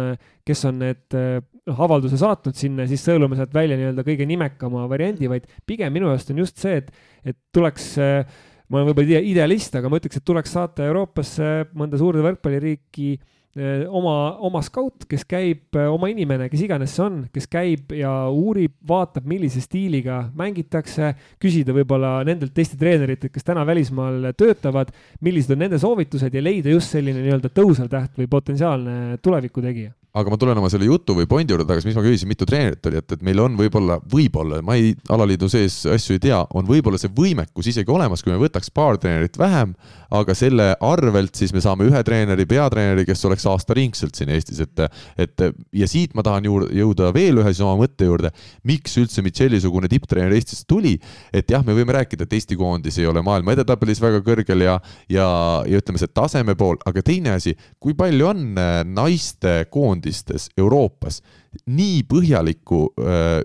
kes 0.47 0.63
on 0.65 0.79
need 0.81 1.17
noh, 1.17 1.81
avalduse 1.85 2.17
saatnud 2.17 2.55
sinna, 2.57 2.87
siis 2.89 3.03
sõelume 3.05 3.37
sealt 3.37 3.53
välja 3.53 3.77
nii-öelda 3.77 4.05
kõige 4.07 4.25
nimekama 4.25 4.87
variandi, 4.89 5.29
vaid 5.29 5.45
pigem 5.67 5.93
minu 5.93 6.09
arust 6.09 6.31
on 6.31 6.41
just 6.41 6.57
see, 6.57 6.79
et, 6.81 6.89
et 7.25 7.37
tuleks 7.53 7.93
ma 8.71 8.79
olen 8.79 8.87
võib-olla 8.87 9.19
idealist, 9.27 9.75
aga 9.75 9.91
ma 9.91 9.99
ütleks, 9.99 10.17
et 10.17 10.25
tuleks 10.25 10.55
saata 10.55 10.87
Euroopasse 10.87 11.51
mõnda 11.75 11.99
suurde 11.99 12.23
võrkpalliriiki 12.23 13.11
Eh, 13.13 13.21
oma, 13.59 14.15
oma 14.47 14.61
skaut, 14.63 15.05
kes 15.09 15.25
käib, 15.27 15.63
eh, 15.75 15.87
oma 15.91 16.07
inimene, 16.11 16.47
kes 16.51 16.63
iganes 16.63 16.95
see 16.95 17.03
on, 17.03 17.17
kes 17.33 17.49
käib 17.51 17.91
ja 17.95 18.11
uurib, 18.31 18.77
vaatab, 18.87 19.27
millise 19.27 19.63
stiiliga 19.63 20.21
mängitakse, 20.37 21.13
küsida 21.41 21.75
võib-olla 21.75 22.21
nendelt 22.27 22.55
teiste 22.55 22.79
treeneritelt, 22.79 23.33
kes 23.33 23.47
täna 23.47 23.65
välismaal 23.67 24.31
töötavad, 24.39 24.93
millised 25.21 25.55
on 25.55 25.65
nende 25.65 25.81
soovitused 25.81 26.33
ja 26.33 26.43
leida 26.43 26.71
just 26.71 26.95
selline 26.95 27.23
nii-öelda 27.25 27.51
tõusev 27.51 27.91
täht 27.91 28.15
või 28.19 28.29
potentsiaalne 28.31 29.17
tulevikutegija 29.21 29.91
aga 30.11 30.31
ma 30.31 30.37
tulen 30.39 30.59
oma 30.59 30.67
selle 30.71 30.87
jutu 30.89 31.15
või 31.15 31.27
pointi 31.29 31.53
juurde 31.53 31.63
tagasi, 31.67 31.87
mis 31.87 31.95
ma 31.95 32.03
küsisin, 32.03 32.27
mitu 32.27 32.43
treenerit 32.47 32.87
oli, 32.89 32.99
et, 32.99 33.13
et 33.15 33.21
meil 33.23 33.39
on 33.39 33.55
võib-olla, 33.59 33.95
võib-olla, 34.11 34.59
ma 34.65 34.75
ei, 34.75 34.91
alaliidu 35.11 35.47
sees 35.51 35.85
asju 35.87 36.17
ei 36.17 36.23
tea, 36.27 36.41
on 36.57 36.67
võib-olla 36.67 36.99
see 36.99 37.11
võimekus 37.15 37.69
isegi 37.71 37.93
olemas, 37.93 38.23
kui 38.23 38.33
me 38.33 38.39
võtaks 38.41 38.73
paar 38.75 38.99
treenerit 38.99 39.39
vähem, 39.39 39.71
aga 40.11 40.35
selle 40.35 40.65
arvelt 40.83 41.39
siis 41.39 41.53
me 41.55 41.63
saame 41.63 41.87
ühe 41.87 42.01
treeneri, 42.03 42.43
peatreeneri, 42.49 43.05
kes 43.07 43.23
oleks 43.29 43.47
aastaringselt 43.47 44.19
siin 44.19 44.33
Eestis, 44.35 44.59
et, 44.65 44.83
et 45.15 45.45
ja 45.79 45.87
siit 45.87 46.11
ma 46.17 46.25
tahan 46.27 46.49
juurde, 46.49 46.67
jõuda 46.75 47.13
veel 47.15 47.39
ühe 47.39 47.53
siis 47.53 47.63
oma 47.63 47.79
mõtte 47.85 48.09
juurde, 48.09 48.33
miks 48.67 48.97
üldse 48.99 49.23
Micheli-sugune 49.23 49.87
tipptreener 49.91 50.35
Eestisse 50.35 50.67
tuli, 50.67 50.97
et 51.31 51.47
jah, 51.51 51.63
me 51.63 51.77
võime 51.77 51.95
rääkida, 51.95 52.27
et 52.27 52.35
Eesti 52.35 52.59
koondis 52.59 52.99
ei 52.99 53.07
ole 53.07 53.23
maailma 53.23 53.55
edetabelis 53.55 54.03
väga 54.03 54.19
kõrgel 54.27 54.67
ja, 54.67 54.75
ja, 55.07 55.29
ja 55.63 55.79
ütleme, 55.79 56.03
see 56.03 56.11
taseme 56.11 56.57
pool, 56.59 56.75
aga 56.83 57.05
teine 57.05 57.37
asi, 57.39 57.55
kui 57.79 57.95
palju 57.95 58.27
on 58.33 58.45
naiste 58.91 59.61
koondis 59.71 60.00
koondistes 60.01 60.49
Euroopas 60.57 61.21
nii 61.67 62.03
põhjalikku, 62.07 62.93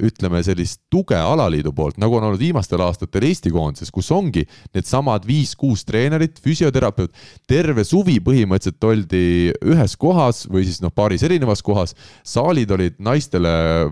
ütleme 0.06 0.42
sellist 0.46 0.84
tuge 0.90 1.16
alaliidu 1.18 1.72
poolt, 1.74 1.98
nagu 1.98 2.16
on 2.16 2.28
olnud 2.28 2.40
viimastel 2.40 2.80
aastatel 2.80 3.26
Eesti 3.26 3.50
koondises, 3.50 3.90
kus 3.90 4.10
ongi 4.14 4.44
needsamad 4.74 5.26
viis-kuus 5.26 5.84
treenerit, 5.84 6.38
füsioterapeut, 6.42 7.12
terve 7.48 7.84
suvi 7.84 8.20
põhimõtteliselt 8.20 8.84
oldi 8.86 9.24
ühes 9.66 9.96
kohas 9.98 10.46
või 10.48 10.64
siis 10.64 10.80
noh, 10.84 10.94
paaris 10.94 11.26
erinevas 11.26 11.62
kohas, 11.66 11.96
saalid 12.24 12.70
olid 12.70 13.00
naistele 13.02 13.90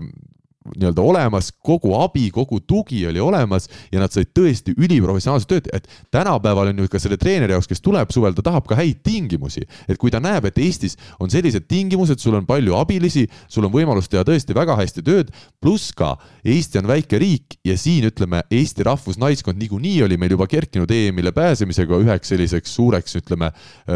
nii-öelda 0.73 1.01
olemas, 1.01 1.51
kogu 1.63 1.93
abi, 1.99 2.29
kogu 2.33 2.59
tugi 2.65 3.03
oli 3.07 3.21
olemas 3.21 3.67
ja 3.91 4.01
nad 4.01 4.13
said 4.13 4.31
tõesti 4.35 4.73
üliprofessionaalset 4.77 5.49
tööd, 5.49 5.69
et 5.75 5.87
tänapäeval 6.13 6.71
on 6.71 6.81
ju 6.83 6.89
ka 6.91 7.01
selle 7.01 7.19
treeneri 7.21 7.53
jaoks, 7.53 7.69
kes 7.69 7.83
tuleb 7.85 8.13
suvel, 8.13 8.33
ta 8.37 8.45
tahab 8.45 8.65
ka 8.69 8.77
häid 8.79 9.03
tingimusi. 9.05 9.65
et 9.87 9.97
kui 10.01 10.11
ta 10.11 10.19
näeb, 10.19 10.45
et 10.45 10.57
Eestis 10.57 10.97
on 11.19 11.29
sellised 11.29 11.67
tingimused, 11.69 12.19
sul 12.19 12.35
on 12.35 12.45
palju 12.45 12.75
abilisi, 12.77 13.27
sul 13.47 13.65
on 13.65 13.73
võimalus 13.73 14.09
teha 14.09 14.23
tõesti 14.25 14.55
väga 14.55 14.75
hästi 14.79 15.03
tööd, 15.05 15.31
pluss 15.61 15.93
ka 15.93 16.15
Eesti 16.45 16.79
on 16.81 16.87
väike 16.89 17.19
riik 17.21 17.57
ja 17.65 17.77
siin 17.77 18.05
ütleme, 18.09 18.41
Eesti 18.53 18.85
rahvusnaiskond 18.85 19.57
niikuinii 19.59 20.03
oli 20.05 20.17
meil 20.17 20.35
juba 20.35 20.47
kerkinud 20.49 20.91
EM-ile 20.91 21.31
pääsemisega 21.35 21.99
üheks 22.01 22.29
selliseks 22.33 22.75
suureks, 22.75 23.15
ütleme, 23.21 23.51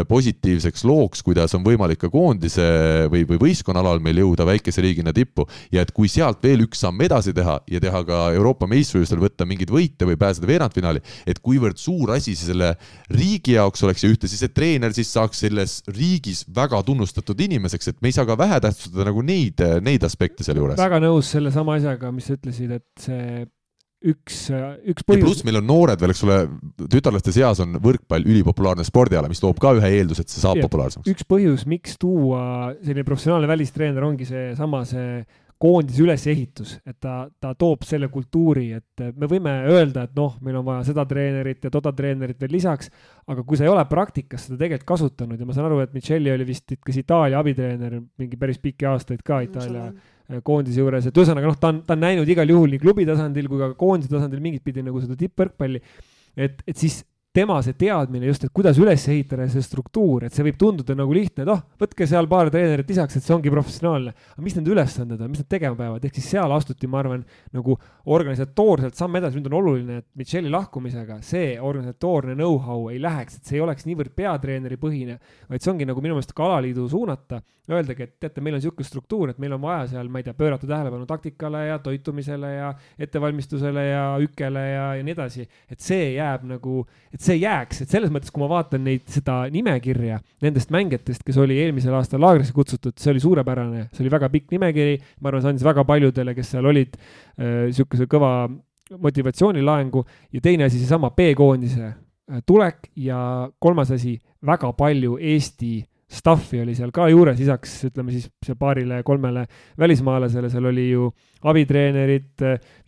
positiivseks 0.08 0.84
looks, 0.84 1.22
kuidas 1.26 1.54
on 1.58 1.64
võimalik 1.66 2.00
ka 2.02 2.10
koondise 2.12 2.66
või, 3.10 3.24
või 3.28 3.40
võistkonna 3.48 3.82
alal 3.82 4.02
meil 4.02 4.22
jõuda 4.22 4.46
väikese 4.48 4.82
riigina 4.84 5.14
tippu 5.16 5.46
ja 5.72 5.84
et 5.84 5.92
kui 5.94 6.10
sealt 6.10 6.42
veel 6.42 6.59
veel 6.60 6.68
üks 6.68 6.82
samm 6.84 7.00
edasi 7.04 7.34
teha 7.36 7.58
ja 7.70 7.80
teha 7.82 8.02
ka 8.06 8.20
Euroopa 8.36 8.68
meistrivõistlustel 8.70 9.22
võtta 9.22 9.46
mingeid 9.48 9.72
võite 9.72 10.08
või 10.08 10.18
pääseda 10.20 10.48
veerandfinaali, 10.50 11.02
et 11.26 11.40
kuivõrd 11.42 11.80
suur 11.80 12.14
asi 12.16 12.36
see 12.36 12.50
selle 12.52 12.74
riigi 13.10 13.56
jaoks 13.56 13.84
oleks 13.86 14.04
ja 14.04 14.10
ühtlasi 14.12 14.40
see 14.40 14.52
treener 14.52 14.94
siis 14.96 15.12
saaks 15.12 15.44
selles 15.46 15.80
riigis 15.88 16.44
väga 16.54 16.82
tunnustatud 16.86 17.40
inimeseks, 17.40 17.92
et 17.92 18.02
me 18.02 18.10
ei 18.10 18.16
saa 18.16 18.28
ka 18.28 18.38
vähetähtsustada 18.38 19.08
nagu 19.10 19.24
neid, 19.24 19.62
neid 19.84 20.04
aspekte 20.06 20.46
selle 20.46 20.62
juures. 20.62 20.80
väga 20.80 21.00
nõus 21.02 21.32
sellesama 21.32 21.78
asjaga, 21.80 22.12
mis 22.14 22.28
sa 22.28 22.36
ütlesid, 22.36 22.76
et 22.80 23.08
see 23.08 23.48
üks, 24.00 24.46
üks 24.88 25.04
põhjus. 25.04 25.24
pluss 25.24 25.44
meil 25.44 25.60
on 25.60 25.66
noored 25.68 26.00
veel, 26.00 26.14
eks 26.14 26.24
ole, 26.24 26.38
tütarlaste 26.92 27.34
seas 27.36 27.60
on 27.64 27.76
võrkpall 27.82 28.24
ülipopulaarne 28.24 28.84
spordiala, 28.86 29.28
mis 29.28 29.42
loob 29.44 29.60
ka 29.60 29.74
ühe 29.76 29.92
eelduse, 29.98 30.24
et 30.24 30.32
see 30.32 30.42
saab 30.42 30.60
ja, 30.60 30.64
populaarsemaks. 30.66 31.10
üks 31.12 31.28
põhjus, 31.28 31.66
miks 31.70 31.98
tuua 32.00 32.72
selline 32.80 33.04
professionaalne 33.08 33.50
välistreener, 33.50 34.06
ongi 34.06 34.28
seesama 34.28 34.86
see 34.88 35.20
koondise 35.60 36.00
ülesehitus, 36.06 36.72
et 36.88 36.96
ta, 37.04 37.26
ta 37.40 37.50
toob 37.58 37.82
selle 37.84 38.08
kultuuri, 38.12 38.70
et 38.78 39.02
me 39.20 39.28
võime 39.28 39.52
öelda, 39.68 40.06
et 40.06 40.14
noh, 40.16 40.38
meil 40.44 40.56
on 40.56 40.64
vaja 40.64 40.86
seda 40.88 41.04
treenerit 41.08 41.66
ja 41.66 41.72
toda 41.74 41.92
treenerit 41.96 42.40
veel 42.40 42.54
lisaks, 42.56 42.88
aga 43.28 43.44
kui 43.44 43.60
sa 43.60 43.66
ei 43.66 43.72
ole 43.72 43.84
praktikas 43.90 44.46
seda 44.46 44.56
tegelikult 44.62 44.88
kasutanud 44.88 45.40
ja 45.40 45.48
ma 45.48 45.56
saan 45.56 45.68
aru, 45.68 45.82
et 45.84 45.92
Micheli 45.96 46.32
oli 46.32 46.46
vist 46.48 46.72
kas 46.80 46.96
Itaalia 47.02 47.42
abitreener 47.44 47.98
mingi 48.00 48.40
päris 48.40 48.60
pikki 48.62 48.88
aastaid 48.88 49.20
ka 49.26 49.42
Itaalia 49.44 49.90
äh, 49.90 50.40
koondise 50.46 50.80
juures, 50.80 51.10
et 51.10 51.20
ühesõnaga 51.20 51.52
noh, 51.52 51.60
ta 51.60 51.74
on, 51.74 51.82
ta 51.84 51.98
on 51.98 52.04
näinud 52.06 52.32
igal 52.32 52.56
juhul 52.56 52.72
nii 52.72 52.80
klubi 52.80 53.04
tasandil 53.08 53.52
kui 53.52 53.60
ka 53.60 53.74
koondise 53.80 54.14
tasandil 54.14 54.40
mingit 54.40 54.64
pidi 54.64 54.86
nagu 54.86 55.04
seda 55.04 55.18
tippvõrkpalli. 55.20 55.84
et, 56.40 56.64
et 56.64 56.76
siis 56.76 57.02
tema 57.32 57.60
see 57.62 57.76
teadmine 57.78 58.26
just, 58.26 58.42
et 58.44 58.52
kuidas 58.54 58.78
üles 58.82 59.04
ehitada 59.12 59.46
see 59.50 59.62
struktuur, 59.62 60.24
et 60.26 60.34
see 60.34 60.42
võib 60.48 60.56
tunduda 60.58 60.96
nagu 60.98 61.14
lihtne, 61.14 61.44
et 61.44 61.52
oh, 61.52 61.60
võtke 61.78 62.08
seal 62.10 62.26
paar 62.30 62.50
treenerit 62.50 62.90
lisaks, 62.90 63.20
et 63.20 63.26
see 63.26 63.34
ongi 63.36 63.52
professionaalne. 63.54 64.14
aga 64.34 64.42
mis 64.42 64.56
nende 64.58 64.72
ülesanded 64.74 65.20
on, 65.20 65.30
mis 65.30 65.44
nad 65.44 65.50
tegema 65.54 65.78
peavad, 65.78 66.04
ehk 66.06 66.18
siis 66.18 66.32
seal 66.34 66.50
astuti, 66.56 66.90
ma 66.90 66.98
arvan, 67.04 67.22
nagu 67.54 67.76
organisatoorselt 68.10 68.98
samm 68.98 69.20
edasi, 69.20 69.38
nüüd 69.38 69.46
on 69.52 69.58
oluline, 69.60 70.00
et 70.02 70.08
Micheli 70.18 70.50
lahkumisega 70.50 71.20
see 71.26 71.54
organisatoorne 71.62 72.34
know-how 72.34 72.90
ei 72.90 72.98
läheks, 73.02 73.38
et 73.38 73.46
see 73.46 73.60
ei 73.60 73.64
oleks 73.64 73.86
niivõrd 73.86 74.16
peatreeneri 74.18 74.80
põhine, 74.80 75.20
vaid 75.50 75.62
see 75.62 75.70
ongi 75.74 75.86
nagu 75.86 76.02
minu 76.02 76.18
meelest 76.18 76.34
ka 76.34 76.48
alaliidu 76.48 76.88
suunata, 76.90 77.44
öeldagi, 77.70 78.06
et 78.06 78.14
teate, 78.22 78.42
meil 78.42 78.56
on 78.56 78.60
niisugune 78.60 78.86
struktuur, 78.86 79.30
et 79.30 79.38
meil 79.42 79.54
on 79.54 79.62
vaja 79.62 79.86
seal, 79.92 80.10
ma 80.10 80.20
ei 80.20 80.26
tea, 80.26 80.34
pöörata 80.34 80.66
tähelepanu 80.66 81.06
taktikale 81.06 81.64
ja 81.68 81.78
toitumisele 81.82 82.52
ja 82.54 82.70
ettevalmistusele 82.98 83.84
ja 83.86 84.04
ükele 84.22 84.64
ja, 84.66 84.86
ja 84.98 85.06
nii 85.06 85.14
edasi, 85.14 85.46
et 85.70 85.84
see 85.84 86.14
jääb 86.16 86.46
nagu, 86.50 86.80
et 87.12 87.19
et 87.20 87.26
see 87.26 87.36
jääks, 87.42 87.82
et 87.84 87.92
selles 87.92 88.12
mõttes, 88.12 88.32
kui 88.32 88.40
ma 88.40 88.48
vaatan 88.48 88.80
neid, 88.86 89.04
seda 89.12 89.42
nimekirja 89.52 90.16
nendest 90.40 90.72
mängijatest, 90.72 91.20
kes 91.26 91.36
oli 91.42 91.58
eelmisel 91.60 91.92
aastal 91.98 92.22
laagrisse 92.24 92.54
kutsutud, 92.56 92.96
see 92.96 93.12
oli 93.12 93.20
suurepärane, 93.20 93.88
see 93.92 94.04
oli 94.06 94.12
väga 94.14 94.30
pikk 94.32 94.56
nimekiri, 94.56 94.96
ma 95.20 95.28
arvan, 95.28 95.44
see 95.44 95.52
andis 95.52 95.66
väga 95.68 95.84
paljudele, 95.88 96.34
kes 96.38 96.54
seal 96.54 96.70
olid 96.70 96.96
äh, 97.36 98.06
kõva 98.10 98.32
motivatsioonilaengu. 99.04 100.02
Ja 100.32 100.42
teine 100.42 100.66
asi, 100.66 100.80
seesama 100.80 101.12
B-koondise 101.14 101.84
äh, 101.90 102.40
tulek 102.48 102.88
ja 102.96 103.20
kolmas 103.60 103.92
asi, 103.94 104.16
väga 104.46 104.72
palju 104.78 105.20
Eesti 105.20 105.76
stuff'i 106.10 106.64
oli 106.64 106.72
seal 106.74 106.90
ka 106.90 107.04
juures, 107.12 107.38
lisaks 107.38 107.76
ütleme 107.86 108.16
siis 108.16 108.26
seal 108.42 108.56
paarile-kolmele 108.58 109.44
välismaalasele, 109.78 110.48
seal 110.50 110.66
oli 110.72 110.88
ju 110.88 111.12
abitreenerid, 111.52 112.32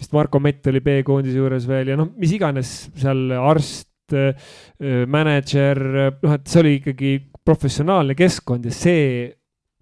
vist 0.01 0.17
Marko 0.17 0.41
Mett 0.43 0.67
oli 0.73 0.81
B-koondise 0.83 1.39
juures 1.39 1.69
veel 1.69 1.93
ja 1.93 2.01
noh, 2.01 2.11
mis 2.19 2.33
iganes 2.35 2.73
seal 2.99 3.29
arst, 3.37 3.92
Äh, 4.13 5.05
mänedžer, 5.07 5.79
noh, 6.23 6.35
et 6.35 6.49
see 6.51 6.63
oli 6.63 6.75
ikkagi 6.81 7.13
professionaalne 7.43 8.17
keskkond 8.19 8.67
ja 8.67 8.75
see 8.75 9.05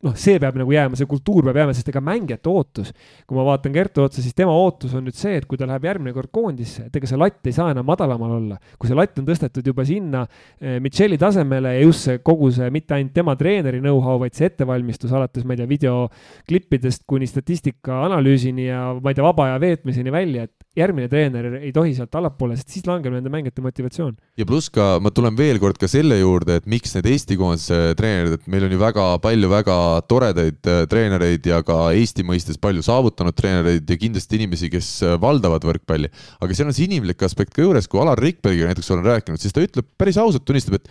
noh, 0.07 0.15
see 0.17 0.39
peab 0.41 0.57
nagu 0.57 0.73
jääma, 0.73 0.97
see 0.97 1.09
kultuur 1.09 1.45
peab 1.49 1.59
jääma, 1.61 1.75
sest 1.77 1.91
ega 1.93 2.01
mängijate 2.05 2.49
ootus, 2.51 2.93
kui 3.29 3.37
ma 3.37 3.45
vaatan 3.51 3.75
Kertu 3.75 4.05
otsa, 4.07 4.23
siis 4.25 4.37
tema 4.37 4.55
ootus 4.57 4.95
on 4.97 5.05
nüüd 5.07 5.17
see, 5.17 5.35
et 5.37 5.47
kui 5.49 5.61
ta 5.61 5.69
läheb 5.69 5.85
järgmine 5.91 6.15
kord 6.17 6.31
koondisse, 6.33 6.87
et 6.89 6.97
ega 6.97 7.09
see 7.11 7.21
latt 7.21 7.51
ei 7.51 7.57
saa 7.57 7.71
enam 7.75 7.85
madalamal 7.89 8.37
olla. 8.39 8.57
kui 8.81 8.89
see 8.89 8.97
latt 8.97 9.21
on 9.21 9.29
tõstetud 9.29 9.67
juba 9.67 9.85
sinna 9.89 10.25
eh, 10.61 10.79
Micheli 10.81 11.19
tasemele 11.21 11.75
ja 11.77 11.85
just 11.85 12.09
see 12.09 12.23
kogu 12.25 12.49
see, 12.55 12.71
mitte 12.73 12.97
ainult 12.97 13.13
tema 13.17 13.37
treeneri 13.37 13.83
know-how, 13.83 14.17
vaid 14.23 14.37
see 14.39 14.49
ettevalmistus 14.49 15.13
alates, 15.13 15.45
ma 15.45 15.57
ei 15.57 15.61
tea, 15.61 15.69
videoklippidest 15.75 17.05
kuni 17.11 17.29
statistika 17.29 18.05
analüüsini 18.09 18.71
ja 18.71 18.87
ma 18.97 19.13
ei 19.13 19.19
tea, 19.19 19.27
vaba 19.27 19.51
aja 19.51 19.61
veetmiseni 19.61 20.15
välja, 20.15 20.49
et 20.49 20.57
järgmine 20.81 21.11
treener 21.11 21.59
ei 21.61 21.73
tohi 21.75 21.93
sealt 21.97 22.15
allapoole, 22.17 22.57
sest 22.57 22.73
siis 22.73 22.89
langeb 22.89 23.13
nende 23.13 23.33
mängijate 23.33 23.63
motivatsioon. 23.65 24.17
ja 24.39 24.49
pluss 24.49 24.73
ka, 24.73 24.95
ma 25.03 25.13
tulen 25.13 25.37
veel 25.37 25.61
kord 25.61 25.77
ka 25.81 25.91
selle 25.91 26.17
juurde, 26.21 26.61
et 26.61 26.69
miks 26.71 26.95
need 26.97 27.09
Eesti 27.11 27.37
koondise 27.37 27.81
treenerid, 27.99 28.39
et 28.39 28.51
meil 28.51 28.65
on 28.65 28.73
ju 28.73 28.81
väga 28.81 29.07
palju 29.21 29.51
väga 29.51 29.79
toredaid 30.11 30.69
äh, 30.69 30.83
treenereid 30.91 31.47
ja 31.47 31.61
ka 31.67 31.91
Eesti 31.97 32.25
mõistes 32.27 32.59
palju 32.61 32.85
saavutanud 32.87 33.37
treenereid 33.37 33.89
ja 33.89 33.99
kindlasti 34.01 34.39
inimesi, 34.41 34.71
kes 34.73 34.91
äh, 35.07 35.17
valdavad 35.21 35.65
võrkpalli. 35.67 36.11
aga 36.41 36.57
seal 36.57 36.71
on 36.71 36.77
see 36.77 36.89
inimlik 36.89 37.23
aspekt 37.27 37.55
ka 37.57 37.65
juures, 37.65 37.89
kui 37.91 38.03
Alar 38.03 38.21
Rikbergiga 38.21 38.71
näiteks 38.71 38.93
olen 38.95 39.09
rääkinud, 39.09 39.43
siis 39.43 39.57
ta 39.57 39.65
ütleb 39.65 39.89
päris 40.01 40.21
ausalt, 40.21 40.47
tunnistab, 40.49 40.79
et 40.81 40.89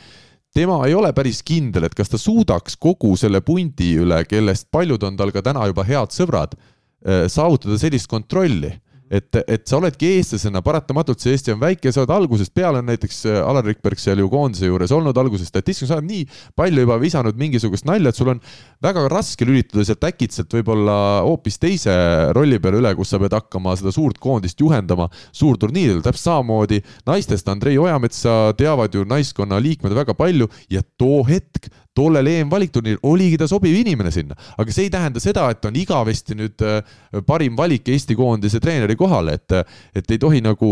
tema 0.56 0.82
ei 0.88 0.98
ole 0.98 1.14
päris 1.16 1.42
kindel, 1.46 1.88
et 1.88 1.96
kas 1.98 2.12
ta 2.12 2.20
suudaks 2.22 2.78
kogu 2.82 3.16
selle 3.20 3.44
pundi 3.46 3.94
üle, 4.04 4.24
kellest 4.30 4.70
paljud 4.74 5.04
on 5.08 5.18
tal 5.20 5.34
ka 5.36 5.46
täna 5.46 5.70
juba 5.70 5.88
head 5.88 6.16
sõbrad, 6.16 6.58
äh, 7.06 7.26
saavutada 7.32 7.80
sellist 7.82 8.12
kontrolli 8.12 8.76
et, 9.10 9.40
et 9.48 9.66
sa 9.68 9.80
oledki 9.80 10.12
eestlasena 10.20 10.62
paratamatult, 10.66 11.20
see 11.22 11.34
Eesti 11.34 11.54
on 11.56 11.62
väike, 11.62 11.92
sa 11.94 12.04
oled 12.04 12.14
algusest 12.14 12.54
peale, 12.56 12.82
näiteks 12.86 13.24
äh, 13.30 13.40
Alar 13.42 13.66
Rikberg 13.66 14.00
seal 14.02 14.22
ju 14.22 14.30
koondise 14.32 14.70
juures 14.70 14.94
olnud 14.96 15.18
algusest, 15.18 15.50
statistikas, 15.50 15.90
sa 15.92 15.98
oled 15.98 16.10
nii 16.10 16.26
palju 16.60 16.86
juba 16.86 17.00
visanud 17.02 17.40
mingisugust 17.40 17.88
nalja, 17.90 18.14
et 18.14 18.20
sul 18.20 18.32
on 18.36 18.42
väga 18.86 19.08
raske 19.12 19.48
lülitada 19.48 19.86
sealt 19.88 20.06
äkitselt 20.12 20.54
võib-olla 20.60 20.98
hoopis 21.26 21.60
teise 21.62 21.94
rolli 22.38 22.62
peale 22.62 22.82
üle, 22.84 22.94
kus 22.98 23.14
sa 23.14 23.22
pead 23.22 23.36
hakkama 23.36 23.76
seda 23.80 23.94
suurt 23.96 24.22
koondist 24.22 24.62
juhendama 24.62 25.10
suurturniiridel, 25.32 26.04
täpselt 26.06 26.30
samamoodi 26.30 26.82
naistest 27.10 27.50
Andrei 27.50 27.78
Ojametsa 27.82 28.54
teavad 28.60 28.94
ju 28.94 29.06
naiskonna 29.10 29.60
liikmed 29.64 29.96
väga 29.98 30.16
palju 30.18 30.50
ja 30.70 30.84
too 31.00 31.24
hetk 31.28 31.72
tollel 31.98 32.30
EM-valikturniiril 32.32 33.02
oligi 33.10 33.40
ta 33.40 33.48
sobiv 33.50 33.76
inimene 33.76 34.12
sinna, 34.14 34.38
aga 34.58 34.74
see 34.74 34.88
ei 34.88 34.94
tähenda 34.94 35.22
seda, 35.24 35.50
et 35.54 35.66
on 35.66 35.76
igavesti 35.80 36.38
nüüd 36.38 36.66
äh, 36.66 36.80
parim 37.28 37.58
valik 37.60 37.90
Eesti 37.90 38.18
koondise 38.18 38.62
treeneri 38.64 38.96
kohale, 39.00 39.40
et, 39.40 39.60
et 39.98 40.16
ei 40.16 40.22
tohi 40.22 40.42
nagu, 40.46 40.70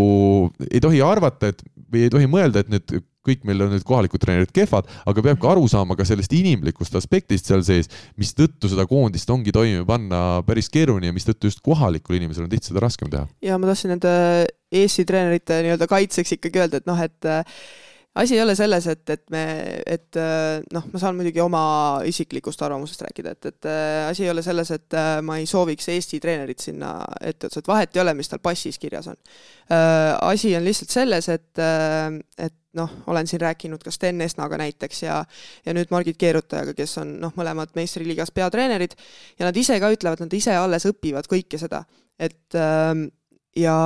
ei 0.70 0.82
tohi 0.84 1.02
arvata, 1.04 1.52
et 1.52 1.64
või 1.88 2.08
ei 2.08 2.14
tohi 2.14 2.30
mõelda, 2.30 2.64
et 2.64 2.72
need 2.72 3.00
kõik 3.28 3.44
meil 3.48 3.66
on 3.66 3.74
need 3.76 3.86
kohalikud 3.88 4.22
treenerid 4.24 4.54
kehvad, 4.56 4.88
aga 5.10 5.24
peab 5.26 5.40
ka 5.42 5.52
aru 5.52 5.66
saama 5.72 5.98
ka 6.00 6.06
sellest 6.08 6.34
inimlikust 6.38 6.96
aspektist 7.00 7.50
seal 7.50 7.64
sees, 7.68 7.90
mistõttu 8.20 8.72
seda 8.72 8.88
koondist 8.90 9.30
ongi 9.34 9.54
toime 9.56 9.84
panna 9.88 10.42
päris 10.48 10.72
keeruline 10.74 11.12
ja 11.12 11.16
mistõttu 11.16 11.52
just 11.52 11.64
kohalikul 11.66 12.20
inimesel 12.20 12.46
on 12.46 12.54
tihti 12.54 12.72
seda 12.72 12.86
raskem 12.86 13.12
teha. 13.12 13.28
ja 13.44 13.60
ma 13.60 13.70
tahtsin 13.72 13.96
nende 13.96 14.14
Eesti 14.68 15.06
treenerite 15.08 15.62
nii-öelda 15.64 15.88
kaitseks 15.88 16.38
ikkagi 16.38 16.64
öelda, 16.64 16.82
et 16.82 16.88
noh, 16.90 16.98
et 17.00 17.30
asi 18.18 18.36
ei 18.36 18.42
ole 18.42 18.56
selles, 18.56 18.88
et, 18.88 19.10
et 19.10 19.24
me, 19.34 19.44
et 19.86 20.18
äh, 20.20 20.60
noh, 20.74 20.86
ma 20.92 21.02
saan 21.02 21.18
muidugi 21.18 21.42
oma 21.44 21.62
isiklikust 22.08 22.62
arvamusest 22.66 23.04
rääkida, 23.06 23.34
et, 23.36 23.50
et 23.52 23.68
äh, 23.70 24.10
asi 24.10 24.26
ei 24.26 24.32
ole 24.32 24.44
selles, 24.46 24.72
et 24.74 24.98
äh, 24.98 25.18
ma 25.26 25.38
ei 25.42 25.46
sooviks 25.50 25.90
Eesti 25.94 26.20
treenerit 26.24 26.64
sinna 26.64 26.94
etteotsa, 27.22 27.62
et 27.62 27.70
vahet 27.70 27.98
ei 27.98 28.04
ole, 28.04 28.16
mis 28.18 28.32
tal 28.32 28.42
passis 28.44 28.80
kirjas 28.82 29.10
on. 29.12 29.20
asi 30.24 30.56
on 30.56 30.64
lihtsalt 30.64 30.94
selles, 30.94 31.28
et, 31.30 31.60
et 32.40 32.56
noh, 32.80 32.92
olen 33.12 33.28
siin 33.28 33.42
rääkinud 33.42 33.84
ka 33.84 33.92
Sten 33.92 34.22
Esnaga 34.24 34.58
näiteks 34.62 35.04
ja 35.04 35.18
ja 35.66 35.76
nüüd 35.76 35.92
Margit 35.92 36.18
Keerutajaga, 36.18 36.74
kes 36.78 36.98
on 37.02 37.18
noh, 37.22 37.34
mõlemad 37.38 37.76
meistriliigas 37.76 38.32
peatreenerid 38.32 38.96
ja 39.40 39.50
nad 39.50 39.58
ise 39.58 39.80
ka 39.84 39.92
ütlevad, 39.94 40.24
nad 40.24 40.34
ise 40.34 40.56
alles 40.56 40.88
õpivad 40.90 41.28
kõike 41.30 41.60
seda, 41.60 41.84
et 42.20 42.58
ja, 43.58 43.78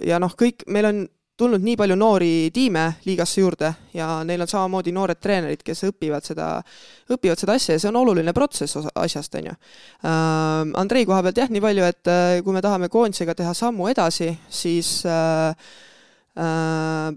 ja 0.00 0.18
noh, 0.22 0.34
kõik, 0.38 0.64
meil 0.72 0.90
on 0.90 1.04
tulnud 1.38 1.62
nii 1.62 1.76
palju 1.78 1.96
noori 1.98 2.30
tiime 2.54 2.84
liigasse 3.06 3.40
juurde 3.40 3.70
ja 3.94 4.08
neil 4.26 4.42
on 4.42 4.50
samamoodi 4.50 4.92
noored 4.94 5.20
treenerid, 5.22 5.62
kes 5.66 5.84
õpivad 5.88 6.26
seda, 6.26 6.48
õpivad 7.14 7.38
seda 7.40 7.54
asja 7.58 7.76
ja 7.76 7.82
see 7.82 7.92
on 7.92 8.00
oluline 8.00 8.34
protsess 8.36 8.80
asjast, 8.94 9.38
on 9.38 9.52
ju. 9.52 9.54
Ähm, 10.08 10.74
Andrei 10.80 11.06
koha 11.06 11.22
pealt 11.26 11.38
jah, 11.38 11.52
nii 11.52 11.62
palju, 11.62 11.86
et 11.86 12.10
äh, 12.10 12.40
kui 12.46 12.56
me 12.56 12.64
tahame 12.64 12.90
koondisega 12.92 13.36
teha 13.38 13.54
sammu 13.54 13.86
edasi, 13.92 14.32
siis 14.50 14.90
äh, 15.06 15.70
äh, 16.38 17.14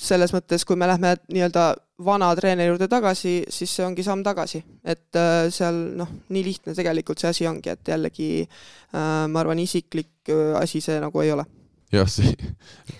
selles 0.00 0.34
mõttes, 0.34 0.66
kui 0.66 0.76
me 0.76 0.88
lähme 0.90 1.16
nii-öelda 1.32 1.72
vana 2.04 2.32
treeneri 2.34 2.72
juurde 2.72 2.88
tagasi, 2.90 3.36
siis 3.48 3.70
see 3.76 3.84
ongi 3.86 4.02
samm 4.02 4.24
tagasi. 4.26 4.64
et 4.84 5.16
äh, 5.16 5.48
seal 5.54 5.76
noh, 5.96 6.10
nii 6.28 6.44
lihtne 6.44 6.74
tegelikult 6.74 7.22
see 7.22 7.30
asi 7.30 7.46
ongi, 7.46 7.70
et 7.70 7.94
jällegi 7.94 8.30
äh, 8.44 9.26
ma 9.30 9.40
arvan, 9.40 9.62
isiklik 9.62 10.28
äh, 10.28 10.56
asi 10.60 10.82
see 10.84 10.98
nagu 11.00 11.22
ei 11.22 11.32
ole 11.32 11.46
jah, 11.94 12.10
see, 12.10 12.34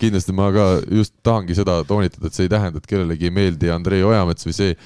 kindlasti 0.01 0.35
ma 0.35 0.49
ka 0.55 0.67
just 0.89 1.15
tahangi 1.25 1.57
seda 1.57 1.79
toonitada, 1.87 2.29
et 2.29 2.37
see 2.37 2.47
ei 2.47 2.51
tähenda, 2.51 2.81
et 2.81 2.89
kellelegi 2.89 3.29
ei 3.29 3.35
meeldi 3.35 3.71
Andrei 3.73 4.03
Ojamets 4.05 4.47
või 4.47 4.55
see, 4.57 4.77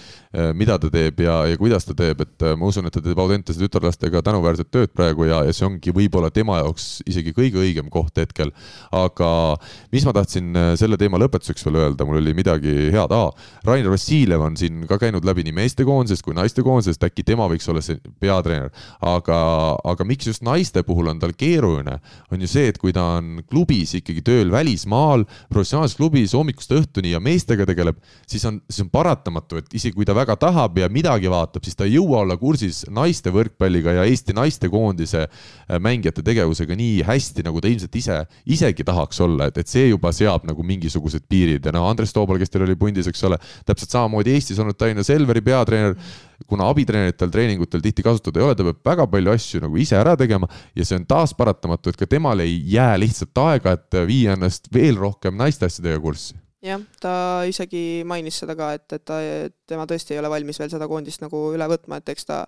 mida 0.54 0.76
ta 0.78 0.92
teeb 0.94 1.24
ja, 1.24 1.40
ja 1.50 1.58
kuidas 1.58 1.88
ta 1.88 1.96
teeb, 1.98 2.20
et 2.22 2.44
äh, 2.46 2.54
ma 2.54 2.68
usun, 2.70 2.86
et 2.86 2.94
ta 2.94 3.02
teeb 3.02 3.18
Audentese 3.18 3.58
tütarlastega 3.64 4.22
tänuväärset 4.26 4.70
tööd 4.70 4.92
praegu 4.94 5.26
ja, 5.26 5.40
ja 5.48 5.54
see 5.56 5.66
ongi 5.66 5.90
võib-olla 5.96 6.30
tema 6.30 6.60
jaoks 6.60 7.00
isegi 7.10 7.34
kõige 7.34 7.58
õigem 7.64 7.90
koht 7.90 8.22
hetkel. 8.22 8.52
aga 8.94 9.30
mis 9.90 10.06
ma 10.06 10.14
tahtsin 10.14 10.52
äh, 10.54 10.68
selle 10.78 11.00
teema 11.02 11.18
lõpetuseks 11.18 11.66
veel 11.66 11.80
öelda, 11.82 12.06
mul 12.06 12.20
oli 12.22 12.36
midagi 12.38 12.92
head 12.94 13.16
ah,, 13.16 13.32
Rainer 13.66 13.90
Vassiljev 13.90 14.44
on 14.46 14.58
siin 14.60 14.84
ka 14.90 15.00
käinud 15.02 15.26
läbi 15.26 15.48
nii 15.48 15.56
meestekoondisest 15.64 16.26
kui 16.26 16.38
naistekoondisest, 16.38 17.08
äkki 17.10 17.26
tema 17.26 17.50
võiks 17.50 17.66
olla 17.74 17.82
see 17.82 17.98
peatreener, 18.22 18.70
aga, 19.02 19.40
aga 19.82 20.08
miks 20.08 20.30
just 20.30 20.46
naiste 20.46 20.86
puhul 20.86 21.10
on 21.10 21.24
tal 21.24 21.34
keeruline, 21.34 21.98
on 22.30 22.46
ju 22.46 22.52
see, 22.54 22.70
et 22.70 22.78
kui 22.78 22.94
ta 22.94 23.16
on 23.18 23.42
klubis 23.50 23.96
ikkagi 23.98 24.22
tööl 24.30 24.54
välismaal, 24.54 25.26
professionaalses 25.50 25.98
klubis 25.98 26.38
hommikust 26.38 26.78
õhtuni 26.78 27.16
ja 27.16 27.24
meestega 27.24 27.66
tegeleb, 27.66 27.98
siis 28.30 28.46
on, 28.46 28.62
siis 28.70 28.86
on 28.86 28.94
paratamatu, 28.94 29.64
et 29.64 29.74
isegi 29.74 29.98
kui 29.98 30.06
ta 30.06 30.19
väga 30.20 30.36
tahab 30.40 30.78
ja 30.80 30.90
midagi 30.92 31.30
vaatab, 31.32 31.64
siis 31.66 31.78
ta 31.80 31.88
ei 31.88 31.96
jõua 31.96 32.24
olla 32.24 32.38
kursis 32.40 32.84
naiste 32.94 33.32
võrkpalliga 33.34 33.96
ja 34.00 34.06
Eesti 34.08 34.36
naistekoondise 34.38 35.26
äh, 35.26 35.80
mängijate 35.82 36.24
tegevusega 36.26 36.78
nii 36.80 37.04
hästi, 37.08 37.46
nagu 37.48 37.62
ta 37.62 37.72
ilmselt 37.72 37.96
ise, 38.00 38.20
isegi 38.50 38.86
tahaks 38.88 39.22
olla, 39.26 39.50
et, 39.50 39.60
et 39.62 39.72
see 39.72 39.90
juba 39.90 40.12
seab 40.16 40.48
nagu 40.50 40.66
mingisugused 40.66 41.28
piirid. 41.30 41.66
Ja 41.66 41.76
noh, 41.76 41.88
Andres 41.90 42.14
Toobal, 42.16 42.40
kes 42.42 42.52
teil 42.54 42.66
oli 42.68 42.78
pundis, 42.80 43.08
eks 43.10 43.24
ole, 43.30 43.40
täpselt 43.68 43.96
samamoodi 43.96 44.36
Eestis 44.36 44.60
olnud 44.60 44.78
Tallinna 44.80 45.06
Selveri 45.08 45.44
peatreener. 45.46 45.96
Kuna 46.50 46.70
abitreeneritel 46.72 47.32
treeningutel 47.34 47.82
tihti 47.84 48.04
kasutada 48.06 48.40
ei 48.40 48.46
ole, 48.48 48.56
ta 48.56 48.64
peab 48.64 48.86
väga 48.88 49.08
palju 49.12 49.34
asju 49.34 49.60
nagu 49.66 49.80
ise 49.82 49.98
ära 50.00 50.16
tegema 50.18 50.48
ja 50.72 50.88
see 50.88 50.96
on 50.96 51.08
taas 51.10 51.36
paratamatu, 51.36 51.92
et 51.92 52.00
ka 52.00 52.08
temal 52.08 52.40
ei 52.40 52.62
jää 52.74 52.94
lihtsalt 53.04 53.44
aega, 53.44 53.76
et 53.76 54.04
viia 54.08 54.38
ennast 54.40 54.72
veel 54.74 54.96
rohkem 55.02 55.36
naiste 55.36 55.68
asjadega 55.68 56.00
kurssi 56.00 56.40
jah, 56.66 56.82
ta 57.00 57.14
isegi 57.48 58.04
mainis 58.08 58.42
seda 58.42 58.56
ka, 58.60 58.74
et, 58.76 58.88
et 58.98 59.04
ta, 59.08 59.20
tema 59.70 59.86
tõesti 59.88 60.16
ei 60.16 60.22
ole 60.22 60.32
valmis 60.32 60.60
veel 60.60 60.72
seda 60.72 60.88
koondist 60.92 61.24
nagu 61.24 61.50
üle 61.56 61.68
võtma, 61.72 62.02
et 62.02 62.12
eks 62.12 62.28
ta 62.28 62.40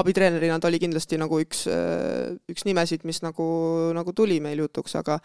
abitreenerina 0.00 0.58
ta 0.58 0.70
oli 0.70 0.80
kindlasti 0.82 1.20
nagu 1.20 1.38
üks, 1.42 1.66
üks 2.50 2.66
nimesid, 2.66 3.06
mis 3.08 3.22
nagu, 3.22 3.46
nagu 3.94 4.16
tuli 4.16 4.40
meil 4.42 4.64
jutuks, 4.64 4.96
aga 4.98 5.20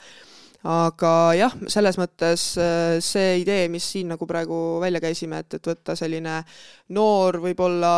aga 0.68 1.14
jah, 1.38 1.54
selles 1.70 1.98
mõttes 2.02 2.50
äh, 2.60 2.98
see 3.04 3.42
idee, 3.44 3.68
mis 3.72 3.86
siin 3.94 4.10
nagu 4.14 4.28
praegu 4.30 4.80
välja 4.82 5.02
käisime, 5.04 5.44
et, 5.44 5.60
et 5.60 5.70
võtta 5.70 5.96
selline 5.98 6.40
noor, 6.98 7.38
võib-olla 7.44 7.92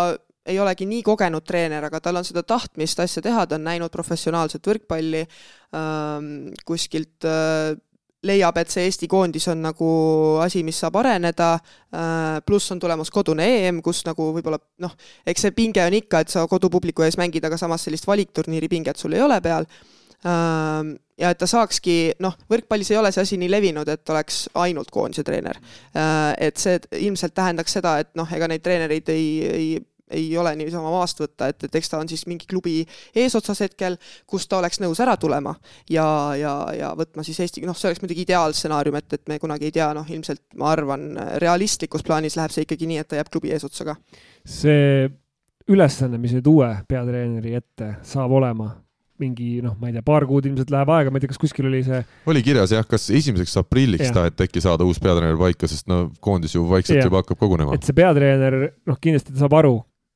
ei 0.50 0.58
olegi 0.60 0.88
nii 0.90 1.04
kogenud 1.06 1.46
treener, 1.46 1.84
aga 1.86 2.02
tal 2.04 2.20
on 2.20 2.26
seda 2.26 2.44
tahtmist 2.48 3.00
asja 3.04 3.24
teha, 3.24 3.46
ta 3.46 3.58
on 3.60 3.68
näinud 3.68 3.92
professionaalset 3.94 4.66
võrkpalli 4.66 5.22
ähm, 5.78 6.50
kuskilt 6.68 7.28
äh, 7.28 7.76
leiab, 8.28 8.58
et 8.60 8.72
see 8.72 8.88
Eesti 8.88 9.08
koondis 9.12 9.48
on 9.52 9.62
nagu 9.64 9.90
asi, 10.44 10.64
mis 10.68 10.80
saab 10.82 10.98
areneda, 11.00 11.54
äh, 11.96 12.40
pluss 12.46 12.74
on 12.74 12.82
tulemas 12.82 13.12
kodune 13.16 13.46
EM, 13.60 13.84
kus 13.86 14.02
nagu 14.08 14.32
võib-olla 14.36 14.60
noh, 14.84 14.96
eks 15.28 15.48
see 15.48 15.56
pinge 15.56 15.84
on 15.86 15.96
ikka, 16.02 16.24
et 16.24 16.34
sa 16.34 16.44
kodupubliku 16.52 17.06
ees 17.08 17.20
mängid, 17.20 17.46
aga 17.48 17.60
samas 17.60 17.88
sellist 17.88 18.08
valikturniiri 18.10 18.72
pinget 18.72 19.00
sul 19.00 19.16
ei 19.16 19.24
ole 19.24 19.40
peal 19.44 19.68
ähm, 20.28 20.98
ja 21.20 21.32
et 21.32 21.40
ta 21.40 21.48
saakski, 21.50 21.98
noh, 22.24 22.36
võrkpallis 22.52 22.92
ei 22.94 23.00
ole 23.00 23.12
see 23.16 23.24
asi 23.24 23.40
nii 23.40 23.52
levinud, 23.52 23.88
et 23.92 24.12
oleks 24.12 24.48
ainult 24.60 24.92
koondise 24.92 25.24
treener. 25.28 25.60
Äh, 25.96 26.34
et 26.50 26.60
see 26.60 26.80
ilmselt 27.00 27.36
tähendaks 27.38 27.80
seda, 27.80 27.98
et 28.04 28.12
noh, 28.20 28.28
ega 28.36 28.52
neid 28.52 28.64
treenereid 28.66 29.12
ei, 29.16 29.30
ei 29.48 29.72
ei 30.10 30.30
ole 30.38 30.56
niisama 30.60 30.92
maast 30.94 31.22
võtta, 31.22 31.50
et, 31.52 31.64
et 31.68 31.76
eks 31.80 31.92
ta 31.92 32.00
on 32.02 32.10
siis 32.10 32.26
mingi 32.30 32.48
klubi 32.50 32.82
eesotsas 33.16 33.64
hetkel, 33.66 33.98
kus 34.30 34.48
ta 34.50 34.60
oleks 34.60 34.82
nõus 34.84 35.00
ära 35.04 35.16
tulema 35.22 35.56
ja, 35.90 36.08
ja, 36.40 36.54
ja 36.76 36.92
võtma 36.98 37.26
siis 37.28 37.40
Eesti, 37.46 37.64
noh, 37.68 37.78
see 37.78 37.92
oleks 37.92 38.04
muidugi 38.04 38.26
ideaalstsenaarium, 38.28 39.00
et, 39.00 39.20
et 39.20 39.32
me 39.32 39.40
kunagi 39.42 39.70
ei 39.70 39.78
tea, 39.80 39.92
noh, 39.98 40.08
ilmselt 40.10 40.44
ma 40.60 40.74
arvan, 40.74 41.10
realistlikus 41.44 42.06
plaanis 42.06 42.38
läheb 42.40 42.54
see 42.56 42.68
ikkagi 42.68 42.90
nii, 42.90 43.02
et 43.04 43.10
ta 43.10 43.20
jääb 43.20 43.32
klubi 43.34 43.54
eesotsa 43.56 43.92
ka. 43.92 43.98
see 44.46 45.10
ülesanne, 45.70 46.20
mis 46.22 46.34
nüüd 46.36 46.48
uue 46.50 46.70
peatreeneri 46.90 47.58
ette 47.60 47.96
saab 48.08 48.34
olema, 48.40 48.72
mingi 49.20 49.60
noh, 49.64 49.76
ma 49.80 49.90
ei 49.90 49.98
tea, 49.98 50.04
paar 50.06 50.26
kuud 50.28 50.48
ilmselt 50.48 50.72
läheb 50.74 50.92
aega, 50.96 51.12
ma 51.12 51.20
ei 51.20 51.26
tea, 51.26 51.34
kas 51.34 51.42
kuskil 51.42 51.68
oli 51.70 51.82
see. 51.86 52.00
oli 52.32 52.44
kirjas 52.46 52.74
jah, 52.74 52.86
kas 52.88 53.10
esimeseks 53.14 53.58
aprilliks 53.62 54.14
taheti 54.16 54.48
äkki 54.48 54.64
saada 54.64 54.88
uus 54.88 55.02
peatreener 55.04 55.38
paika, 55.40 55.68
sest 55.70 55.90
no 55.92 56.06
koondis 56.24 56.56
ju 56.56 56.64
vaikselt 56.70 57.02
ja. 57.02 57.08
juba 57.10 57.22
hakkab 57.24 57.42
kogunema. 57.42 57.76
et 57.76 57.88
see 57.88 57.98
peatreener, 57.98 58.60
noh, 58.88 59.00
kindlasti 59.02 59.36
ta 59.36 59.44
saab 59.44 59.58
aru, 59.60 59.76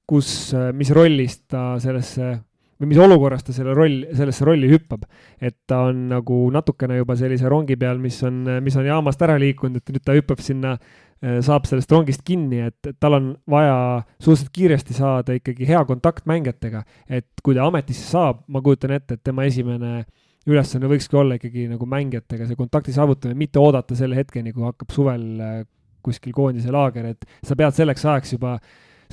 kus, 0.10 0.54
mis 0.76 0.92
rollist 0.94 1.46
ta 1.52 1.74
sellesse 1.82 2.34
või 2.82 2.90
mis 2.90 3.00
olukorras 3.00 3.46
ta 3.46 3.54
selle 3.56 3.72
roll, 3.78 4.02
sellesse 4.18 4.44
rolli 4.44 4.68
hüppab. 4.72 5.06
et 5.40 5.56
ta 5.68 5.86
on 5.88 6.08
nagu 6.10 6.50
natukene 6.52 6.98
juba 6.98 7.16
sellise 7.16 7.48
rongi 7.50 7.78
peal, 7.80 8.02
mis 8.02 8.18
on, 8.24 8.44
mis 8.64 8.76
on 8.76 8.86
jaamast 8.86 9.22
ära 9.22 9.38
liikunud, 9.40 9.78
et 9.80 9.96
nüüd 9.96 10.04
ta 10.04 10.18
hüppab 10.18 10.42
sinna 10.44 10.78
Äh, 11.24 11.38
saab 11.40 11.64
sellest 11.70 11.92
rongist 11.94 12.24
kinni, 12.28 12.58
et, 12.68 12.76
et 12.84 12.98
tal 13.00 13.16
on 13.16 13.28
vaja 13.48 13.76
suhteliselt 14.18 14.50
kiiresti 14.58 14.96
saada 14.98 15.36
ikkagi 15.38 15.70
hea 15.70 15.80
kontakt 15.88 16.26
mängijatega. 16.28 16.82
et 17.08 17.30
kui 17.46 17.56
ta 17.56 17.64
ametisse 17.70 18.04
saab, 18.10 18.42
ma 18.52 18.60
kujutan 18.66 18.92
ette, 18.98 19.16
et 19.16 19.24
tema 19.24 19.46
esimene 19.48 20.04
ülesanne 20.44 20.90
võikski 20.92 21.16
olla 21.16 21.38
ikkagi 21.40 21.70
nagu 21.72 21.88
mängijatega 21.88 22.50
see 22.50 22.60
kontakti 22.60 22.92
saavutamine, 22.92 23.40
mitte 23.40 23.62
oodata 23.62 23.96
selle 23.96 24.18
hetkeni, 24.20 24.52
kui 24.52 24.68
hakkab 24.68 24.92
suvel 24.92 25.24
äh, 25.40 25.62
kuskil 26.04 26.36
koondise 26.36 26.74
laager, 26.76 27.14
et 27.14 27.24
sa 27.40 27.56
pead 27.56 27.78
selleks 27.78 28.04
ajaks 28.04 28.36
juba 28.36 28.58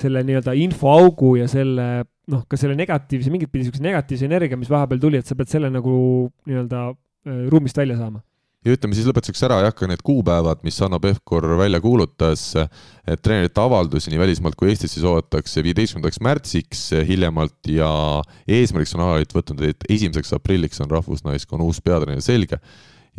selle 0.01 0.25
nii-öelda 0.27 0.55
infoaugu 0.63 1.35
ja 1.39 1.47
selle 1.51 1.87
noh, 2.31 2.43
ka 2.49 2.59
selle 2.59 2.75
negatiivse, 2.79 3.31
mingit 3.33 3.51
pidi 3.51 3.65
niisuguse 3.65 3.85
negatiivse 3.85 4.27
energia, 4.27 4.59
mis 4.59 4.71
vahepeal 4.71 5.01
tuli, 5.01 5.21
et 5.21 5.29
sa 5.29 5.37
pead 5.37 5.51
selle 5.51 5.71
nagu 5.73 5.93
nii-öelda 6.49 6.83
äh, 6.91 7.47
ruumist 7.51 7.79
välja 7.79 7.99
saama. 7.99 8.23
Ja 8.61 8.75
ütleme 8.75 8.93
siis 8.93 9.07
lõpetuseks 9.09 9.41
ära, 9.47 9.55
ei 9.57 9.71
hakka 9.71 9.87
need 9.89 10.03
kuupäevad, 10.05 10.59
mis 10.61 10.75
Hanno 10.83 10.99
Pevkur 11.01 11.47
välja 11.57 11.79
kuulutas, 11.81 12.43
et 13.09 13.23
treenerite 13.25 13.57
avaldusi 13.57 14.13
nii 14.13 14.19
välismaalt 14.21 14.53
kui 14.59 14.69
Eestisse 14.69 15.01
soovitakse 15.01 15.63
viieteistkümnendaks 15.65 16.21
märtsiks 16.21 16.83
hiljemalt 17.07 17.71
ja 17.73 17.89
eesmärgiks 18.45 18.93
on 18.99 19.01
alaliit 19.07 19.33
võtnud, 19.33 19.65
et 19.65 19.89
esimeseks 19.89 20.37
aprilliks 20.37 20.77
on 20.85 20.93
rahvusnaiskonna 20.93 21.65
uus 21.65 21.81
peatreener. 21.81 22.21
Selge 22.21 22.61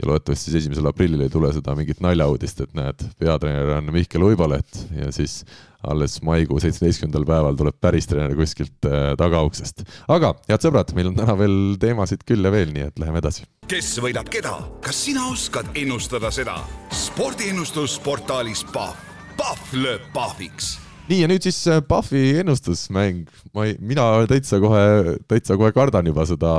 ja 0.00 0.08
loodetavasti 0.08 0.50
siis 0.50 0.62
esimesel 0.62 0.88
aprillil 0.88 1.20
ei 1.24 1.32
tule 1.32 1.50
seda 1.52 1.74
mingit 1.76 2.00
naljauudist, 2.04 2.62
et 2.64 2.72
näed, 2.76 3.04
peatreener 3.20 3.74
on 3.76 3.92
Mihkel 3.92 4.24
Uibolet 4.24 4.80
ja 4.96 5.10
siis 5.12 5.42
alles 5.88 6.20
maikuu 6.24 6.60
seitsmeteistkümnendal 6.62 7.26
päeval 7.28 7.58
tuleb 7.58 7.76
päris 7.82 8.06
treener 8.08 8.36
kuskilt 8.38 8.88
äh, 8.88 9.12
tagauksest. 9.20 9.84
aga 10.08 10.34
head 10.48 10.64
sõbrad, 10.64 10.94
meil 10.96 11.10
on 11.10 11.18
täna 11.18 11.36
veel 11.38 11.58
teemasid 11.82 12.24
küll 12.28 12.44
ja 12.46 12.54
veel, 12.54 12.72
nii 12.72 12.88
et 12.88 13.02
läheme 13.02 13.20
edasi. 13.22 13.44
kes 13.68 13.92
võidab 14.04 14.30
keda, 14.32 14.54
kas 14.84 15.04
sina 15.08 15.26
oskad 15.32 15.68
ennustada 15.74 16.32
seda? 16.32 16.60
spordiennustus 16.94 17.98
portaalis 18.04 18.64
Pahv, 18.72 18.96
Pahv 19.36 19.76
lööb 19.76 20.08
pahviks 20.14 20.76
nii 21.08 21.20
ja 21.22 21.28
nüüd 21.30 21.44
siis 21.44 21.58
Pahvi 21.88 22.38
ennustusmäng, 22.42 23.30
ma 23.56 23.66
ei, 23.68 23.74
mina 23.82 24.04
täitsa 24.30 24.60
kohe, 24.62 25.16
täitsa 25.30 25.56
kohe 25.60 25.72
kardan 25.74 26.06
juba 26.08 26.26
seda 26.28 26.52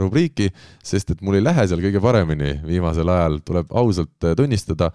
rubriiki, 0.00 0.48
sest 0.84 1.14
et 1.14 1.20
mul 1.24 1.38
ei 1.38 1.44
lähe 1.44 1.66
seal 1.68 1.82
kõige 1.84 2.00
paremini. 2.02 2.56
Viimasel 2.66 3.12
ajal, 3.12 3.40
tuleb 3.46 3.74
ausalt 3.82 4.30
tunnistada 4.38 4.92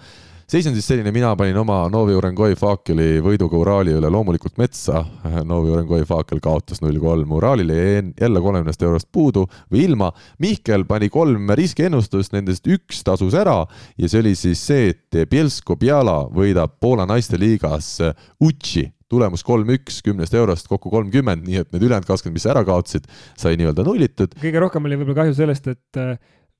seis 0.47 0.67
on 0.69 0.75
siis 0.77 0.85
selline, 0.87 1.11
mina 1.11 1.33
panin 1.35 1.57
oma 1.59 1.81
Novi 1.91 2.15
Urengoi 2.15 2.55
Faakeli 2.55 3.17
võiduga 3.23 3.57
Uraali 3.59 3.91
üle 3.97 4.07
loomulikult 4.11 4.55
metsa. 4.61 5.01
Novi 5.43 5.73
Urengoi 5.73 6.05
Faakel 6.07 6.39
kaotas 6.43 6.79
null 6.79 7.01
kolm 7.03 7.33
Uraalile, 7.35 7.75
jäi 7.75 8.03
jälle 8.21 8.41
kolmekümnest 8.45 8.85
eurost 8.87 9.09
puudu 9.11 9.43
või 9.73 9.83
ilma. 9.89 10.13
Mihkel 10.39 10.85
pani 10.87 11.11
kolm 11.11 11.51
riskiennustust, 11.59 12.31
nendest 12.35 12.67
üks 12.71 13.03
tasus 13.03 13.35
ära 13.35 13.59
ja 13.99 14.07
see 14.07 14.23
oli 14.23 14.35
siis 14.39 14.63
see, 14.69 14.93
et 14.95 15.19
Bielsko 15.27 15.75
Biala 15.75 16.21
võidab 16.31 16.79
Poola 16.79 17.07
naiste 17.09 17.39
liigas 17.39 17.97
Uchi 18.39 18.87
tulemus 19.11 19.43
kolm-üks 19.47 19.99
kümnest 20.03 20.35
eurost 20.35 20.67
kokku 20.71 20.91
kolmkümmend, 20.91 21.43
nii 21.47 21.61
et 21.61 21.69
need 21.75 21.83
ülejäänud 21.87 22.07
kakskümmend, 22.07 22.39
mis 22.39 22.47
ära 22.47 22.63
kaotasid, 22.67 23.07
sai 23.39 23.59
nii-öelda 23.59 23.85
nullitud. 23.87 24.35
kõige 24.39 24.63
rohkem 24.63 24.87
oli 24.87 24.99
võib-olla 24.99 25.21
kahju 25.21 25.37
sellest, 25.37 25.69
et 25.71 25.99
äh, 26.01 26.17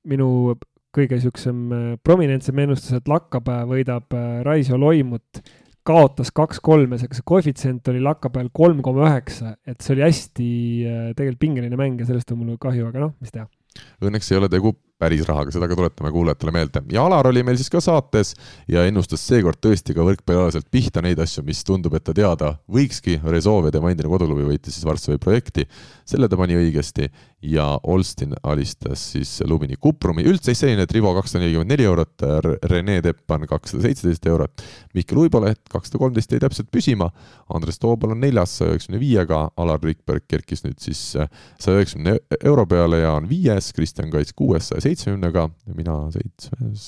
minu 0.08 0.54
kõige 0.94 1.18
niisugusem 1.18 1.62
äh, 1.72 1.86
prominentsem 2.04 2.58
ennustus, 2.64 2.96
et 2.96 3.08
lakkapäev 3.10 3.72
võidab 3.74 4.16
äh, 4.16 4.40
Raiso 4.46 4.78
Loimut, 4.80 5.42
kaotas 5.88 6.32
kaks-kolm 6.36 6.92
ja 6.92 7.00
see 7.00 7.24
koefitsient 7.24 7.86
oli 7.88 8.02
lakkapäeval 8.04 8.50
kolm 8.52 8.82
koma 8.84 9.06
üheksa, 9.08 9.54
et 9.64 9.80
see 9.80 9.94
oli 9.94 10.04
hästi 10.04 10.48
tegelikult 11.16 11.40
pingeline 11.40 11.78
mäng 11.80 12.02
ja 12.02 12.08
sellest 12.10 12.34
on 12.34 12.42
mul 12.42 12.58
kahju, 12.60 12.90
aga 12.90 13.06
noh, 13.06 13.14
mis 13.22 13.32
teha. 13.32 13.48
Õnneks 14.04 14.28
ei 14.32 14.36
ole 14.36 14.50
tegu 14.52 14.74
päris 14.98 15.22
rahaga, 15.28 15.52
seda 15.54 15.68
ka 15.70 15.76
tuletame 15.78 16.10
kuulajatele 16.12 16.52
meelde. 16.54 16.82
ja 16.92 17.04
Alar 17.06 17.26
oli 17.30 17.42
meil 17.46 17.56
siis 17.56 17.70
ka 17.70 17.80
saates 17.80 18.34
ja 18.68 18.84
ennustas 18.88 19.22
seekord 19.28 19.60
tõesti 19.62 19.94
ka 19.94 20.02
võrkpallialaselt 20.06 20.66
pihta 20.70 21.02
neid 21.04 21.20
asju, 21.22 21.44
mis 21.46 21.62
tundub, 21.64 21.94
et 21.94 22.04
ta 22.04 22.14
teada 22.14 22.56
võikski. 22.70 23.20
Ja 23.22 23.70
tema 23.72 23.92
endine 23.92 24.10
koduklubi 24.10 24.46
võitis 24.48 24.74
siis 24.74 24.86
Varssavi 24.86 25.18
projekti, 25.22 25.66
selle 26.08 26.28
ta 26.28 26.36
pani 26.36 26.56
õigesti 26.58 27.08
ja 27.42 27.78
Olstin 27.86 28.34
alistas 28.42 29.12
siis 29.12 29.42
Lubini 29.46 29.76
Kuprumi. 29.80 30.24
üldseis 30.26 30.58
selline, 30.58 30.82
et 30.82 30.92
Rivo 30.92 31.12
kakssada 31.14 31.44
nelikümmend 31.44 31.70
neli 31.70 31.86
eurot, 31.86 32.24
Rene 32.70 32.98
Teppan 33.02 33.46
kakssada 33.46 33.84
seitseteist 33.86 34.26
eurot, 34.26 34.64
Mihkel 34.94 35.18
Uiboleht 35.22 35.60
kakssada 35.70 36.00
kolmteist 36.02 36.32
jäi 36.32 36.42
täpselt 36.42 36.70
püsima, 36.74 37.10
Andres 37.54 37.78
Toobal 37.78 38.16
on 38.16 38.20
neljas 38.20 38.56
saja 38.58 38.74
üheksakümne 38.74 39.00
viiega, 39.00 39.44
Alar 39.56 39.78
Rikberg 39.84 40.26
kerkis 40.28 40.64
nüüd 40.66 40.80
siis 40.82 41.14
saja 41.14 41.78
üheksakümne 41.78 42.16
euro 42.42 42.66
peale 42.66 43.04
ja 43.04 43.14
on 43.14 43.28
viies, 43.30 43.70
Kristjan 43.76 44.10
Kaits 44.10 44.34
kuues 44.34 44.72
saja 44.72 44.87
seitsmekümnega, 44.88 45.46
mina 45.76 45.96
seitsmes, 46.14 46.84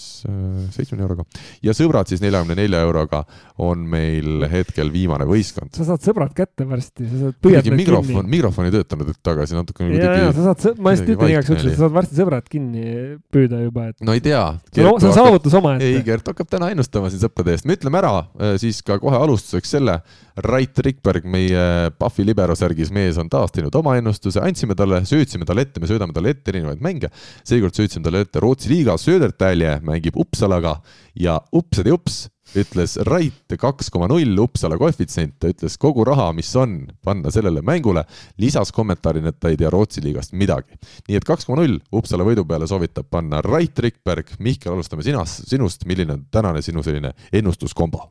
seitsmekümne 0.75 1.07
euroga. 1.07 1.27
ja 1.65 1.75
sõbrad 1.77 2.11
siis 2.11 2.23
neljakümne 2.25 2.57
nelja 2.59 2.83
euroga 2.87 3.23
on 3.61 3.85
meil 3.91 4.47
hetkel 4.51 4.91
viimane 4.93 5.27
võistkond. 5.29 5.73
sa 5.77 5.87
saad 5.93 6.05
sõbrad 6.05 6.35
kätte 6.37 6.67
varsti, 6.69 7.07
sa 7.07 7.23
saad 7.27 7.39
kuidagi 7.45 7.75
mikrofon, 7.75 8.31
mikrofon 8.31 8.69
ei 8.69 8.75
töötanud 8.75 9.13
hetk 9.13 9.23
tagasi 9.27 9.59
natukene 9.59 9.93
kuidagi. 9.93 10.33
sa 10.39 10.47
saad, 10.51 10.81
ma 10.81 10.95
just 10.97 11.09
ütlen 11.09 11.35
igaks 11.35 11.53
juhuks, 11.53 11.67
et 11.67 11.77
sa 11.77 11.85
saad 11.85 11.97
varsti 11.99 12.21
sõbrad 12.21 12.49
kinni 12.51 12.87
püüda 13.33 13.63
juba, 13.65 13.91
et. 13.93 14.01
no 14.07 14.17
ei 14.17 14.25
tea. 14.25 14.43
see 14.73 14.87
on 14.87 15.07
saavutus 15.07 15.57
omaette. 15.61 15.87
ei, 15.87 16.03
Gert 16.07 16.33
hakkab 16.33 16.51
täna 16.51 16.71
ennustama 16.75 17.13
siin 17.13 17.23
sõprade 17.23 17.55
eest, 17.55 17.69
me 17.69 17.77
ütleme 17.79 18.01
ära 18.01 18.15
äh, 18.23 18.57
siis 18.61 18.83
ka 18.87 18.99
kohe 19.03 19.21
alustuseks 19.21 19.77
selle. 19.77 20.01
Rait 20.41 20.79
Rikberg, 20.81 21.27
meie 21.29 21.91
Pahvi 22.01 22.25
libero 22.25 22.55
särgis 22.57 22.89
mees 22.95 23.19
on 23.21 23.29
taas 23.29 23.53
teinud 23.53 23.75
oma 23.77 23.97
ennustuse, 24.01 24.41
andsime 24.41 24.73
talle, 24.79 25.03
söötsime 25.05 25.45
talle 25.45 25.67
ette, 25.67 25.83
me 25.83 25.91
söödame 25.91 26.15
talle 26.17 26.33
ette 26.33 26.55
erinevaid 26.55 26.81
mänge. 26.81 27.11
seekord 27.45 27.77
söötsime 27.77 27.90
sõitsime 27.91 28.07
talle 28.07 28.21
ette 28.23 28.41
Rootsi 28.41 28.71
liiga, 28.71 28.95
Södertälje 28.99 29.81
mängib 29.83 30.15
Uppsalaga 30.21 30.77
ja 31.19 31.41
upsade 31.53 31.91
ups 31.91 32.29
ütles 32.55 32.97
Rait 33.07 33.55
kaks 33.59 33.91
koma 33.91 34.09
null 34.11 34.39
Uppsala 34.43 34.79
koefitsient, 34.79 35.37
ta 35.39 35.51
ütles 35.51 35.77
kogu 35.79 36.05
raha, 36.07 36.31
mis 36.35 36.51
on, 36.59 36.85
panna 37.05 37.31
sellele 37.31 37.63
mängule, 37.67 38.05
lisas 38.43 38.71
kommentaarina, 38.75 39.31
et 39.31 39.41
ta 39.43 39.51
ei 39.51 39.59
tea 39.59 39.71
Rootsi 39.71 40.03
liigast 40.03 40.35
midagi. 40.39 40.79
nii 41.09 41.19
et 41.19 41.27
kaks 41.27 41.47
koma 41.47 41.63
null 41.63 41.81
Uppsala 41.95 42.27
võidu 42.27 42.47
peale 42.47 42.67
soovitab 42.71 43.11
panna 43.11 43.43
Rait 43.43 43.79
Rikberg, 43.79 44.37
Mihkel, 44.39 44.75
alustame 44.75 45.07
sinast, 45.07 45.47
sinust, 45.51 45.87
milline 45.87 46.15
on 46.15 46.25
tänane 46.31 46.63
sinu 46.63 46.83
selline 46.87 47.15
ennustuskombo? 47.33 48.07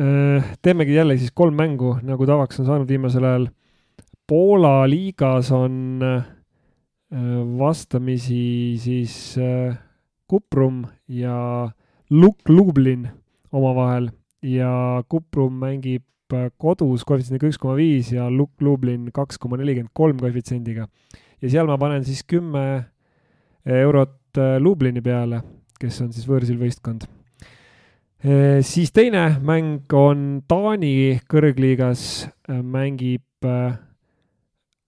Äh, 0.00 0.54
teemegi 0.62 0.94
jälle 0.94 1.18
siis 1.20 1.32
kolm 1.34 1.56
mängu, 1.56 1.98
nagu 2.02 2.28
tavaks 2.28 2.60
on 2.60 2.68
saanud 2.68 2.88
viimasel 2.88 3.24
ajal. 3.28 3.50
Poola 4.28 4.86
liigas 4.88 5.50
on 5.52 6.00
äh, 6.00 6.22
vastamisi 7.58 8.78
siis 8.80 9.38
äh, 9.38 9.76
Kuprum 10.26 10.86
ja 11.08 11.70
Luk-, 12.10 12.48
Lublin 12.48 13.08
omavahel 13.52 14.10
ja 14.42 15.02
Kuprum 15.08 15.58
mängib 15.60 16.02
äh, 16.32 16.48
kodus 16.56 17.04
koefitsiendiga 17.04 17.50
üks 17.50 17.60
koma 17.60 17.76
viis 17.76 18.12
ja 18.12 18.30
Luk-, 18.30 18.64
Lublin 18.64 19.10
kaks 19.12 19.38
koma 19.38 19.60
nelikümmend 19.60 19.92
kolm 19.92 20.16
koefitsiendiga. 20.22 20.88
ja 21.42 21.50
seal 21.50 21.66
ma 21.68 21.76
panen 21.78 22.04
siis 22.04 22.24
kümme 22.24 22.84
eurot 23.66 24.38
äh, 24.38 24.56
Lublini 24.60 25.02
peale, 25.04 25.42
kes 25.80 26.00
on 26.00 26.12
siis 26.12 26.28
võõrsil 26.28 26.58
võistkond. 26.58 27.04
siis 28.62 28.92
teine 28.94 29.40
mäng 29.42 29.92
on 29.98 30.44
Taani 30.48 31.18
kõrgliigas, 31.26 32.28
mängib 32.62 33.48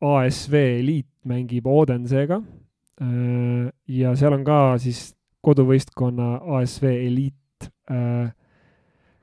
ASV 0.01 0.55
Eliit 0.55 1.13
mängib 1.28 1.66
Odensega. 1.70 2.40
Äh, 3.02 3.68
ja 3.90 4.14
seal 4.18 4.36
on 4.36 4.44
ka 4.46 4.78
siis 4.82 5.12
koduvõistkonna 5.44 6.38
ASV 6.60 6.86
Eliit 6.92 7.68
äh, 7.90 8.30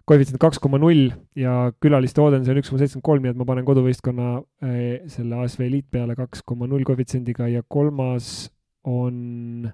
koefitsient 0.06 0.42
kaks 0.42 0.60
koma 0.62 0.80
null 0.82 1.10
ja 1.40 1.72
külaliste 1.82 2.22
Odense 2.22 2.52
on 2.52 2.60
üks 2.60 2.72
koma 2.72 2.82
seitsekümmend 2.82 3.08
kolm, 3.08 3.24
nii 3.26 3.34
et 3.34 3.40
ma 3.40 3.48
panen 3.48 3.68
koduvõistkonna 3.68 4.32
äh, 4.66 5.06
selle 5.12 5.40
ASV 5.46 5.66
Eliit 5.70 5.88
peale 5.94 6.18
kaks 6.20 6.44
koma 6.46 6.68
null 6.70 6.86
koefitsiendiga 6.88 7.50
ja 7.52 7.64
kolmas 7.68 8.50
on 8.88 9.70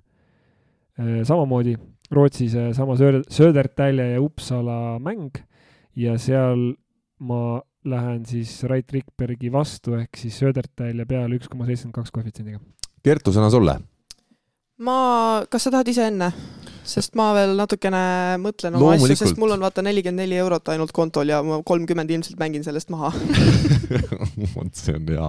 samamoodi 0.97 1.75
Rootsi 2.09 2.47
seesama 2.49 2.95
Södertälje 2.97 4.07
ja 4.15 4.21
Uppsala 4.21 4.97
mäng 4.97 5.37
ja 5.95 6.15
seal 6.17 6.71
ma 7.19 7.61
lähen 7.89 8.25
siis 8.27 8.51
Rait 8.69 8.91
Rikbergi 8.93 9.51
vastu 9.53 9.97
ehk 9.99 10.19
siis 10.19 10.39
Södertälje 10.41 11.05
peale 11.09 11.39
üks 11.39 11.49
koma 11.51 11.67
seitsekümmend 11.67 11.99
kaks 11.99 12.13
koefitsiendiga. 12.15 12.61
Kertu, 13.03 13.33
sõna 13.35 13.51
sulle. 13.53 13.79
ma, 14.83 14.97
kas 15.49 15.67
sa 15.67 15.73
tahad 15.73 15.93
ise 15.93 16.09
enne? 16.11 16.31
sest 16.87 17.17
ma 17.19 17.27
veel 17.35 17.53
natukene 17.57 17.99
mõtlen 18.41 18.77
oma 18.77 18.93
asju, 18.95 19.15
sest 19.19 19.39
mul 19.41 19.53
on 19.55 19.63
vaata 19.65 19.83
nelikümmend 19.85 20.23
neli 20.23 20.37
eurot 20.39 20.71
ainult 20.71 20.93
kontol 20.95 21.29
ja 21.29 21.41
ma 21.45 21.59
kolmkümmend 21.67 22.11
ilmselt 22.15 22.39
mängin 22.39 22.63
sellest 22.65 22.91
maha 22.93 23.11
vot 24.55 24.71
see 24.77 24.95
on 24.95 25.09
hea. 25.11 25.27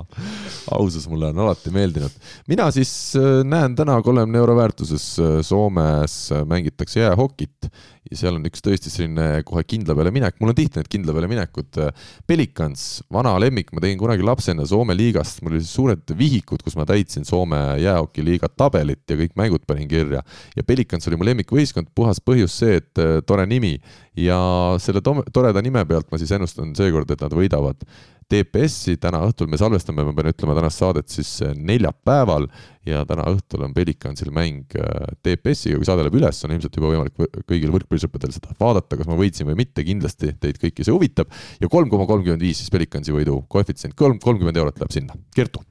ausus 0.78 1.08
mulle 1.10 1.32
on 1.32 1.42
alati 1.44 1.72
meeldinud. 1.74 2.14
mina 2.50 2.68
siis 2.74 2.92
äh, 3.18 3.42
näen 3.46 3.74
täna 3.78 3.98
kolmekümne 4.02 4.38
euro 4.38 4.56
väärtuses 4.58 5.08
äh, 5.18 5.38
Soomes 5.46 6.18
mängitakse 6.46 7.02
jäähokit 7.02 7.70
ja 8.10 8.20
seal 8.20 8.38
on 8.38 8.46
üks 8.48 8.62
tõesti 8.64 8.92
selline 8.92 9.42
kohe 9.48 9.64
kindla 9.66 9.96
peale 9.98 10.12
minek, 10.14 10.38
mul 10.38 10.52
on 10.52 10.58
tihti 10.58 10.80
need 10.80 10.92
kindla 10.92 11.16
peale 11.16 11.30
minekud. 11.30 11.80
Pelikans, 12.28 13.02
vana 13.12 13.34
lemmik, 13.40 13.72
ma 13.74 13.82
tegin 13.84 13.98
kunagi 14.00 14.26
lapsena 14.26 14.66
Soome 14.68 14.96
liigast, 14.96 15.42
mul 15.42 15.56
olid 15.56 15.68
suured 15.68 16.14
vihikud, 16.18 16.62
kus 16.64 16.76
ma 16.78 16.86
täitsin 16.88 17.26
Soome 17.28 17.58
jäähokiliiga 17.82 18.50
tabelit 18.54 19.02
ja 19.08 19.18
kõik 19.18 19.34
mängud 19.38 19.66
panin 19.68 19.88
kirja. 19.90 20.22
ja 20.56 20.64
Pelikans 20.64 21.08
oli 21.08 21.16
mu 21.16 21.26
lemmik 21.26 21.48
lemmikvõistkond, 21.48 21.92
puhas 21.94 22.20
põhjus 22.20 22.58
see, 22.58 22.78
et 22.82 22.98
äh, 22.98 23.20
tore 23.26 23.46
nimi. 23.46 23.78
Ja 24.18 24.76
selle 24.82 25.00
toreda 25.00 25.62
nime 25.62 25.84
pealt 25.86 26.10
ma 26.10 26.18
siis 26.18 26.32
ennustan 26.34 26.74
seekord, 26.74 27.10
et 27.10 27.20
nad 27.20 27.32
võidavad 27.32 27.84
TPS-i, 28.28 28.98
täna 29.00 29.22
õhtul 29.24 29.48
me 29.48 29.60
salvestame, 29.60 30.04
ma 30.04 30.12
pean 30.16 30.30
ütlema, 30.32 30.56
tänast 30.58 30.82
saadet 30.82 31.08
siis 31.12 31.30
äh, 31.46 31.54
neljapäeval 31.56 32.48
ja 32.88 33.04
täna 33.08 33.24
õhtul 33.32 33.64
on 33.66 33.72
Pelicansil 33.76 34.32
mäng 34.34 34.76
äh, 34.76 35.08
TPS-iga, 35.24 35.80
kui 35.80 35.88
saade 35.88 36.04
läheb 36.04 36.18
üles, 36.20 36.42
on 36.44 36.52
ilmselt 36.56 36.76
juba 36.76 36.92
võimalik 36.92 37.46
kõigil 37.48 37.72
võrkpallisõpradel 37.76 38.36
seda 38.36 38.52
vaadata, 38.60 39.00
kas 39.00 39.08
ma 39.08 39.16
võitsin 39.18 39.48
või 39.48 39.58
mitte, 39.62 39.86
kindlasti 39.86 40.34
teid 40.40 40.60
kõiki 40.60 40.86
see 40.86 40.94
huvitab. 40.94 41.32
ja 41.60 41.72
kolm 41.72 41.88
koma 41.92 42.06
kolmkümmend 42.10 42.44
viis 42.44 42.60
siis 42.62 42.74
Pelicansi 42.74 43.16
võidu 43.16 43.40
koefitsient, 43.48 43.96
kolm, 43.98 44.20
kolmkümmend 44.22 44.60
eurot 44.60 44.80
läheb 44.80 44.94
sinna. 44.94 45.16
Kertu 45.34 45.64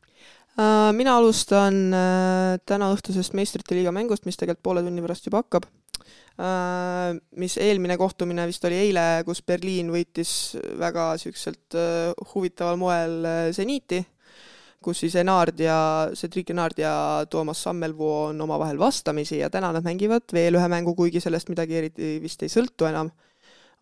Äh, 0.58 0.92
mina 0.98 1.14
alustan 1.20 1.76
äh, 1.94 2.58
täna 2.66 2.88
õhtusest 2.90 3.36
meistrite 3.38 3.76
liiga 3.78 3.92
mängust, 3.94 4.24
mis 4.26 4.40
tegelikult 4.40 4.64
poole 4.66 4.82
tunni 4.82 5.04
pärast 5.06 5.28
juba 5.30 5.44
hakkab. 5.44 5.68
Äh, 6.38 7.18
mis 7.42 7.58
eelmine 7.58 7.98
kohtumine 7.98 8.46
vist 8.50 8.66
oli 8.70 8.78
eile, 8.88 9.24
kus 9.26 9.42
Berliin 9.42 9.90
võitis 9.94 10.32
väga 10.78 11.10
niisuguselt 11.16 11.78
huvitaval 12.34 12.78
moel 12.78 13.18
seniiti, 13.58 14.04
kus 14.84 15.02
siis 15.02 15.16
Enard 15.18 15.60
ja, 15.60 15.78
Cedric 16.16 16.52
Enard 16.54 16.78
ja 16.80 16.94
Toomas 17.30 17.64
Sammelvoo 17.66 18.28
on 18.30 18.42
omavahel 18.46 18.78
vastamisi 18.80 19.42
ja 19.42 19.50
täna 19.50 19.72
nad 19.74 19.86
mängivad 19.86 20.30
veel 20.34 20.60
ühe 20.60 20.70
mängu, 20.72 20.94
kuigi 20.96 21.24
sellest 21.24 21.50
midagi 21.50 21.82
eriti 21.82 22.18
vist 22.24 22.46
ei 22.46 22.54
sõltu 22.54 22.86
enam 22.90 23.10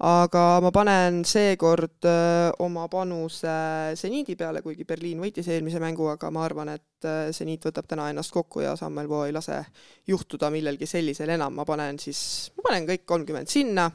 aga 0.03 0.43
ma 0.59 0.71
panen 0.75 1.21
seekord 1.27 2.03
öö, 2.03 2.49
oma 2.65 2.87
panuse 2.91 3.55
seniidi 3.95 4.35
peale, 4.35 4.61
kuigi 4.65 4.83
Berliin 4.87 5.21
võitis 5.23 5.47
eelmise 5.47 5.79
mängu, 5.79 6.09
aga 6.11 6.31
ma 6.35 6.43
arvan, 6.43 6.73
et 6.75 7.07
seniit 7.35 7.63
võtab 7.69 7.87
täna 7.87 8.09
ennast 8.11 8.33
kokku 8.35 8.65
ja 8.65 8.75
Sammel 8.79 9.07
Voo 9.07 9.23
ei 9.27 9.33
lase 9.35 9.61
juhtuda 10.07 10.51
millelgi 10.51 10.89
sellisel 10.89 11.31
enam, 11.37 11.55
ma 11.55 11.67
panen 11.67 11.99
siis, 12.01 12.51
ma 12.57 12.67
panen 12.69 12.89
kõik 12.91 13.07
kolmkümmend 13.07 13.51
sinna, 13.51 13.87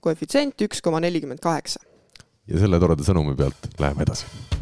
koefitsient 0.00 0.68
üks 0.68 0.80
koma 0.80 1.02
nelikümmend 1.04 1.44
kaheksa. 1.44 1.84
ja 2.48 2.58
selle 2.58 2.80
toreda 2.80 3.04
sõnumi 3.04 3.36
pealt 3.36 3.72
läheme 3.80 4.08
edasi 4.08 4.61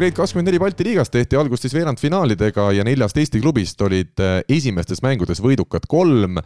Grade 0.00 0.16
kakskümmend 0.16 0.48
neli 0.48 0.56
Balti 0.56 0.84
liigas 0.86 1.10
tehti 1.12 1.36
algust 1.36 1.66
siis 1.66 1.74
veerandfinaalidega 1.76 2.70
ja 2.72 2.84
neljast 2.88 3.18
Eesti 3.20 3.36
klubist 3.42 3.82
olid 3.84 4.22
äh, 4.24 4.38
esimestes 4.48 5.02
mängudes 5.04 5.42
võidukad 5.44 5.84
kolm. 5.92 6.38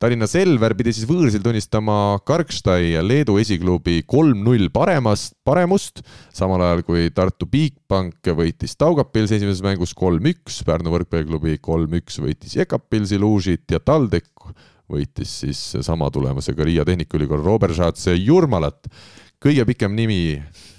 Tallinna 0.00 0.24
Selver 0.30 0.72
pidi 0.78 0.94
siis 0.96 1.04
võõrsil 1.10 1.44
tunnistama 1.44 2.16
Karkstai 2.24 2.94
Leedu 3.04 3.36
esiklubi 3.42 3.98
kolm-null 4.08 4.70
paremast, 4.72 5.36
paremust, 5.44 6.00
samal 6.32 6.64
ajal 6.64 6.80
kui 6.88 7.10
Tartu 7.12 7.50
Bigbank 7.52 8.32
võitis 8.32 8.78
Taugapilsi 8.80 9.36
esimeses 9.42 9.60
mängus 9.66 9.92
kolm-üks, 9.92 10.62
Pärnu 10.64 10.96
võrkpalliklubi 10.96 11.58
kolm-üks 11.60 12.16
võitis 12.24 12.56
Jekapilsi 12.62 13.20
Lužit 13.20 13.76
ja 13.76 13.82
TalTech 13.84 14.56
võitis 14.88 15.42
siis 15.44 15.60
sama 15.84 16.08
tulemusega 16.08 16.64
Riia 16.64 16.88
Tehnikaülikool 16.88 17.44
Roberšats 17.44 18.08
Jurmalat. 18.16 18.88
Kõige 19.42 19.66
pikem 19.66 19.96
nimi 19.98 20.22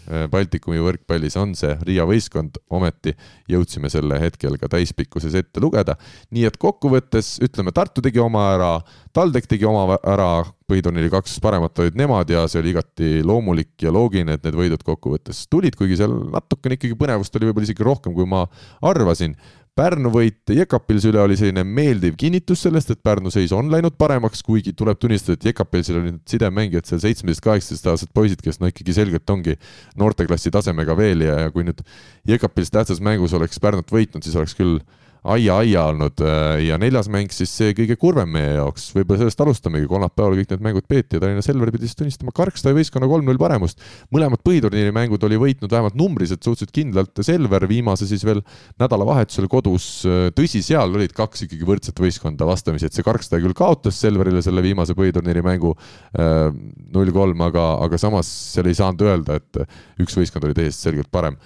Äh, 0.04 0.26
Baltikumi 0.28 0.82
võrkpallis 0.84 1.38
on 1.40 1.54
see 1.56 1.72
Riia 1.88 2.04
võistkond, 2.08 2.58
ometi 2.76 3.14
jõudsime 3.52 3.88
selle 3.92 4.18
hetkel 4.20 4.58
ka 4.60 4.68
täispikkuses 4.74 5.36
ette 5.40 5.64
lugeda. 5.64 5.96
nii 6.32 6.44
et 6.50 6.58
kokkuvõttes 6.60 7.38
ütleme, 7.44 7.72
Tartu 7.72 8.04
tegi 8.04 8.20
oma 8.20 8.50
ära, 8.56 8.72
TalTech 9.16 9.48
tegi 9.48 9.66
oma 9.66 9.96
ära, 9.96 10.44
põhiturniiri 10.68 11.12
kaks 11.14 11.38
paremat 11.44 11.80
olid 11.80 11.96
nemad 12.00 12.30
ja 12.30 12.44
see 12.52 12.60
oli 12.60 12.74
igati 12.74 13.10
loomulik 13.24 13.80
ja 13.86 13.94
loogiline, 13.96 14.36
et 14.36 14.44
need 14.44 14.60
võidud 14.60 14.84
kokkuvõttes 14.84 15.46
tulid, 15.48 15.78
kuigi 15.80 16.00
seal 16.00 16.16
natukene 16.34 16.76
ikkagi 16.76 17.00
põnevust 17.00 17.36
oli 17.40 17.48
võib-olla 17.48 17.70
isegi 17.70 17.88
rohkem, 17.88 18.16
kui 18.18 18.28
ma 18.28 18.44
arvasin 18.84 19.38
Pärnu 19.74 20.12
võit 20.14 20.52
Jekapilsi 20.54 21.10
üle 21.10 21.18
oli 21.24 21.34
selline 21.34 21.64
meeldiv 21.66 22.14
kinnitus 22.22 22.62
sellest, 22.62 22.92
et 22.94 23.00
Pärnu 23.02 23.32
seis 23.34 23.50
on 23.58 23.72
läinud 23.74 23.96
paremaks, 23.98 24.44
kuigi 24.46 24.70
tuleb 24.78 25.00
tunnistada, 25.02 25.34
et 25.34 25.48
Jekapilsil 25.50 25.98
olid 25.98 26.20
sidemängijad 26.30 26.86
seal 26.86 27.02
seitsmeteist, 27.02 27.42
kaheksateistaastased 27.42 28.12
poisid, 28.14 28.44
kes 28.46 28.62
no 28.62 28.70
ikkagi 28.70 28.94
selgelt 28.94 29.34
ongi 29.34 29.56
noorteklassi 29.98 30.54
tasemega 30.54 30.94
veel 31.00 31.26
ja, 31.26 31.40
ja 31.48 31.54
kui 31.56 31.66
nüüd 31.66 31.82
Jekapils 32.30 32.70
tähtsas 32.76 33.02
mängus 33.02 33.34
oleks 33.34 33.58
Pärnut 33.64 33.90
võitnud, 33.90 34.22
siis 34.22 34.38
oleks 34.38 34.54
küll 34.60 34.78
aia-aia 35.24 35.86
olnud 35.92 36.20
äh, 36.24 36.66
ja 36.68 36.78
neljas 36.82 37.08
mäng 37.12 37.32
siis 37.32 37.52
see 37.56 37.72
kõige 37.78 37.96
kurvem 38.00 38.34
meie 38.36 38.58
jaoks, 38.58 38.90
võib-olla 38.96 39.22
sellest 39.22 39.44
alustamegi, 39.46 39.88
kolmapäeval 39.88 40.36
kõik 40.40 40.52
need 40.52 40.66
mängud 40.66 40.88
peeti 40.90 41.18
ja 41.18 41.24
Tallinna 41.24 41.44
Selver 41.46 41.72
pidi 41.72 41.88
siis 41.88 42.00
tunnistama 42.00 42.34
Karkstai 42.36 42.76
võistkonna 42.76 43.08
kolm-null 43.12 43.40
paremust. 43.40 43.80
mõlemad 44.14 44.44
põhiturniiri 44.44 44.92
mängud 44.96 45.24
oli 45.24 45.40
võitnud 45.40 45.72
vähemalt 45.72 45.98
numbriliselt 46.00 46.44
suhteliselt 46.44 46.76
kindlalt 46.76 47.24
Selver, 47.24 47.68
viimase 47.72 48.08
siis 48.10 48.26
veel 48.28 48.44
nädalavahetusel 48.84 49.48
kodus, 49.52 49.88
äh, 50.10 50.28
tõsi, 50.36 50.64
seal 50.66 50.92
olid 50.92 51.16
kaks 51.16 51.48
ikkagi 51.48 51.68
võrdset 51.68 52.04
võistkonda 52.04 52.48
vastamisi, 52.50 52.90
et 52.90 52.96
see 52.98 53.08
Karkstai 53.08 53.44
küll 53.44 53.56
kaotas 53.58 54.02
Selverile 54.04 54.44
selle 54.44 54.64
viimase 54.66 54.96
põhiturniiri 54.98 55.46
mängu 55.46 55.76
äh, 56.20 56.50
null 56.94 57.16
kolm, 57.16 57.48
aga, 57.48 57.70
aga 57.86 58.02
samas 58.02 58.28
seal 58.54 58.68
ei 58.68 58.76
saanud 58.76 59.08
öelda, 59.08 59.40
et 59.40 60.04
üks 60.04 60.20
võistkond 60.20 60.50
oli 60.50 60.58
teisest 60.58 60.90
selgelt 60.90 61.12
parem 61.14 61.40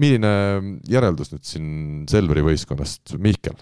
milline 0.00 0.32
järeldus 0.90 1.32
nüüd 1.32 1.46
siin 1.48 2.04
Selveri 2.10 2.44
võistkonnast, 2.46 3.16
Mihkel? 3.22 3.58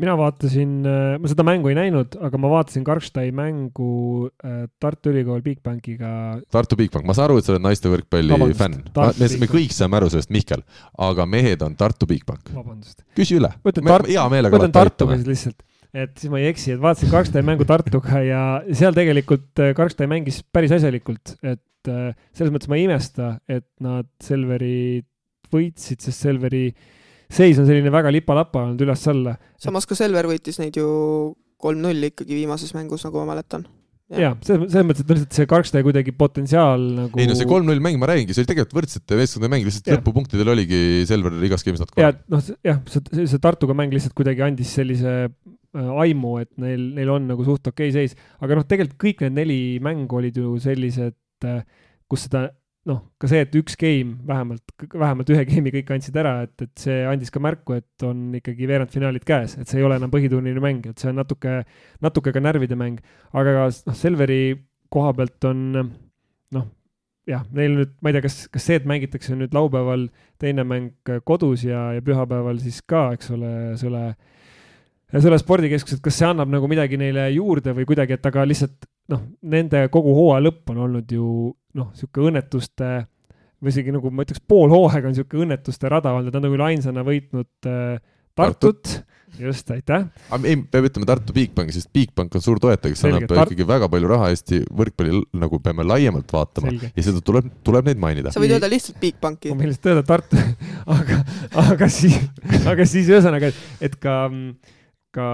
mina 0.00 0.14
vaatasin, 0.18 0.72
äh, 0.84 1.14
ma 1.20 1.30
seda 1.30 1.44
mängu 1.46 1.70
ei 1.70 1.76
näinud, 1.78 2.16
aga 2.26 2.40
ma 2.40 2.50
vaatasin 2.52 2.84
Karlstai 2.84 3.30
mängu 3.36 4.28
äh, 4.44 4.66
Tartu 4.82 5.12
Ülikool 5.12 5.40
Bigbankiga. 5.44 6.10
Tartu 6.52 6.76
Bigbank, 6.78 7.06
ma 7.08 7.16
saan 7.16 7.30
aru, 7.30 7.38
et 7.40 7.48
sa 7.48 7.54
oled 7.54 7.64
naiste 7.64 7.90
võrkpalli 7.92 8.36
fänn. 8.58 8.82
me, 8.92 9.30
me 9.40 9.48
kõik 9.50 9.72
saame 9.74 10.00
aru 10.00 10.10
sellest, 10.12 10.32
Mihkel, 10.34 10.64
aga 11.08 11.28
mehed 11.30 11.64
on 11.64 11.78
Tartu 11.80 12.08
Bigbank. 12.10 12.52
küsi 13.16 13.40
üle. 13.40 13.54
hea 13.64 14.28
meelega. 14.32 14.58
võtan 14.58 14.76
Tartuga 14.76 15.16
siis 15.16 15.30
lihtsalt, 15.32 15.64
et 15.96 16.12
siis 16.20 16.32
ma 16.32 16.42
ei 16.42 16.50
eksi, 16.52 16.76
et 16.76 16.82
vaatasin 16.82 17.12
Karlstai 17.14 17.46
mängu 17.46 17.68
Tartuga 17.68 18.20
ja 18.24 18.44
seal 18.76 18.96
tegelikult 18.96 19.64
äh, 19.64 19.72
Karlstai 19.76 20.10
mängis 20.12 20.42
päris 20.44 20.76
asjalikult, 20.76 21.38
et 21.40 21.64
selles 21.86 22.50
mõttes 22.50 22.68
ma 22.68 22.76
ei 22.76 22.88
imesta, 22.88 23.36
et 23.46 23.68
nad 23.80 24.08
Selveri 24.20 25.04
võitsid, 25.52 26.02
sest 26.02 26.26
Selveri 26.26 26.68
seis 27.32 27.58
on 27.58 27.66
selline 27.66 27.90
väga 27.94 28.12
lipa-lapa 28.14 28.66
olnud 28.66 28.84
üles-alla. 28.86 29.36
samas 29.60 29.88
ka 29.88 29.98
Selver 29.98 30.28
võitis 30.30 30.60
neid 30.62 30.76
ju 30.78 30.86
kolm-null 31.62 32.10
ikkagi 32.10 32.36
viimases 32.36 32.74
mängus, 32.76 33.06
nagu 33.06 33.22
ma 33.22 33.32
mäletan 33.34 33.66
ja, 34.12 34.20
ja, 34.20 34.30
selles, 34.46 34.70
selles 34.70 34.86
mõttes, 34.86 35.02
et 35.02 35.12
lihtsalt 35.12 35.38
see 35.38 35.48
Karkstaja 35.50 35.86
kuidagi 35.86 36.14
potentsiaal 36.16 36.84
nagu. 37.00 37.20
ei 37.20 37.28
no 37.28 37.36
see 37.38 37.48
kolm-null 37.50 37.82
mäng, 37.82 37.98
ma 38.00 38.10
räägingi, 38.10 38.36
see 38.36 38.44
oli 38.44 38.50
tegelikult 38.52 38.78
võrdsete 38.78 39.18
meeskondade 39.18 39.52
mäng, 39.54 39.66
lihtsalt 39.66 39.90
lõpupunktidel 39.96 40.52
oligi 40.52 40.80
Selver 41.08 41.34
igas 41.46 41.64
skeemis 41.64 41.82
natuke. 41.82 42.04
ja 42.04 42.12
noh, 42.32 42.52
jah, 42.66 42.78
see, 42.92 43.26
see 43.26 43.42
Tartuga 43.42 43.76
mäng 43.78 43.94
lihtsalt 43.94 44.14
kuidagi 44.18 44.44
andis 44.46 44.76
sellise 44.78 45.16
äh, 45.26 45.90
aimu, 46.04 46.36
et 46.44 46.52
neil, 46.62 46.86
neil 46.98 47.10
on 47.16 47.26
nagu 47.32 47.46
suht 47.48 47.66
okei 47.72 47.90
okay 47.90 47.96
seis, 47.96 48.14
aga 48.44 48.60
noh, 48.60 48.68
tegelikult 48.68 49.00
kõik 49.02 49.26
need 49.26 49.40
neli 49.40 49.60
mängu 49.82 50.20
olid 50.20 50.38
ju 50.38 50.54
sellised, 50.62 51.18
äh, 51.48 51.64
kus 52.06 52.28
seda 52.28 52.46
noh, 52.86 53.00
ka 53.20 53.28
see, 53.30 53.42
et 53.42 53.54
üks 53.58 53.74
game 53.80 54.14
vähemalt, 54.28 54.62
vähemalt 54.92 55.30
ühe 55.34 55.42
game'i 55.48 55.74
kõik 55.74 55.90
andsid 55.96 56.16
ära, 56.20 56.36
et, 56.46 56.54
et 56.62 56.84
see 56.84 57.02
andis 57.10 57.32
ka 57.34 57.42
märku, 57.42 57.76
et 57.80 58.06
on 58.06 58.28
ikkagi 58.38 58.68
veerandfinaalid 58.70 59.26
käes, 59.26 59.56
et 59.58 59.70
see 59.70 59.80
ei 59.80 59.86
ole 59.86 59.98
enam 59.98 60.12
põhiturniiri 60.12 60.62
mäng, 60.62 60.86
et 60.86 61.02
see 61.02 61.10
on 61.10 61.18
natuke, 61.18 61.58
natuke 62.04 62.34
ka 62.34 62.42
närvide 62.42 62.78
mäng. 62.78 63.02
aga 63.32 63.56
ka 63.58 63.68
noh, 63.90 63.98
Selveri 63.98 64.40
koha 64.92 65.12
pealt 65.18 65.48
on 65.50 65.64
noh, 66.54 66.68
jah, 67.26 67.42
neil 67.56 67.74
nüüd, 67.80 67.96
ma 68.00 68.10
ei 68.10 68.16
tea, 68.16 68.24
kas, 68.28 68.38
kas 68.54 68.68
see, 68.70 68.78
et 68.78 68.86
mängitakse 68.88 69.34
nüüd 69.34 69.54
laupäeval 69.56 70.06
teine 70.42 70.66
mäng 70.68 71.14
kodus 71.26 71.66
ja, 71.66 71.88
ja 71.96 72.04
pühapäeval 72.06 72.62
siis 72.62 72.78
ka, 72.86 73.08
eks 73.16 73.34
ole, 73.34 73.52
selle 73.80 74.04
selle 75.12 75.38
spordikeskuses, 75.40 76.00
kas 76.02 76.18
see 76.18 76.28
annab 76.28 76.50
nagu 76.52 76.68
midagi 76.70 76.98
neile 77.00 77.28
juurde 77.34 77.74
või 77.76 77.86
kuidagi, 77.88 78.16
et 78.18 78.26
aga 78.26 78.46
lihtsalt 78.48 78.88
noh, 79.12 79.22
nende 79.46 79.86
kogu 79.94 80.14
hooaja 80.16 80.46
lõpp 80.48 80.72
on 80.74 80.82
olnud 80.88 81.12
ju 81.14 81.28
noh, 81.78 81.92
niisugune 81.92 82.32
õnnetuste 82.32 82.90
või 83.62 83.72
isegi 83.72 83.94
nagu 83.94 84.10
ma 84.12 84.26
ütleks, 84.26 84.42
pool 84.42 84.72
hooaega 84.72 85.08
on 85.08 85.14
niisugune 85.14 85.46
õnnetuste 85.46 85.90
rada 85.92 86.14
olnud, 86.16 86.30
et 86.30 86.36
nad 86.36 86.42
on 86.42 86.50
nagu 86.50 86.66
ainsana 86.68 87.06
võitnud 87.06 87.70
äh, 87.70 87.98
Tartut, 88.36 88.82
Tartut., 88.84 89.06
just, 89.40 89.70
aitäh. 89.72 90.04
aga 90.28 90.48
ei, 90.48 90.58
peab 90.72 90.86
ütlema 90.90 91.06
Tartu 91.08 91.32
Bigbanki, 91.36 91.72
sest 91.72 91.88
Bigbank 91.94 92.34
on 92.36 92.42
suur 92.44 92.60
toetaja, 92.60 92.92
kes 92.92 93.04
annab 93.08 93.24
Tart... 93.30 93.48
ikkagi 93.48 93.66
väga 93.68 93.88
palju 93.92 94.10
raha 94.10 94.28
Eesti 94.34 94.60
võrkpalli 94.76 95.22
nagu 95.40 95.60
peame 95.64 95.86
laiemalt 95.88 96.34
vaatama 96.36 96.68
Selge. 96.68 96.90
ja 96.92 97.06
seda 97.06 97.22
tuleb, 97.24 97.48
tuleb 97.64 97.88
neid 97.88 98.00
mainida. 98.02 98.32
sa 98.34 98.42
võid 98.42 98.52
öelda 98.56 98.68
lihtsalt 98.72 99.00
Bigbanki. 99.00 99.52
ma 99.54 99.60
võin 99.62 99.72
lihtsalt 99.72 99.92
öelda 99.94 100.04
Tartu 100.08 100.40
aga, 100.98 101.20
aga 101.64 101.90
siis, 101.92 102.18
aga 102.68 102.88
siis 102.88 103.08
ühesõnaga, 103.12 103.52
et, 103.52 103.64
et 103.88 103.96
ka, 104.00 104.18
ka 105.16 105.28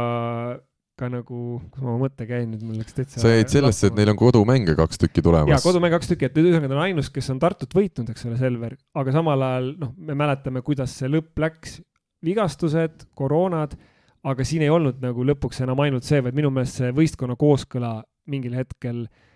ka 1.00 1.08
nagu, 1.10 1.38
kus 1.72 1.82
ma 1.82 1.94
oma 1.94 2.04
mõtte 2.04 2.26
käin 2.28 2.50
nüüd, 2.52 2.62
mul 2.68 2.76
läks 2.78 2.94
täitsa. 2.94 3.22
sa 3.22 3.30
jäid 3.32 3.50
sellesse, 3.50 3.88
et 3.88 3.96
neil 3.96 4.12
on 4.12 4.18
kodumänge 4.20 4.74
kaks 4.78 5.00
tükki 5.00 5.24
tulemas. 5.24 5.50
jaa, 5.50 5.62
kodumänge 5.64 5.96
kaks 5.96 6.12
tükki, 6.12 6.28
et 6.28 6.36
ühesõnaga 6.38 6.68
ta 6.68 6.76
on 6.76 6.82
ainus, 6.84 7.08
kes 7.14 7.30
on 7.32 7.40
Tartut 7.42 7.74
võitnud, 7.74 8.12
eks 8.12 8.28
ole, 8.28 8.36
Selver, 8.38 8.76
aga 9.00 9.14
samal 9.14 9.46
ajal 9.48 9.72
noh, 9.80 9.94
me 9.96 10.16
mäletame, 10.20 10.62
kuidas 10.66 10.94
see 11.00 11.10
lõpp 11.10 11.42
läks, 11.42 11.80
vigastused, 12.22 13.08
koroonad, 13.18 13.74
aga 14.22 14.46
siin 14.46 14.62
ei 14.66 14.70
olnud 14.70 15.00
nagu 15.02 15.26
lõpuks 15.32 15.64
enam 15.64 15.80
ainult 15.82 16.06
see, 16.06 16.20
vaid 16.22 16.36
minu 16.38 16.52
meelest 16.54 16.78
see 16.82 16.92
võistkonna 16.94 17.34
kooskõla 17.40 17.96
mingil 18.30 18.54
hetkel 18.60 19.06
äh, 19.08 19.31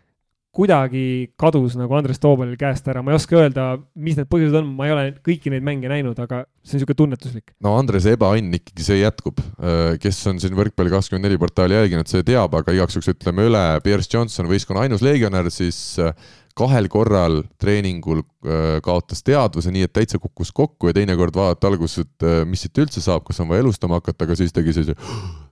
kuidagi 0.56 1.04
kadus 1.38 1.76
nagu 1.76 1.96
Andres 1.98 2.20
Toobalil 2.22 2.56
käest 2.60 2.86
ära, 2.88 3.02
ma 3.04 3.12
ei 3.12 3.18
oska 3.18 3.36
öelda, 3.38 3.66
mis 4.00 4.16
need 4.16 4.28
põhjused 4.30 4.56
on, 4.60 4.70
ma 4.78 4.88
ei 4.88 4.94
ole 4.94 5.04
kõiki 5.26 5.52
neid 5.52 5.66
mänge 5.66 5.90
näinud, 5.92 6.16
aga 6.22 6.44
see 6.64 6.76
on 6.76 6.80
niisugune 6.80 7.00
tunnetuslik. 7.02 7.52
no 7.64 7.74
Andrese 7.76 8.14
ebaõnn 8.16 8.56
ikkagi, 8.58 8.86
see 8.86 8.98
jätkub. 9.02 9.42
Äh, 9.60 9.96
kes 10.02 10.22
on 10.30 10.40
siin 10.42 10.56
Võrkpalli 10.56 10.92
kakskümmend 10.94 11.28
neli 11.28 11.40
portaali 11.40 11.76
jälginud, 11.76 12.08
see 12.10 12.24
teab, 12.26 12.56
aga 12.56 12.74
igaks 12.74 12.96
juhuks 12.96 13.12
ütleme 13.12 13.46
üle, 13.50 13.64
Pierce 13.84 14.12
Johnson, 14.12 14.48
võistkonna 14.50 14.86
ainus 14.86 15.04
legionär, 15.04 15.50
siis 15.52 15.80
äh, 16.02 16.16
kahel 16.56 16.88
korral 16.92 17.42
treeningul 17.60 18.22
äh, 18.22 18.78
kaotas 18.84 19.20
teadvuse, 19.26 19.74
nii 19.74 19.88
et 19.90 19.96
täitsa 19.96 20.20
kukkus 20.22 20.54
kokku 20.56 20.88
ja 20.88 20.96
teinekord 20.96 21.36
vaadata 21.36 21.68
alguses, 21.68 22.06
et 22.06 22.30
mis 22.48 22.64
siit 22.64 22.80
üldse 22.80 23.04
saab, 23.04 23.26
kas 23.28 23.44
on 23.44 23.52
vaja 23.52 23.66
elustama 23.66 24.00
hakata, 24.00 24.24
aga 24.24 24.38
siis 24.40 24.56
tegi 24.56 24.72
sellise 24.72 24.96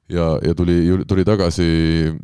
ja, 0.09 0.27
ja 0.45 0.55
tuli, 0.57 0.79
tuli 1.09 1.25
tagasi 1.25 1.69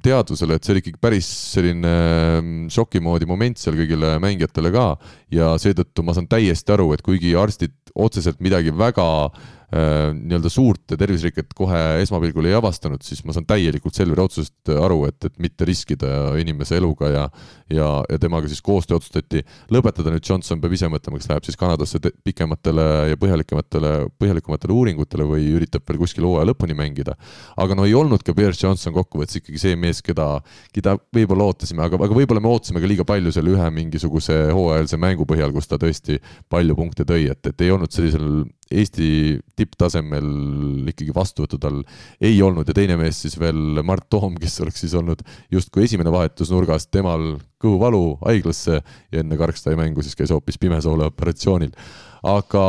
teadvusele, 0.03 0.57
et 0.57 0.65
see 0.67 0.75
oli 0.75 0.83
ikkagi 0.85 1.01
päris 1.01 1.29
selline 1.55 1.95
mm, 2.41 2.67
šoki 2.73 3.03
moodi 3.05 3.29
moment 3.29 3.61
seal 3.61 3.79
kõigile 3.79 4.17
mängijatele 4.23 4.73
ka. 4.75 4.89
Ja 5.33 5.55
seetõttu 5.61 6.05
ma 6.05 6.17
saan 6.17 6.29
täiesti 6.31 6.77
aru, 6.77 6.91
et 6.95 7.05
kuigi 7.07 7.33
arstid 7.39 7.77
otseselt 7.95 8.41
midagi 8.45 8.75
väga 8.77 9.07
äh, 9.27 9.49
nii-öelda 9.71 10.51
suurt 10.51 10.97
terviseriket 10.99 11.53
kohe 11.55 11.79
esmapilgul 12.03 12.49
ei 12.51 12.57
avastanud, 12.59 13.03
siis 13.07 13.23
ma 13.23 13.35
saan 13.37 13.47
täielikult 13.47 13.95
Selveri 13.95 14.25
otsusest 14.25 14.73
aru, 14.75 15.05
et, 15.07 15.29
et 15.29 15.37
mitte 15.43 15.69
riskida 15.69 16.33
inimese 16.41 16.81
eluga 16.81 17.11
ja 17.13 17.27
ja, 17.71 18.05
ja 18.11 18.19
temaga 18.19 18.49
siis 18.51 18.63
koostöö 18.63 18.99
otsustati 18.99 19.43
lõpetada, 19.73 20.13
nüüd 20.13 20.27
Johnson 20.27 20.61
peab 20.63 20.75
ise 20.75 20.89
mõtlema, 20.91 21.21
kas 21.21 21.31
läheb 21.31 21.47
siis 21.47 21.59
Kanadasse 21.61 22.01
pikematele 22.27 22.87
ja 23.13 23.19
põhjalikumatele, 23.21 23.93
põhjalikumatele 24.21 24.75
uuringutele 24.75 25.27
või 25.29 25.47
üritab 25.55 25.87
veel 25.89 26.01
kuskil 26.03 26.27
hooaja 26.27 26.49
lõpuni 26.51 26.77
mängida. 26.79 27.17
aga 27.57 27.77
no 27.79 27.87
ei 27.87 27.95
olnud 27.95 28.25
ka 28.27 28.35
Pierce 28.35 28.67
Johnson 28.67 28.95
kokkuvõttes 28.97 29.41
ikkagi 29.41 29.63
see 29.63 29.77
mees, 29.77 30.03
keda, 30.03 30.41
keda 30.75 30.97
võib-olla 31.15 31.51
ootasime, 31.51 31.85
aga, 31.87 32.01
aga 32.01 32.17
võib-olla 32.17 32.43
me 32.43 32.51
ootasime 32.51 32.83
ka 32.83 32.91
liiga 32.91 33.07
palju 33.07 33.33
selle 33.35 33.55
ühe 33.55 33.71
mingisuguse 33.75 34.41
hooajalise 34.51 34.99
mängu 35.01 35.27
põhjal, 35.29 35.55
kus 35.55 35.71
ta 35.71 35.79
tõesti 35.81 36.19
palju 36.51 36.77
punkte 36.79 37.07
tõi, 37.07 37.29
et, 37.31 37.47
et 37.47 37.67
ei 37.67 37.71
olnud 37.75 37.93
sellisel 37.95 38.43
Eesti 38.71 39.39
tipptasemel 39.59 40.29
ikkagi 40.93 41.15
vastuvõtu 41.15 41.59
tal 41.61 41.81
ei 42.23 42.37
olnud 42.43 42.69
ja 42.69 42.77
teine 42.77 42.99
mees 43.01 43.23
siis 43.25 43.35
veel 43.41 43.83
Mart 43.87 44.07
Toom, 44.13 44.37
kes 44.41 44.61
oleks 44.65 44.85
siis 44.85 44.95
olnud 44.99 45.25
justkui 45.51 45.89
esimene 45.89 46.13
vahetus 46.15 46.53
nurgast, 46.55 46.91
temal 46.95 47.35
kõhuvalu 47.61 48.05
haiglasse 48.23 48.79
ja 48.79 49.25
enne 49.25 49.39
Karkstai 49.41 49.75
mängu 49.79 50.05
siis 50.07 50.17
käis 50.19 50.31
hoopis 50.35 50.61
pimesoole 50.61 51.11
operatsioonil 51.11 51.75
aga, 52.27 52.65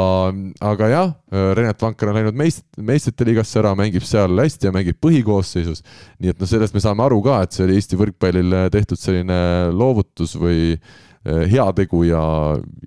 aga 0.64 0.90
jah, 0.92 1.12
Renat 1.58 1.82
Vanker 1.84 2.12
on 2.12 2.18
läinud 2.20 2.38
meist-, 2.40 2.66
meistrite 2.80 3.28
liigasse 3.28 3.60
ära, 3.62 3.74
mängib 3.78 4.06
seal 4.08 4.40
hästi 4.40 4.70
ja 4.70 4.74
mängib 4.76 5.00
põhikoosseisus. 5.04 5.84
nii 6.20 6.34
et 6.34 6.42
noh, 6.42 6.50
sellest 6.50 6.76
me 6.76 6.84
saame 6.84 7.04
aru 7.06 7.22
ka, 7.26 7.42
et 7.44 7.56
see 7.56 7.66
oli 7.68 7.78
Eesti 7.80 8.00
võrkpallile 8.00 8.66
tehtud 8.74 9.00
selline 9.00 9.40
loovutus 9.76 10.38
või 10.40 10.76
heategu 11.22 12.02
ja, 12.08 12.22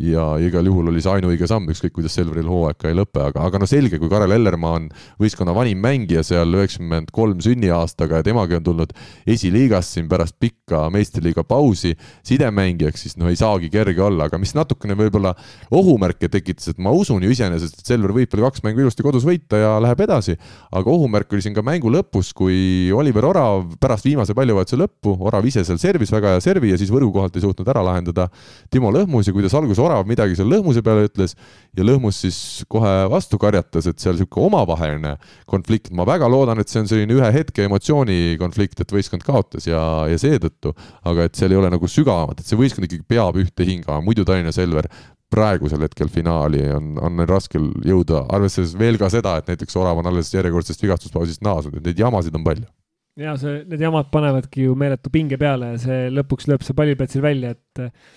ja 0.03 0.25
igal 0.43 0.67
juhul 0.67 0.91
oli 0.91 1.03
see 1.03 1.13
ainuõige 1.15 1.47
samm, 1.47 1.69
ükskõik 1.71 1.93
kuidas 1.95 2.17
Selveril 2.19 2.49
hooaeg 2.51 2.79
ka 2.81 2.91
ei 2.91 2.97
lõpe, 2.99 3.21
aga, 3.23 3.45
aga 3.47 3.61
no 3.63 3.69
selge, 3.71 4.01
kui 4.03 4.11
Karel 4.11 4.35
Ellermaa 4.35 4.73
on 4.81 4.89
võistkonna 5.23 5.55
vanim 5.55 5.79
mängija 5.79 6.25
seal 6.27 6.51
üheksakümmend 6.59 7.13
kolm 7.15 7.39
sünniaastaga 7.45 8.19
ja 8.19 8.27
temagi 8.27 8.59
on 8.59 8.65
tulnud 8.67 8.95
esiliigas 9.31 9.93
siin 9.95 10.09
pärast 10.11 10.35
pikka 10.43 10.89
meistriliiga 10.91 11.45
pausi 11.47 11.93
sidemängijaks, 12.27 13.05
siis 13.07 13.15
no 13.21 13.31
ei 13.31 13.39
saagi 13.39 13.71
kerge 13.71 14.03
olla, 14.03 14.27
aga 14.27 14.41
mis 14.43 14.57
natukene 14.59 14.99
võib-olla 14.99 15.37
ohumärke 15.71 16.27
tekitas, 16.33 16.73
et 16.75 16.83
ma 16.83 16.91
usun 16.91 17.23
ju 17.23 17.31
iseenesest, 17.31 17.79
et 17.79 17.95
Selver 17.95 18.17
võib 18.17 18.35
veel 18.35 18.49
kaks 18.49 18.67
mängu 18.67 18.83
ilusti 18.83 19.07
kodus 19.07 19.29
võita 19.29 19.63
ja 19.63 19.77
läheb 19.85 20.03
edasi, 20.09 20.35
aga 20.75 20.91
ohumärk 20.91 21.31
oli 21.31 21.47
siin 21.47 21.55
ka 21.55 21.63
mängu 21.63 21.93
lõpus, 21.95 22.33
kui 22.35 22.91
Oliver 22.91 23.31
Orav 23.31 23.79
pärast 23.79 24.11
viimase 24.11 24.35
pallivahetuse 24.35 24.81
lõppu, 24.83 25.15
Orav 25.23 25.47
ise 25.47 25.63
seal 25.63 25.79
servis 25.79 26.11
väga 26.11 26.35
hea 26.35 26.43
servi 26.43 26.75
ja 26.75 26.83
siis 26.83 26.91
võrgu 26.91 27.15
kohalt 27.15 27.39
ei 27.39 27.47
suutnud 27.47 27.71
ära 27.71 27.87
lahendada 27.87 28.24
seda 28.25 28.71
Timo 28.71 28.91
Lõhmus 28.93 29.29
ja 29.29 29.33
kuidas 29.35 29.55
alguses 29.55 29.81
Orav 29.83 30.07
midagi 30.09 30.37
seal 30.37 30.49
Lõhmuse 30.51 30.83
peale 30.83 31.07
ütles 31.09 31.35
ja 31.77 31.85
Lõhmus 31.85 32.21
siis 32.25 32.65
kohe 32.69 33.09
vastu 33.11 33.39
karjatas, 33.39 33.87
et 33.87 33.99
seal 34.01 34.15
niisugune 34.15 34.49
omavaheline 34.49 35.17
konflikt, 35.47 35.93
ma 35.93 36.05
väga 36.05 36.29
loodan, 36.29 36.61
et 36.61 36.69
see 36.69 36.81
on 36.83 36.89
selline 36.91 37.15
ühe 37.15 37.31
hetke 37.35 37.65
emotsioonikonflikt, 37.69 38.81
et 38.81 38.95
võistkond 38.95 39.25
kaotas 39.25 39.69
ja, 39.69 40.07
ja 40.11 40.19
seetõttu, 40.19 40.75
aga 41.05 41.29
et 41.29 41.35
seal 41.39 41.53
ei 41.53 41.61
ole 41.61 41.71
nagu 41.73 41.89
sügavamat, 41.89 42.41
et 42.41 42.47
see 42.47 42.59
võistkond 42.59 42.89
ikkagi 42.89 43.07
peab 43.09 43.39
ühte 43.41 43.67
hingama, 43.67 44.03
muidu 44.05 44.27
Tallinna 44.27 44.55
Selver 44.55 44.89
praegusel 45.35 45.83
hetkel 45.83 46.11
finaali 46.13 46.63
on, 46.71 46.95
on 47.03 47.19
neil 47.19 47.29
raskel 47.31 47.73
jõuda, 47.87 48.27
arvestades 48.35 48.77
veel 48.79 49.01
ka 49.01 49.11
seda, 49.11 49.39
et 49.41 49.51
näiteks 49.51 49.77
Orav 49.81 49.99
on 50.03 50.11
alles 50.11 50.31
järjekordsest 50.35 50.83
vigastuspausist 50.85 51.43
naasnud, 51.45 51.81
et 51.81 51.91
neid 51.91 52.07
jamasid 52.07 52.37
on 52.39 52.47
palju 52.47 52.71
ja 53.21 53.35
see, 53.41 53.63
need 53.71 53.83
jamad 53.83 54.11
panevadki 54.13 54.69
ju 54.69 54.79
meeletu 54.79 55.13
pinge 55.15 55.39
peale 55.41 55.75
ja 55.75 55.83
see 55.83 56.09
lõpuks 56.15 56.49
lööb 56.51 56.65
see 56.67 56.77
palliplatsil 56.77 57.23
välja, 57.25 57.55
et, 57.55 58.09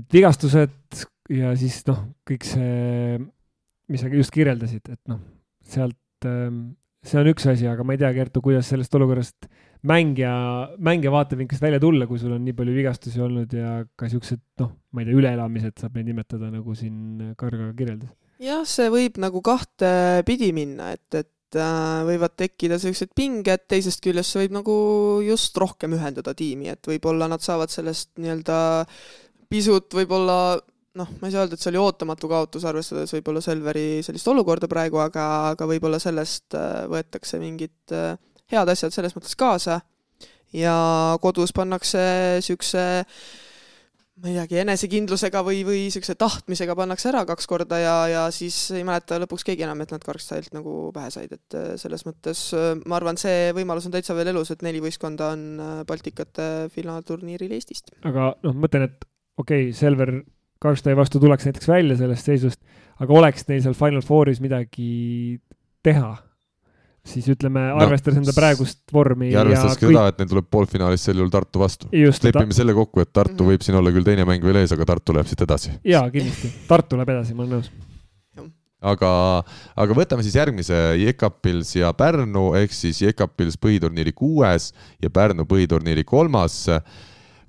et 0.00 0.06
vigastused 0.12 1.04
ja 1.32 1.52
siis 1.58 1.82
noh, 1.88 2.00
kõik 2.28 2.46
see, 2.48 3.18
mis 3.92 4.02
sa 4.04 4.10
just 4.12 4.34
kirjeldasid, 4.34 4.88
et 4.92 5.00
noh, 5.12 5.20
sealt, 5.68 6.26
ähm, 6.28 6.74
see 7.04 7.20
on 7.20 7.30
üks 7.32 7.46
asi, 7.50 7.68
aga 7.68 7.84
ma 7.84 7.96
ei 7.96 8.00
tea, 8.00 8.12
Kertu, 8.16 8.42
kuidas 8.44 8.68
sellest 8.72 8.96
olukorrast 8.96 9.48
mängija, 9.88 10.32
mängija 10.80 11.12
vaatevinklist 11.12 11.64
välja 11.64 11.80
tulla, 11.82 12.08
kui 12.08 12.20
sul 12.20 12.36
on 12.36 12.44
nii 12.44 12.56
palju 12.56 12.76
vigastusi 12.76 13.20
olnud 13.24 13.52
ja 13.56 13.78
ka 13.96 14.08
siuksed, 14.12 14.42
noh, 14.60 14.74
ma 14.92 15.04
ei 15.04 15.10
tea, 15.10 15.18
üleelamised 15.20 15.80
saab 15.80 15.96
neid 15.98 16.12
nimetada, 16.12 16.48
nagu 16.52 16.76
siin 16.78 17.34
Karga 17.40 17.72
kirjeldas. 17.76 18.12
Jah, 18.42 18.64
see 18.68 18.88
võib 18.92 19.20
nagu 19.22 19.40
kahte 19.44 20.24
pidi 20.26 20.50
minna, 20.56 20.90
et, 20.96 21.06
et 21.14 21.30
võivad 22.08 22.34
tekkida 22.38 22.78
sellised 22.82 23.12
pinged, 23.16 23.66
teisest 23.70 24.02
küljest 24.04 24.34
see 24.34 24.44
võib 24.44 24.58
nagu 24.58 24.76
just 25.26 25.56
rohkem 25.60 25.94
ühendada 25.96 26.34
tiimi, 26.36 26.72
et 26.72 26.90
võib-olla 26.90 27.28
nad 27.30 27.44
saavad 27.44 27.72
sellest 27.72 28.12
nii-öelda 28.18 28.58
pisut 29.52 29.94
võib-olla 29.94 30.38
noh, 30.98 31.10
ma 31.20 31.28
ei 31.28 31.34
saa 31.34 31.44
öelda, 31.44 31.56
et 31.56 31.62
see 31.62 31.72
oli 31.72 31.80
ootamatu 31.82 32.30
kaotus, 32.30 32.66
arvestades 32.68 33.12
võib-olla 33.16 33.42
Selveri 33.44 34.02
sellist 34.06 34.28
olukorda 34.30 34.70
praegu, 34.70 35.00
aga, 35.02 35.26
aga 35.54 35.68
võib-olla 35.70 35.98
sellest 36.02 36.54
äh, 36.58 36.84
võetakse 36.90 37.40
mingid 37.42 37.94
äh, 37.94 38.14
head 38.52 38.70
asjad 38.70 38.94
selles 38.94 39.16
mõttes 39.16 39.34
kaasa. 39.38 39.80
Ja 40.54 40.74
kodus 41.18 41.50
pannakse 41.50 41.98
niisuguse 42.38 42.84
ma 44.22 44.30
ei 44.30 44.36
teagi, 44.36 44.58
enesekindlusega 44.62 45.40
või, 45.46 45.62
või 45.66 45.80
niisuguse 45.88 46.14
tahtmisega 46.18 46.76
pannakse 46.78 47.08
ära 47.10 47.24
kaks 47.26 47.48
korda 47.50 47.80
ja, 47.82 47.94
ja 48.12 48.22
siis 48.34 48.56
ei 48.76 48.84
mäleta 48.86 49.18
lõpuks 49.22 49.42
keegi 49.46 49.64
enam, 49.66 49.82
et 49.82 49.94
nad 49.94 50.04
Karlstadilt 50.06 50.54
nagu 50.54 50.74
pähe 50.94 51.10
said, 51.10 51.34
et 51.34 51.56
äh, 51.58 51.72
selles 51.80 52.06
mõttes 52.06 52.44
äh, 52.54 52.70
ma 52.86 53.00
arvan, 53.00 53.18
see 53.20 53.50
võimalus 53.56 53.88
on 53.88 53.96
täitsa 53.96 54.14
veel 54.14 54.30
elus, 54.30 54.52
et 54.54 54.62
neli 54.66 54.82
võistkonda 54.84 55.32
on 55.34 55.42
äh, 55.58 55.72
Baltikate 55.88 56.48
finaalturniiril 56.74 57.56
Eestist. 57.58 57.90
aga 58.06 58.30
noh, 58.46 58.54
mõtlen, 58.54 58.86
et 58.86 59.08
okei 59.40 59.68
okay,, 59.68 59.74
Selver 59.74 60.14
Karlstadi 60.62 60.96
vastu 60.96 61.18
tuleks 61.20 61.48
näiteks 61.48 61.68
välja 61.68 61.98
sellest 61.98 62.30
seisust, 62.30 62.62
aga 63.02 63.18
oleks 63.18 63.48
neil 63.50 63.64
seal 63.66 63.74
Final 63.76 64.06
Fouris 64.06 64.38
midagi 64.40 65.40
teha 65.84 66.14
siis 67.04 67.26
ütleme, 67.28 67.66
arvestades 67.84 68.18
no, 68.18 68.24
enda 68.24 68.34
praegust 68.36 68.80
vormi. 68.92 69.30
ja 69.32 69.42
arvestades 69.44 69.78
ka 69.78 69.86
kõik... 69.86 69.96
seda, 69.96 70.04
et 70.12 70.20
neil 70.22 70.30
tuleb 70.30 70.50
poolfinaalis 70.56 71.04
sel 71.04 71.20
juhul 71.20 71.32
Tartu 71.32 71.60
vastu. 71.60 71.90
lepime 71.92 72.50
ta... 72.50 72.58
selle 72.60 72.76
kokku, 72.76 73.04
et 73.04 73.12
Tartu 73.12 73.36
-hmm. 73.42 73.50
võib 73.52 73.66
siin 73.66 73.80
olla 73.80 73.92
küll 73.94 74.06
teine 74.06 74.24
mäng 74.28 74.44
veel 74.44 74.62
ees, 74.62 74.72
aga 74.72 74.86
Tartu 74.94 75.16
läheb 75.16 75.28
siit 75.28 75.44
edasi. 75.44 75.74
jaa, 75.84 76.06
kindlasti, 76.10 76.52
Tartu 76.68 77.00
läheb 77.00 77.16
edasi, 77.16 77.36
ma 77.36 77.44
olen 77.44 77.58
nõus 77.58 77.72
aga, 78.84 79.10
aga 79.76 79.96
võtame 79.96 80.24
siis 80.24 80.36
järgmise 80.38 80.76
Jekapils 81.00 81.74
ja 81.78 81.92
Pärnu 81.96 82.52
ehk 82.60 82.74
siis 82.76 83.00
Jekapils 83.04 83.56
põhiturniiri 83.60 84.12
kuues 84.16 84.72
ja 85.02 85.10
Pärnu 85.10 85.46
põhiturniiri 85.48 86.04
kolmas 86.04 86.64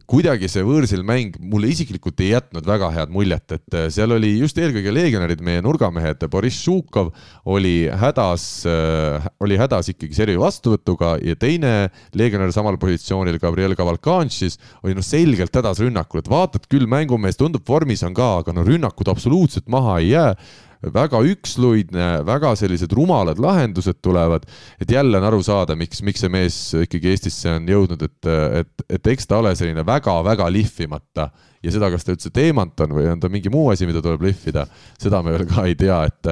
kuidagi 0.10 0.49
see 0.52 0.64
võõrsil 0.65 1.03
mäng 1.06 1.38
mulle 1.41 1.69
isiklikult 1.73 2.19
ei 2.23 2.32
jätnud 2.34 2.65
väga 2.68 2.91
head 2.94 3.14
muljet, 3.14 3.57
et 3.57 3.77
äh, 3.77 3.88
seal 3.94 4.14
oli 4.15 4.36
just 4.38 4.57
eelkõige 4.61 4.94
legionärid, 4.94 5.41
meie 5.45 5.64
nurgamehed, 5.65 6.26
Boriss 6.32 6.64
Žukov 6.65 7.11
oli 7.49 7.88
hädas, 7.90 8.45
äh, 8.69 9.26
oli 9.44 9.60
hädas 9.60 9.90
ikkagi 9.94 10.18
servi 10.18 10.38
vastuvõtuga 10.41 11.15
ja 11.26 11.38
teine 11.40 11.73
legionär 12.18 12.53
samal 12.56 12.80
positsioonil, 12.82 13.40
Gabriel 13.41 13.77
Cavalcanchis, 13.77 14.60
oli 14.86 14.98
noh, 14.98 15.06
selgelt 15.06 15.56
hädas 15.56 15.82
rünnakul, 15.84 16.22
et 16.22 16.32
vaatad 16.32 16.69
küll, 16.72 16.88
mängumees 16.90 17.40
tundub 17.41 17.65
vormis 17.68 18.06
on 18.06 18.15
ka, 18.18 18.36
aga 18.44 18.56
no 18.56 18.65
rünnakud 18.68 19.10
absoluutselt 19.11 19.69
maha 19.72 19.99
ei 20.03 20.14
jää 20.14 20.32
väga 20.81 21.22
üksluidne, 21.31 22.10
väga 22.27 22.53
sellised 22.60 22.93
rumalad 22.95 23.39
lahendused 23.41 24.02
tulevad, 24.06 24.45
et 24.81 24.91
jälle 24.91 25.18
on 25.19 25.27
aru 25.30 25.41
saada, 25.45 25.76
miks, 25.80 26.02
miks 26.06 26.23
see 26.26 26.31
mees 26.34 26.60
ikkagi 26.85 27.14
Eestisse 27.14 27.56
on 27.57 27.68
jõudnud, 27.69 28.06
et, 28.06 28.31
et, 28.61 28.85
et 28.99 29.11
eks 29.15 29.30
ta 29.30 29.39
ole 29.41 29.56
selline 29.57 29.85
väga-väga 29.88 30.49
lihvimata 30.53 31.30
ja 31.65 31.73
seda, 31.73 31.89
kas 31.93 32.05
ta 32.05 32.13
üldse 32.13 32.31
teemant 32.33 32.79
on 32.85 32.93
või 32.97 33.07
on 33.09 33.21
ta 33.21 33.29
mingi 33.31 33.51
muu 33.53 33.69
asi, 33.73 33.87
mida 33.89 34.01
tuleb 34.05 34.25
lihvida, 34.27 34.65
seda 35.01 35.21
me 35.25 35.33
veel 35.33 35.45
ka 35.49 35.65
ei 35.69 35.77
tea, 35.79 35.97
et 36.09 36.31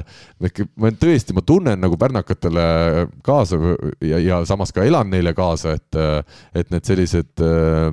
ma 0.80 0.92
tõesti, 1.00 1.36
ma 1.36 1.44
tunnen 1.46 1.80
nagu 1.82 1.98
pärnakatele 2.00 2.66
kaasa 3.26 3.60
ja, 4.06 4.20
ja 4.22 4.42
samas 4.50 4.74
ka 4.76 4.86
elan 4.86 5.10
neile 5.14 5.34
kaasa, 5.38 5.76
et, 5.80 6.02
et 6.58 6.74
need 6.74 6.90
sellised 6.90 7.44
äh, 7.44 7.88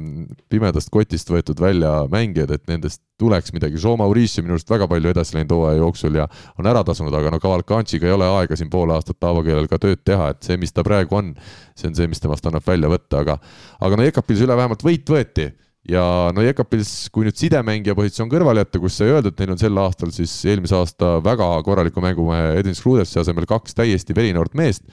pimedast 0.53 0.93
kotist 0.93 1.33
võetud 1.33 1.61
välja 1.63 2.03
mängijad, 2.13 2.53
et 2.57 2.67
nendest 2.71 3.03
tuleks 3.21 3.53
midagi. 3.53 3.81
Jean 3.81 3.99
Maurice 4.01 4.43
minu 4.45 4.57
arust 4.57 4.71
väga 4.71 4.89
palju 4.89 5.13
edasi 5.13 5.37
läinud 5.37 5.53
hooaja 5.53 5.81
jooksul 5.83 6.17
ja 6.17 6.27
on 6.59 6.69
ära 6.71 6.83
tasunud, 6.87 7.15
aga 7.17 7.33
no 7.35 7.41
Cavalcanchiga 7.43 8.09
ei 8.09 8.17
ole 8.17 8.29
aega 8.39 8.57
siin 8.57 8.71
pool 8.73 8.93
aastat 8.95 9.21
tavakeelel 9.21 9.69
ka 9.71 9.81
tööd 9.83 10.05
teha, 10.09 10.31
et 10.35 10.47
see, 10.47 10.57
mis 10.61 10.73
ta 10.73 10.85
praegu 10.87 11.19
on, 11.19 11.35
see 11.77 11.91
on 11.91 11.99
see, 11.99 12.09
mis 12.11 12.23
temast 12.23 12.47
annab 12.49 12.65
välja 12.67 12.89
võtta, 12.93 13.25
aga, 13.25 13.37
aga 13.81 13.99
no 13.99 14.09
Jekapils 14.09 14.47
üle 14.47 14.57
vähemalt 14.57 14.85
võit 14.87 15.13
võeti 15.13 15.51
ja 15.89 16.03
no 16.35 16.43
Jekapils, 16.45 17.09
kui 17.13 17.25
nüüd 17.27 17.39
sidemängija 17.41 17.97
positsioon 17.97 18.29
kõrvale 18.33 18.65
jätta, 18.65 18.81
kus 18.83 18.99
sai 19.01 19.15
öelda, 19.15 19.33
et 19.33 19.41
neil 19.41 19.55
on 19.55 19.61
sel 19.61 19.81
aastal 19.81 20.13
siis 20.15 20.33
eelmise 20.51 20.77
aasta 20.77 21.17
väga 21.25 21.49
korraliku 21.67 22.03
mängumehe 22.05 22.59
Edwin 22.61 22.77
Schrudesse 22.77 23.23
asemel 23.23 23.49
kaks 23.49 23.79
täiesti 23.79 24.17
verinoort 24.17 24.55
meest, 24.59 24.85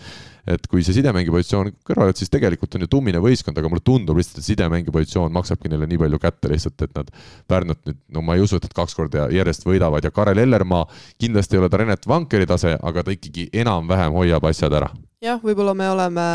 et 0.48 0.64
kui 0.72 0.86
see 0.86 0.96
sidemängija 0.96 1.36
positsioon 1.36 1.74
kõrvale 1.88 2.14
jätta, 2.14 2.24
siis 2.24 2.32
tegelikult 2.32 2.78
on 2.78 2.86
ju 2.86 2.92
tummine 2.94 3.22
võistkond, 3.24 3.60
aga 3.60 3.72
mulle 3.72 3.84
tundub 3.84 4.20
lihtsalt, 4.20 4.40
et 4.40 4.48
sidemängija 4.48 4.96
positsioon 4.96 5.36
maksabki 5.36 5.74
neile 5.74 5.90
nii 5.92 6.00
palju 6.06 6.22
kätte 6.24 6.54
lihtsalt, 6.54 6.88
et 6.88 6.96
nad 6.96 7.12
Pärnut 7.52 7.84
nüüd, 7.88 8.00
no 8.16 8.24
ma 8.24 8.38
ei 8.38 8.46
usu, 8.46 8.60
et 8.60 8.70
nad 8.70 8.78
kaks 8.80 8.96
korda 8.96 9.28
järjest 9.34 9.68
võidavad. 9.68 10.08
Ja 10.08 10.14
Karel 10.16 10.40
Ellermaa 10.46 10.86
kindlasti 11.20 11.58
ei 11.58 11.64
ole 11.64 11.70
ta 11.72 11.82
Renet 11.84 12.08
Vankeri 12.08 12.48
tase, 12.48 12.78
aga 12.80 13.04
ta 13.04 13.16
ikkagi 13.16 13.50
enam-vähem 13.66 14.16
hoiab 14.16 14.48
asjad 14.48 14.80
ära 14.80 14.92
jah, 15.24 15.40
võib-olla 15.42 15.74
me 15.78 15.90
oleme 15.90 16.28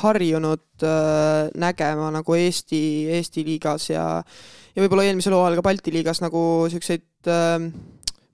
harjunud 0.00 0.84
äh, 0.86 1.50
nägema 1.60 2.10
nagu 2.14 2.36
Eesti, 2.38 2.80
Eesti 3.18 3.44
liigas 3.46 3.90
ja 3.90 4.06
ja 4.70 4.84
võib-olla 4.84 5.04
eelmisel 5.08 5.34
hooajal 5.34 5.58
ka 5.58 5.66
Balti 5.66 5.92
liigas 5.94 6.22
nagu 6.24 6.42
niisuguseid 6.68 7.30
äh, 7.30 7.68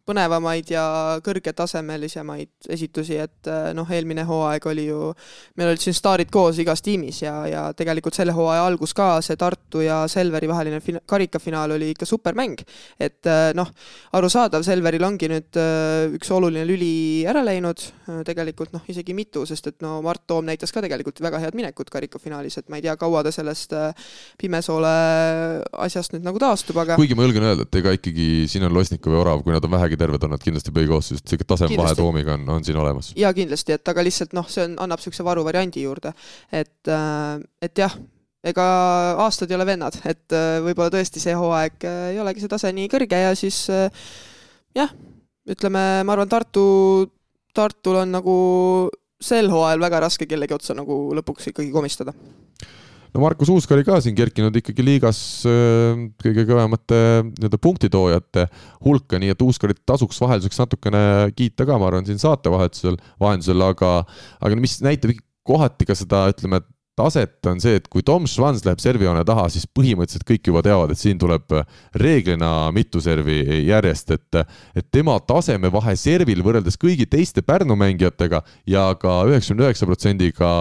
põnevamaid 0.06 0.70
ja 0.70 0.84
kõrgetasemelisemaid 1.24 2.70
esitusi, 2.72 3.18
et 3.22 3.50
äh, 3.50 3.70
noh, 3.76 3.88
eelmine 3.90 4.24
hooaeg 4.28 4.68
oli 4.70 4.86
ju, 4.88 5.10
meil 5.58 5.72
olid 5.72 5.82
siin 5.82 5.96
staarid 5.96 6.30
koos 6.32 6.60
igas 6.62 6.82
tiimis 6.84 7.22
ja, 7.24 7.34
ja 7.50 7.64
tegelikult 7.76 8.16
selle 8.16 8.34
hooaja 8.36 8.66
algus 8.66 8.94
ka, 8.96 9.16
see 9.24 9.38
Tartu 9.40 9.82
ja 9.84 10.04
Selveri 10.10 10.48
vaheline 10.50 10.80
fina-, 10.84 11.02
karikafinaal 11.06 11.74
oli 11.76 11.90
ikka 11.94 12.06
supermäng. 12.08 12.62
et 13.00 13.26
äh, 13.26 13.50
noh, 13.58 13.70
arusaadav, 14.16 14.64
Selveril 14.66 15.06
ongi 15.06 15.30
nüüd 15.32 15.58
äh, 15.60 16.14
üks 16.16 16.30
oluline 16.34 16.66
lüli 16.68 17.24
ära 17.26 17.42
läinud, 17.46 17.82
tegelikult 18.26 18.72
noh, 18.76 18.84
isegi 18.88 19.14
mitu, 19.16 19.42
sest 19.48 19.72
et 19.72 19.80
no 19.82 19.98
Mart 20.06 20.22
Toom 20.26 20.46
näitas 20.46 20.72
ka 20.74 20.82
tegelikult 20.84 21.20
väga 21.22 21.40
head 21.42 21.58
minekut 21.58 21.90
karikafinaalis, 21.90 22.60
et 22.60 22.70
ma 22.70 22.78
ei 22.78 22.86
tea, 22.86 22.94
kaua 23.00 23.24
ta 23.26 23.34
sellest 23.34 23.74
Pimesoole 24.38 24.94
asjast 25.86 26.14
nüüd 26.14 26.26
nagu 26.26 26.38
taastub, 26.42 26.78
aga 26.82 26.96
kuigi 26.98 27.16
ma 27.18 27.26
julgen 27.26 27.46
öelda, 27.48 27.66
et 27.66 27.80
ega 27.80 27.94
ikkagi 27.96 28.46
siin 28.50 28.66
on 28.66 28.74
Losnikov 28.74 29.14
ja 29.14 29.22
Orav, 29.24 29.42
kui 29.44 29.54
nad 29.54 29.64
on 29.66 29.74
vähegi 29.74 29.95
vähegi 29.96 30.04
terved 30.04 30.26
on 30.26 30.34
nad 30.34 30.42
kindlasti 30.42 30.72
põhikoosseisust, 30.74 31.26
sihuke 31.28 31.46
tasemevahe 31.48 31.94
Toomiga 31.96 32.34
on, 32.36 32.44
on 32.56 32.64
siin 32.64 32.76
olemas. 32.76 33.12
jaa, 33.16 33.32
kindlasti, 33.34 33.76
et 33.76 33.88
aga 33.88 34.04
lihtsalt 34.04 34.36
noh, 34.36 34.46
see 34.48 34.64
on, 34.66 34.76
annab 34.84 35.00
niisuguse 35.00 35.24
varuvariandi 35.24 35.82
juurde, 35.86 36.12
et, 36.52 36.88
äh, 36.88 37.40
et 37.62 37.78
jah, 37.78 37.96
ega 38.46 38.66
aastad 39.24 39.50
ei 39.50 39.56
ole 39.58 39.66
vennad, 39.66 39.98
et 40.04 40.36
äh, 40.36 40.58
võib-olla 40.64 40.92
tõesti 40.94 41.22
see 41.22 41.34
hooaeg 41.36 41.88
äh, 41.88 42.02
ei 42.12 42.20
olegi 42.22 42.44
see 42.44 42.52
tase 42.52 42.72
nii 42.76 42.90
kõrge 42.92 43.22
ja 43.24 43.34
siis 43.38 43.66
jah, 44.76 44.92
ütleme, 45.48 45.86
ma 46.04 46.16
arvan, 46.16 46.30
Tartu, 46.30 46.66
Tartul 47.56 48.02
on 48.02 48.12
nagu 48.18 48.36
sel 49.22 49.48
hooajal 49.50 49.80
väga 49.80 50.02
raske 50.04 50.28
kellegi 50.28 50.54
otsa 50.54 50.76
nagu 50.76 51.06
lõpuks 51.16 51.50
ikkagi 51.52 51.72
komistada 51.72 52.12
no 53.16 53.22
Markus 53.24 53.48
Uusk 53.52 53.72
oli 53.72 53.84
ka 53.86 53.96
siin 54.04 54.16
kerkinud 54.16 54.54
ikkagi 54.60 54.84
liigas 54.84 55.18
äh, 55.48 56.04
kõige 56.20 56.44
kõvemate 56.48 57.00
nii-öelda 57.30 57.60
punktitoojate 57.64 58.46
hulka, 58.84 59.20
nii 59.22 59.32
et 59.32 59.44
Uuskarit 59.46 59.80
tasuks 59.88 60.20
vahelduseks 60.20 60.60
natukene 60.60 61.02
kiita 61.36 61.64
ka, 61.68 61.78
ma 61.80 61.88
arvan, 61.88 62.06
siin 62.08 62.20
saate 62.20 62.52
vahetusel, 62.52 63.00
vahendusel, 63.22 63.64
aga, 63.64 63.92
aga 64.44 64.60
mis 64.60 64.78
näitab 64.84 65.16
kohati 65.46 65.88
ka 65.88 65.96
seda, 65.96 66.26
ütleme, 66.32 66.60
taset 66.96 67.46
on 67.50 67.60
see, 67.60 67.76
et 67.80 67.88
kui 67.92 68.04
Tom 68.06 68.26
Schwanz 68.30 68.64
läheb 68.66 68.80
servijoone 68.82 69.22
taha, 69.28 69.46
siis 69.52 69.66
põhimõtteliselt 69.68 70.24
kõik 70.28 70.50
juba 70.50 70.62
teavad, 70.64 70.92
et 70.92 71.00
siin 71.00 71.18
tuleb 71.20 71.52
reeglina 72.00 72.70
mitu 72.74 73.02
servi 73.04 73.42
järjest, 73.68 74.14
et, 74.16 74.38
et 74.76 74.88
tema 74.94 75.18
tasemevahe 75.20 75.96
servil 76.00 76.40
võrreldes 76.46 76.78
kõigi 76.80 77.08
teiste 77.10 77.44
Pärnu 77.46 77.76
mängijatega 77.78 78.40
ja 78.70 78.86
ka 79.00 79.18
üheksakümne 79.28 79.68
üheksa 79.68 79.88
protsendiga 79.88 80.52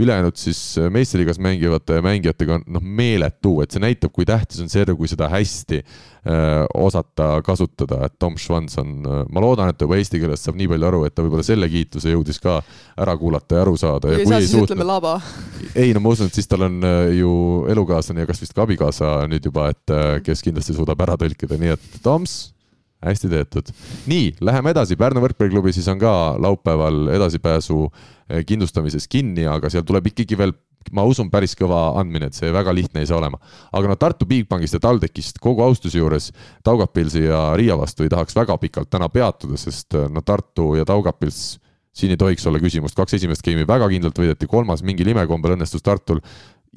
ülejäänud 0.00 0.40
siis 0.40 0.62
meistriliigas 0.90 1.38
mängivate 1.42 2.00
mängijatega 2.04 2.58
on 2.58 2.66
noh, 2.78 2.82
meeletu, 2.82 3.60
et 3.62 3.74
see 3.74 3.84
näitab, 3.84 4.12
kui 4.14 4.26
tähtis 4.28 4.62
on 4.64 4.72
serv, 4.72 4.98
kui 4.98 5.10
seda 5.10 5.30
hästi 5.32 5.82
Äh, 6.24 6.66
osata 6.74 7.42
kasutada, 7.44 8.06
et 8.06 8.14
Tom 8.18 8.38
Schwanz 8.38 8.78
on, 8.80 9.02
äh, 9.04 9.26
ma 9.28 9.42
loodan, 9.44 9.68
et 9.68 9.76
ta 9.76 9.84
juba 9.84 9.98
eesti 10.00 10.16
keelest 10.22 10.46
saab 10.46 10.56
nii 10.56 10.70
palju 10.70 10.86
aru, 10.88 11.00
et 11.04 11.12
ta 11.12 11.20
võib-olla 11.20 11.44
selle 11.44 11.68
kiituse 11.68 12.14
jõudis 12.14 12.40
ka 12.40 12.54
ära 12.96 13.12
kuulata 13.20 13.58
ja 13.58 13.64
aru 13.66 13.74
saada. 13.76 14.08
kui 14.08 14.22
ei 14.22 14.30
saa, 14.30 14.38
siis 14.40 14.54
suutnud... 14.54 14.70
ütleme 14.70 14.86
laba. 14.88 15.18
Ei 15.84 15.94
no 15.94 16.02
ma 16.04 16.14
usun, 16.14 16.30
et 16.30 16.36
siis 16.36 16.48
tal 16.50 16.66
on 16.66 16.80
äh, 16.86 17.12
ju 17.18 17.30
elukaaslane 17.72 18.24
ja 18.24 18.30
kas 18.30 18.42
vist 18.42 18.56
ka 18.56 18.64
abikaasa 18.64 19.14
nüüd 19.30 19.46
juba, 19.50 19.68
et 19.74 19.94
kes 20.24 20.42
kindlasti 20.44 20.76
suudab 20.76 21.00
ära 21.04 21.18
tõlkida, 21.20 21.58
nii 21.60 21.74
et 21.76 22.02
Toms, 22.04 22.54
hästi 23.04 23.30
tehtud. 23.30 23.72
nii, 24.10 24.34
läheme 24.44 24.72
edasi, 24.72 24.96
Pärnu 24.96 25.22
võrkpalliklubi 25.24 25.74
siis 25.76 25.88
on 25.92 26.00
ka 26.00 26.12
laupäeval 26.40 27.10
edasipääsu 27.14 27.86
kindlustamises 28.48 29.06
kinni, 29.12 29.44
aga 29.50 29.68
seal 29.70 29.84
tuleb 29.84 30.08
ikkagi 30.12 30.38
veel 30.40 30.54
ma 30.92 31.04
usun, 31.08 31.30
päris 31.32 31.54
kõva 31.56 31.94
andmine, 32.00 32.28
et 32.28 32.36
see 32.36 32.52
väga 32.52 32.72
lihtne 32.74 33.02
ei 33.02 33.08
saa 33.08 33.18
olema. 33.20 33.38
aga 33.72 33.88
no 33.88 33.96
Tartu 33.96 34.26
Bigbankist 34.28 34.76
ja 34.76 34.80
TalTechist 34.84 35.38
kogu 35.40 35.62
austuse 35.64 35.98
juures 35.98 36.30
Taugapilsi 36.64 37.24
ja 37.24 37.54
Riia 37.56 37.78
vastu 37.78 38.04
ei 38.04 38.12
tahaks 38.12 38.36
väga 38.36 38.58
pikalt 38.58 38.90
täna 38.90 39.08
peatuda, 39.08 39.56
sest 39.56 39.96
no 40.10 40.20
Tartu 40.20 40.74
ja 40.76 40.84
Taugapils 40.84 41.58
siin 41.94 42.14
ei 42.14 42.18
tohiks 42.20 42.46
olla 42.50 42.58
küsimust, 42.62 42.96
kaks 42.98 43.16
esimest 43.20 43.44
geimi 43.46 43.66
väga 43.68 43.88
kindlalt 43.92 44.18
võideti, 44.18 44.50
kolmas 44.50 44.82
mingil 44.86 45.12
imekombel 45.14 45.54
õnnestus 45.54 45.84
Tartul 45.84 46.20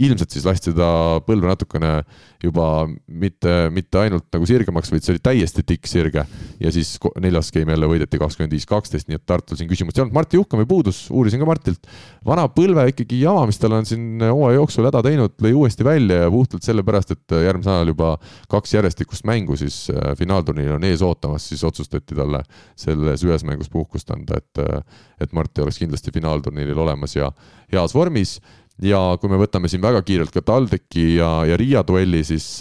ilmselt 0.03 0.34
siis 0.34 0.45
lasti 0.45 0.72
seda 0.72 0.90
põlve 1.26 1.49
natukene 1.49 1.91
juba 2.44 2.88
mitte, 3.07 3.53
mitte 3.74 4.02
ainult 4.02 4.28
nagu 4.34 4.45
sirgemaks, 4.49 4.91
vaid 4.94 5.06
see 5.06 5.15
oli 5.15 5.24
täiesti 5.24 5.64
tikksirge. 5.65 6.26
ja 6.60 6.72
siis 6.74 6.98
neljas 7.22 7.52
game 7.56 7.74
jälle 7.74 7.90
võideti 7.90 8.19
kakskümmend 8.22 8.53
viis, 8.53 8.68
kaksteist, 8.69 9.07
nii 9.07 9.18
et 9.18 9.26
Tartul 9.28 9.57
siin 9.57 9.69
küsimust 9.69 9.98
ei 9.98 10.03
olnud. 10.03 10.15
Martti 10.15 10.38
Juhkami 10.38 10.68
puudus, 10.69 11.07
uurisin 11.11 11.41
ka 11.41 11.49
Martilt. 11.49 11.88
vana 12.26 12.48
põlve 12.52 12.88
ikkagi 12.91 13.22
jama, 13.24 13.45
mis 13.49 13.57
tal 13.61 13.78
on 13.80 13.88
siin 13.88 14.22
hooaja 14.22 14.60
jooksul 14.60 14.90
häda 14.90 15.02
teinud, 15.06 15.36
lõi 15.41 15.53
uuesti 15.56 15.88
välja 15.88 16.24
ja 16.26 16.32
puhtalt 16.32 16.68
sellepärast, 16.68 17.15
et 17.15 17.38
järgmisel 17.48 17.78
nädalal 17.78 17.94
juba 17.94 18.11
kaks 18.49 18.74
järjestikust 18.74 19.26
mängu 19.28 19.57
siis 19.57 19.88
äh, 19.91 20.14
finaalturniir 20.18 20.76
on 20.78 20.84
ees 20.88 21.02
ootamas, 21.02 21.48
siis 21.49 21.64
otsustati 21.64 22.15
talle 22.15 22.44
selles 22.76 23.24
ühes 23.26 23.45
mängus 23.48 23.69
puhkust 23.69 24.11
anda, 24.11 24.38
et, 24.38 24.61
äh, 24.64 24.82
et 25.22 25.34
Martti 25.34 25.61
oleks 25.61 25.80
kindlasti 25.82 26.14
finaalturniiril 26.14 26.78
olemas 26.78 27.15
ja 27.15 27.32
heas 27.72 27.95
vormis 27.95 28.38
ja 28.84 29.02
kui 29.22 29.32
me 29.32 29.40
võtame 29.41 29.70
siin 29.72 29.82
väga 29.82 30.04
kiirelt 30.06 30.34
ka 30.34 30.44
TalTechi 30.45 31.16
ja, 31.18 31.32
ja 31.49 31.58
Riia 31.58 31.84
duelli, 31.88 32.24
siis 32.28 32.60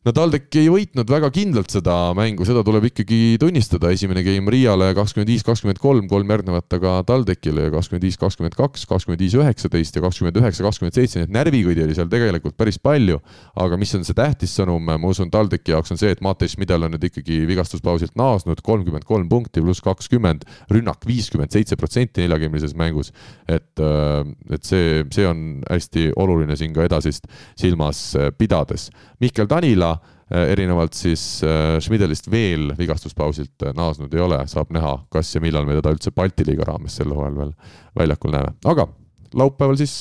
no 0.00 0.12
TalTech 0.16 0.56
ei 0.56 0.68
võitnud 0.72 1.10
väga 1.12 1.28
kindlalt 1.34 1.72
seda 1.74 1.94
mängu, 2.16 2.46
seda 2.48 2.62
tuleb 2.64 2.86
ikkagi 2.88 3.36
tunnistada, 3.40 3.90
esimene 3.92 4.22
game 4.24 4.48
Riiale 4.52 4.94
kakskümmend 4.96 5.28
viis, 5.28 5.42
kakskümmend 5.44 5.80
kolm, 5.82 6.06
kolm 6.08 6.30
järgnevat 6.32 6.72
aga 6.78 6.94
TalTechile 7.08 7.66
kakskümmend 7.74 8.06
viis, 8.06 8.16
kakskümmend 8.20 8.56
kaks, 8.56 8.86
kakskümmend 8.88 9.20
viis, 9.20 9.36
üheksateist 9.36 9.98
ja 9.98 10.02
kakskümmend 10.06 10.38
üheksa, 10.40 10.64
kakskümmend 10.64 10.96
seitse, 10.96 11.20
nii 11.20 11.28
et 11.28 11.34
närvikõdi 11.36 11.84
oli 11.84 11.96
seal 11.98 12.08
tegelikult 12.12 12.56
päris 12.56 12.80
palju. 12.80 13.18
aga 13.60 13.76
mis 13.76 13.92
on 13.98 14.06
see 14.08 14.16
tähtis 14.16 14.54
sõnum, 14.56 14.88
ma 14.88 15.10
usun, 15.10 15.28
TalTechi 15.32 15.74
jaoks 15.74 15.92
on 15.92 16.00
see, 16.00 16.14
et 16.16 16.24
Matej 16.24 16.54
Schmidel 16.54 16.88
on 16.88 16.94
nüüd 16.96 17.04
ikkagi 17.10 17.42
vigastuspausilt 17.50 18.16
naasnud, 18.16 18.64
kolmkümmend 18.64 19.04
kolm 19.04 19.28
punkti 19.28 19.60
pluss 19.60 19.84
kakskümmend, 19.84 20.48
rünnak 20.72 21.04
viiskümmend 21.04 21.52
seitse 21.52 21.76
protsenti 21.76 22.24
neljakümnelises 22.24 22.72
mängus. 22.72 23.12
et, 23.48 23.76
äh, 23.80 24.24
et 24.54 24.64
see, 24.64 25.04
see 25.12 25.26
on 25.26 25.60
hästi 25.68 26.12
oluline 26.16 26.56
siin 26.56 26.72
ka 26.72 26.84
edasist 26.88 27.26
silmas 27.58 28.16
pidades. 28.38 28.88
Mihkel 29.20 29.48
Tanila 29.50 29.89
erinevalt 30.30 30.94
siis 30.94 31.42
äh, 31.46 31.78
Schmidelist 31.82 32.30
veel 32.30 32.70
vigastuspausilt 32.78 33.66
äh, 33.66 33.74
naasnud 33.76 34.14
ei 34.14 34.22
ole, 34.22 34.40
saab 34.50 34.70
näha, 34.74 34.96
kas 35.12 35.34
ja 35.34 35.42
millal 35.42 35.66
me 35.66 35.76
teda 35.78 35.92
üldse 35.94 36.14
Balti 36.14 36.46
liiga 36.46 36.68
raames 36.68 36.98
sel 37.00 37.12
hooajal 37.14 37.38
veel 37.40 37.52
väljakul 37.98 38.34
näeme, 38.34 38.54
aga 38.70 38.86
laupäeval 39.34 39.76
siis 39.78 39.92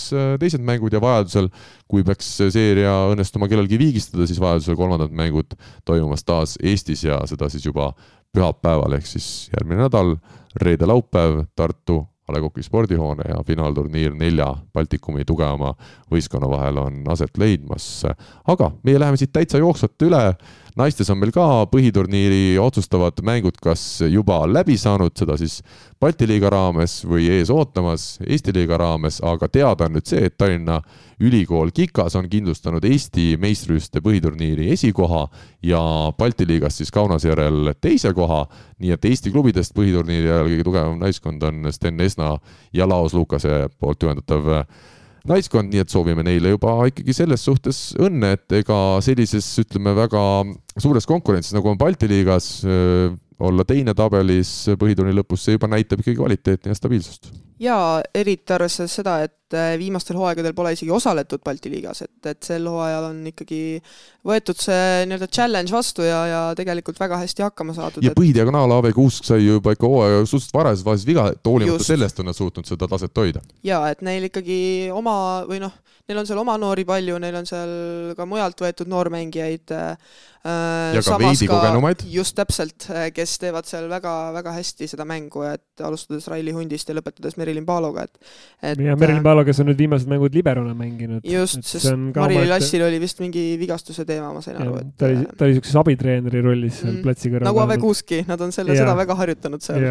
teised 0.41 0.63
mängud 0.65 0.93
ja 0.93 1.01
vajadusel, 1.01 1.51
kui 1.89 2.01
peaks 2.05 2.31
seeria 2.49 2.95
õnnestuma 3.11 3.45
kellelgi 3.49 3.77
viigistada, 3.77 4.25
siis 4.25 4.41
vajadusel 4.41 4.77
kolmandad 4.77 5.13
mängud 5.13 5.53
toimumas 5.85 6.25
taas 6.25 6.55
Eestis 6.57 7.03
ja 7.05 7.19
seda 7.29 7.49
siis 7.53 7.67
juba 7.67 7.91
pühapäeval 8.33 8.97
ehk 8.97 9.05
siis 9.05 9.27
järgmine 9.53 9.85
nädal, 9.85 10.15
reede-laupäev 10.61 11.43
Tartu 11.57 12.03
A 12.29 12.33
Le 12.33 12.43
Coq'i 12.43 12.61
spordihoone 12.61 13.25
ja 13.25 13.39
finaalturniir 13.41 14.13
nelja 14.13 14.51
Baltikumi 14.73 15.23
tugevama 15.25 15.71
võistkonna 16.13 16.45
vahel 16.51 16.77
on 16.77 16.99
aset 17.09 17.37
leidmas. 17.41 18.05
aga 18.45 18.69
meie 18.83 18.99
läheme 18.99 19.17
siit 19.17 19.31
täitsa 19.33 19.57
jooksvalt 19.57 20.05
üle 20.05 20.21
naistes 20.79 21.09
on 21.11 21.19
meil 21.19 21.31
ka 21.35 21.45
põhiturniiri 21.71 22.57
otsustavad 22.61 23.19
mängud 23.25 23.57
kas 23.61 23.81
juba 24.07 24.39
läbi 24.47 24.77
saanud, 24.79 25.13
seda 25.17 25.35
siis 25.39 25.59
Balti 25.99 26.27
liiga 26.29 26.47
raames 26.53 27.01
või 27.03 27.25
ees 27.35 27.49
ootamas 27.51 28.21
Eesti 28.23 28.53
liiga 28.55 28.77
raames, 28.79 29.17
aga 29.25 29.49
teada 29.51 29.89
on 29.89 29.97
nüüd 29.97 30.07
see, 30.07 30.29
et 30.29 30.37
Tallinna 30.39 30.79
Ülikool 31.19 31.73
Kikas 31.75 32.15
on 32.15 32.29
kindlustanud 32.31 32.85
Eesti 32.87 33.33
meistrivõistluste 33.41 33.99
põhiturniiri 34.05 34.69
esikoha 34.75 35.25
ja 35.67 35.81
Balti 36.17 36.47
liigas 36.47 36.79
siis 36.79 36.93
Kaunas 36.95 37.27
järel 37.27 37.73
teise 37.81 38.13
koha. 38.15 38.45
nii 38.79 38.95
et 38.95 39.05
Eesti 39.05 39.31
klubidest 39.31 39.75
põhiturniiri 39.75 40.31
ajal 40.31 40.47
kõige 40.53 40.63
tugevam 40.69 40.99
naiskond 40.99 41.43
on 41.43 41.67
Sten 41.75 41.99
Esna 41.99 42.37
ja 42.73 42.87
Laos 42.87 43.13
Lukase 43.13 43.67
poolt 43.79 44.03
juhendatav 44.03 44.63
naiskond, 45.27 45.71
nii 45.71 45.83
et 45.83 45.91
soovime 45.91 46.23
neile 46.25 46.53
juba 46.53 46.75
ikkagi 46.89 47.15
selles 47.15 47.43
suhtes 47.45 47.79
õnne, 47.99 48.35
et 48.37 48.59
ega 48.61 48.77
sellises, 49.05 49.47
ütleme, 49.63 49.95
väga 49.97 50.21
suures 50.79 51.07
konkurentsis, 51.09 51.55
nagu 51.57 51.71
on 51.71 51.79
Balti 51.79 52.09
liigas, 52.09 52.51
olla 53.39 53.65
teine 53.67 53.95
tabelis 53.95 54.51
põhiturni 54.79 55.15
lõpus, 55.15 55.45
see 55.45 55.57
juba 55.57 55.69
näitab 55.71 56.03
ikkagi 56.03 56.19
kvaliteeti 56.19 56.71
ja 56.71 56.77
stabiilsust. 56.77 57.31
jaa, 57.59 57.99
eriti 58.15 58.55
arvestades 58.55 58.99
seda, 58.99 59.19
et 59.27 59.35
äh, 59.57 59.73
viimastel 59.79 60.17
hooaegadel 60.19 60.55
pole 60.57 60.73
isegi 60.75 60.91
osaletud 60.91 61.43
Balti 61.45 61.71
liigas, 61.71 62.03
et, 62.05 62.17
et 62.31 62.41
sel 62.45 62.67
hooajal 62.69 63.09
on 63.11 63.21
ikkagi 63.31 63.61
võetud 64.25 64.59
see 64.59 65.05
nii-öelda 65.09 65.29
challenge 65.31 65.73
vastu 65.73 66.03
ja, 66.05 66.19
ja 66.27 66.41
tegelikult 66.57 66.99
väga 66.99 67.21
hästi 67.21 67.45
hakkama 67.47 67.75
saadud. 67.77 68.03
ja 68.03 68.13
et... 68.13 68.19
põhidiagonaal 68.19 68.77
AV 68.79 68.91
Kuusk 68.95 69.27
sai 69.27 69.43
ju 69.43 69.59
juba 69.59 69.75
ikka 69.75 69.87
hooaja 69.87 70.23
suhteliselt 70.25 70.57
varajases 70.57 70.85
faasis 70.87 71.07
viga, 71.07 71.27
et 71.33 71.51
hoolimata 71.51 71.85
sellest 71.85 72.19
on 72.19 72.29
nad 72.29 72.37
suutnud 72.37 72.67
seda 72.69 72.89
taset 72.91 73.23
hoida. 73.23 73.43
jaa, 73.65 73.83
et 73.93 74.03
neil 74.05 74.27
ikkagi 74.29 74.59
oma 74.95 75.15
või 75.47 75.61
noh, 75.63 75.75
neil 76.09 76.21
on 76.21 76.27
seal 76.27 76.41
oma 76.41 76.57
noori 76.59 76.85
palju, 76.89 77.19
neil 77.21 77.37
on 77.39 77.47
seal 77.47 77.71
ka 78.17 78.25
mujalt 78.29 78.61
võetud 78.63 78.89
noormängijaid 78.91 79.73
äh,. 79.75 80.11
ja 80.95 81.03
ka 81.05 81.17
veidi 81.21 81.47
ka, 81.49 81.57
kogenumaid. 81.57 82.03
just 82.09 82.35
täpselt, 82.37 82.87
äh, 82.89 83.09
kes 83.15 83.37
teevad 83.41 83.67
seal 83.69 83.89
väga-väga 83.91 84.53
hästi 84.55 84.89
seda 84.89 85.05
mängu, 85.09 85.43
et 85.47 85.83
alustades 85.85 86.27
Raili 86.31 86.55
Hundist 86.55 86.89
ja 86.89 86.97
lõpetades 86.97 87.37
Merilin 87.39 87.67
Paaloga, 87.67 88.07
et, 88.07 88.31
et 88.71 88.83
ja 88.83 88.97
Merilin 88.99 89.23
Paalo, 89.25 89.38
kes 89.47 89.61
on 89.63 89.69
nüüd 89.71 89.79
viimased 89.79 90.09
mängud 90.11 90.35
liberona 90.35 90.73
mänginud. 90.77 91.25
just, 91.27 91.61
sest 91.67 91.91
Marili 92.15 92.47
Lassil 92.49 92.83
oli 92.85 92.99
vist 93.01 93.21
mingi 93.23 93.43
vigastuse 93.59 94.05
teema, 94.07 94.31
ma 94.35 94.43
sain 94.45 94.57
ja, 94.57 94.65
aru, 94.65 94.81
et 94.81 94.91
ta 94.99 95.09
oli, 95.09 95.23
ta 95.29 95.45
oli 95.45 95.55
niisuguses 95.55 95.79
abitreeneri 95.83 96.43
rollis 96.45 96.81
seal 96.81 96.93
mm, 96.95 97.05
platsi 97.05 97.31
kõrval. 97.31 97.49
nagu 97.49 97.63
Ave 97.65 97.79
Kuuski, 97.81 98.23
nad 98.29 98.41
on 98.45 98.53
selle, 98.55 98.75
seda 98.77 98.97
väga 98.99 99.17
harjutanud 99.19 99.65
seal 99.65 99.87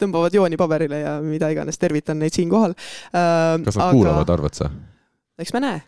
tõmbavad 0.00 0.34
jooni 0.34 0.58
paberile 0.58 1.00
ja 1.04 1.16
mida 1.22 1.50
iganes, 1.54 1.78
tervitan 1.80 2.20
neid 2.22 2.34
siinkohal 2.36 2.74
äh,. 2.74 3.56
kas 3.64 3.78
nad 3.78 3.88
aga... 3.88 3.90
kuulavad, 3.94 4.34
arvad 4.36 4.58
sa? 4.58 4.70
eks 5.38 5.54
me 5.54 5.64
näe. 5.64 5.80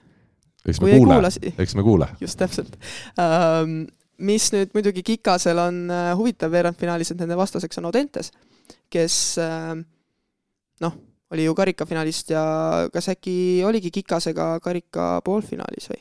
eks 0.67 0.83
me 0.83 0.97
kuule, 0.99 1.35
eks 1.57 1.79
me 1.79 1.87
kuule. 1.87 2.11
just 2.23 2.39
täpselt 2.41 2.79
um, 3.19 3.83
mis 4.19 4.49
nüüd 4.55 4.73
muidugi 4.77 5.05
Kikasel 5.07 5.59
on 5.61 5.83
uh, 5.91 6.13
huvitav 6.19 6.53
veerandfinaalis, 6.55 7.13
et 7.13 7.21
nende 7.21 7.37
vastaseks 7.39 7.81
on 7.81 7.91
Audentes, 7.91 8.33
kes 8.93 9.19
uh, 9.43 9.75
noh, 10.85 10.97
oli 11.35 11.47
ju 11.47 11.55
karikafinaalist 11.59 12.31
ja 12.31 12.45
kas 12.93 13.11
äkki 13.15 13.37
oligi 13.67 13.91
Kikasega 13.95 14.57
karika 14.63 15.17
poolfinaalis 15.27 15.91
või? 15.91 16.01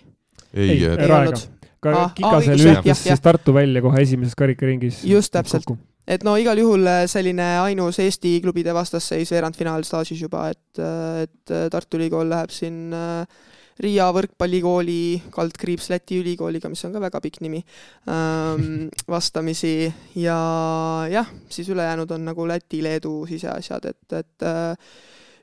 ei, 0.54 0.70
ei, 0.70 0.86
ei 0.86 1.12
olnud. 1.12 1.42
ka 1.84 1.96
ah, 1.98 2.14
Kikasel 2.16 2.62
lülitas 2.62 3.04
siis 3.04 3.24
Tartu 3.24 3.56
välja 3.56 3.82
kohe 3.86 4.06
esimeses 4.06 4.38
karikaringis. 4.38 5.04
just 5.08 5.34
täpselt, 5.34 5.74
et 6.08 6.24
no 6.28 6.36
igal 6.42 6.60
juhul 6.62 6.88
selline 7.12 7.50
ainus 7.64 8.00
Eesti 8.04 8.38
klubide 8.46 8.74
vastasseis 8.76 9.34
veerandfinaalstaažis 9.34 10.22
juba, 10.28 10.50
et, 10.54 10.86
et 11.26 11.58
Tartu 11.74 12.00
Ülikool 12.00 12.30
läheb 12.30 12.54
siin 12.54 12.96
Riia 13.76 14.06
võrkpallikooli 14.16 15.32
kaldkriips 15.36 15.90
Läti 15.92 16.22
ülikooliga, 16.22 16.70
mis 16.72 16.86
on 16.88 16.94
ka 16.96 17.02
väga 17.04 17.20
pikk 17.26 17.42
nimi, 17.44 17.60
vastamisi 19.16 19.74
ja 20.22 20.38
jah, 21.12 21.34
siis 21.52 21.68
ülejäänud 21.74 22.14
on 22.16 22.24
nagu 22.30 22.48
Läti, 22.48 22.80
Leedu 22.86 23.26
siseasjad, 23.28 23.90
et, 23.92 24.16
et 24.22 24.48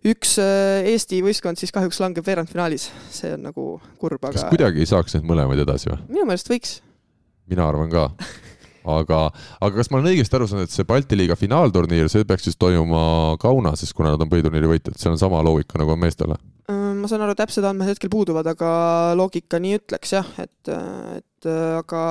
üks 0.09 0.37
Eesti 0.39 1.20
võistkond 1.24 1.61
siis 1.61 1.74
kahjuks 1.74 2.01
langeb 2.03 2.27
veerandfinaalis, 2.27 2.89
see 3.15 3.35
on 3.37 3.45
nagu 3.49 3.66
kurb, 4.01 4.23
aga 4.23 4.35
kas 4.35 4.49
kuidagi 4.51 4.83
ei 4.83 4.89
saaks 4.91 5.16
neid 5.16 5.29
mõlemaid 5.29 5.62
edasi 5.62 5.93
või? 5.93 6.01
minu 6.11 6.27
meelest 6.31 6.51
võiks. 6.51 6.81
mina 7.51 7.69
arvan 7.69 7.93
ka 7.93 8.09
aga, 8.89 9.19
aga 9.61 9.73
kas 9.77 9.91
ma 9.91 10.01
olen 10.01 10.12
õigesti 10.12 10.39
aru 10.39 10.49
saanud, 10.51 10.66
et 10.66 10.74
see 10.74 10.87
Balti 10.89 11.19
liiga 11.19 11.37
finaalturniir, 11.39 12.11
see 12.12 12.27
peaks 12.29 12.49
siis 12.49 12.59
toimuma 12.61 13.37
Kaunases, 13.43 13.93
kuna 13.97 14.15
nad 14.15 14.24
on 14.24 14.31
põhiturniiri 14.33 14.70
võitjad, 14.74 14.99
seal 14.99 15.15
on 15.15 15.20
sama 15.20 15.43
loogika 15.47 15.81
nagu 15.81 15.95
on 15.95 16.03
meestel? 16.03 16.35
ma 16.73 17.11
saan 17.11 17.24
aru, 17.24 17.35
täpsed 17.39 17.65
andmed 17.66 17.91
hetkel 17.91 18.11
puuduvad, 18.12 18.47
aga 18.53 18.73
loogika 19.19 19.59
nii 19.62 19.79
ütleks 19.81 20.12
jah, 20.15 20.29
et, 20.43 20.70
et 20.70 21.49
aga. 21.79 22.03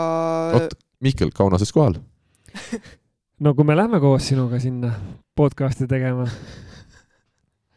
oot, 0.59 0.75
Mihkel, 1.03 1.31
Kaunases 1.35 1.71
kohal 1.75 1.99
no 3.43 3.55
kui 3.57 3.67
me 3.67 3.77
lähme 3.79 4.01
koos 4.03 4.27
sinuga 4.27 4.59
sinna 4.61 4.91
podcast'i 5.39 5.87
tegema 5.89 6.27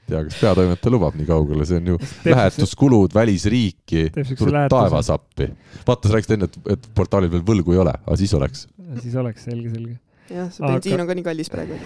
tea, 0.08 0.22
kas 0.28 0.38
peatoimetaja 0.40 0.92
lubab 0.94 1.18
nii 1.18 1.28
kaugele, 1.28 1.66
see 1.68 1.80
on 1.80 1.92
ju 1.92 1.98
lähetuskulud 2.28 3.14
välisriiki, 3.16 4.06
tuleb 4.38 4.68
taevas 4.72 5.10
appi. 5.14 5.48
vaata, 5.86 6.08
sa 6.08 6.16
rääkisid 6.16 6.36
enne, 6.36 6.50
et, 6.50 6.58
et 6.76 6.90
portaalil 6.96 7.32
veel 7.32 7.44
võlgu 7.46 7.76
ei 7.76 7.80
ole, 7.84 7.94
aga 8.02 8.18
siis 8.20 8.34
oleks. 8.38 8.66
siis 9.02 9.16
oleks, 9.20 9.46
selge, 9.48 9.72
selge. 9.72 9.96
jah, 10.32 10.50
see 10.52 10.66
bensiin 10.66 10.98
aga... 10.98 11.06
on 11.06 11.10
ka 11.10 11.18
nii 11.20 11.26
kallis 11.30 11.52
praegu. 11.52 11.80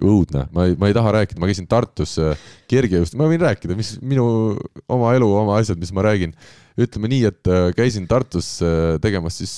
õudne, 0.00 0.46
ma 0.56 0.68
ei, 0.68 0.76
ma 0.80 0.90
ei 0.90 0.96
taha 0.96 1.14
rääkida, 1.20 1.42
ma 1.42 1.50
käisin 1.50 1.68
Tartus 1.70 2.16
äh, 2.22 2.50
kergejõust-, 2.70 3.18
ma 3.20 3.28
võin 3.30 3.42
rääkida, 3.42 3.76
mis 3.78 3.96
minu 4.00 4.26
oma 4.90 5.14
elu, 5.18 5.32
oma 5.42 5.58
asjad, 5.60 5.80
mis 5.80 5.92
ma 5.96 6.06
räägin. 6.06 6.36
ütleme 6.80 7.10
nii, 7.12 7.24
et 7.28 7.50
äh, 7.50 7.72
käisin 7.76 8.06
Tartus 8.10 8.56
äh, 8.64 8.94
tegemas 9.02 9.40
siis 9.42 9.56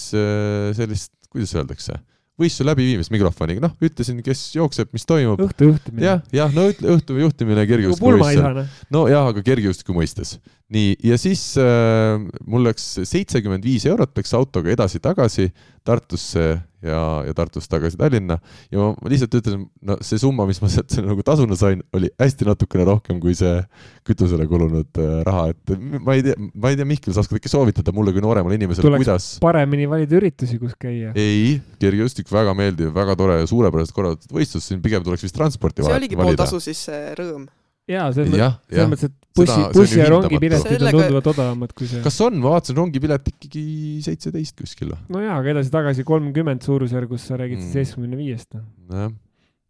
sellist, 0.79 1.15
kuidas 1.33 1.55
öeldakse 1.55 2.01
võistluse 2.41 2.67
läbiviimist 2.67 3.13
mikrofoniga, 3.13 3.63
noh, 3.63 3.75
ütlesin, 3.85 4.23
kes 4.25 4.41
jookseb, 4.57 4.91
mis 4.97 5.05
toimub. 5.09 5.41
õhtu 5.45 5.69
juhtimine. 5.69 6.07
jah, 6.07 6.23
jah, 6.33 6.53
no 6.57 6.65
ütle, 6.71 6.95
õhtu 6.97 7.17
juhtimine 7.21 7.67
kergejõustiku 7.69 8.15
võistlus. 8.23 8.81
no 8.95 9.05
jah, 9.11 9.29
aga 9.33 9.45
kergejõustiku 9.45 9.97
mõistes. 9.97 10.39
nii, 10.73 10.97
ja 11.05 11.21
siis 11.21 11.45
äh, 11.61 12.17
mul 12.49 12.69
läks 12.71 12.89
seitsekümmend 13.09 13.65
viis 13.69 13.87
eurot 13.89 14.17
läks 14.17 14.33
autoga 14.39 14.73
edasi-tagasi 14.73 15.51
Tartusse 15.85 16.47
ja, 16.83 17.03
ja 17.27 17.35
Tartust 17.37 17.71
tagasi 17.73 17.99
Tallinna. 18.01 18.39
Ja 18.73 18.81
ma, 18.81 18.91
ma 18.99 19.13
lihtsalt 19.13 19.37
ütlen, 19.39 19.67
no 19.87 19.97
see 20.05 20.21
summa, 20.21 20.47
mis 20.49 20.61
ma 20.63 20.71
sealt 20.73 20.95
nagu 21.05 21.25
tasuna 21.27 21.59
sain, 21.59 21.83
oli 21.97 22.11
hästi 22.21 22.49
natukene 22.49 22.87
rohkem 22.89 23.21
kui 23.23 23.35
see 23.39 23.61
kütusele 24.09 24.47
kulunud 24.51 25.01
äh, 25.01 25.15
raha, 25.29 25.53
et 25.53 25.75
ma 26.03 26.17
ei 26.19 26.27
tea, 26.27 26.37
ma 26.39 26.73
ei 26.73 26.79
tea, 26.79 26.89
Mihkel, 26.89 27.15
sa 27.15 27.23
oskad 27.23 27.39
äkki 27.39 27.53
soovitada 27.53 27.95
mulle 27.95 28.15
kui 28.15 28.25
nooremale 28.25 28.59
inimesele, 28.59 28.91
kuidas 28.99 29.29
paremini 29.43 29.89
valida 29.91 30.19
üritusi, 30.19 30.59
kus 30.63 30.75
käia? 30.81 31.15
ei, 31.19 31.61
kergejõustik 31.83 32.31
väga 32.33 32.57
meeldiv, 32.59 32.93
väga 32.97 33.17
tore 33.19 33.41
ja 33.41 33.49
suurepäraselt 33.51 33.97
korraldatud 33.97 34.35
võistlus, 34.35 34.67
siin 34.69 34.83
pigem 34.85 35.07
tuleks 35.07 35.29
vist 35.29 35.39
transporti 35.39 35.87
see 35.87 35.99
oligi 36.03 36.19
pool 36.19 36.39
tasu 36.39 36.61
siis 36.63 36.83
see 36.91 37.13
rõõm 37.19 37.47
jaa, 37.91 38.13
selles 38.15 38.31
mõttes, 38.31 38.61
selles 38.69 38.91
mõttes, 38.93 39.11
et 39.11 39.39
bussi, 39.39 39.59
bussi 39.75 39.99
ja 40.01 40.07
rongipiletid 40.13 40.77
Sellega... 40.77 40.93
on 40.93 41.03
tunduvalt 41.03 41.33
odavamad 41.33 41.75
kui 41.77 41.89
see. 41.91 42.05
kas 42.05 42.21
on, 42.27 42.39
ma 42.43 42.55
vaatasin 42.55 42.79
rongipilet 42.79 43.33
ikkagi 43.33 43.65
seitseteist 44.07 44.57
kuskil 44.61 44.93
või? 44.93 45.03
no 45.17 45.25
jaa, 45.25 45.41
aga 45.41 45.53
edasi-tagasi 45.57 46.07
kolmkümmend 46.09 46.65
suurusjärgus, 46.67 47.27
sa 47.31 47.41
räägid 47.41 47.63
siis 47.65 47.77
seitsmekümne 47.81 48.21
viiest. 48.21 48.59
Nojah, 48.93 49.13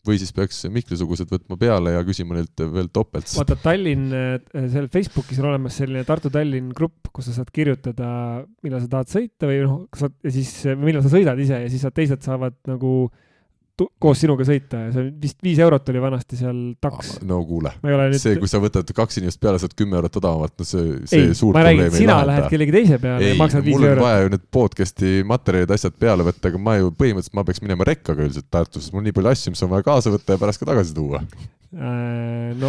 või 0.03 0.19
siis 0.19 0.35
peaks 0.35 0.65
Mihkli-sugused 0.75 1.31
võtma 1.31 1.57
peale 1.61 1.93
ja 1.95 2.05
küsima 2.05 2.35
neilt 2.35 2.65
veel 2.75 2.89
topelt. 2.93 3.31
vaata, 3.39 3.57
Tallinn, 3.63 4.09
äh, 4.13 4.65
seal 4.73 4.91
Facebookis 4.93 5.41
on 5.41 5.53
olemas 5.53 5.79
selline 5.79 6.03
Tartu-Tallinn 6.09 6.73
grupp, 6.77 7.13
kus 7.15 7.31
sa 7.31 7.37
saad 7.39 7.53
kirjutada, 7.55 8.09
millal 8.67 8.83
sa 8.83 8.97
tahad 8.97 9.13
sõita 9.15 9.49
või 9.49 9.61
noh, 9.63 9.85
kas 9.95 10.09
sa, 10.09 10.15
ja 10.27 10.35
siis, 10.35 10.57
millal 10.75 11.07
sa 11.07 11.13
sõidad 11.15 11.39
ise 11.41 11.63
ja 11.65 11.71
siis 11.71 11.87
teised 11.95 12.27
saavad 12.27 12.59
nagu 12.67 12.97
äh, 13.07 13.29
koos 14.03 14.21
sinuga 14.23 14.47
sõita 14.47 14.85
ja 14.87 14.91
see 14.95 15.09
vist 15.23 15.39
viis 15.45 15.61
eurot 15.63 15.89
oli 15.93 16.03
vanasti 16.03 16.39
seal 16.41 16.59
taks. 16.83 17.15
no 17.29 17.41
kuule, 17.49 17.75
nüüd... 17.85 18.19
see, 18.21 18.37
kui 18.41 18.51
sa 18.51 18.61
võtad 18.63 18.91
kaks 18.97 19.21
inimest 19.21 19.41
peale, 19.43 19.61
saad 19.63 19.77
kümme 19.79 19.99
eurot 20.01 20.19
odavamalt, 20.23 20.57
no 20.59 20.69
see, 20.69 20.99
see 21.11 21.29
ei, 21.29 21.39
suurt 21.39 21.57
probleemi 21.57 21.79
ei 21.79 21.89
lahenda. 21.89 22.03
sina 22.03 22.19
lähed 22.29 22.51
kellegi 22.53 22.77
teise 22.79 23.01
peale 23.03 23.27
ei, 23.27 23.33
ja 23.35 23.41
maksad 23.41 23.67
viis 23.67 23.79
eurot. 23.79 23.89
mul 23.89 24.03
on 24.03 24.07
vaja 24.09 24.27
ju 24.27 24.35
need 24.37 24.47
podcast'i 24.59 25.15
materjalid, 25.33 25.75
asjad 25.79 25.97
peale 26.05 26.29
võtta, 26.29 26.53
aga 26.53 26.63
ma 26.69 26.77
ju 26.81 26.93
põhimõtteliselt 26.99 27.39
ma 27.39 27.47
peaks 27.49 27.65
minema 27.65 27.89
rekkaga 27.89 28.27
üldiselt 28.27 28.51
Tartusse, 28.53 28.93
mul 28.95 29.07
nii 29.07 29.17
palju 29.17 29.33
asju, 29.33 29.57
mis 29.57 29.65
on 29.65 29.73
vaja 29.73 29.89
kaasa 29.89 30.13
võtta 30.13 30.37
ja 30.37 30.43
pärast 30.43 30.63
ka 30.63 30.73
tagasi 30.73 30.97
tuua 30.97 31.23
no 31.73 32.69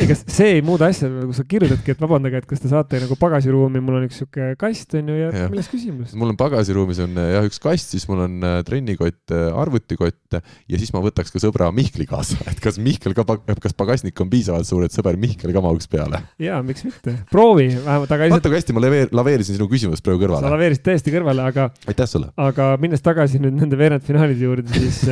ega 0.00 0.14
see 0.18 0.56
ei 0.56 0.62
muuda 0.64 0.88
asja, 0.90 1.06
nagu 1.12 1.34
sa 1.36 1.44
kirjutadki, 1.46 1.94
et 1.94 2.00
vabandage, 2.02 2.40
et 2.40 2.46
kas 2.48 2.62
te 2.62 2.70
saate 2.70 2.98
nagu 3.02 3.14
pagasiruumi, 3.20 3.82
mul 3.84 4.00
on 4.00 4.06
üks 4.08 4.18
sihuke 4.20 4.54
kast 4.58 4.96
onju 4.98 5.18
ja, 5.18 5.28
ja 5.44 5.50
milles 5.52 5.68
küsimus? 5.70 6.14
mul 6.18 6.32
on 6.32 6.38
pagasiruumis 6.40 7.02
on 7.04 7.18
jah 7.20 7.46
üks 7.46 7.60
kast, 7.62 7.92
siis 7.94 8.08
mul 8.10 8.24
on 8.24 8.46
äh, 8.46 8.56
trennikott, 8.66 9.20
äh, 9.34 9.50
arvutikott 9.54 10.38
ja 10.40 10.80
siis 10.80 10.90
ma 10.96 11.02
võtaks 11.04 11.30
ka 11.30 11.42
sõbra 11.42 11.68
Mihkli 11.74 12.08
kaasa, 12.10 12.40
et 12.50 12.62
kas 12.64 12.80
Mihkel 12.82 13.14
ka, 13.14 13.24
kas 13.62 13.76
pagasnik 13.78 14.18
on 14.24 14.32
piisavalt 14.32 14.68
suur, 14.68 14.86
et 14.88 14.96
sõber 14.96 15.20
Mihkel 15.20 15.54
ka 15.54 15.62
mahuks 15.64 15.90
peale? 15.90 16.24
ja 16.42 16.58
miks 16.66 16.86
mitte, 16.88 17.14
proovi 17.30 17.68
vähemalt, 17.76 18.16
aga 18.16 18.32
vaata 18.34 18.50
kui 18.50 18.58
hästi 18.58 18.76
ma 18.76 18.84
laveer, 18.86 19.14
laveerisin 19.14 19.60
sinu 19.60 19.70
küsimust 19.70 20.06
praegu 20.06 20.24
kõrvale. 20.24 20.42
sa 20.48 20.54
laveerisid 20.56 20.86
täiesti 20.90 21.14
kõrvale, 21.14 21.46
aga. 21.52 21.70
aitäh 21.86 22.10
sulle. 22.10 22.32
aga 22.50 22.72
minnes 22.82 23.04
tagasi 23.04 23.42
nüüd 23.42 23.62
nende 23.62 23.78
veerandfinaalide 23.78 24.48
juurde, 24.48 24.74
siis 24.74 25.04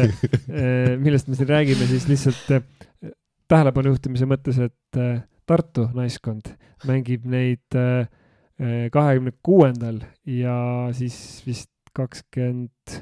millest 1.04 1.30
me 1.30 1.38
siin 1.38 1.52
räägime, 1.54 1.86
siis 1.92 2.10
lihtsalt 2.10 2.86
tähelepanu 3.48 3.94
juhtimise 3.94 4.28
mõttes, 4.28 4.60
et 4.68 5.00
äh, 5.00 5.20
Tartu 5.48 5.86
naiskond 5.96 6.50
mängib 6.88 7.24
neid 7.28 7.76
äh, 7.78 8.08
äh, 8.60 8.88
kahekümne 8.92 9.32
kuuendal 9.44 10.02
ja 10.28 10.56
siis 10.96 11.40
vist 11.46 11.72
kakskümmend 11.96 12.98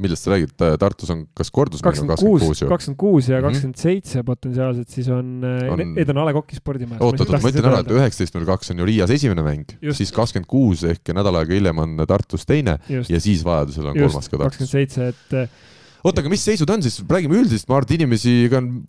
millest 0.00 0.24
sa 0.24 0.32
räägid, 0.32 0.54
Tartus 0.80 1.10
on 1.12 1.26
kas 1.36 1.50
kordusmäng 1.52 1.98
on 2.00 2.10
kakskümmend 2.10 2.40
kuus 2.40 2.62
ju? 2.62 2.68
kakskümmend 2.70 2.98
kuus 3.00 3.28
ja 3.28 3.36
mhm. 3.38 3.46
kakskümmend 3.46 3.80
seitse 3.80 4.22
potentsiaalselt, 4.26 4.88
siis 4.92 5.10
on, 5.12 5.34
on..., 5.44 5.82
need 5.98 6.12
on 6.12 6.22
A 6.22 6.24
Le 6.28 6.34
Coq'i 6.36 6.56
spordimajas. 6.56 7.02
oot, 7.04 7.20
oot, 7.20 7.34
ma 7.36 7.52
ütlen 7.52 7.68
ära, 7.68 7.82
et 7.84 7.92
üheksateist 7.92 8.38
null 8.38 8.48
kaks 8.48 8.72
on 8.72 8.80
ju 8.82 8.88
Riias 8.88 9.12
esimene 9.12 9.44
mäng, 9.44 9.76
siis 9.92 10.14
kakskümmend 10.16 10.48
kuus 10.50 10.86
ehk 10.88 11.12
nädal 11.16 11.42
aega 11.42 11.56
hiljem 11.56 11.84
on 11.84 12.06
Tartus 12.08 12.48
teine 12.48 12.78
Just. 12.88 13.12
ja 13.12 13.20
siis 13.22 13.44
vajadusel 13.46 13.92
on 13.92 14.00
Just, 14.00 14.08
kolmas 14.08 14.32
ka 14.32 14.40
Tartus. 14.40 14.62
kakskümmend 14.62 14.72
seitse, 14.72 15.12
et 15.12 15.71
oota, 16.02 16.22
aga 16.22 16.30
mis 16.32 16.42
seisud 16.44 16.70
on 16.72 16.82
siis, 16.84 16.98
räägime 17.08 17.38
üldiselt, 17.38 17.68
ma 17.70 17.78
arvan, 17.78 17.88
et 17.88 17.96
inimesi, 17.98 18.34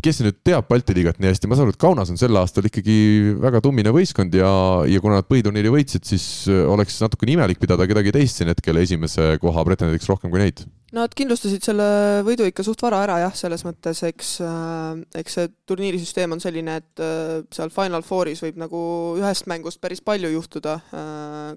kes 0.03 0.21
nüüd 0.25 0.39
teab 0.45 0.67
Balti 0.69 0.95
liigat 0.97 1.19
nii 1.21 1.29
hästi, 1.29 1.49
ma 1.49 1.57
saan 1.57 1.69
aru, 1.69 1.75
et 1.75 1.81
Kaunas 1.81 2.11
on 2.13 2.19
sel 2.19 2.39
aastal 2.39 2.67
ikkagi 2.69 2.95
väga 3.41 3.61
tummine 3.63 3.93
võistkond 3.93 4.33
ja, 4.37 4.51
ja 4.89 5.01
kuna 5.03 5.19
nad 5.21 5.29
põhiturniiri 5.29 5.73
võitsid, 5.73 6.07
siis 6.09 6.25
äh, 6.51 6.63
oleks 6.69 6.97
natukene 7.03 7.37
imelik 7.37 7.61
pidada 7.61 7.87
kedagi 7.89 8.13
teist 8.15 8.41
siin 8.41 8.49
hetkel 8.53 8.81
esimese 8.81 9.35
koha 9.43 9.65
pretendendiks 9.67 10.09
rohkem 10.09 10.33
kui 10.33 10.41
neid. 10.41 10.65
Nad 10.93 11.13
kindlustasid 11.17 11.65
selle 11.65 11.85
võidu 12.25 12.45
ikka 12.45 12.65
suht 12.65 12.81
vara 12.85 12.99
ära 13.05 13.15
jah, 13.23 13.33
selles 13.37 13.63
mõttes, 13.65 14.03
eks 14.05 14.35
äh,, 14.45 14.99
eks 15.21 15.39
see 15.39 15.49
turniirisüsteem 15.69 16.35
on 16.35 16.41
selline, 16.41 16.77
et 16.81 17.01
äh, 17.01 17.39
seal 17.53 17.73
Final 17.73 18.05
Fouris 18.05 18.41
võib 18.45 18.61
nagu 18.61 18.83
ühest 19.21 19.49
mängust 19.49 19.81
päris 19.83 20.01
palju 20.05 20.33
juhtuda 20.33 20.79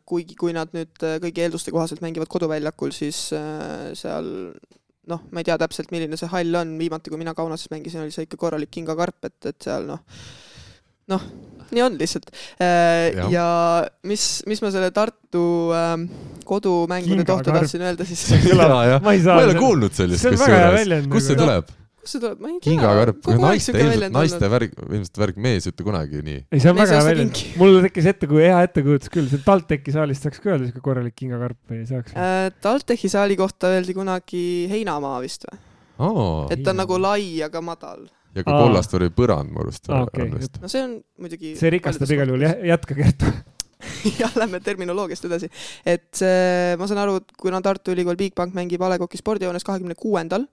kuigi 0.09 0.37
kui 0.39 0.53
nad 0.57 0.73
nüüd 0.77 0.97
kõigi 1.23 1.45
eelduste 1.45 1.73
kohaselt 1.73 2.03
mängivad 2.05 2.29
koduväljakul, 2.33 2.93
siis 2.97 3.29
seal 3.31 4.29
noh, 5.11 5.23
ma 5.31 5.43
ei 5.43 5.47
tea 5.47 5.59
täpselt, 5.61 5.93
milline 5.95 6.19
see 6.19 6.31
hall 6.33 6.61
on, 6.61 6.77
viimati 6.81 7.13
kui 7.13 7.21
mina 7.21 7.35
Kaunases 7.37 7.71
mängisin, 7.73 8.03
oli 8.05 8.15
see 8.15 8.27
ikka 8.27 8.39
korralik 8.41 8.73
kingakarp, 8.75 9.19
et, 9.29 9.39
et 9.53 9.69
seal 9.69 9.87
noh, 9.89 10.03
noh, 11.13 11.27
nii 11.71 11.85
on 11.87 11.97
lihtsalt. 12.01 12.31
Äh, 12.63 13.15
ja. 13.33 13.47
mis, 14.07 14.27
mis 14.51 14.63
ma 14.65 14.73
selle 14.75 14.91
Tartu 14.95 15.47
ähm, 15.77 16.07
kodumängude 16.47 17.27
kohta 17.29 17.55
tahtsin 17.55 17.87
öelda, 17.87 18.07
siis 18.09 18.29
ma 19.03 19.17
ei 19.17 19.51
ole 19.51 19.59
kuulnud 19.59 19.97
sellist, 19.97 20.27
kusjuures, 20.27 21.11
kust 21.13 21.33
see 21.33 21.39
tuleb? 21.39 21.75
Kust 22.07 22.17
see 22.17 22.23
tuleb, 22.23 22.41
ma 22.43 22.51
ei 22.51 22.57
tea. 22.57 22.65
kingakarp, 22.71 23.29
naiste, 23.43 23.75
ilmselt 23.83 24.15
naiste 24.15 24.51
värg, 24.53 24.75
ilmselt 24.87 25.21
värg, 25.23 25.41
mees 25.47 25.67
ei 25.67 25.75
ütle 25.75 25.87
kunagi 25.87 26.23
nii. 26.27 26.43
ei, 26.49 26.63
see 26.63 26.73
on 26.73 26.79
väga 26.81 26.99
hea 26.99 27.07
väljend. 27.11 27.41
mul 27.61 27.81
tekkis 27.87 28.11
ette, 28.13 28.31
kui 28.31 28.45
hea 28.45 28.59
ettekujutus 28.69 29.13
küll, 29.13 29.31
see 29.33 29.43
TalTechi 29.47 29.97
saalist 29.97 30.27
saaks 30.27 30.43
ka 30.43 30.53
öelda 30.53 30.69
siuke 30.71 30.85
korralik 30.85 31.17
kingakarp 31.19 31.59
või 31.73 31.83
ei 31.83 31.89
saaks 31.91 32.15
äh,? 32.15 32.37
TalTechi 32.65 33.11
saali 33.13 33.39
kohta 33.39 33.73
öeldi 33.75 33.97
kunagi 33.97 34.45
heinamaa 34.73 35.19
vist 35.25 35.49
või 35.51 35.59
oh,? 36.07 36.47
et 36.55 36.63
ta 36.63 36.73
on 36.73 36.81
nagu 36.85 37.01
lai, 37.03 37.35
aga 37.47 37.65
madal 37.65 38.07
ja 38.37 38.47
ka 38.47 38.63
kollast 38.63 38.97
oli 38.97 39.11
põrand 39.15 39.53
mu 39.53 39.65
arust 39.65 39.91
ah,. 39.91 40.07
Okay. 40.07 40.31
no 40.63 40.71
see 40.71 40.87
on 40.87 40.97
muidugi. 41.21 41.57
see 41.59 41.75
rikastab 41.77 42.17
igal 42.17 42.33
juhul, 42.33 42.49
jätka 42.71 42.99
Kertu 42.99 43.35
jah, 44.21 44.33
lähme 44.37 44.61
terminoloogiast 44.65 45.27
edasi. 45.29 45.51
et 45.87 46.09
see, 46.17 46.77
ma 46.81 46.89
saan 46.89 47.03
aru, 47.05 47.21
et 47.21 47.35
kuna 47.41 47.61
Tartu 47.65 47.95
Ülikool 47.95 48.19
Bigbank 48.19 48.57
mängib 48.57 48.83
A 48.83 48.93
Le 48.93 49.01
Coq'i 49.03 49.21
spordihoones 49.21 49.67
kahekümne 49.67 49.97
kuuendal, 49.99 50.47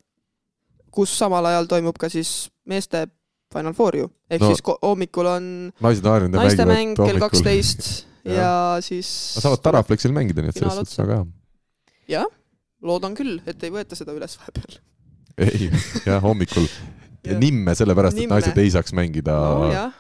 kus 0.94 1.14
samal 1.18 1.46
ajal 1.50 1.70
toimub 1.70 1.98
ka 2.00 2.10
siis 2.14 2.52
meeste 2.70 3.08
Final 3.54 3.76
Four 3.78 3.98
ju, 3.98 4.08
ehk 4.32 4.42
no, 4.42 4.50
siis 4.50 4.64
hommikul 4.82 5.30
on 5.30 5.46
naiste 5.84 6.66
mäng 6.70 6.98
kell 6.98 7.22
kaksteist 7.22 7.86
ja, 8.26 8.34
ja 8.34 8.54
siis 8.82 9.10
Nad 9.38 9.46
saavad 9.46 9.64
Taraflexil 9.68 10.16
mängida, 10.16 10.44
nii 10.44 10.54
et 10.54 10.62
selles 10.62 10.80
suhtes 10.82 11.02
väga 11.04 11.20
hea. 11.20 11.28
jah, 12.16 12.30
loodan 12.84 13.18
küll, 13.18 13.38
et 13.46 13.62
ei 13.64 13.74
võeta 13.74 13.98
seda 14.00 14.16
üles 14.16 14.36
vahepeal. 14.40 14.80
Ei, 15.42 15.70
jah, 16.06 16.22
hommikul. 16.24 16.68
Ja 17.24 17.38
nimme 17.40 17.72
sellepärast, 17.72 18.18
et 18.20 18.28
naised 18.28 18.58
ei 18.60 18.68
saaks 18.74 18.92
mängida. 18.92 19.32
No, 19.32 19.68
jah, 19.72 19.94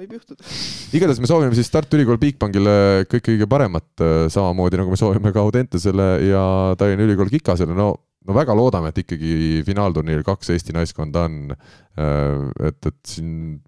võib 0.00 0.14
juhtuda. 0.16 0.46
igatahes 0.96 1.18
me 1.20 1.28
soovime 1.28 1.52
siis 1.58 1.68
Tartu 1.68 1.98
Ülikool 1.98 2.16
Bigbankile 2.22 3.04
kõike 3.04 3.34
kõige 3.34 3.48
paremat, 3.52 3.84
äh, 4.00 4.22
samamoodi 4.32 4.80
nagu 4.80 4.88
me 4.88 4.96
soovime 4.96 5.28
ka 5.34 5.42
Audentesele 5.44 6.06
ja 6.24 6.44
Tallinna 6.80 7.04
Ülikool 7.04 7.28
Kikasele, 7.34 7.76
no 7.76 7.90
no 8.28 8.36
väga 8.36 8.56
loodame, 8.56 8.92
et 8.92 9.02
ikkagi 9.04 9.64
finaalturniiril 9.66 10.26
kaks 10.26 10.52
Eesti 10.54 10.76
naiskonda 10.76 11.26
on. 11.28 11.56
Äh, 11.98 12.46
et, 12.70 12.80
et 12.86 13.00
siin 13.14 13.60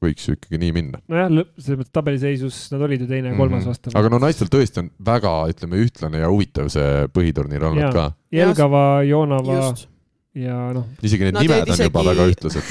võiks 0.00 0.24
ju 0.24 0.32
ikkagi 0.36 0.56
nii 0.62 0.72
minna. 0.72 1.02
nojah, 1.12 1.28
selles 1.60 1.82
mõttes 1.82 1.92
tabeliseisus 1.92 2.58
nad 2.72 2.84
olid 2.86 3.04
ju 3.04 3.08
teine 3.10 3.34
ja 3.34 3.36
kolmas 3.36 3.60
mm 3.60 3.66
-hmm. 3.66 3.74
vastav. 3.74 3.96
aga 4.00 4.12
no 4.12 4.20
naistel 4.22 4.48
tõesti 4.48 4.80
on 4.80 4.90
väga, 5.04 5.32
ütleme, 5.52 5.82
ühtlane 5.84 6.22
ja 6.22 6.30
huvitav 6.32 6.70
see 6.72 7.06
põhiturniir 7.12 7.66
olnud 7.68 7.84
ja. 7.84 7.92
ka. 7.92 8.06
Jelgava, 8.32 9.02
Joonava 9.04 9.58
Just 9.60 9.90
ja 10.36 10.56
noh. 10.74 10.86
isegi 11.02 11.26
need 11.26 11.34
Nad 11.34 11.42
nimed 11.42 11.66
on 11.66 11.74
isegi... 11.74 11.88
juba 11.88 12.04
väga 12.06 12.26
ühtlased 12.30 12.66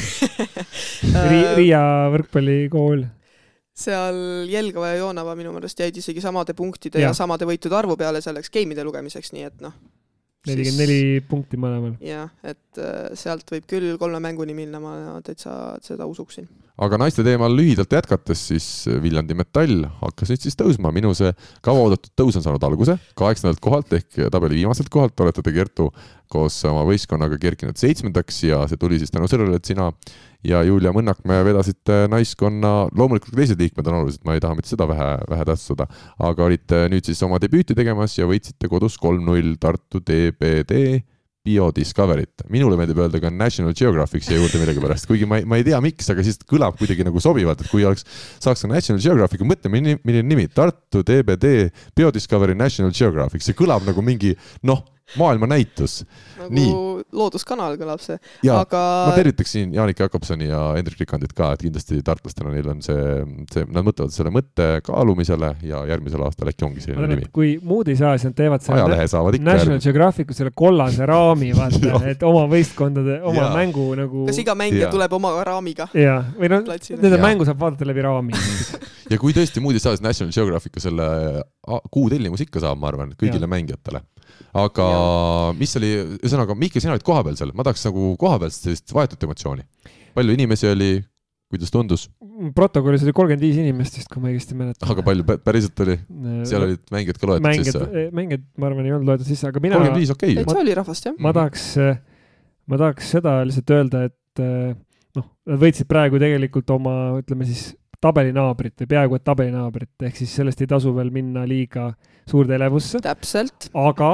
Ri. 1.31 1.39
Riia 1.59 1.81
võrkpallikool. 2.13 3.03
seal 3.75 4.19
Jelgava 4.49 4.93
ja 4.93 5.01
Joonava 5.01 5.35
minu 5.39 5.51
meelest 5.55 5.79
jäid 5.79 5.97
isegi 5.99 6.23
samade 6.23 6.55
punktide 6.55 7.03
ja, 7.03 7.11
ja 7.11 7.17
samade 7.17 7.47
võitude 7.49 7.75
arvu 7.75 7.97
peale 7.99 8.23
selleks 8.23 8.51
game'ide 8.53 8.83
lugemiseks, 8.87 9.33
nii 9.35 9.47
et 9.51 9.59
noh. 9.65 9.75
Nelikümmend 10.47 10.81
neli 10.83 11.19
punkti 11.27 11.59
mõlemal. 11.59 11.97
jah, 12.03 12.31
et 12.47 12.79
äh, 12.79 13.11
sealt 13.19 13.49
võib 13.51 13.67
küll 13.69 13.97
kolme 13.99 14.21
mänguni 14.23 14.55
minna, 14.55 14.79
ma 14.83 15.19
täitsa 15.25 15.77
seda 15.83 16.07
usuksin. 16.09 16.47
Aga 16.79 16.95
naiste 17.01 17.25
teemal 17.27 17.51
lühidalt 17.51 17.91
jätkates, 17.91 18.39
siis 18.53 18.67
Viljandi 19.03 19.35
Metall 19.35 19.83
hakkas 19.99 20.31
nüüd 20.31 20.45
siis 20.45 20.55
tõusma, 20.55 20.93
minu 20.95 21.11
see 21.17 21.33
kauaoodatud 21.65 22.13
tõus 22.15 22.37
on 22.39 22.45
saanud 22.45 22.63
alguse. 22.63 22.95
Kaheksandalt 23.19 23.59
kohalt 23.63 23.91
ehk 23.97 24.21
tabeli 24.31 24.61
viimaselt 24.61 24.87
kohalt 24.93 25.19
olete 25.19 25.43
te, 25.43 25.51
Kertu, 25.51 25.89
koos 26.31 26.55
oma 26.69 26.85
võistkonnaga 26.87 27.35
kerkinud 27.41 27.75
seitsmendaks 27.79 28.43
ja 28.47 28.61
see 28.71 28.79
tuli 28.79 29.01
siis 29.01 29.11
tänu 29.11 29.27
sellele, 29.27 29.59
et 29.59 29.67
sina 29.67 29.89
ja 30.45 30.61
Julia 30.63 30.93
Mõnnakmäe 30.95 31.43
vedasite 31.47 32.05
naiskonna, 32.11 32.73
loomulikult 32.95 33.33
ka 33.33 33.41
teised 33.41 33.59
liikmed 33.59 33.87
on 33.91 34.01
olulised, 34.01 34.23
ma 34.27 34.37
ei 34.37 34.43
taha 34.43 34.55
mitte 34.57 34.71
seda 34.71 34.87
vähe, 34.89 35.11
vähe 35.29 35.47
tähtsustada, 35.49 35.89
aga 36.29 36.47
olite 36.47 36.85
nüüd 36.91 37.07
siis 37.07 37.21
oma 37.27 37.41
debüüti 37.41 37.75
tegemas 37.77 38.15
ja 38.17 38.27
võitsite 38.29 38.71
kodus 38.71 38.97
kolm-null 39.01 39.57
Tartu 39.59 40.03
DBD 40.03 41.01
Biodiscovery't. 41.49 42.43
minule 42.51 42.75
meeldib 42.77 42.99
öelda 42.99 43.19
ka 43.23 43.31
National 43.31 43.73
Geographic 43.73 44.25
siia 44.25 44.37
juurde 44.37 44.59
millegipärast, 44.59 45.07
kuigi 45.07 45.25
ma 45.25 45.39
ei, 45.39 45.47
ma 45.47 45.57
ei 45.57 45.63
tea, 45.63 45.79
miks, 45.83 46.09
aga 46.11 46.23
siis 46.25 46.39
kõlab 46.47 46.75
kuidagi 46.79 47.05
nagu 47.07 47.23
sobivalt, 47.23 47.63
et 47.63 47.71
kui 47.71 47.85
oleks, 47.87 48.03
saaks 48.43 48.65
ka 48.65 48.69
National 48.71 49.01
Geographic, 49.03 49.43
mõtle, 49.47 49.71
milline 49.71 50.25
nimi, 50.27 50.49
Tartu 50.51 51.01
DBD 51.07 51.69
Biodiscovery 51.97 52.57
National 52.59 52.91
Geographic, 52.95 53.45
see 53.45 53.57
kõlab 53.57 53.87
nagu 53.87 54.03
mingi 54.03 54.35
noh 54.67 54.83
maailmanäitus 55.17 56.03
nagu 56.39 56.53
nii. 56.55 56.71
looduskanal 57.15 57.75
kõlab 57.79 58.01
see. 58.03 58.17
aga. 58.53 58.81
ma 59.09 59.15
tervitaksin 59.17 59.73
Jaanika 59.75 60.07
Jakobsoni 60.07 60.49
ja 60.49 60.61
Hendrik 60.77 61.01
Rikandit 61.01 61.33
ka, 61.37 61.51
et 61.55 61.63
kindlasti 61.65 62.01
tartlastena 62.05 62.53
neil 62.53 62.69
on 62.71 62.83
see, 62.85 63.05
see, 63.53 63.65
nad 63.73 63.87
mõtlevad 63.87 64.13
selle 64.15 64.33
mõtte 64.33 64.67
kaalumisele 64.85 65.53
ja 65.65 65.81
järgmisel 65.89 66.23
aastal 66.27 66.51
äkki 66.51 66.67
ongi 66.67 66.85
selline 66.85 67.09
nimi. 67.13 67.29
kui 67.35 67.55
muud 67.63 67.89
ei 67.91 67.97
saa, 67.99 68.15
siis 68.17 68.29
nad 68.29 68.37
teevad 68.37 68.65
selle 68.65 68.83
ajalehe 68.83 69.07
saavad 69.11 69.39
ikka 69.39 69.49
National 69.49 69.81
Geographicu 69.83 70.37
selle 70.37 70.53
kollase 70.55 71.09
raami, 71.09 71.51
vaata 71.57 72.03
et 72.13 72.23
oma 72.27 72.45
võistkondade, 72.51 73.19
oma 73.25 73.47
ja. 73.47 73.49
mängu 73.55 73.87
nagu. 73.99 74.27
kas 74.29 74.41
iga 74.43 74.55
mängija 74.59 74.87
ja. 74.87 74.93
tuleb 74.93 75.17
oma 75.19 75.33
raamiga? 75.47 75.89
jaa, 75.97 76.21
või 76.37 76.53
noh, 76.53 76.65
nende 77.01 77.21
mängu 77.21 77.47
saab 77.49 77.65
vaadata 77.65 77.89
läbi 77.89 78.05
raami 78.05 78.37
ja 79.11 79.19
kui 79.21 79.35
tõesti 79.35 79.63
muud 79.63 79.77
ei 79.77 79.83
saa, 79.83 79.95
siis 79.97 80.05
National 80.05 80.35
Geographicu 80.35 80.83
selle 80.83 81.09
kuutellimus 81.91 82.45
ikka 82.45 82.63
saab, 82.63 82.79
ma 82.81 82.89
arvan, 82.91 83.13
kõigile 83.19 83.47
ja. 83.47 83.51
mängijatele 83.51 84.03
aga 84.57 84.87
ja. 84.89 85.53
mis 85.59 85.75
oli, 85.79 85.91
ühesõnaga, 86.19 86.55
Mihkel, 86.57 86.83
sina 86.83 86.95
olid 86.95 87.05
kohapeal 87.05 87.37
seal, 87.39 87.53
ma 87.57 87.65
tahaks 87.67 87.85
nagu 87.89 88.13
kohapealset 88.21 88.67
sellist 88.67 88.93
vahetut 88.95 89.23
emotsiooni. 89.27 89.65
palju 90.17 90.35
inimesi 90.35 90.69
oli, 90.69 90.91
kuidas 91.51 91.73
tundus? 91.73 92.07
protokollis 92.55 93.03
oli 93.05 93.13
kolmkümmend 93.15 93.43
viis 93.43 93.57
inimest 93.59 93.99
vist, 93.99 94.09
kui 94.11 94.23
ma 94.23 94.31
õigesti 94.31 94.57
mäletan. 94.57 94.89
aga 94.93 95.05
palju 95.05 95.25
päriselt 95.45 95.83
oli? 95.85 95.97
seal 96.49 96.65
olid 96.67 96.85
mängijad 96.93 97.19
ka 97.19 97.29
loetud 97.31 97.47
mängijad, 97.47 97.73
sisse? 97.75 98.05
mängijad, 98.15 98.45
ma 98.57 98.69
arvan, 98.69 98.87
ei 98.87 98.95
olnud 98.95 99.13
loetud 99.13 99.29
sisse, 99.29 99.49
aga 99.49 99.63
mina. 99.63 99.77
kolmkümmend 99.77 100.01
viis, 100.01 100.13
okei 100.15 100.33
okay.. 100.33 100.45
täitsa 100.45 100.63
oli 100.63 100.77
rahvast, 100.79 101.09
jah. 101.09 101.19
ma 101.19 101.35
tahaks, 101.35 101.67
ma 102.69 102.81
tahaks 102.83 103.11
seda 103.17 103.35
lihtsalt 103.49 103.75
öelda, 103.77 104.05
et 104.09 104.45
noh, 105.19 105.29
nad 105.49 105.61
võitsid 105.61 105.89
praegu 105.89 106.21
tegelikult 106.21 106.71
oma, 106.77 106.95
ütleme 107.19 107.47
siis 107.49 107.69
tabelinaabrit 107.99 108.79
või 108.83 108.91
peaaegu 108.93 109.17
et 109.17 109.25
tabelinaabrit, 109.27 109.91
ehk 110.07 110.21
siis 110.21 110.33
sellest 110.39 110.61
ei 110.63 110.69
tasu 110.71 110.93
veel 110.95 111.11
minna 111.13 111.43
liiga 111.47 111.89
suurde 112.29 112.55
elevusse. 112.57 113.01
täpselt. 113.03 113.69
aga, 113.73 114.11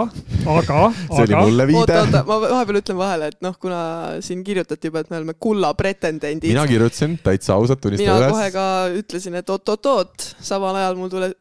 aga 0.56 0.80
see 0.96 1.26
aga... 1.26 1.26
oli 1.26 1.36
mulle 1.50 1.68
viide. 1.72 1.82
oota, 1.82 2.00
oota, 2.06 2.24
ma 2.30 2.40
vahepeal 2.46 2.82
ütlen 2.82 3.00
vahele, 3.00 3.30
et 3.34 3.46
noh, 3.46 3.58
kuna 3.62 3.82
siin 4.26 4.44
kirjutati 4.48 4.92
juba, 4.92 5.04
et 5.06 5.14
me 5.14 5.20
oleme 5.22 5.38
kulla 5.48 5.74
pretendendid. 5.78 6.50
mina 6.54 6.66
kirjutasin 6.70 7.20
täitsa 7.26 7.56
ausalt, 7.60 7.84
tunnistan 7.84 8.10
üles. 8.10 8.26
mina 8.26 8.34
kohe 8.34 8.50
ka 8.56 8.66
ütlesin, 9.04 9.38
et 9.42 9.54
oot-oot-oot, 9.56 10.32
samal 10.52 10.82
ajal 10.82 11.00
mul 11.00 11.14
tule, 11.14 11.32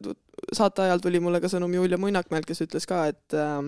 saate 0.53 0.85
ajal 0.85 1.03
tuli 1.03 1.23
mulle 1.23 1.41
ka 1.43 1.51
sõnum 1.51 1.73
Julia 1.75 1.99
Muinakmäelt, 2.01 2.47
kes 2.49 2.65
ütles 2.67 2.87
ka, 2.89 3.05
et 3.13 3.37
äh, 3.37 3.59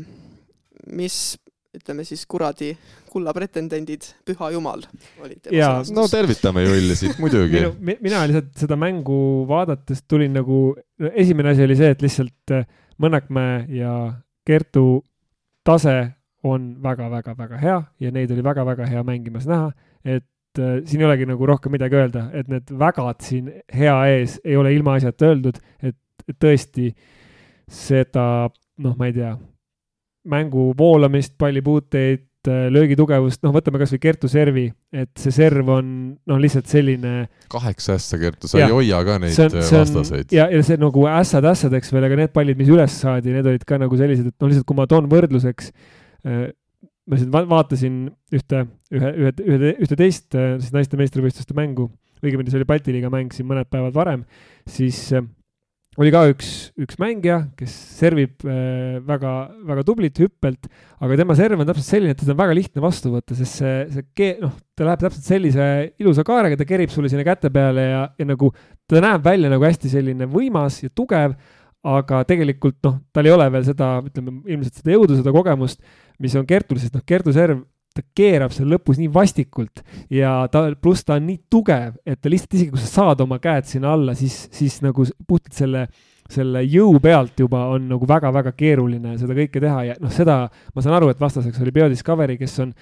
mis 0.94 1.38
ütleme 1.78 2.06
siis 2.08 2.24
kuradi 2.30 2.72
kulla 3.12 3.34
pretendendid, 3.36 4.06
püha 4.28 4.50
jumal 4.54 4.84
olid 5.24 5.50
jaa, 5.54 5.82
no 5.96 6.08
tervitame 6.12 6.64
Julli 6.66 6.98
siit 6.98 7.20
muidugi 7.22 7.64
mina 7.80 8.24
lihtsalt 8.30 8.52
seda 8.64 8.78
mängu 8.80 9.20
vaadates 9.50 10.04
tulin 10.10 10.36
nagu, 10.38 10.62
esimene 11.14 11.54
asi 11.54 11.66
oli 11.68 11.78
see, 11.80 11.94
et 11.96 12.04
lihtsalt 12.06 12.56
äh, 12.56 12.68
Mõnnakmäe 13.02 13.66
ja 13.78 13.92
Kertu 14.48 15.04
tase 15.68 15.98
on 16.48 16.70
väga-väga-väga 16.84 17.60
hea 17.62 17.78
ja 18.00 18.12
neid 18.14 18.32
oli 18.32 18.44
väga-väga 18.46 18.88
hea 18.90 19.04
mängimas 19.06 19.48
näha, 19.50 19.72
et 20.06 20.62
äh, 20.62 20.80
siin 20.86 21.04
ei 21.04 21.10
olegi 21.10 21.28
nagu 21.30 21.50
rohkem 21.50 21.74
midagi 21.76 22.00
öelda, 22.00 22.28
et 22.34 22.50
need 22.52 22.72
vägad 22.80 23.22
siin 23.26 23.52
hea 23.74 23.98
ees 24.14 24.40
ei 24.46 24.56
ole 24.58 24.74
ilmaasjata 24.76 25.32
öeldud, 25.32 25.60
et 25.84 25.98
tõesti 26.42 26.92
seda, 27.68 28.48
noh, 28.84 28.96
ma 28.98 29.10
ei 29.10 29.16
tea, 29.18 29.34
mängu 30.28 30.72
voolamist, 30.78 31.36
pallipuuteid, 31.40 32.26
äh, 32.52 32.68
löögitugevust, 32.74 33.42
noh, 33.46 33.54
võtame 33.56 33.80
kasvõi 33.82 34.00
Kertu 34.04 34.30
servi, 34.32 34.66
et 34.96 35.12
see 35.20 35.34
serv 35.36 35.70
on 35.74 35.90
noh, 36.30 36.40
lihtsalt 36.42 36.70
selline. 36.72 37.28
kaheksa 37.52 37.98
ässa, 37.98 38.20
Kertu, 38.22 38.50
sa 38.52 38.62
ja, 38.62 38.70
ei 38.70 38.76
hoia 38.76 39.02
ka 39.08 39.18
neid 39.24 39.38
on, 39.46 39.58
äh, 39.60 39.72
vastaseid. 39.78 40.34
ja, 40.36 40.48
ja 40.54 40.64
see 40.66 40.80
nagu 40.82 41.06
ässad 41.12 41.48
ässadeks 41.52 41.94
veel, 41.94 42.08
aga 42.10 42.20
need 42.22 42.34
pallid, 42.36 42.60
mis 42.60 42.72
üles 42.74 43.00
saadi, 43.04 43.36
need 43.36 43.48
olid 43.50 43.68
ka 43.68 43.80
nagu 43.82 44.00
sellised, 44.00 44.32
et 44.32 44.36
noh, 44.38 44.52
lihtsalt 44.52 44.68
kui 44.70 44.80
ma 44.80 44.88
toon 44.90 45.10
võrdluseks 45.12 45.72
äh, 46.28 46.48
ma 47.08 47.22
siin 47.22 47.32
va 47.32 47.46
vaatasin 47.48 48.02
ühte, 48.36 48.66
ühe, 48.92 49.14
ühe, 49.14 49.34
ühe, 49.48 49.74
ühte 49.86 50.00
teist 50.00 50.36
siis 50.36 50.74
naiste 50.76 51.00
meistrivõistluste 51.00 51.56
mängu, 51.56 51.88
õigemini 52.24 52.52
see 52.52 52.60
oli 52.60 52.68
Balti 52.68 52.96
liiga 52.96 53.12
mäng 53.14 53.32
siin 53.36 53.48
mõned 53.48 53.70
päevad 53.72 53.96
varem, 53.96 54.26
siis 54.68 55.06
oli 55.98 56.12
ka 56.14 56.22
üks, 56.30 56.50
üks 56.78 56.98
mängija, 57.02 57.40
kes 57.58 57.74
servib 57.98 58.46
äh, 58.46 59.00
väga, 59.06 59.34
väga 59.66 59.84
tublit 59.88 60.20
hüppelt, 60.22 60.70
aga 61.02 61.18
tema 61.18 61.36
serv 61.38 61.62
on 61.64 61.70
täpselt 61.70 61.88
selline, 61.88 62.14
et 62.14 62.22
teda 62.22 62.36
on 62.36 62.42
väga 62.44 62.58
lihtne 62.58 62.84
vastu 62.84 63.12
võtta, 63.14 63.38
sest 63.38 63.64
see, 63.64 63.78
see 63.96 64.32
noh, 64.44 64.54
ta 64.78 64.86
läheb 64.86 65.02
täpselt 65.02 65.26
sellise 65.26 65.68
ilusa 65.98 66.26
kaarega, 66.28 66.60
ta 66.60 66.68
kerib 66.70 66.94
sulle 66.94 67.10
sinna 67.10 67.26
käte 67.26 67.50
peale 67.54 67.88
ja, 67.90 68.04
ja 68.14 68.28
nagu 68.30 68.52
ta 68.86 69.02
näeb 69.02 69.26
välja 69.26 69.50
nagu 69.54 69.66
hästi 69.66 69.94
selline 69.96 70.30
võimas 70.30 70.84
ja 70.84 70.94
tugev, 70.94 71.34
aga 71.88 72.22
tegelikult 72.30 72.78
noh, 72.86 73.00
tal 73.16 73.30
ei 73.30 73.34
ole 73.34 73.50
veel 73.54 73.66
seda, 73.66 73.96
ütleme 74.06 74.38
ilmselt 74.46 74.84
seda 74.84 74.94
jõudu, 74.94 75.18
seda 75.18 75.34
kogemust, 75.34 75.82
mis 76.22 76.38
on 76.38 76.46
Kertul, 76.50 76.78
sest 76.82 76.94
noh, 76.98 77.06
Kertu 77.10 77.34
serv 77.34 77.64
ta 77.98 78.04
keerab 78.18 78.54
seal 78.56 78.70
lõpus 78.72 79.00
nii 79.02 79.10
vastikult 79.14 79.82
ja 80.14 80.34
ta, 80.52 80.68
pluss 80.82 81.06
ta 81.08 81.18
on 81.18 81.26
nii 81.30 81.40
tugev, 81.52 81.98
et 82.06 82.20
ta 82.22 82.32
lihtsalt 82.32 82.58
isegi 82.58 82.74
kui 82.74 82.84
sa 82.84 82.92
saad 82.92 83.24
oma 83.26 83.40
käed 83.44 83.68
sinna 83.70 83.96
alla, 83.96 84.16
siis, 84.18 84.46
siis 84.54 84.80
nagu 84.86 85.06
puhtalt 85.28 85.58
selle, 85.58 85.88
selle 86.32 86.64
jõu 86.68 87.00
pealt 87.04 87.40
juba 87.40 87.66
on 87.74 87.90
nagu 87.92 88.10
väga-väga 88.10 88.54
keeruline 88.58 89.18
seda 89.20 89.38
kõike 89.38 89.64
teha 89.64 89.84
ja 89.92 90.00
noh, 90.02 90.14
seda 90.14 90.44
ma 90.48 90.86
saan 90.86 90.98
aru, 91.00 91.12
et 91.14 91.22
vastaseks 91.22 91.62
oli 91.64 91.76
Biodiscovery, 91.76 92.38
kes 92.40 92.60
on 92.66 92.74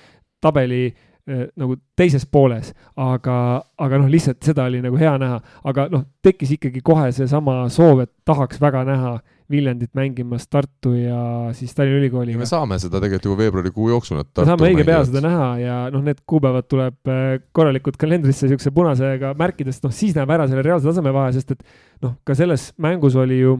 tabeli 0.43 0.83
äh, 0.89 1.45
nagu 1.59 1.77
teises 1.97 2.27
pooles, 2.29 2.73
aga, 2.99 3.37
aga 3.81 4.01
noh, 4.01 4.11
lihtsalt 4.11 4.43
seda 4.45 4.67
oli 4.69 4.83
nagu 4.83 4.99
hea 4.99 5.15
näha, 5.21 5.39
aga 5.71 5.87
noh, 5.93 6.07
tekkis 6.25 6.57
ikkagi 6.57 6.83
kohe 6.85 7.11
seesama 7.15 7.63
soov, 7.73 8.05
et 8.05 8.13
tahaks 8.27 8.61
väga 8.61 8.83
näha 8.89 9.15
äh, 9.17 9.34
Viljandit 9.51 9.91
mängimas 9.93 10.47
Tartu 10.49 10.95
ja 10.97 11.19
siis 11.53 11.75
Tallinna 11.77 11.99
Ülikooliga. 11.99 12.39
me 12.41 12.47
saame 12.49 12.79
seda 12.81 12.97
tegelikult 13.03 13.29
juba 13.29 13.43
veebruarikuu 13.43 13.89
jooksul. 13.91 14.17
me 14.17 14.45
saame 14.49 14.69
õige 14.71 14.85
pea 14.87 15.03
seda 15.05 15.21
näha 15.25 15.49
ja 15.61 15.75
noh, 15.93 16.01
need 16.05 16.23
kuupäevad 16.25 16.69
tuleb 16.71 17.11
äh, 17.13 17.27
korralikult 17.55 17.99
kalendrisse 18.01 18.47
niisuguse 18.47 18.73
punasega 18.73 19.35
märkida, 19.37 19.73
sest 19.73 19.85
noh, 19.85 19.93
siis 19.93 20.17
näeb 20.17 20.33
ära 20.33 20.49
selle 20.49 20.65
reaalse 20.65 20.89
taseme 20.89 21.13
vahe, 21.13 21.35
sest 21.37 21.53
et 21.53 21.61
noh, 22.05 22.17
ka 22.25 22.37
selles 22.37 22.71
mängus 22.81 23.17
oli 23.21 23.37
ju 23.43 23.59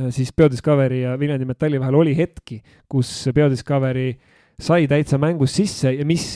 äh, 0.00 0.10
siis 0.16 0.34
Biodiscovery 0.34 1.04
ja 1.04 1.14
Viljandi 1.20 1.46
Metalli 1.46 1.78
vahel 1.82 2.00
oli 2.02 2.16
hetki, 2.18 2.58
kus 2.90 3.12
Biodiscovery 3.36 4.10
sai 4.58 4.90
täitsa 4.90 5.20
mängus 5.22 5.54
sisse 5.54 5.94
ja 5.94 6.08
mis 6.08 6.34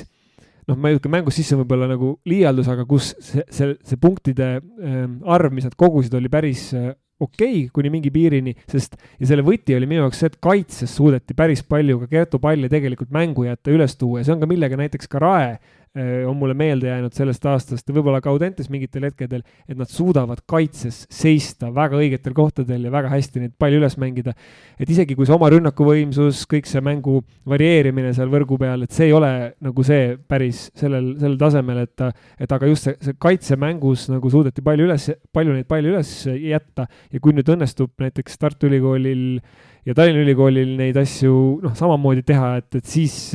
noh, 0.70 0.78
ma 0.78 0.90
ei 0.90 0.98
ütle 1.00 1.10
mängus 1.10 1.38
sisse 1.40 1.58
võib-olla 1.58 1.90
nagu 1.90 2.14
liialdus, 2.28 2.70
aga 2.70 2.86
kus 2.88 3.12
see, 3.18 3.42
see, 3.50 3.74
see 3.82 3.98
punktide 4.00 4.52
äh, 4.60 5.04
arv, 5.26 5.54
mis 5.54 5.66
nad 5.66 5.74
kogusid, 5.78 6.14
oli 6.14 6.30
päris 6.32 6.68
äh, 6.76 6.92
okei 7.20 7.64
okay, 7.64 7.68
kuni 7.74 7.92
mingi 7.92 8.12
piirini, 8.14 8.54
sest 8.70 8.96
ja 9.20 9.28
selle 9.28 9.44
võti 9.46 9.76
oli 9.76 9.88
minu 9.90 10.04
jaoks 10.06 10.22
see, 10.22 10.30
et 10.32 10.38
kaitses 10.42 10.94
suudeti 10.96 11.36
päris 11.36 11.62
palju 11.66 12.02
ka 12.04 12.10
Kertu 12.10 12.40
palli 12.42 12.70
tegelikult 12.72 13.12
mängu 13.14 13.46
jätta, 13.46 13.72
üles 13.74 13.96
tuua 14.00 14.20
ja 14.20 14.28
see 14.28 14.36
on 14.36 14.42
ka 14.44 14.50
millega 14.50 14.78
näiteks 14.80 15.10
ka 15.10 15.22
Rae 15.22 15.52
on 15.98 16.36
mulle 16.38 16.54
meelde 16.54 16.86
jäänud 16.86 17.14
sellest 17.16 17.46
aastast 17.50 17.88
võib-olla 17.90 18.20
ka 18.22 18.30
Audentes 18.30 18.68
mingitel 18.70 19.08
hetkedel, 19.08 19.40
et 19.66 19.74
nad 19.78 19.90
suudavad 19.90 20.38
kaitses 20.46 21.00
seista 21.10 21.72
väga 21.74 21.98
õigetel 21.98 22.34
kohtadel 22.36 22.84
ja 22.86 22.92
väga 22.94 23.10
hästi 23.10 23.42
neid 23.42 23.54
palle 23.58 23.80
üles 23.80 23.96
mängida. 23.98 24.30
et 24.78 24.90
isegi 24.90 25.16
kui 25.18 25.26
see 25.26 25.34
oma 25.34 25.48
rünnakuvõimsus, 25.50 26.44
kõik 26.50 26.70
see 26.70 26.82
mängu 26.84 27.16
varieerimine 27.50 28.12
seal 28.14 28.30
võrgu 28.30 28.58
peal, 28.60 28.84
et 28.86 28.94
see 28.94 29.08
ei 29.08 29.16
ole 29.16 29.32
nagu 29.58 29.82
see 29.82 30.12
päris 30.30 30.68
sellel, 30.78 31.16
sellel 31.18 31.38
tasemel, 31.40 31.80
et, 31.82 32.04
et 32.38 32.54
aga 32.54 32.70
just 32.70 32.86
see, 32.86 32.94
see 33.08 33.18
kaitsemängus 33.18 34.06
nagu 34.12 34.30
suudeti 34.30 34.62
palju 34.62 34.86
üles, 34.86 35.08
palju 35.34 35.56
neid 35.56 35.66
palle 35.70 35.90
üles 35.90 36.12
jätta 36.30 36.86
ja 37.10 37.18
kui 37.18 37.34
nüüd 37.34 37.50
õnnestub 37.50 37.96
näiteks 37.98 38.38
Tartu 38.38 38.70
Ülikoolil 38.70 39.40
ja 39.88 39.98
Tallinna 39.98 40.22
Ülikoolil 40.22 40.76
neid 40.78 41.02
asju 41.02 41.34
noh, 41.64 41.74
samamoodi 41.74 42.22
teha, 42.30 42.54
et, 42.62 42.78
et 42.78 42.86
siis 42.86 43.34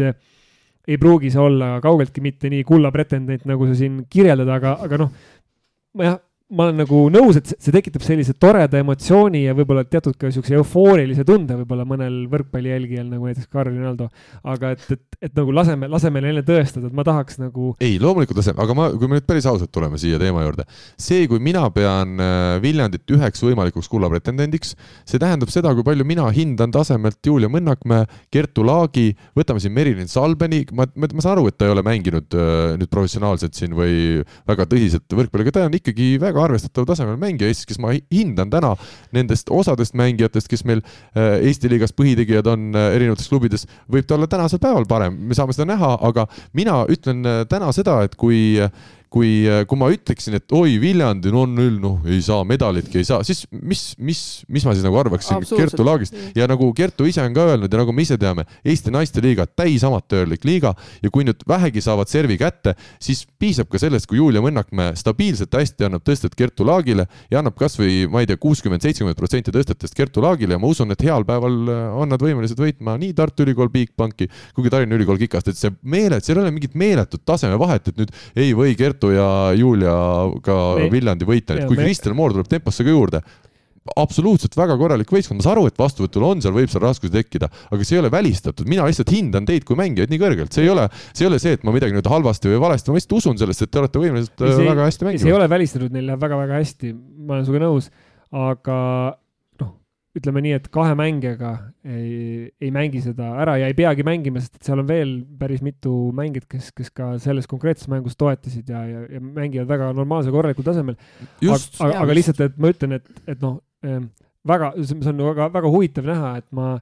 ei 0.88 0.98
pruugi 1.02 1.32
see 1.34 1.42
olla 1.42 1.76
kaugeltki 1.84 2.22
mitte 2.22 2.50
nii 2.52 2.64
kulla 2.68 2.92
pretendent, 2.94 3.46
nagu 3.50 3.68
sa 3.70 3.78
siin 3.78 4.04
kirjeldad, 4.12 4.52
aga, 4.58 4.78
aga 4.86 5.02
noh, 5.02 5.12
jah, 6.02 6.20
ma 6.54 6.68
olen 6.68 6.78
nagu 6.84 6.98
nõus, 7.10 7.40
et 7.40 7.56
see 7.58 7.74
tekitab 7.74 8.04
sellise 8.06 8.36
toreda 8.38 8.78
emotsiooni 8.78 9.48
ja 9.48 9.56
võib-olla 9.58 9.82
teatud 9.90 10.14
ka 10.14 10.30
niisuguse 10.30 10.54
eufoorilise 10.60 11.24
tunde 11.26 11.56
võib-olla 11.58 11.88
mõnel 11.90 12.20
võrkpallijälgijal 12.30 13.08
nagu 13.10 13.26
näiteks 13.26 13.50
Carl 13.50 13.72
Rinaldo. 13.72 14.12
aga 14.46 14.76
et, 14.76 14.84
et, 14.94 15.18
et 15.26 15.40
nagu 15.40 15.56
laseme, 15.58 15.90
laseme 15.90 16.22
neile 16.22 16.44
tõestada, 16.46 16.92
et 16.92 16.94
ma 16.94 17.02
tahaks 17.08 17.40
nagu. 17.42 17.72
ei, 17.82 17.98
loomulikult 18.02 18.38
laseme, 18.38 18.62
aga 18.62 18.76
ma, 18.78 18.92
kui 18.94 19.10
me 19.10 19.18
nüüd 19.18 19.26
päris 19.26 19.48
ausalt 19.50 19.72
tuleme 19.74 19.98
siia 20.02 20.20
teema 20.22 20.44
juurde, 20.46 20.68
see, 21.02 21.24
kui 21.32 21.42
mina 21.42 21.64
pean 21.74 22.22
äh, 22.22 22.60
Viljandit 22.62 23.16
üheks 23.18 23.42
võimalikuks 23.42 23.90
kulla 23.90 24.12
pretendendiks, 24.14 24.76
see 25.02 25.22
tähendab 25.22 25.50
seda, 25.50 25.74
kui 25.74 25.88
palju 25.88 26.06
mina 26.06 26.30
hindan 26.36 26.70
tasemelt 26.78 27.26
Julia 27.26 27.50
Mõnnakmäe, 27.50 28.06
Kertu 28.30 28.68
Laagi, 28.70 29.08
võtame 29.34 29.64
siin 29.66 29.74
Merilin 29.74 30.14
Salbeni, 30.14 30.62
ma, 30.78 30.86
ma, 30.94 31.10
ma 31.10 31.26
saan 31.26 31.40
aru, 31.40 31.50
et 31.50 31.58
ta 31.58 31.66
ei 31.66 31.74
ole 31.74 31.82
mänginud 31.90 32.38
äh, 32.38 32.78
nüüd 32.78 32.94
professionaalselt 32.94 33.58
siin 33.58 33.74
või 33.74 34.22
väga 34.46 34.70
tõsiselt 34.70 35.10
võrkpalli, 35.10 35.50
aga 35.50 35.58
ta 35.58 35.68
on 35.72 35.82
ikkagi 35.82 36.14
väga 36.22 36.35
väga 36.36 36.50
arvestataval 36.50 36.90
tasemel 36.92 37.20
mängija 37.22 37.50
Eestis, 37.50 37.70
kes 37.70 37.80
ma 37.82 37.94
hindan 37.96 38.52
täna 38.54 38.74
nendest 39.16 39.50
osadest 39.54 39.96
mängijatest, 39.98 40.50
kes 40.52 40.66
meil 40.68 40.84
äh, 40.84 41.40
Eesti 41.48 41.72
liigas 41.72 41.96
põhitegijad 41.96 42.50
on 42.52 42.68
äh, 42.76 42.92
erinevates 42.98 43.30
klubides, 43.32 43.66
võib 43.92 44.08
ta 44.08 44.18
olla 44.18 44.28
tänasel 44.32 44.62
päeval 44.64 44.88
parem, 44.90 45.18
me 45.28 45.38
saame 45.38 45.56
seda 45.56 45.70
näha, 45.72 45.96
aga 46.06 46.28
mina 46.58 46.84
ütlen 46.92 47.24
äh, 47.26 47.44
täna 47.50 47.72
seda, 47.76 48.02
et 48.06 48.16
kui 48.20 48.60
kui, 49.14 49.46
kui 49.70 49.80
ma 49.80 49.90
ütleksin, 49.94 50.38
et 50.40 50.56
oi, 50.56 50.78
Viljandi 50.82 51.32
on 51.36 51.54
null, 51.56 51.78
noh, 51.82 52.02
ei 52.10 52.22
saa 52.26 52.44
medalitki, 52.48 53.00
ei 53.02 53.08
saa, 53.08 53.24
siis 53.28 53.46
mis, 53.52 53.84
mis, 53.98 54.22
mis 54.52 54.66
ma 54.68 54.76
siis 54.76 54.86
nagu 54.86 54.98
arvaksin 55.00 55.44
Kertu 55.50 55.86
Laagist? 55.88 56.18
Ja 56.38 56.48
nagu 56.52 56.68
Kertu 56.76 57.08
ise 57.10 57.24
on 57.24 57.36
ka 57.36 57.46
öelnud 57.52 57.72
ja 57.72 57.82
nagu 57.82 57.96
me 57.96 58.06
ise 58.06 58.18
teame, 58.22 58.46
Eesti 58.66 58.94
naiste 58.94 59.24
liiga 59.24 59.46
täisamatöörlik 59.48 60.46
liiga 60.48 60.74
ja 61.04 61.12
kui 61.14 61.26
nüüd 61.28 61.46
vähegi 61.48 61.84
saavad 61.84 62.12
servi 62.12 62.38
kätte, 62.42 62.76
siis 63.04 63.26
piisab 63.40 63.70
ka 63.72 63.82
sellest, 63.82 64.10
kui 64.10 64.20
Julia 64.20 64.44
Mõnnakmäe 64.44 64.96
stabiilselt 65.00 65.56
hästi 65.56 65.88
annab 65.88 66.06
tõstet 66.08 66.36
Kertu 66.38 66.68
Laagile 66.68 67.08
ja 67.32 67.42
annab 67.42 67.58
kasvõi, 67.60 68.06
ma 68.12 68.24
ei 68.24 68.30
tea, 68.30 68.40
kuuskümmend, 68.42 68.84
seitsekümmend 68.84 69.20
protsenti 69.20 69.54
tõstetest 69.56 69.96
Kertu 69.98 70.24
Laagile 70.26 70.58
ja 70.58 70.62
ma 70.62 70.72
usun, 70.72 70.92
et 70.96 71.06
heal 71.06 71.26
päeval 71.28 71.72
äh, 71.72 71.84
on 72.02 72.12
nad 72.12 72.22
võimelised 72.22 72.60
võitma 72.60 72.98
nii 73.02 73.14
Tartu 73.18 73.46
Ülikool 73.46 73.72
Bigbanki 73.74 74.30
kui 74.56 74.66
ka 74.66 74.76
Tallinna 74.76 74.98
Ülikool 74.98 75.20
Kikast, 75.22 75.52
et 75.52 75.60
see 75.60 75.74
meele, 75.84 76.20
seal 76.24 76.40
ei 76.40 76.46
ole 76.46 76.54
mingit 76.56 76.76
meeletut 76.78 77.24
tasemevahet, 77.28 77.92
et 77.92 78.00
nüüd 78.02 78.14
ei 78.40 78.54
või 78.58 78.76
Kertu 78.80 78.95
Kertu 78.96 79.12
ja 79.16 79.30
Julia 79.58 79.96
ka 80.46 80.60
me... 80.80 80.92
Viljandi 80.94 81.28
võita, 81.28 81.58
et 81.58 81.68
kui 81.68 81.78
me... 81.78 81.84
Kristel 81.84 82.16
Moor 82.18 82.36
tuleb 82.36 82.48
temposse 82.50 82.86
ka 82.86 82.94
juurde, 82.94 83.22
absoluutselt 84.02 84.56
väga 84.58 84.78
korralik 84.80 85.12
võistkond, 85.14 85.38
ma 85.38 85.46
saan 85.46 85.60
aru, 85.60 85.68
et 85.70 85.78
vastuvõtul 85.78 86.24
on 86.26 86.40
seal, 86.42 86.56
võib 86.56 86.72
seal 86.72 86.82
raskusi 86.82 87.14
tekkida, 87.14 87.50
aga 87.70 87.86
see 87.86 87.98
ei 87.98 88.02
ole 88.02 88.10
välistatud, 88.14 88.66
mina 88.70 88.88
lihtsalt 88.88 89.12
hindan 89.14 89.46
teid 89.46 89.68
kui 89.68 89.78
mängijaid 89.78 90.10
nii 90.10 90.22
kõrgelt, 90.24 90.56
see 90.56 90.66
ei 90.66 90.72
ole, 90.74 90.88
see 91.12 91.28
ei 91.28 91.30
ole 91.30 91.38
see, 91.44 91.54
et 91.60 91.68
ma 91.68 91.74
midagi 91.76 91.94
nüüd 91.94 92.10
halvasti 92.10 92.50
või 92.50 92.64
valesti, 92.64 92.90
ma 92.90 92.98
lihtsalt 92.98 93.18
usun 93.20 93.38
sellest, 93.42 93.62
et 93.62 93.74
te 93.74 93.84
olete 93.84 94.02
võimelised 94.02 94.42
see, 94.42 94.66
väga 94.66 94.90
hästi 94.90 95.10
mängima. 95.10 95.22
see 95.22 95.30
ei 95.30 95.38
ole 95.38 95.52
välistatud, 95.54 95.94
neil 95.94 96.10
läheb 96.10 96.26
väga-väga 96.26 96.64
hästi, 96.64 96.96
ma 96.96 97.38
olen 97.38 97.46
sinuga 97.46 97.64
nõus, 97.68 97.92
aga 98.34 98.80
ütleme 100.16 100.42
nii, 100.46 100.56
et 100.56 100.68
kahe 100.74 100.96
mängijaga 100.98 101.52
ei, 101.84 102.48
ei 102.64 102.72
mängi 102.74 103.02
seda 103.04 103.34
ära 103.44 103.58
ja 103.60 103.70
ei 103.70 103.76
peagi 103.78 104.06
mängima, 104.08 104.40
sest 104.44 104.60
et 104.60 104.70
seal 104.70 104.80
on 104.80 104.88
veel 104.88 105.18
päris 105.40 105.64
mitu 105.66 105.92
mängijat, 106.16 106.48
kes, 106.52 106.70
kes 106.76 106.92
ka 106.96 107.10
selles 107.22 107.50
konkreetses 107.52 107.90
mängus 107.92 108.16
toetasid 108.20 108.70
ja, 108.72 108.86
ja, 108.88 109.04
ja 109.12 109.22
mängivad 109.24 109.68
väga 109.74 109.92
normaalsel, 109.98 110.34
korralikul 110.36 110.68
tasemel. 110.68 110.96
aga, 111.44 111.92
aga 112.00 112.16
lihtsalt, 112.16 112.46
et 112.48 112.56
ma 112.62 112.72
ütlen, 112.72 112.98
et, 113.00 113.12
et 113.28 113.44
noh 113.44 113.60
ähm,, 113.86 114.10
väga, 114.48 114.72
see 114.80 115.12
on 115.12 115.24
väga, 115.34 115.50
väga 115.54 115.72
huvitav 115.74 116.08
näha, 116.08 116.34
et 116.40 116.48
ma, 116.56 116.74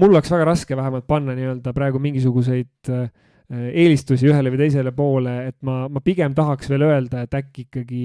mul 0.00 0.12
oleks 0.12 0.32
väga 0.32 0.48
raske 0.52 0.76
vähemalt 0.78 1.08
panna 1.08 1.36
nii-öelda 1.38 1.72
praegu 1.76 2.00
mingisuguseid 2.02 2.92
äh, 2.92 3.06
eelistusi 3.52 4.28
ühele 4.30 4.52
või 4.52 4.66
teisele 4.66 4.92
poole, 4.96 5.36
et 5.48 5.58
ma, 5.66 5.86
ma 5.92 6.04
pigem 6.04 6.36
tahaks 6.36 6.70
veel 6.72 6.86
öelda, 6.88 7.24
et 7.24 7.40
äkki 7.40 7.66
ikkagi 7.68 8.04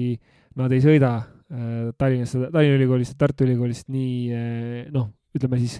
nad 0.58 0.72
ei 0.72 0.80
sõida 0.84 1.12
Äh, 1.48 1.92
Tallinnasse, 1.96 2.50
Tallinna 2.52 2.76
Ülikoolist 2.76 3.14
ja 3.14 3.22
Tartu 3.22 3.46
Ülikoolist 3.46 3.86
nii 3.88 4.12
äh, 4.36 4.88
noh, 4.92 5.06
ütleme 5.32 5.56
siis 5.62 5.78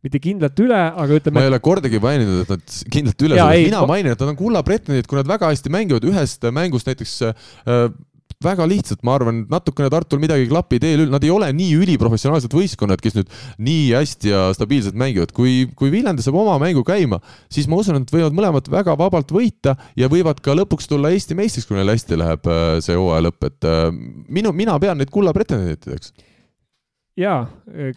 mitte 0.00 0.16
kindlalt 0.22 0.56
üle, 0.64 0.78
aga 0.78 1.18
ütleme. 1.18 1.36
ma 1.36 1.42
ei 1.44 1.50
ole 1.50 1.58
kordagi 1.60 2.00
maininud, 2.00 2.46
et 2.46 2.52
nad 2.54 2.76
kindlalt 2.94 3.24
üle 3.26 3.36
mina 3.66 3.82
mainin, 3.84 4.14
et 4.14 4.22
nad 4.22 4.32
on 4.32 4.38
kulla 4.38 4.62
pretendendid, 4.64 5.04
kui 5.10 5.20
nad 5.20 5.28
väga 5.28 5.50
hästi 5.52 5.72
mängivad 5.74 6.06
ühest 6.08 6.46
mängust 6.56 6.88
näiteks 6.88 7.12
äh, 7.28 7.34
väga 8.40 8.64
lihtsalt, 8.64 9.02
ma 9.04 9.14
arvan, 9.18 9.42
natukene 9.52 9.90
Tartul 9.92 10.20
midagi 10.22 10.46
ei 10.46 10.48
klapi 10.48 10.78
teel, 10.80 11.02
nad 11.12 11.24
ei 11.24 11.32
ole 11.32 11.50
nii 11.52 11.74
üliprofessionaalsed 11.82 12.54
võistkonnad, 12.56 13.02
kes 13.04 13.18
nüüd 13.18 13.34
nii 13.60 13.90
hästi 13.92 14.32
ja 14.32 14.46
stabiilselt 14.56 14.96
mängivad. 14.96 15.34
kui, 15.36 15.66
kui 15.76 15.92
Viljandi 15.92 16.24
saab 16.24 16.38
oma 16.40 16.56
mängu 16.62 16.80
käima, 16.86 17.20
siis 17.52 17.68
ma 17.68 17.76
usun, 17.82 17.98
et 17.98 18.06
nad 18.06 18.14
võivad 18.16 18.38
mõlemad 18.38 18.72
väga 18.72 18.96
vabalt 18.96 19.34
võita 19.36 19.76
ja 20.00 20.08
võivad 20.08 20.40
ka 20.40 20.56
lõpuks 20.56 20.88
tulla 20.88 21.12
Eesti 21.12 21.36
meistriks, 21.36 21.68
kui 21.68 21.76
neil 21.76 21.92
hästi 21.92 22.16
läheb 22.16 22.48
äh, 22.48 22.80
see 22.80 22.96
hooaja 22.96 23.28
lõpp, 23.28 23.44
et 23.50 23.68
äh, 23.68 23.86
minu, 24.32 24.56
mina 24.56 24.80
pean 24.80 24.96
neid 24.96 25.12
kulla 25.12 25.36
pretendentideks. 25.36 26.14
jaa, 27.20 27.44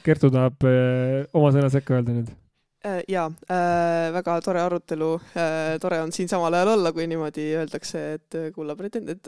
Kertu 0.04 0.28
tahab 0.28 0.68
äh, 0.68 1.24
oma 1.32 1.56
sõna 1.56 1.72
sekka 1.72 2.02
öelda 2.02 2.20
nüüd 2.20 2.36
jaa 2.84 3.28
äh,, 3.48 4.12
väga 4.14 4.36
tore 4.44 4.62
arutelu. 4.64 5.10
Äh,, 5.40 5.78
tore 5.84 6.02
on 6.04 6.12
siin 6.16 6.30
samal 6.32 6.54
ajal 6.58 6.74
olla, 6.76 6.92
kui 6.96 7.06
niimoodi 7.08 7.46
öeldakse, 7.62 8.04
et 8.18 8.38
äh, 8.40 8.50
kulla 8.56 8.76
pretendent, 8.80 9.28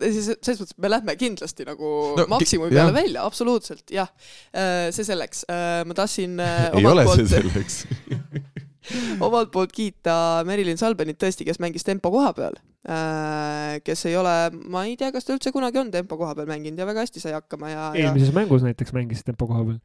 siis 0.00 0.30
selles 0.32 0.62
mõttes 0.62 0.76
me 0.80 0.92
lähme 0.92 1.16
kindlasti 1.20 1.66
nagu 1.68 1.90
no, 2.16 2.28
maksimumi 2.32 2.72
peale 2.72 2.92
jah. 2.92 2.96
välja, 2.96 3.26
absoluutselt, 3.28 3.84
jah. 3.92 4.12
Äh,. 4.52 4.88
see 4.96 5.06
selleks. 5.08 5.44
Äh,, 5.52 5.82
ma 5.88 5.96
tahtsin 5.98 6.40
äh, 6.40 6.70
ei 6.78 6.88
ole 6.88 7.04
poolt, 7.08 7.24
see 7.24 7.32
selleks. 7.36 7.82
omalt 9.26 9.50
poolt 9.52 9.74
kiita 9.74 10.44
Merilin 10.46 10.78
Salbenit 10.80 11.18
tõesti, 11.20 11.44
kes 11.48 11.60
mängis 11.62 11.84
tempo 11.84 12.12
koha 12.14 12.32
peal. 12.36 12.56
Äh,, 12.86 13.76
kes 13.84 14.06
ei 14.08 14.16
ole, 14.16 14.34
ma 14.72 14.86
ei 14.88 14.96
tea, 14.96 15.12
kas 15.12 15.26
ta 15.26 15.36
üldse 15.36 15.52
kunagi 15.52 15.82
on 15.82 15.92
tempo 15.92 16.16
koha 16.20 16.36
peal 16.38 16.48
mänginud 16.48 16.80
ja 16.80 16.88
väga 16.88 17.04
hästi 17.04 17.22
sai 17.22 17.36
hakkama 17.36 17.72
ja 17.72 17.86
eelmises 17.98 18.32
ja... 18.32 18.40
mängus 18.40 18.64
näiteks 18.64 18.96
mängis 18.96 19.26
tempo 19.26 19.50
koha 19.50 19.66
peal 19.68 19.80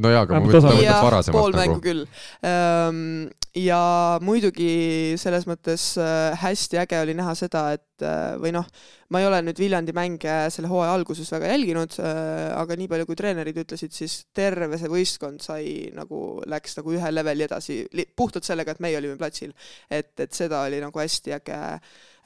no 0.00 0.10
jaa, 0.12 0.24
aga 0.24 0.40
ma 0.40 0.46
mõtlen 0.46 0.88
varasemalt. 1.04 1.36
pool 1.36 1.56
mängu 1.56 1.76
nagu. 1.76 1.84
küll. 1.84 2.04
Ehm, 2.48 3.28
ja 3.58 3.82
muidugi 4.24 5.18
selles 5.20 5.44
mõttes 5.48 5.90
äh, 6.00 6.32
hästi 6.40 6.80
äge 6.80 7.00
oli 7.02 7.16
näha 7.18 7.34
seda, 7.36 7.66
et 7.76 8.04
äh, 8.06 8.38
või 8.40 8.54
noh, 8.56 8.68
ma 9.12 9.20
ei 9.20 9.28
ole 9.28 9.42
nüüd 9.44 9.60
Viljandi 9.60 9.92
mänge 9.96 10.36
selle 10.54 10.70
hooaja 10.72 10.94
alguses 10.96 11.28
väga 11.34 11.50
jälginud, 11.52 11.98
äh, 12.00 12.46
aga 12.56 12.78
nii 12.80 12.88
palju, 12.92 13.08
kui 13.10 13.18
treenerid 13.20 13.60
ütlesid, 13.64 13.92
siis 13.96 14.22
terve 14.32 14.80
see 14.80 14.92
võistkond 14.92 15.44
sai 15.44 15.66
nagu, 15.96 16.40
läks 16.48 16.78
nagu 16.80 16.96
ühe 16.96 17.12
leveli 17.12 17.44
edasi, 17.48 17.82
puhtalt 18.16 18.48
sellega, 18.48 18.72
et 18.72 18.80
meie 18.84 18.96
olime 19.00 19.20
platsil. 19.20 19.52
et, 19.90 20.14
et 20.20 20.32
seda 20.32 20.64
oli 20.64 20.80
nagu 20.80 21.04
hästi 21.04 21.36
äge 21.36 21.60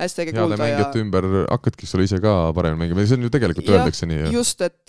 hästi 0.01 0.24
äge 0.24 0.35
kuulda. 0.36 0.59
mängijate 0.60 1.01
ja... 1.01 1.05
ümber 1.05 1.28
hakkadki 1.44 1.89
sulle 1.89 2.05
ise 2.09 2.20
ka 2.23 2.35
paremini 2.56 2.85
mängima, 2.85 3.06
see 3.06 3.18
on 3.18 3.28
ju 3.28 3.32
tegelikult 3.32 3.70
ja, 3.70 3.78
öeldakse 3.78 4.09
nii. 4.10 4.32
just, 4.35 4.60
et, 4.66 4.82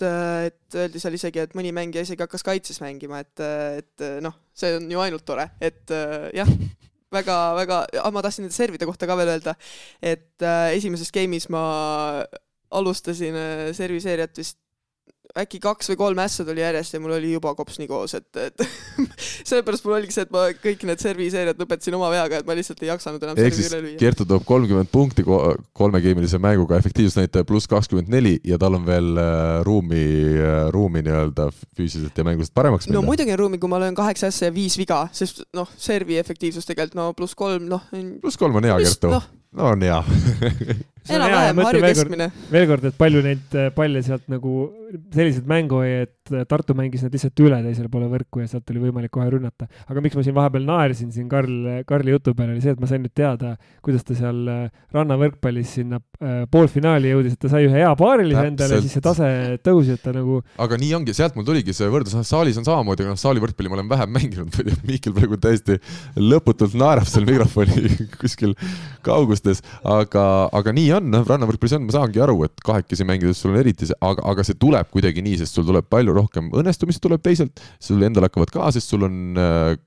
et 0.48 0.80
öeldi 0.82 1.02
seal 1.02 1.16
isegi, 1.16 1.44
et 1.46 1.56
mõni 1.58 1.72
mängija 1.76 2.04
isegi 2.04 2.24
hakkas 2.26 2.44
kaitses 2.46 2.82
mängima, 2.84 3.22
et, 3.24 3.46
et 3.82 4.08
noh, 4.24 4.36
see 4.56 4.76
on 4.80 4.90
ju 4.92 5.06
ainult 5.06 5.24
tore, 5.28 5.48
et 5.64 5.96
jah 6.36 6.52
väga-väga, 7.14 7.82
ma 8.12 8.22
tahtsin 8.24 8.46
nende 8.46 8.56
servide 8.56 8.88
kohta 8.88 9.08
ka 9.08 9.16
veel 9.18 9.32
öelda, 9.32 9.54
et 10.04 10.44
äh, 10.44 10.76
esimeses 10.76 11.12
game'is 11.14 11.48
ma 11.52 11.62
alustasin 12.78 13.36
äh, 13.38 13.68
serviseeriat 13.76 14.36
vist 14.38 14.58
äkki 15.36 15.60
kaks 15.62 15.90
või 15.92 15.98
kolm 16.00 16.20
ässa 16.22 16.44
tuli 16.46 16.62
järjest 16.62 16.94
ja 16.94 17.00
mul 17.02 17.14
oli 17.18 17.32
juba 17.34 17.52
kops 17.58 17.78
nii 17.80 17.88
koos, 17.90 18.14
et, 18.16 18.28
et 18.40 18.64
sellepärast 19.48 19.84
mul 19.84 19.98
oligi 19.98 20.14
see, 20.14 20.24
et 20.24 20.32
ma 20.34 20.46
kõik 20.56 20.84
need 20.88 21.02
serviseeriad 21.02 21.60
lõpetasin 21.60 21.96
oma 21.98 22.08
veaga, 22.12 22.40
et 22.40 22.48
ma 22.48 22.56
lihtsalt 22.58 22.82
ei 22.84 22.90
jaksanud 22.90 23.26
enam 23.26 23.38
üle 23.38 23.80
lüüa. 23.84 23.98
Kertu 24.00 24.26
toob 24.28 24.46
kolmkümmend 24.48 24.90
punkti 24.92 25.24
kolmegeemilise 25.26 26.40
mänguga, 26.42 26.80
efektiivsusnäitaja 26.80 27.46
pluss 27.48 27.70
kakskümmend 27.70 28.12
neli 28.12 28.36
ja 28.48 28.58
tal 28.60 28.78
on 28.78 28.86
veel 28.88 29.20
äh, 29.20 29.60
ruumi 29.66 30.04
äh,, 30.38 30.60
ruumi 30.74 31.04
nii-öelda 31.06 31.50
füüsiliselt 31.76 32.18
ja 32.18 32.26
mängust 32.28 32.54
paremaks 32.56 32.88
minna. 32.88 33.00
no 33.00 33.06
muidugi 33.06 33.34
on 33.36 33.42
ruumi, 33.44 33.60
kui 33.60 33.70
ma 33.70 33.82
löön 33.82 33.98
kaheksa 33.98 34.32
ässa 34.32 34.48
ja 34.48 34.54
viis 34.54 34.78
viga, 34.80 35.04
sest 35.12 35.44
noh, 35.56 35.68
servi 35.76 36.18
efektiivsus 36.20 36.68
tegelikult 36.68 36.98
no 36.98 37.10
pluss 37.16 37.36
kolm, 37.38 37.68
noh. 37.68 37.84
pluss 38.22 38.40
kolm 38.40 38.56
on 38.58 38.68
hea, 38.68 38.78
Kertu 38.88 39.12
no 39.12 39.22
no 39.52 39.72
on 39.72 39.82
hea 39.82 40.04
enam-vähem 41.06 41.62
Harju 41.66 41.82
keskmine. 41.84 42.28
veel 42.52 42.66
kord, 42.70 42.86
et 42.90 42.98
palju 42.98 43.22
neid 43.24 43.56
äh, 43.58 43.70
palle 43.74 44.02
sealt 44.06 44.26
nagu, 44.32 44.54
selliseid 45.14 45.48
mängu 45.50 45.80
oli, 45.82 45.94
et 46.06 46.32
äh, 46.32 46.44
Tartu 46.48 46.76
mängis 46.78 47.04
need 47.04 47.16
lihtsalt 47.16 47.42
üle 47.44 47.60
teisele 47.64 47.90
poole 47.92 48.08
võrku 48.12 48.42
ja 48.42 48.50
sealt 48.50 48.70
oli 48.72 48.82
võimalik 48.86 49.12
kohe 49.14 49.28
rünnata. 49.32 49.68
aga 49.88 50.04
miks 50.04 50.18
ma 50.18 50.24
siin 50.26 50.36
vahepeal 50.36 50.66
naersin 50.68 51.12
siin 51.14 51.28
Karl, 51.30 51.82
Karli 51.88 52.14
jutu 52.14 52.34
peale, 52.38 52.56
oli 52.56 52.64
see, 52.64 52.74
et 52.76 52.82
ma 52.82 52.90
sain 52.90 53.04
nüüd 53.04 53.14
teada, 53.16 53.54
kuidas 53.84 54.06
ta 54.08 54.16
seal 54.18 54.42
äh, 54.52 54.64
rannavõrkpallis 54.96 55.78
sinna 55.78 56.02
poolfinaali 56.50 57.12
jõudis, 57.12 57.36
et 57.36 57.42
ta 57.44 57.50
sai 57.52 57.68
ühe 57.68 57.78
hea 57.78 57.90
paarilise 57.98 58.42
endale, 58.50 58.80
siis 58.82 58.96
see 58.96 59.02
tase 59.04 59.28
tõusis, 59.62 59.98
et 59.98 60.02
ta 60.02 60.10
nagu. 60.14 60.40
aga 60.58 60.78
nii 60.80 60.90
ongi, 60.98 61.14
sealt 61.14 61.36
mul 61.38 61.46
tuligi 61.46 61.74
see 61.76 61.86
võrdlus, 61.92 62.16
noh 62.18 62.26
saalis 62.26 62.58
on 62.58 62.66
samamoodi, 62.66 63.04
aga 63.04 63.14
noh, 63.14 63.20
saali 63.20 63.42
võrkpalli 63.42 63.70
ma 63.70 63.78
olen 63.78 63.90
vähem 63.92 64.12
mänginud, 64.16 64.58
Mihkel 64.88 65.14
praegu 65.14 65.38
täiesti 65.38 65.78
lõputult 66.18 66.74
naerab 66.78 67.06
seal 67.06 67.26
mikrofoni 67.28 67.94
kuskil 68.20 68.56
kaugustes, 69.06 69.62
aga, 69.86 70.24
aga 70.58 70.74
nii 70.74 70.87
on, 70.96 71.08
noh, 71.12 71.24
rannavõrkpallis 71.26 71.76
on, 71.76 71.86
ma 71.88 71.94
saangi 71.94 72.20
aru, 72.22 72.36
et 72.46 72.62
kahekesi 72.64 73.06
mängides 73.08 73.40
sul 73.42 73.52
on 73.52 73.60
eriti 73.60 73.88
see, 73.88 73.96
aga, 74.04 74.22
aga 74.32 74.44
see 74.46 74.56
tuleb 74.60 74.90
kuidagi 74.92 75.22
nii, 75.24 75.38
sest 75.40 75.58
sul 75.58 75.66
tuleb 75.68 75.88
palju 75.90 76.14
rohkem 76.16 76.50
õnnestumist 76.56 77.02
tuleb 77.04 77.22
teiselt, 77.24 77.62
sul 77.82 78.02
endal 78.06 78.26
hakkavad 78.28 78.52
ka, 78.54 78.68
sest 78.74 78.92
sul 78.92 79.06
on, 79.06 79.38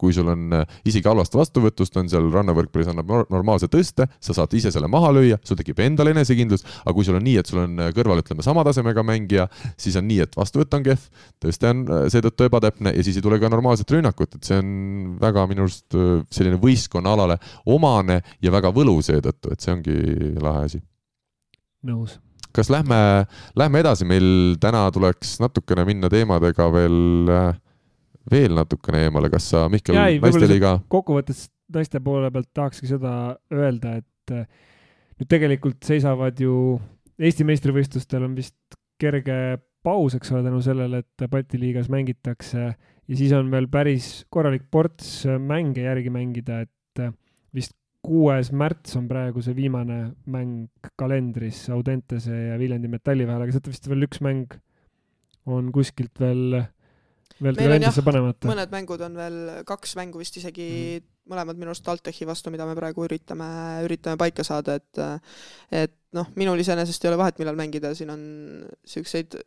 kui 0.02 0.16
sul 0.16 0.30
on 0.32 0.62
isegi 0.88 1.08
halvast 1.10 1.36
vastuvõtust 1.38 1.98
on 2.02 2.12
seal 2.12 2.28
rannavõrkpallis 2.34 2.92
annab 2.92 3.14
normaalse 3.32 3.70
tõste, 3.72 4.08
sa 4.24 4.36
saad 4.38 4.54
ise 4.58 4.74
selle 4.74 4.90
maha 4.92 5.14
lüüa, 5.16 5.40
sul 5.48 5.60
tekib 5.60 5.80
endal 5.86 6.12
enesekindlus, 6.14 6.66
aga 6.84 6.96
kui 6.98 7.08
sul 7.08 7.20
on 7.20 7.26
nii, 7.28 7.38
et 7.42 7.52
sul 7.52 7.64
on 7.64 7.82
kõrval, 7.96 8.22
ütleme, 8.24 8.46
sama 8.46 8.66
tasemega 8.68 9.06
mängija, 9.08 9.48
siis 9.80 9.98
on 10.00 10.08
nii, 10.10 10.22
et 10.28 10.38
vastuvõtt 10.38 10.78
on 10.78 10.86
kehv, 10.86 11.08
tõste 11.44 11.72
on 11.72 11.84
seetõttu 12.12 12.48
ebatäpne 12.48 12.96
ja 12.96 13.06
siis 13.06 13.20
ei 13.20 13.26
tule 13.26 13.40
ka 13.42 13.52
normaalset 13.52 13.92
rünnakut, 13.96 14.38
et 14.38 14.52
see 14.52 14.60
on 14.62 14.72
väga 15.22 15.48
minu 15.52 15.68
arust 15.68 16.00
selline 16.34 16.60
võistkonnaalale 16.62 17.40
omane 17.72 18.22
ja 18.44 18.54
väga 18.54 18.74
võluv 18.76 19.04
seetõttu, 19.06 19.54
et 19.54 19.64
see 19.64 19.76
ongi 19.76 20.00
lahe 20.42 20.70
asi 20.70 20.82
nõus. 21.88 22.18
kas 22.56 22.70
lähme, 22.74 23.00
lähme 23.56 23.82
edasi, 23.84 24.06
meil 24.08 24.58
täna 24.62 24.84
tuleks 24.92 25.38
natukene 25.44 25.86
minna 25.88 26.10
teemadega 26.12 26.68
veel, 26.74 27.32
veel 28.32 28.56
natukene 28.58 29.06
eemale, 29.08 29.32
kas 29.34 29.50
sa, 29.54 29.66
Mihkel, 29.72 29.98
naisteliiga? 30.22 30.80
kokkuvõttes 30.92 31.48
naiste 31.72 32.02
poole 32.04 32.32
pealt 32.34 32.52
tahakski 32.54 32.90
seda 32.90 33.14
öelda, 33.56 34.00
et 34.02 34.36
nüüd 34.36 35.30
tegelikult 35.32 35.84
seisavad 35.88 36.40
ju 36.42 36.80
Eesti 37.22 37.46
meistrivõistlustel 37.46 38.24
on 38.26 38.34
vist 38.34 38.56
kerge 39.02 39.36
paus, 39.86 40.16
eks 40.18 40.32
ole, 40.34 40.42
tänu 40.46 40.62
sellele, 40.66 41.04
et 41.04 41.26
Balti 41.30 41.60
liigas 41.62 41.90
mängitakse 41.92 42.64
ja 43.12 43.18
siis 43.18 43.34
on 43.38 43.50
veel 43.52 43.68
päris 43.72 44.24
korralik 44.34 44.68
ports 44.72 45.28
mänge 45.42 45.86
järgi 45.86 46.14
mängida, 46.14 46.62
et 46.66 47.04
vist 47.54 47.76
kuues 48.02 48.50
märts 48.56 48.96
on 48.98 49.08
praegu 49.10 49.44
see 49.46 49.56
viimane 49.58 50.00
mäng 50.34 50.68
kalendris 50.98 51.64
Audentese 51.74 52.34
ja 52.34 52.58
Viljandi 52.60 52.90
Metalli 52.90 53.28
vahel, 53.30 53.46
aga 53.46 53.56
sealt 53.56 53.70
vist 53.70 53.90
veel 53.90 54.08
üks 54.08 54.22
mäng 54.26 54.56
on 55.50 55.70
kuskilt 55.74 56.22
veel, 56.22 56.62
veel 57.42 57.60
kalendrisse 57.60 58.04
panemata. 58.06 58.50
mõned 58.50 58.74
mängud 58.74 59.06
on 59.06 59.18
veel, 59.18 59.40
kaks 59.70 59.96
mängu 60.00 60.22
vist 60.22 60.38
isegi 60.42 60.70
mm. 60.72 61.11
Mõlemad 61.30 61.58
minu 61.60 61.72
arust 61.72 61.86
TalTechi 61.86 62.26
vastu, 62.30 62.52
mida 62.54 62.66
me 62.66 62.76
praegu 62.78 63.06
üritame, 63.06 63.48
üritame 63.86 64.20
paika 64.20 64.46
saada, 64.48 64.80
et 64.80 65.02
et 65.72 65.98
noh, 66.16 66.28
minul 66.36 66.60
iseenesest 66.60 67.06
ei 67.06 67.10
ole 67.12 67.20
vahet, 67.22 67.38
millal 67.40 67.56
mängida, 67.56 67.94
siin 67.96 68.10
on 68.12 68.22
niisuguseid 68.68 69.38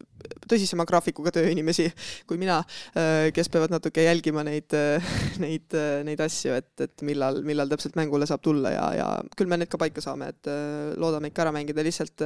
tõsisema 0.48 0.86
graafikuga 0.88 1.32
tööinimesi 1.34 1.90
kui 2.28 2.38
mina, 2.40 2.60
äh, 2.96 3.28
kes 3.36 3.51
peavad 3.52 3.74
natuke 3.74 4.05
jälgima 4.06 4.44
neid, 4.46 4.72
äh, 4.76 5.10
neid, 5.42 5.68
äh, 5.76 6.01
neid 6.09 6.22
asju, 6.24 6.55
et, 6.56 6.72
et 6.86 7.05
millal, 7.06 7.42
millal 7.46 7.68
täpselt 7.68 7.98
mängule 8.01 8.28
saab 8.28 8.44
tulla 8.44 8.72
ja, 8.72 8.86
ja 8.96 9.09
küll 9.36 9.51
me 9.51 9.59
need 9.60 9.72
ka 9.72 9.80
paika 9.80 10.05
saame, 10.05 10.30
et 10.32 10.52
loodame 11.01 11.28
ikka 11.30 11.44
ära 11.44 11.52
mängida, 11.55 11.84
lihtsalt 11.84 12.24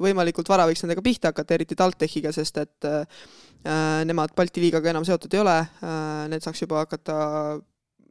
võimalikult 0.00 0.50
vara 0.52 0.68
võiks 0.70 0.84
nendega 0.84 1.02
pihta 1.04 1.34
hakata, 1.34 1.56
eriti 1.56 1.78
TalTechiga, 1.78 2.34
sest 2.36 2.62
et 2.62 2.90
nemad 4.06 4.32
Balti 4.36 4.62
liigaga 4.62 4.92
enam 4.94 5.04
seotud 5.04 5.34
ei 5.34 5.42
ole, 5.42 5.56
need 6.32 6.44
saaks 6.44 6.62
juba 6.62 6.84
hakata 6.84 7.16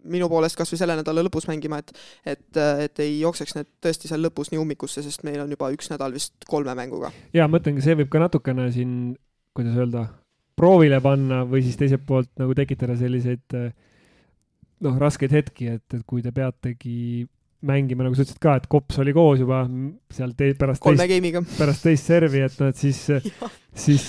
minu 0.03 0.29
poolest 0.31 0.57
kas 0.59 0.71
või 0.73 0.79
selle 0.81 0.95
nädala 0.99 1.23
lõpus 1.25 1.49
mängima, 1.49 1.81
et 1.81 1.91
et, 2.25 2.61
et 2.85 3.03
ei 3.03 3.19
jookseks 3.19 3.57
need 3.57 3.69
tõesti 3.83 4.11
seal 4.11 4.23
lõpus 4.23 4.53
nii 4.53 4.61
ummikusse, 4.61 5.03
sest 5.05 5.25
meil 5.27 5.41
on 5.43 5.51
juba 5.51 5.71
üks 5.75 5.91
nädal 5.91 6.15
vist 6.15 6.47
kolme 6.47 6.75
mänguga. 6.77 7.11
jaa, 7.35 7.49
mõtlengi, 7.51 7.83
see 7.85 7.97
võib 7.99 8.11
ka 8.13 8.23
natukene 8.23 8.69
siin, 8.75 8.93
kuidas 9.55 9.77
öelda, 9.79 10.05
proovile 10.59 10.99
panna 11.03 11.43
või 11.47 11.63
siis 11.65 11.79
teiselt 11.79 12.05
poolt 12.07 12.31
nagu 12.39 12.55
tekitada 12.55 12.97
selliseid 12.99 13.59
noh, 14.85 14.95
raskeid 14.99 15.35
hetki, 15.35 15.73
et, 15.75 15.85
et 15.95 16.05
kui 16.07 16.23
te 16.23 16.31
peategi 16.35 17.25
mängima, 17.67 18.05
nagu 18.05 18.15
sa 18.15 18.23
ütlesid 18.23 18.39
ka, 18.43 18.55
et 18.59 18.67
kops 18.71 18.99
oli 19.03 19.13
koos 19.15 19.41
juba 19.41 19.65
seal 20.15 20.31
te, 20.39 20.53
pärast 20.59 20.83
kolme 20.83 21.07
game'iga. 21.11 21.43
pärast 21.57 21.83
teist 21.83 22.07
servi, 22.07 22.43
et 22.45 22.55
noh, 22.61 22.71
et 22.71 22.79
siis 22.79 23.01
siis 23.85 24.05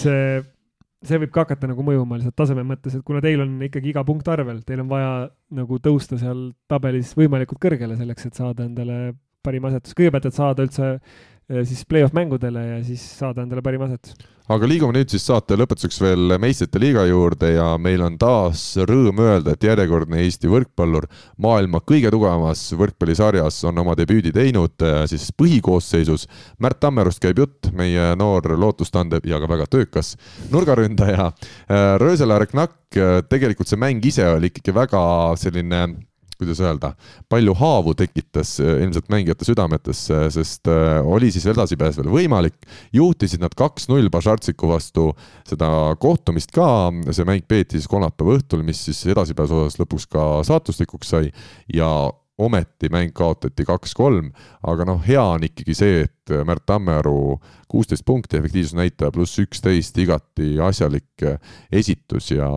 see 1.07 1.21
võib 1.23 1.33
ka 1.33 1.45
hakata 1.47 1.71
nagu 1.71 1.85
mõjuma 1.85 2.19
lihtsalt 2.19 2.37
taseme 2.37 2.65
mõttes, 2.67 2.97
et 2.97 3.05
kuna 3.07 3.23
teil 3.25 3.41
on 3.45 3.57
ikkagi 3.65 3.93
iga 3.95 4.05
punkt 4.07 4.29
arvel, 4.29 4.61
teil 4.67 4.83
on 4.85 4.91
vaja 4.91 5.13
nagu 5.57 5.81
tõusta 5.83 6.19
seal 6.21 6.51
tabelis 6.71 7.15
võimalikult 7.19 7.63
kõrgele 7.63 7.97
selleks, 7.97 8.29
et 8.29 8.41
saada 8.41 8.67
endale 8.69 9.01
parim 9.45 9.69
asetus, 9.71 9.97
kõigepealt, 9.99 10.29
et 10.29 10.37
saada 10.37 10.67
üldse 10.67 10.91
eh, 10.97 11.62
siis 11.65 11.85
play-off 11.89 12.17
mängudele 12.17 12.67
ja 12.67 12.83
siis 12.87 13.05
saada 13.19 13.45
endale 13.47 13.65
parim 13.65 13.87
asetus 13.89 14.19
aga 14.51 14.67
liigume 14.67 14.95
nüüd 14.97 15.12
siis 15.12 15.23
saate 15.29 15.55
lõpetuseks 15.59 16.01
veel 16.03 16.35
meistrite 16.43 16.81
liiga 16.83 17.05
juurde 17.07 17.53
ja 17.53 17.69
meil 17.79 18.03
on 18.03 18.17
taas 18.19 18.62
rõõm 18.89 19.23
öelda, 19.23 19.55
et 19.55 19.67
järjekordne 19.67 20.25
Eesti 20.25 20.51
võrkpallur 20.51 21.07
maailma 21.45 21.83
kõige 21.87 22.11
tugevamas 22.11 22.65
võrkpallisarjas 22.81 23.61
on 23.71 23.79
oma 23.85 23.95
debüüdi 23.99 24.33
teinud 24.35 24.83
äh, 24.87 25.05
siis 25.11 25.29
põhikoosseisus. 25.39 26.27
Märt 26.59 26.81
Tammerust 26.83 27.23
käib 27.23 27.39
jutt, 27.45 27.71
meie 27.77 28.11
noor 28.19 28.51
lootustandev 28.59 29.27
ja 29.29 29.39
ka 29.39 29.51
väga 29.51 29.69
töökas 29.71 30.17
nurgaründaja. 30.51 31.31
Röösela 32.03 32.41
Reknak, 32.43 32.75
äh, 32.99 33.21
tegelikult 33.31 33.71
see 33.71 33.79
mäng 33.79 34.03
ise 34.07 34.27
oli 34.35 34.51
ikkagi 34.51 34.75
väga 34.75 35.03
selline 35.39 35.87
kuidas 36.41 36.61
öelda, 36.65 36.93
palju 37.31 37.55
haavu 37.59 37.95
tekitas 37.99 38.57
äh, 38.62 38.81
ilmselt 38.85 39.11
mängijate 39.12 39.47
südametesse, 39.49 40.23
sest 40.35 40.71
äh, 40.71 40.99
oli 41.05 41.31
siis 41.35 41.47
edasipääs 41.53 42.01
veel 42.01 42.11
võimalik. 42.12 42.57
juhtisid 42.97 43.43
nad 43.43 43.55
kaks-null 43.57 44.11
Bažartsiku 44.12 44.71
vastu 44.71 45.11
seda 45.49 45.95
kohtumist 46.01 46.55
ka, 46.57 46.91
see 47.11 47.29
mäng 47.29 47.47
peeti 47.49 47.79
siis 47.79 47.89
kolmapäeva 47.91 48.39
õhtul, 48.39 48.65
mis 48.67 48.83
siis 48.89 49.05
edasipääsu 49.12 49.65
osas 49.65 49.81
lõpuks 49.81 50.09
ka 50.11 50.27
saatuslikuks 50.49 51.15
sai 51.15 51.31
ja 51.75 51.91
ometi 52.41 52.91
mäng 52.93 53.12
kaotati 53.17 53.67
kaks-kolm, 53.69 54.31
aga 54.67 54.87
noh, 54.89 55.01
hea 55.05 55.23
on 55.37 55.45
ikkagi 55.47 55.77
see, 55.77 56.05
et 56.07 56.35
Märt 56.47 56.65
Tammearu 56.69 57.41
kuusteist 57.71 58.05
punkti, 58.07 58.39
efektiivsusnäitaja 58.39 59.12
pluss 59.15 59.39
üksteist, 59.43 59.99
igati 59.99 60.55
asjalik 60.62 61.27
esitus 61.73 62.31
ja, 62.33 62.49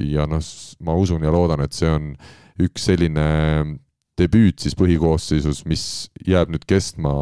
ja 0.00 0.26
noh, 0.30 0.42
ma 0.84 0.96
usun 0.98 1.24
ja 1.24 1.32
loodan, 1.34 1.62
et 1.64 1.76
see 1.76 1.90
on 1.90 2.12
üks 2.62 2.90
selline 2.90 3.26
debüüt 4.22 4.62
siis 4.62 4.76
põhikoosseisus, 4.78 5.62
mis 5.68 5.84
jääb 6.26 6.52
nüüd 6.54 6.64
kestma 6.68 7.12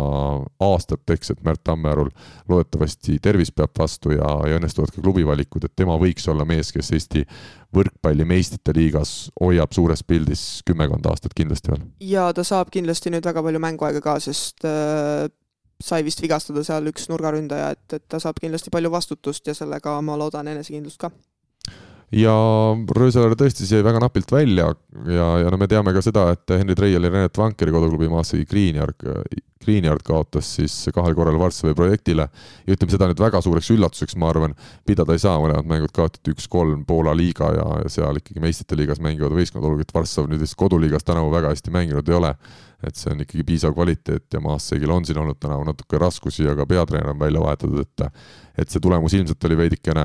aastateks, 0.62 1.32
et 1.35 1.43
Märt 1.47 1.62
Tammearul 1.66 2.10
loodetavasti 2.51 3.18
tervis 3.22 3.52
peab 3.55 3.74
vastu 3.78 4.14
ja, 4.14 4.28
ja 4.48 4.60
õnnestuvad 4.60 4.93
ka 4.94 5.02
klubivalikud, 5.02 5.66
et 5.66 5.77
tema 5.77 5.97
võiks 6.01 6.28
olla 6.31 6.47
mees, 6.48 6.72
kes 6.74 6.93
Eesti 6.97 7.24
võrkpalli 7.77 8.27
meistrite 8.28 8.74
liigas 8.77 9.14
hoiab 9.40 9.74
suures 9.74 10.02
pildis 10.06 10.44
kümmekond 10.68 11.06
aastat 11.10 11.36
kindlasti 11.36 11.74
veel. 11.74 11.85
ja 12.12 12.31
ta 12.36 12.44
saab 12.47 12.72
kindlasti 12.74 13.12
nüüd 13.14 13.27
väga 13.27 13.44
palju 13.47 13.62
mänguaega 13.62 14.02
ka, 14.05 14.18
sest 14.22 14.66
äh, 14.68 15.28
sai 15.81 16.05
vist 16.05 16.22
vigastada 16.22 16.64
seal 16.66 16.90
üks 16.93 17.09
nurgaründaja, 17.10 17.72
et, 17.77 17.98
et 17.98 18.06
ta 18.09 18.20
saab 18.22 18.40
kindlasti 18.43 18.72
palju 18.74 18.93
vastutust 18.93 19.47
ja 19.47 19.56
sellega 19.56 19.97
ma 20.05 20.18
loodan 20.20 20.51
enesekindlust 20.52 21.01
ka 21.01 21.12
ja 22.15 22.35
Röösaar 22.97 23.37
tõesti 23.39 23.69
jäi 23.70 23.85
väga 23.87 24.01
napilt 24.03 24.32
välja 24.32 24.73
ja, 25.07 25.28
ja 25.45 25.53
no 25.53 25.59
me 25.61 25.69
teame 25.70 25.95
ka 25.95 26.03
seda, 26.03 26.31
et 26.35 26.57
Henri 26.57 26.74
Treial 26.78 27.07
ja 27.07 27.12
Renat 27.12 27.39
Vankeri 27.39 27.74
koduklubi 27.74 28.11
Maasai 28.11 28.43
Greenyard, 28.51 29.07
Greenyard 29.61 30.03
kaotas 30.05 30.49
siis 30.57 30.74
kahel 30.95 31.15
korral 31.15 31.37
Varssavi 31.39 31.74
projektile. 31.77 32.27
Ja 32.66 32.74
ütleme 32.74 32.95
seda 32.95 33.11
nüüd 33.11 33.20
väga 33.20 33.43
suureks 33.45 33.69
üllatuseks, 33.74 34.16
ma 34.19 34.31
arvan, 34.32 34.55
pidada 34.89 35.15
ei 35.15 35.20
saa, 35.20 35.37
mõlemad 35.43 35.69
mängud 35.69 35.93
kaotati 35.95 36.32
üks-kolm 36.32 36.87
Poola 36.89 37.12
liiga 37.16 37.53
ja, 37.59 37.66
ja 37.85 37.93
seal 37.93 38.23
ikkagi 38.23 38.43
meistrite 38.43 38.78
liigas 38.81 39.03
mängivad 39.05 39.37
võistkonnad, 39.37 39.69
olgugi 39.69 39.87
et 39.87 39.95
Varssav 39.95 40.31
nüüd 40.31 40.41
vist 40.43 40.57
koduliigas 40.61 41.05
tänavu 41.05 41.31
väga 41.35 41.53
hästi 41.53 41.77
mänginud 41.77 42.09
ei 42.09 42.16
ole 42.16 42.35
et 42.86 42.97
see 42.97 43.12
on 43.12 43.24
ikkagi 43.24 43.44
piisav 43.47 43.74
kvaliteet 43.77 44.36
ja 44.36 44.40
Maassegil 44.44 44.90
on 44.90 45.05
siin 45.05 45.19
olnud 45.20 45.40
tänavu 45.40 45.66
natuke 45.69 45.98
raskusi, 46.01 46.47
aga 46.48 46.66
peatreener 46.66 47.12
on 47.15 47.20
välja 47.20 47.43
vahetatud, 47.43 47.85
et 47.85 48.07
et 48.61 48.69
see 48.69 48.82
tulemus 48.82 49.15
ilmselt 49.16 49.44
oli 49.47 49.57
veidikene 49.57 50.02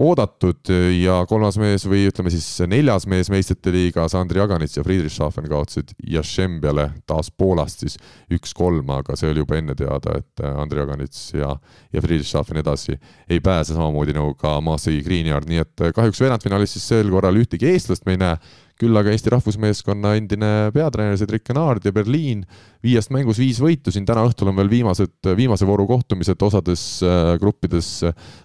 oodatud 0.00 0.70
ja 0.96 1.18
kolmas 1.28 1.58
mees 1.60 1.84
või 1.88 2.06
ütleme 2.08 2.30
siis 2.32 2.46
neljas 2.70 3.04
mees 3.10 3.28
meistrite 3.32 3.72
liigas, 3.74 4.14
Andri 4.16 4.40
Aganits 4.40 4.78
ja 4.78 4.84
Friedrich 4.86 5.12
Schaffen 5.12 5.48
kaotasid 5.50 5.92
Jašembiale 6.14 6.86
taas 7.10 7.28
Poolast 7.34 7.82
siis 7.84 7.98
üks-kolm, 8.32 8.88
aga 8.94 9.16
see 9.18 9.32
oli 9.32 9.42
juba 9.42 9.58
enne 9.58 9.76
teada, 9.78 10.20
et 10.22 10.44
Andri 10.48 10.80
Aganits 10.84 11.34
ja, 11.36 11.50
ja 11.92 12.04
Friedrich 12.04 12.30
Schaffen 12.30 12.62
edasi 12.62 12.96
ei 13.28 13.42
pääse 13.44 13.74
samamoodi 13.74 14.16
nagu 14.16 14.32
ka 14.38 14.56
Maassegi 14.64 15.02
Greenyard, 15.04 15.50
nii 15.50 15.64
et 15.66 15.84
kahjuks 15.98 16.22
veerandfinaalis 16.22 16.78
siis 16.78 16.88
sel 16.94 17.12
korral 17.12 17.36
ühtegi 17.42 17.68
eestlast 17.74 18.06
me 18.06 18.16
ei 18.16 18.22
näe 18.24 18.40
küll 18.78 18.98
aga 18.98 19.12
Eesti 19.12 19.32
rahvusmeeskonna 19.34 20.14
endine 20.18 20.50
peatreener 20.74 21.18
Cedric 21.18 21.46
Canard 21.48 21.86
ja 21.86 21.92
Berliin 21.94 22.44
viiest 22.84 23.10
mängus 23.14 23.40
viis 23.42 23.58
võitu, 23.62 23.92
siin 23.94 24.06
täna 24.06 24.22
õhtul 24.28 24.52
on 24.52 24.58
veel 24.58 24.70
viimased, 24.70 25.16
viimase 25.36 25.66
vooru 25.66 25.86
kohtumised 25.88 26.42
osades 26.46 26.82
äh, 27.02 27.34
gruppides 27.40 27.88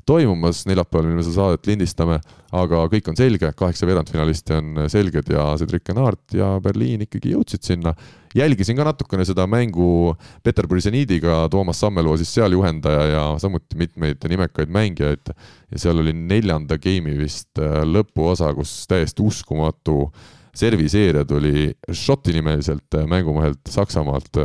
toimumas, 0.10 0.64
neljapäeval, 0.70 1.10
mil 1.10 1.20
me 1.20 1.26
seda 1.26 1.38
saadet 1.38 1.70
lindistame, 1.70 2.18
aga 2.54 2.84
kõik 2.90 3.12
on 3.12 3.18
selge, 3.18 3.52
kaheksa 3.58 3.88
veerandfinalisti 3.90 4.58
on 4.58 4.84
selged 4.92 5.30
ja 5.34 5.46
Cedric 5.62 5.94
Enart 5.94 6.36
ja 6.38 6.56
Berliin 6.64 7.06
ikkagi 7.06 7.34
jõudsid 7.36 7.66
sinna. 7.66 7.94
jälgisin 8.34 8.78
ka 8.78 8.84
natukene 8.84 9.26
seda 9.26 9.46
mängu 9.48 10.16
Peterburi 10.44 10.82
seniidiga, 10.82 11.48
Toomas 11.54 11.80
Sammeloo 11.80 12.18
siis 12.18 12.34
seal 12.34 12.52
juhendaja 12.52 13.04
ja 13.12 13.26
samuti 13.38 13.78
mitmeid 13.78 14.26
nimekaid 14.30 14.70
mängijaid. 14.70 15.34
Ja 15.72 15.80
seal 15.80 16.02
oli 16.02 16.14
neljanda 16.14 16.78
game'i 16.78 17.18
vist 17.18 17.62
äh, 17.62 17.84
lõpuosa, 17.86 18.54
kus 18.58 18.88
täiesti 18.90 19.22
uskumatu 19.22 20.10
serviseeria 20.56 21.26
tuli 21.26 21.72
Šoti 21.92 22.34
nimeliselt 22.38 22.98
äh, 22.98 23.08
mängumehelt 23.10 23.62
Saksamaalt, 23.70 24.38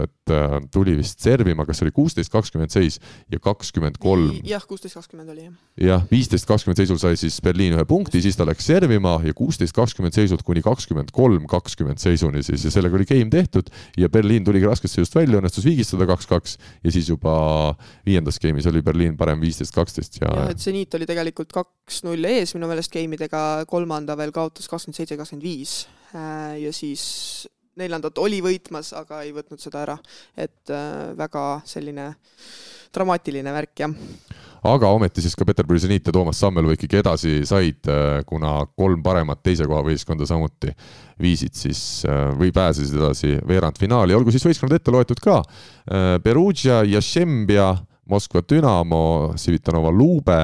tuli 0.73 0.97
vist 0.99 1.23
servima, 1.25 1.67
kas 1.69 1.83
oli 1.85 1.93
kuusteist, 1.95 2.31
kakskümmend 2.33 2.73
seis 2.75 2.99
ja 3.33 3.41
kakskümmend 3.43 3.99
kolm. 4.03 4.39
jah, 4.47 4.65
kuusteist, 4.69 4.99
kakskümmend 4.99 5.33
oli 5.33 5.47
jah. 5.47 5.55
jah, 5.89 6.07
viisteist, 6.11 6.47
kakskümmend 6.49 6.81
seisul 6.81 7.01
sai 7.01 7.19
siis 7.21 7.41
Berliin 7.45 7.77
ühe 7.77 7.85
punkti, 7.89 8.23
siis 8.25 8.39
ta 8.39 8.47
läks 8.49 8.69
servima 8.71 9.19
ja 9.27 9.35
kuusteist, 9.37 9.75
kakskümmend 9.77 10.17
seisult 10.17 10.45
kuni 10.47 10.63
kakskümmend 10.65 11.13
kolm, 11.17 11.47
kakskümmend 11.51 12.03
seisuni 12.03 12.43
siis 12.47 12.65
ja 12.67 12.73
sellega 12.75 12.99
oli 12.99 13.09
game 13.09 13.31
tehtud 13.33 13.71
ja 13.99 14.11
Berliin 14.13 14.47
tuligi 14.47 14.69
raskest 14.69 14.99
seisust 14.99 15.19
välja, 15.19 15.41
õnnestus 15.41 15.67
viigistada 15.69 16.09
kaks-kaks 16.11 16.59
ja 16.85 16.95
siis 16.95 17.11
juba 17.11 17.37
viiendas 18.07 18.41
game'is 18.43 18.69
oli 18.71 18.83
Berliin 18.87 19.17
parem 19.21 19.43
viisteist, 19.45 19.75
kaksteist 19.77 20.21
ja. 20.23 20.31
jah, 20.31 20.51
et 20.55 20.63
seniit 20.63 20.95
oli 20.99 21.09
tegelikult 21.09 21.53
kaks-null 21.55 22.31
ees 22.31 22.57
minu 22.57 22.71
meelest 22.71 22.93
game 22.95 23.19
idega, 23.19 23.65
kolmanda 23.69 24.19
veel 24.19 24.35
kaotas 24.35 24.69
kakskümmend 24.71 25.03
seitse, 25.03 25.19
kakskümmend 25.21 25.47
viis 25.47 25.79
Äh, 26.15 26.57
ja 26.63 26.73
siis 26.73 27.49
neljandat 27.79 28.19
oli 28.23 28.41
võitmas, 28.45 28.93
aga 28.97 29.23
ei 29.27 29.33
võtnud 29.37 29.63
seda 29.63 29.85
ära. 29.87 29.97
et 30.37 30.73
äh, 30.73 31.15
väga 31.19 31.63
selline 31.69 32.13
dramaatiline 32.95 33.53
värk, 33.53 33.75
jah. 33.83 33.93
aga 34.69 34.91
ometi 34.95 35.23
siis 35.23 35.37
ka 35.39 35.47
Peterburi 35.49 35.81
seniit 35.83 36.07
ja 36.07 36.15
Toomas 36.15 36.41
Sammelu 36.41 36.73
ikkagi 36.75 37.01
edasi 37.03 37.35
said, 37.49 37.83
äh, 37.89 38.23
kuna 38.27 38.61
kolm 38.77 39.03
paremat 39.03 39.43
teise 39.43 39.67
koha 39.69 39.83
võistkonda 39.87 40.27
samuti 40.29 40.73
viisid 41.19 41.55
siis 41.59 41.81
või 42.39 42.53
pääsesid 42.55 42.95
edasi 42.95 43.37
veerandfinaali, 43.47 44.15
olgu 44.15 44.31
siis 44.31 44.45
võistkonnad 44.47 44.79
ette 44.79 44.93
loetud 44.95 45.19
ka. 45.19 45.41
Perugia, 46.23 46.85
Jašembia, 46.87 47.73
Moskva 48.09 48.45
Dünamo, 48.47 49.35
Civitanova 49.35 49.91
Lube 49.91 50.39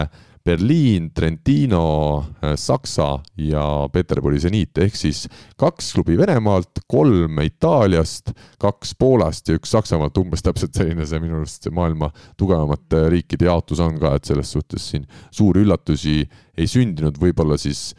Berliin, 0.44 1.10
Trentino, 1.14 2.18
äh, 2.42 2.52
Saksa 2.56 3.18
ja 3.36 3.88
Peterburi 3.92 4.36
seniit 4.42 4.76
ehk 4.76 4.96
siis 4.96 5.22
kaks 5.56 5.94
klubi 5.96 6.18
Venemaalt, 6.20 6.82
kolm 6.84 7.40
Itaaliast, 7.40 8.34
kaks 8.60 8.92
Poolast 9.00 9.48
ja 9.48 9.56
üks 9.56 9.72
Saksamaalt, 9.72 10.20
umbes 10.20 10.44
täpselt 10.44 10.76
selline 10.76 11.06
see 11.08 11.22
minu 11.22 11.38
arust 11.40 11.64
see 11.64 11.72
maailma 11.72 12.10
tugevamate 12.36 13.06
riikide 13.14 13.48
jaotus 13.48 13.80
on 13.80 13.96
ka, 14.02 14.12
et 14.18 14.28
selles 14.28 14.52
suhtes 14.52 14.90
siin 14.92 15.08
suuri 15.32 15.64
üllatusi 15.64 16.18
ei 16.60 16.68
sündinud, 16.68 17.16
võib-olla 17.24 17.56
siis 17.56 17.94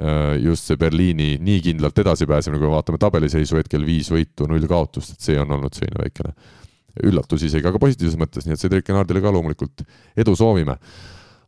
äh, 0.00 0.40
just 0.40 0.72
see 0.72 0.80
Berliini 0.80 1.34
nii 1.36 1.60
kindlalt 1.68 2.00
edasipääsemine, 2.00 2.62
kui 2.62 2.70
me 2.70 2.78
vaatame 2.78 3.04
tabeliseisu 3.04 3.60
hetkel 3.60 3.84
viis 3.84 4.08
võitu, 4.08 4.48
null 4.48 4.64
kaotust, 4.72 5.18
et 5.18 5.30
see 5.30 5.36
on 5.36 5.52
olnud 5.58 5.76
selline 5.76 6.00
väikene 6.00 6.32
üllatus 7.12 7.44
isegi, 7.44 7.68
aga 7.68 7.78
positiivses 7.78 8.16
mõttes, 8.18 8.48
nii 8.48 8.56
et 8.56 8.64
Cedric 8.64 8.88
Enardile 8.88 9.20
ka 9.20 9.36
loomulikult 9.36 9.84
edu 10.16 10.32
soovime 10.32 10.80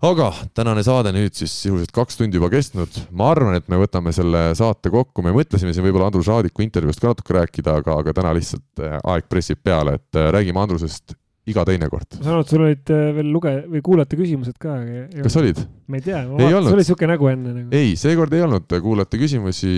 aga 0.02 0.28
tänane 0.56 0.82
saade 0.86 1.12
nüüd 1.14 1.34
siis 1.36 1.52
sisuliselt 1.54 1.94
kaks 1.94 2.18
tundi 2.18 2.38
juba 2.40 2.50
kestnud, 2.52 2.96
ma 3.14 3.30
arvan, 3.32 3.56
et 3.58 3.68
me 3.70 3.78
võtame 3.80 4.12
selle 4.14 4.50
saate 4.58 4.90
kokku, 4.92 5.22
me 5.24 5.34
mõtlesime 5.36 5.74
siin 5.74 5.86
võib-olla 5.86 6.10
Andrus 6.10 6.30
Raadiku 6.30 6.64
intervjuust 6.66 7.02
ka 7.02 7.12
natuke 7.12 7.36
rääkida, 7.38 7.78
aga, 7.82 7.98
aga 8.02 8.14
täna 8.16 8.34
lihtsalt 8.36 8.82
äh, 8.82 8.98
aeg 9.14 9.28
pressib 9.30 9.62
peale, 9.62 10.00
et 10.00 10.18
äh, 10.18 10.32
räägime 10.34 10.62
Andrusest 10.62 11.14
iga 11.46 11.64
teine 11.66 11.88
kord. 11.90 12.06
ma 12.18 12.22
saan 12.22 12.34
aru, 12.36 12.42
et 12.44 12.52
sul 12.54 12.66
olid 12.66 12.92
äh, 12.94 13.06
veel 13.16 13.32
luge- 13.34 13.56
või 13.70 13.86
kuulajate 13.86 14.18
küsimused 14.18 14.58
ka. 14.62 14.76
kas 15.22 15.38
olid? 15.38 15.64
ma 15.86 15.98
ei 15.98 16.06
tea, 16.10 16.22
sul 16.26 16.70
oli 16.74 16.82
niisugune 16.82 17.14
nägu 17.14 17.30
enne 17.30 17.56
nagu. 17.56 17.74
ei, 17.78 17.96
seekord 17.98 18.34
ei 18.34 18.46
olnud 18.46 18.70
kuulajate 18.74 19.22
küsimusi, 19.22 19.74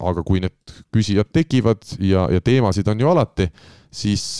aga 0.00 0.24
kui 0.24 0.44
need 0.44 0.76
küsijad 0.96 1.28
tekivad 1.32 1.84
ja, 2.00 2.28
ja 2.32 2.44
teemasid 2.44 2.88
on 2.88 3.04
ju 3.04 3.12
alati, 3.12 3.52
siis 3.92 4.30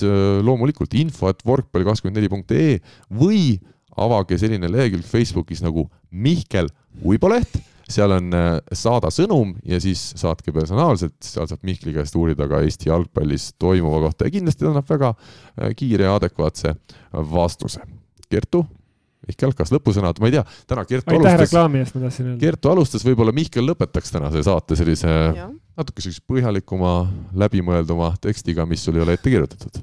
loomulikult 0.45 0.97
info 1.01 1.29
at 1.29 1.45
võrkpalli24.ee 1.45 2.79
või 3.17 3.59
avage 4.05 4.39
selline 4.41 4.71
lehekülg 4.71 5.07
Facebookis 5.07 5.63
nagu 5.65 5.87
Mihkel 6.11 6.71
Uiboleht, 7.05 7.59
seal 7.89 8.13
on 8.13 8.33
äh, 8.37 8.49
saada 8.77 9.11
sõnum 9.13 9.55
ja 9.67 9.79
siis 9.81 10.01
saatke 10.19 10.53
personaalselt, 10.55 11.17
seal 11.25 11.49
saab 11.49 11.65
Mihkli 11.67 11.95
käest 11.97 12.17
uurida 12.19 12.49
ka 12.51 12.61
Eesti 12.65 12.91
jalgpallis 12.91 13.53
toimuva 13.61 14.03
kohta 14.07 14.29
ja 14.29 14.35
kindlasti 14.35 14.67
ta 14.67 14.73
annab 14.73 14.89
väga 14.91 15.15
äh, 15.15 15.73
kiire 15.77 16.09
ja 16.09 16.17
adekvaatse 16.19 16.75
vastuse. 17.33 17.85
Kertu, 18.29 18.65
Mihkel, 19.29 19.55
kas 19.57 19.73
lõpusõnad, 19.73 20.21
ma 20.21 20.29
ei 20.29 20.37
tea, 20.37 20.45
täna 20.69 20.85
Kertu 20.89 21.15
aitäh 21.15 21.33
alustas. 21.33 21.45
reklaami 21.47 21.83
eest, 21.83 21.97
ma 21.97 22.07
tahtsin 22.07 22.27
öelda. 22.31 22.41
Kertu 22.45 22.73
alustas, 22.75 23.05
võib-olla 23.09 23.35
Mihkel 23.37 23.65
lõpetaks 23.71 24.13
tänase 24.15 24.45
saate 24.45 24.77
sellise 24.79 25.15
ja. 25.37 25.49
natuke 25.79 26.05
sellise 26.05 26.25
põhjalikuma, 26.29 26.99
läbimõelduma 27.41 28.15
tekstiga, 28.25 28.69
mis 28.69 28.85
sul 28.85 29.01
ei 29.01 29.07
ole 29.07 29.17
ette 29.17 29.33
kirjutatud 29.33 29.81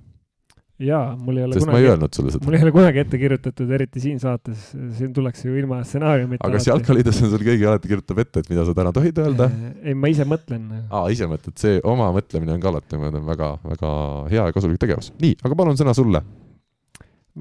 jaa, 0.83 1.15
mul 1.15 1.37
ei 1.39 1.45
ole 1.45 1.55
sest 1.55 1.63
kunagi, 1.63 1.75
ma 1.75 1.81
ei 1.81 1.89
öelnud 1.89 2.17
sulle 2.17 2.31
seda. 2.33 2.45
mul 2.45 2.57
ei 2.57 2.63
ole 2.65 2.71
kunagi 2.75 2.99
ette 2.99 3.19
kirjutatud, 3.19 3.69
eriti 3.77 4.01
siin 4.03 4.17
saates, 4.19 4.65
siin 4.97 5.13
tullakse 5.15 5.47
ju 5.47 5.55
ilma 5.61 5.79
stsenaariumita. 5.87 6.43
aga 6.43 6.59
kas 6.59 6.67
jalkaliidus 6.67 7.21
on 7.23 7.31
sul 7.31 7.45
keegi 7.47 7.69
alati 7.69 7.91
kirjutab 7.91 8.19
ette, 8.25 8.43
et 8.43 8.51
mida 8.51 8.65
sa 8.67 8.75
täna 8.75 8.91
tohid 8.95 9.21
öelda? 9.23 9.47
ei, 9.83 9.95
ma 9.95 10.11
ise 10.11 10.27
mõtlen. 10.27 10.67
aa, 10.89 11.05
ise 11.15 11.29
mõtled, 11.31 11.55
see 11.61 11.79
oma 11.87 12.09
mõtlemine 12.15 12.57
on 12.57 12.63
ka 12.63 12.73
alati, 12.73 12.99
ma 12.99 13.11
ütlen, 13.11 13.23
väga, 13.29 13.51
väga 13.63 13.93
hea 14.33 14.49
ja 14.49 14.57
kasulik 14.57 14.81
tegevus. 14.83 15.13
nii, 15.23 15.39
aga 15.47 15.59
palun 15.63 15.79
sõna 15.79 15.95
sulle. 15.95 16.23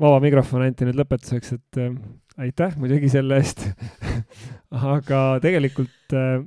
vaba 0.06 0.22
mikrofon 0.22 0.68
anti 0.68 0.86
nüüd 0.86 1.02
lõpetuseks, 1.02 1.58
et 1.58 1.82
äh, 1.82 1.92
aitäh 2.46 2.78
muidugi 2.78 3.10
selle 3.10 3.42
eest 3.42 3.66
aga 4.94 5.26
tegelikult 5.42 6.14
äh, 6.14 6.38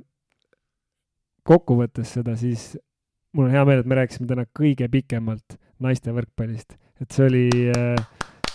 kokkuvõttes 1.48 2.16
seda 2.16 2.32
siis 2.40 2.70
mul 3.36 3.50
on 3.50 3.52
hea 3.52 3.68
meel, 3.68 3.84
et 3.84 3.88
me 3.88 4.00
rääkisime 4.00 4.28
täna 4.28 4.48
kõige 4.56 4.88
pikemalt 4.88 5.60
naiste 5.84 6.14
võrkpallist, 6.14 6.76
et 7.02 7.14
see 7.14 7.26
oli 7.28 7.44
äh, 7.74 7.98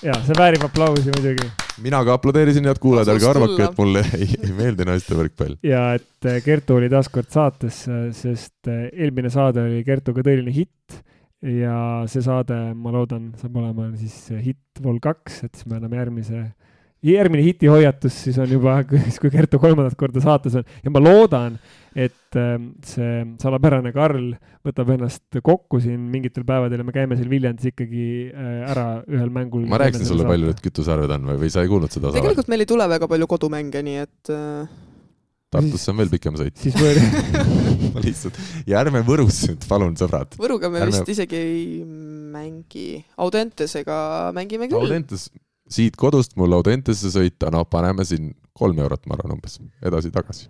ja 0.04 0.16
see 0.26 0.36
väärib 0.38 0.66
aplausi 0.68 1.12
muidugi. 1.14 1.48
mina 1.84 2.02
ka 2.06 2.18
aplodeerisin, 2.18 2.68
head 2.70 2.82
kuulajad, 2.84 3.14
ärge 3.16 3.30
arvake, 3.30 3.62
et 3.68 3.80
mulle 3.80 4.04
ei, 4.18 4.28
ei 4.40 4.52
meeldi 4.58 4.88
naiste 4.90 5.18
võrkpall. 5.18 5.58
ja 5.74 5.86
et 5.98 6.30
äh, 6.30 6.42
Kertu 6.46 6.78
oli 6.80 6.92
taas 6.92 7.10
kord 7.14 7.32
saates, 7.34 7.84
äh, 7.90 8.10
sest 8.18 8.72
eelmine 8.72 9.32
saade 9.34 9.64
oli 9.64 9.84
Kertuga 9.88 10.26
tõeline 10.26 10.54
hitt 10.56 11.00
ja 11.44 11.78
see 12.08 12.24
saade, 12.24 12.56
ma 12.80 12.94
loodan, 12.96 13.34
saab 13.40 13.58
olema 13.60 13.90
siis 14.00 14.30
hitt 14.44 14.84
vol 14.84 15.02
kaks, 15.04 15.44
et 15.48 15.58
siis 15.58 15.68
me 15.68 15.80
anname 15.80 16.00
järgmise 16.00 16.44
järgmine 17.12 17.44
hitihoiatus 17.44 18.18
siis 18.28 18.38
on 18.42 18.52
juba, 18.52 18.78
kui 19.22 19.32
Kertu 19.34 19.60
kolmandat 19.62 19.98
korda 20.00 20.24
saates 20.24 20.56
on 20.60 20.68
ja 20.84 20.94
ma 20.94 21.02
loodan, 21.04 21.58
et 21.94 22.38
ähm, 22.40 22.72
see 22.88 23.26
salapärane 23.42 23.92
Karl 23.96 24.32
võtab 24.66 24.94
ennast 24.96 25.42
kokku 25.44 25.82
siin 25.84 26.00
mingitel 26.14 26.46
päevadel 26.48 26.82
ja 26.82 26.88
me 26.88 26.96
käime 26.96 27.18
seal 27.20 27.30
Viljandis 27.32 27.74
ikkagi 27.74 28.06
äh, 28.32 28.64
ära 28.72 28.88
ühel 29.10 29.30
mängul. 29.34 29.68
ma 29.70 29.82
rääkisin 29.84 30.10
sulle, 30.10 30.28
palju 30.30 30.50
need 30.50 30.64
kütusearved 30.64 31.14
on 31.18 31.30
või, 31.34 31.44
või 31.44 31.54
sa 31.54 31.66
ei 31.66 31.72
kuulnud 31.72 31.94
seda? 31.94 32.14
tegelikult 32.16 32.50
meil 32.52 32.66
ei 32.66 32.72
tule 32.72 32.90
väga 32.96 33.12
palju 33.12 33.30
kodumänge, 33.36 33.86
nii 33.86 34.02
et 34.08 34.34
äh... 34.34 34.82
Tartusse 35.54 35.92
on 35.92 36.00
veel 36.00 36.10
pikem 36.10 36.38
sõit. 36.40 36.56
siis 36.58 36.74
võõr 36.74 36.98
ma 37.94 38.02
lihtsalt, 38.02 38.40
ja 38.66 38.80
ärme 38.82 39.04
Võrus 39.06 39.44
nüüd, 39.46 39.68
palun, 39.70 39.94
sõbrad. 40.00 40.34
Võruga 40.42 40.72
me 40.74 40.82
ärme... 40.82 40.96
vist 40.96 41.12
isegi 41.14 41.38
ei 41.38 41.66
mängi. 42.34 42.88
Audentesega 43.22 43.98
mängime 44.34 44.66
küll. 44.72 44.88
Audentes, 44.88 45.28
siit 45.70 45.96
kodust 46.00 46.36
mul 46.40 46.60
Audentesse 46.60 47.12
sõita, 47.14 47.52
no 47.54 47.64
paneme 47.66 48.06
siin 48.08 48.34
kolm 48.54 48.84
eurot, 48.84 49.08
ma 49.08 49.18
arvan, 49.18 49.38
umbes 49.38 49.60
edasi-tagasi 49.86 50.50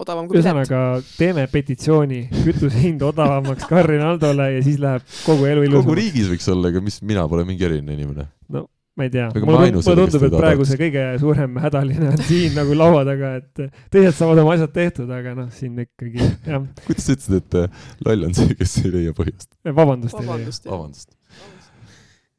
odavam 0.00 0.28
kui 0.28 0.38
ühesõnaga, 0.40 0.82
teeme 1.18 1.46
petitsiooni, 1.52 2.22
kütuse 2.46 2.78
hind 2.80 3.02
odavamaks 3.06 3.66
Carrinaldole 3.70 4.48
ja 4.56 4.62
siis 4.64 4.78
läheb 4.82 5.04
kogu 5.26 5.48
elu 5.48 5.66
ilusamaks. 5.66 5.88
kogu 5.88 5.98
riigis 5.98 6.30
võiks 6.32 6.48
olla, 6.52 6.70
aga 6.72 6.84
mis, 6.84 7.02
mina 7.06 7.26
pole 7.30 7.44
mingi 7.48 7.68
eriline 7.68 7.98
inimene. 7.98 8.28
no 8.52 8.66
ma 8.96 9.06
ei 9.06 9.12
tea, 9.12 9.28
mulle 9.40 9.70
tundub, 9.84 10.24
et 10.26 10.34
praegu 10.36 10.66
see 10.68 10.80
kõige 10.80 11.04
suurem 11.20 11.54
hädaline 11.64 12.10
on 12.10 12.18
siin 12.28 12.56
nagu 12.58 12.76
laua 12.76 13.06
taga, 13.08 13.34
et 13.40 13.62
teised 13.92 14.18
saavad 14.18 14.42
oma 14.42 14.56
asjad 14.56 14.74
tehtud, 14.74 15.12
aga 15.16 15.32
noh, 15.38 15.48
siin 15.54 15.78
ikkagi 15.86 16.20
jah. 16.20 16.66
kuidas 16.84 17.08
sa 17.08 17.16
ütlesid, 17.16 17.38
et 17.40 17.58
äh, 17.62 17.88
loll 18.04 18.28
on 18.28 18.36
see, 18.36 18.56
kes 18.58 18.76
ei 18.82 18.94
leia 18.96 19.16
põhjust? 19.16 19.48
vabandust, 19.68 20.18
vabandust, 20.18 20.68
vabandust 20.68 21.08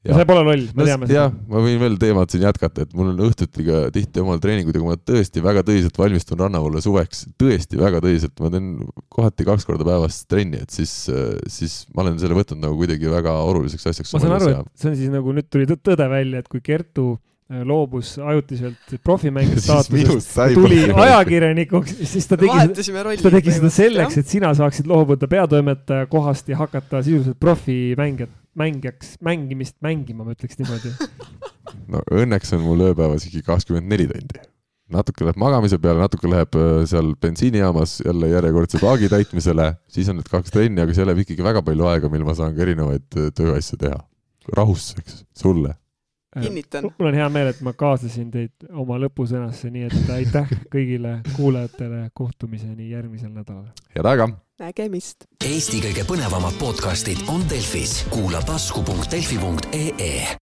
ja 0.04 0.18
sa 0.18 0.26
pole 0.28 0.44
loll, 0.44 0.66
me 0.76 0.88
teame 0.88 1.08
seda. 1.08 1.16
jah, 1.16 1.34
ma 1.50 1.62
võin 1.64 1.80
veel 1.82 1.96
teemat 2.02 2.34
siin 2.34 2.44
jätkata, 2.44 2.86
et 2.86 2.94
mul 2.98 3.14
on 3.14 3.24
õhtuti 3.30 3.66
ka 3.68 3.82
tihti 3.96 4.24
omal 4.24 4.42
treeningud 4.44 4.76
ja 4.76 4.84
kui 4.84 4.92
ma 4.92 5.00
tõesti 5.00 5.44
väga 5.44 5.64
tõsiselt 5.68 6.00
valmistun 6.00 6.42
rannavoole 6.44 6.84
suveks, 6.84 7.26
tõesti 7.40 7.80
väga 7.80 8.04
tõsiselt, 8.04 8.36
ma 8.44 8.52
teen 8.54 8.72
kohati 9.14 9.48
kaks 9.48 9.68
korda 9.70 9.88
päevas 9.88 10.24
trenni, 10.28 10.60
et 10.66 10.76
siis, 10.76 10.94
siis 11.48 11.84
ma 11.96 12.04
olen 12.04 12.20
selle 12.22 12.36
võtnud 12.38 12.64
nagu 12.66 12.80
kuidagi 12.80 13.12
väga 13.12 13.38
oluliseks 13.48 13.94
asjaks. 13.94 14.16
ma 14.16 14.24
saan 14.26 14.40
aru, 14.42 14.56
et 14.60 14.84
see 14.84 14.92
on 14.92 14.98
siis 15.00 15.14
nagu 15.14 15.38
nüüd 15.40 15.52
tuli 15.52 15.70
tõde 15.72 16.10
välja, 16.12 16.44
et 16.44 16.52
kui 16.52 16.60
Kertu 16.64 17.14
äh, 17.16 17.64
loobus 17.64 18.18
ajutiselt 18.20 19.00
profimängija 19.08 19.64
staatusest, 19.70 20.36
tuli 20.60 20.84
ajakirjanikuks, 20.92 21.96
siis 22.12 22.28
ta 22.28 22.40
tegi, 22.44 22.84
ta 23.24 23.36
tegi 23.40 23.56
seda 23.56 23.72
selleks, 23.72 24.20
et 24.20 24.36
sina 24.36 24.52
saaksid 24.60 24.92
loobuda 24.92 25.32
peatoimetaja 25.32 26.12
kohast 26.12 26.52
ja 26.52 26.60
hakata 26.60 27.06
sisuliselt 27.08 27.40
profimängijat 27.40 28.43
mängijaks, 28.60 29.18
mängimist 29.24 29.78
mängima, 29.86 30.26
ma 30.26 30.36
ütleks 30.36 30.60
niimoodi 30.60 30.94
no 31.94 32.02
õnneks 32.14 32.54
on 32.58 32.66
mul 32.66 32.88
ööpäevas 32.90 33.28
ikkagi 33.28 33.46
kakskümmend 33.48 33.90
neli 33.90 34.08
tundi. 34.10 34.42
natuke 34.94 35.26
läheb 35.26 35.40
magamise 35.42 35.80
peale, 35.82 36.04
natuke 36.04 36.30
läheb 36.30 36.58
äh, 36.60 36.72
seal 36.90 37.14
bensiinijaamas 37.22 38.00
jälle 38.06 38.30
järjekordse 38.34 38.82
paagi 38.84 39.10
täitmisele, 39.12 39.72
siis 39.92 40.10
on 40.12 40.20
need 40.22 40.32
kaks 40.32 40.54
trenni, 40.54 40.84
aga 40.84 40.96
see 40.96 41.08
läheb 41.08 41.24
ikkagi 41.26 41.46
väga 41.46 41.64
palju 41.66 41.88
aega, 41.92 42.12
mil 42.14 42.26
ma 42.28 42.36
saan 42.38 42.56
ka 42.56 42.66
erinevaid 42.68 43.08
äh, 43.20 43.32
tööasju 43.36 43.80
teha. 43.86 44.02
rahustuseks, 44.58 45.24
sulle 45.40 45.78
kinnitan. 46.42 46.90
mul 47.00 47.10
on 47.12 47.20
hea 47.20 47.30
meel, 47.30 47.52
et 47.54 47.62
ma 47.62 47.74
kaasasin 47.78 48.32
teid 48.32 48.68
oma 48.72 48.98
lõpusõnasse, 49.04 49.72
nii 49.74 49.90
et 49.90 50.10
aitäh 50.18 50.56
kõigile 50.74 51.20
kuulajatele, 51.36 52.08
kohtumiseni 52.14 52.90
järgmisel 52.90 53.34
nädalal. 53.34 53.70
head 53.96 54.12
aega! 54.14 54.30
nägemist! 54.60 55.28
Eesti 55.44 55.82
kõige 55.84 56.06
põnevamad 56.08 56.58
podcastid 56.60 57.26
on 57.28 57.44
Delfis, 57.50 58.04
kuula 58.14 58.42
tasku.delfi.ee 58.48 60.28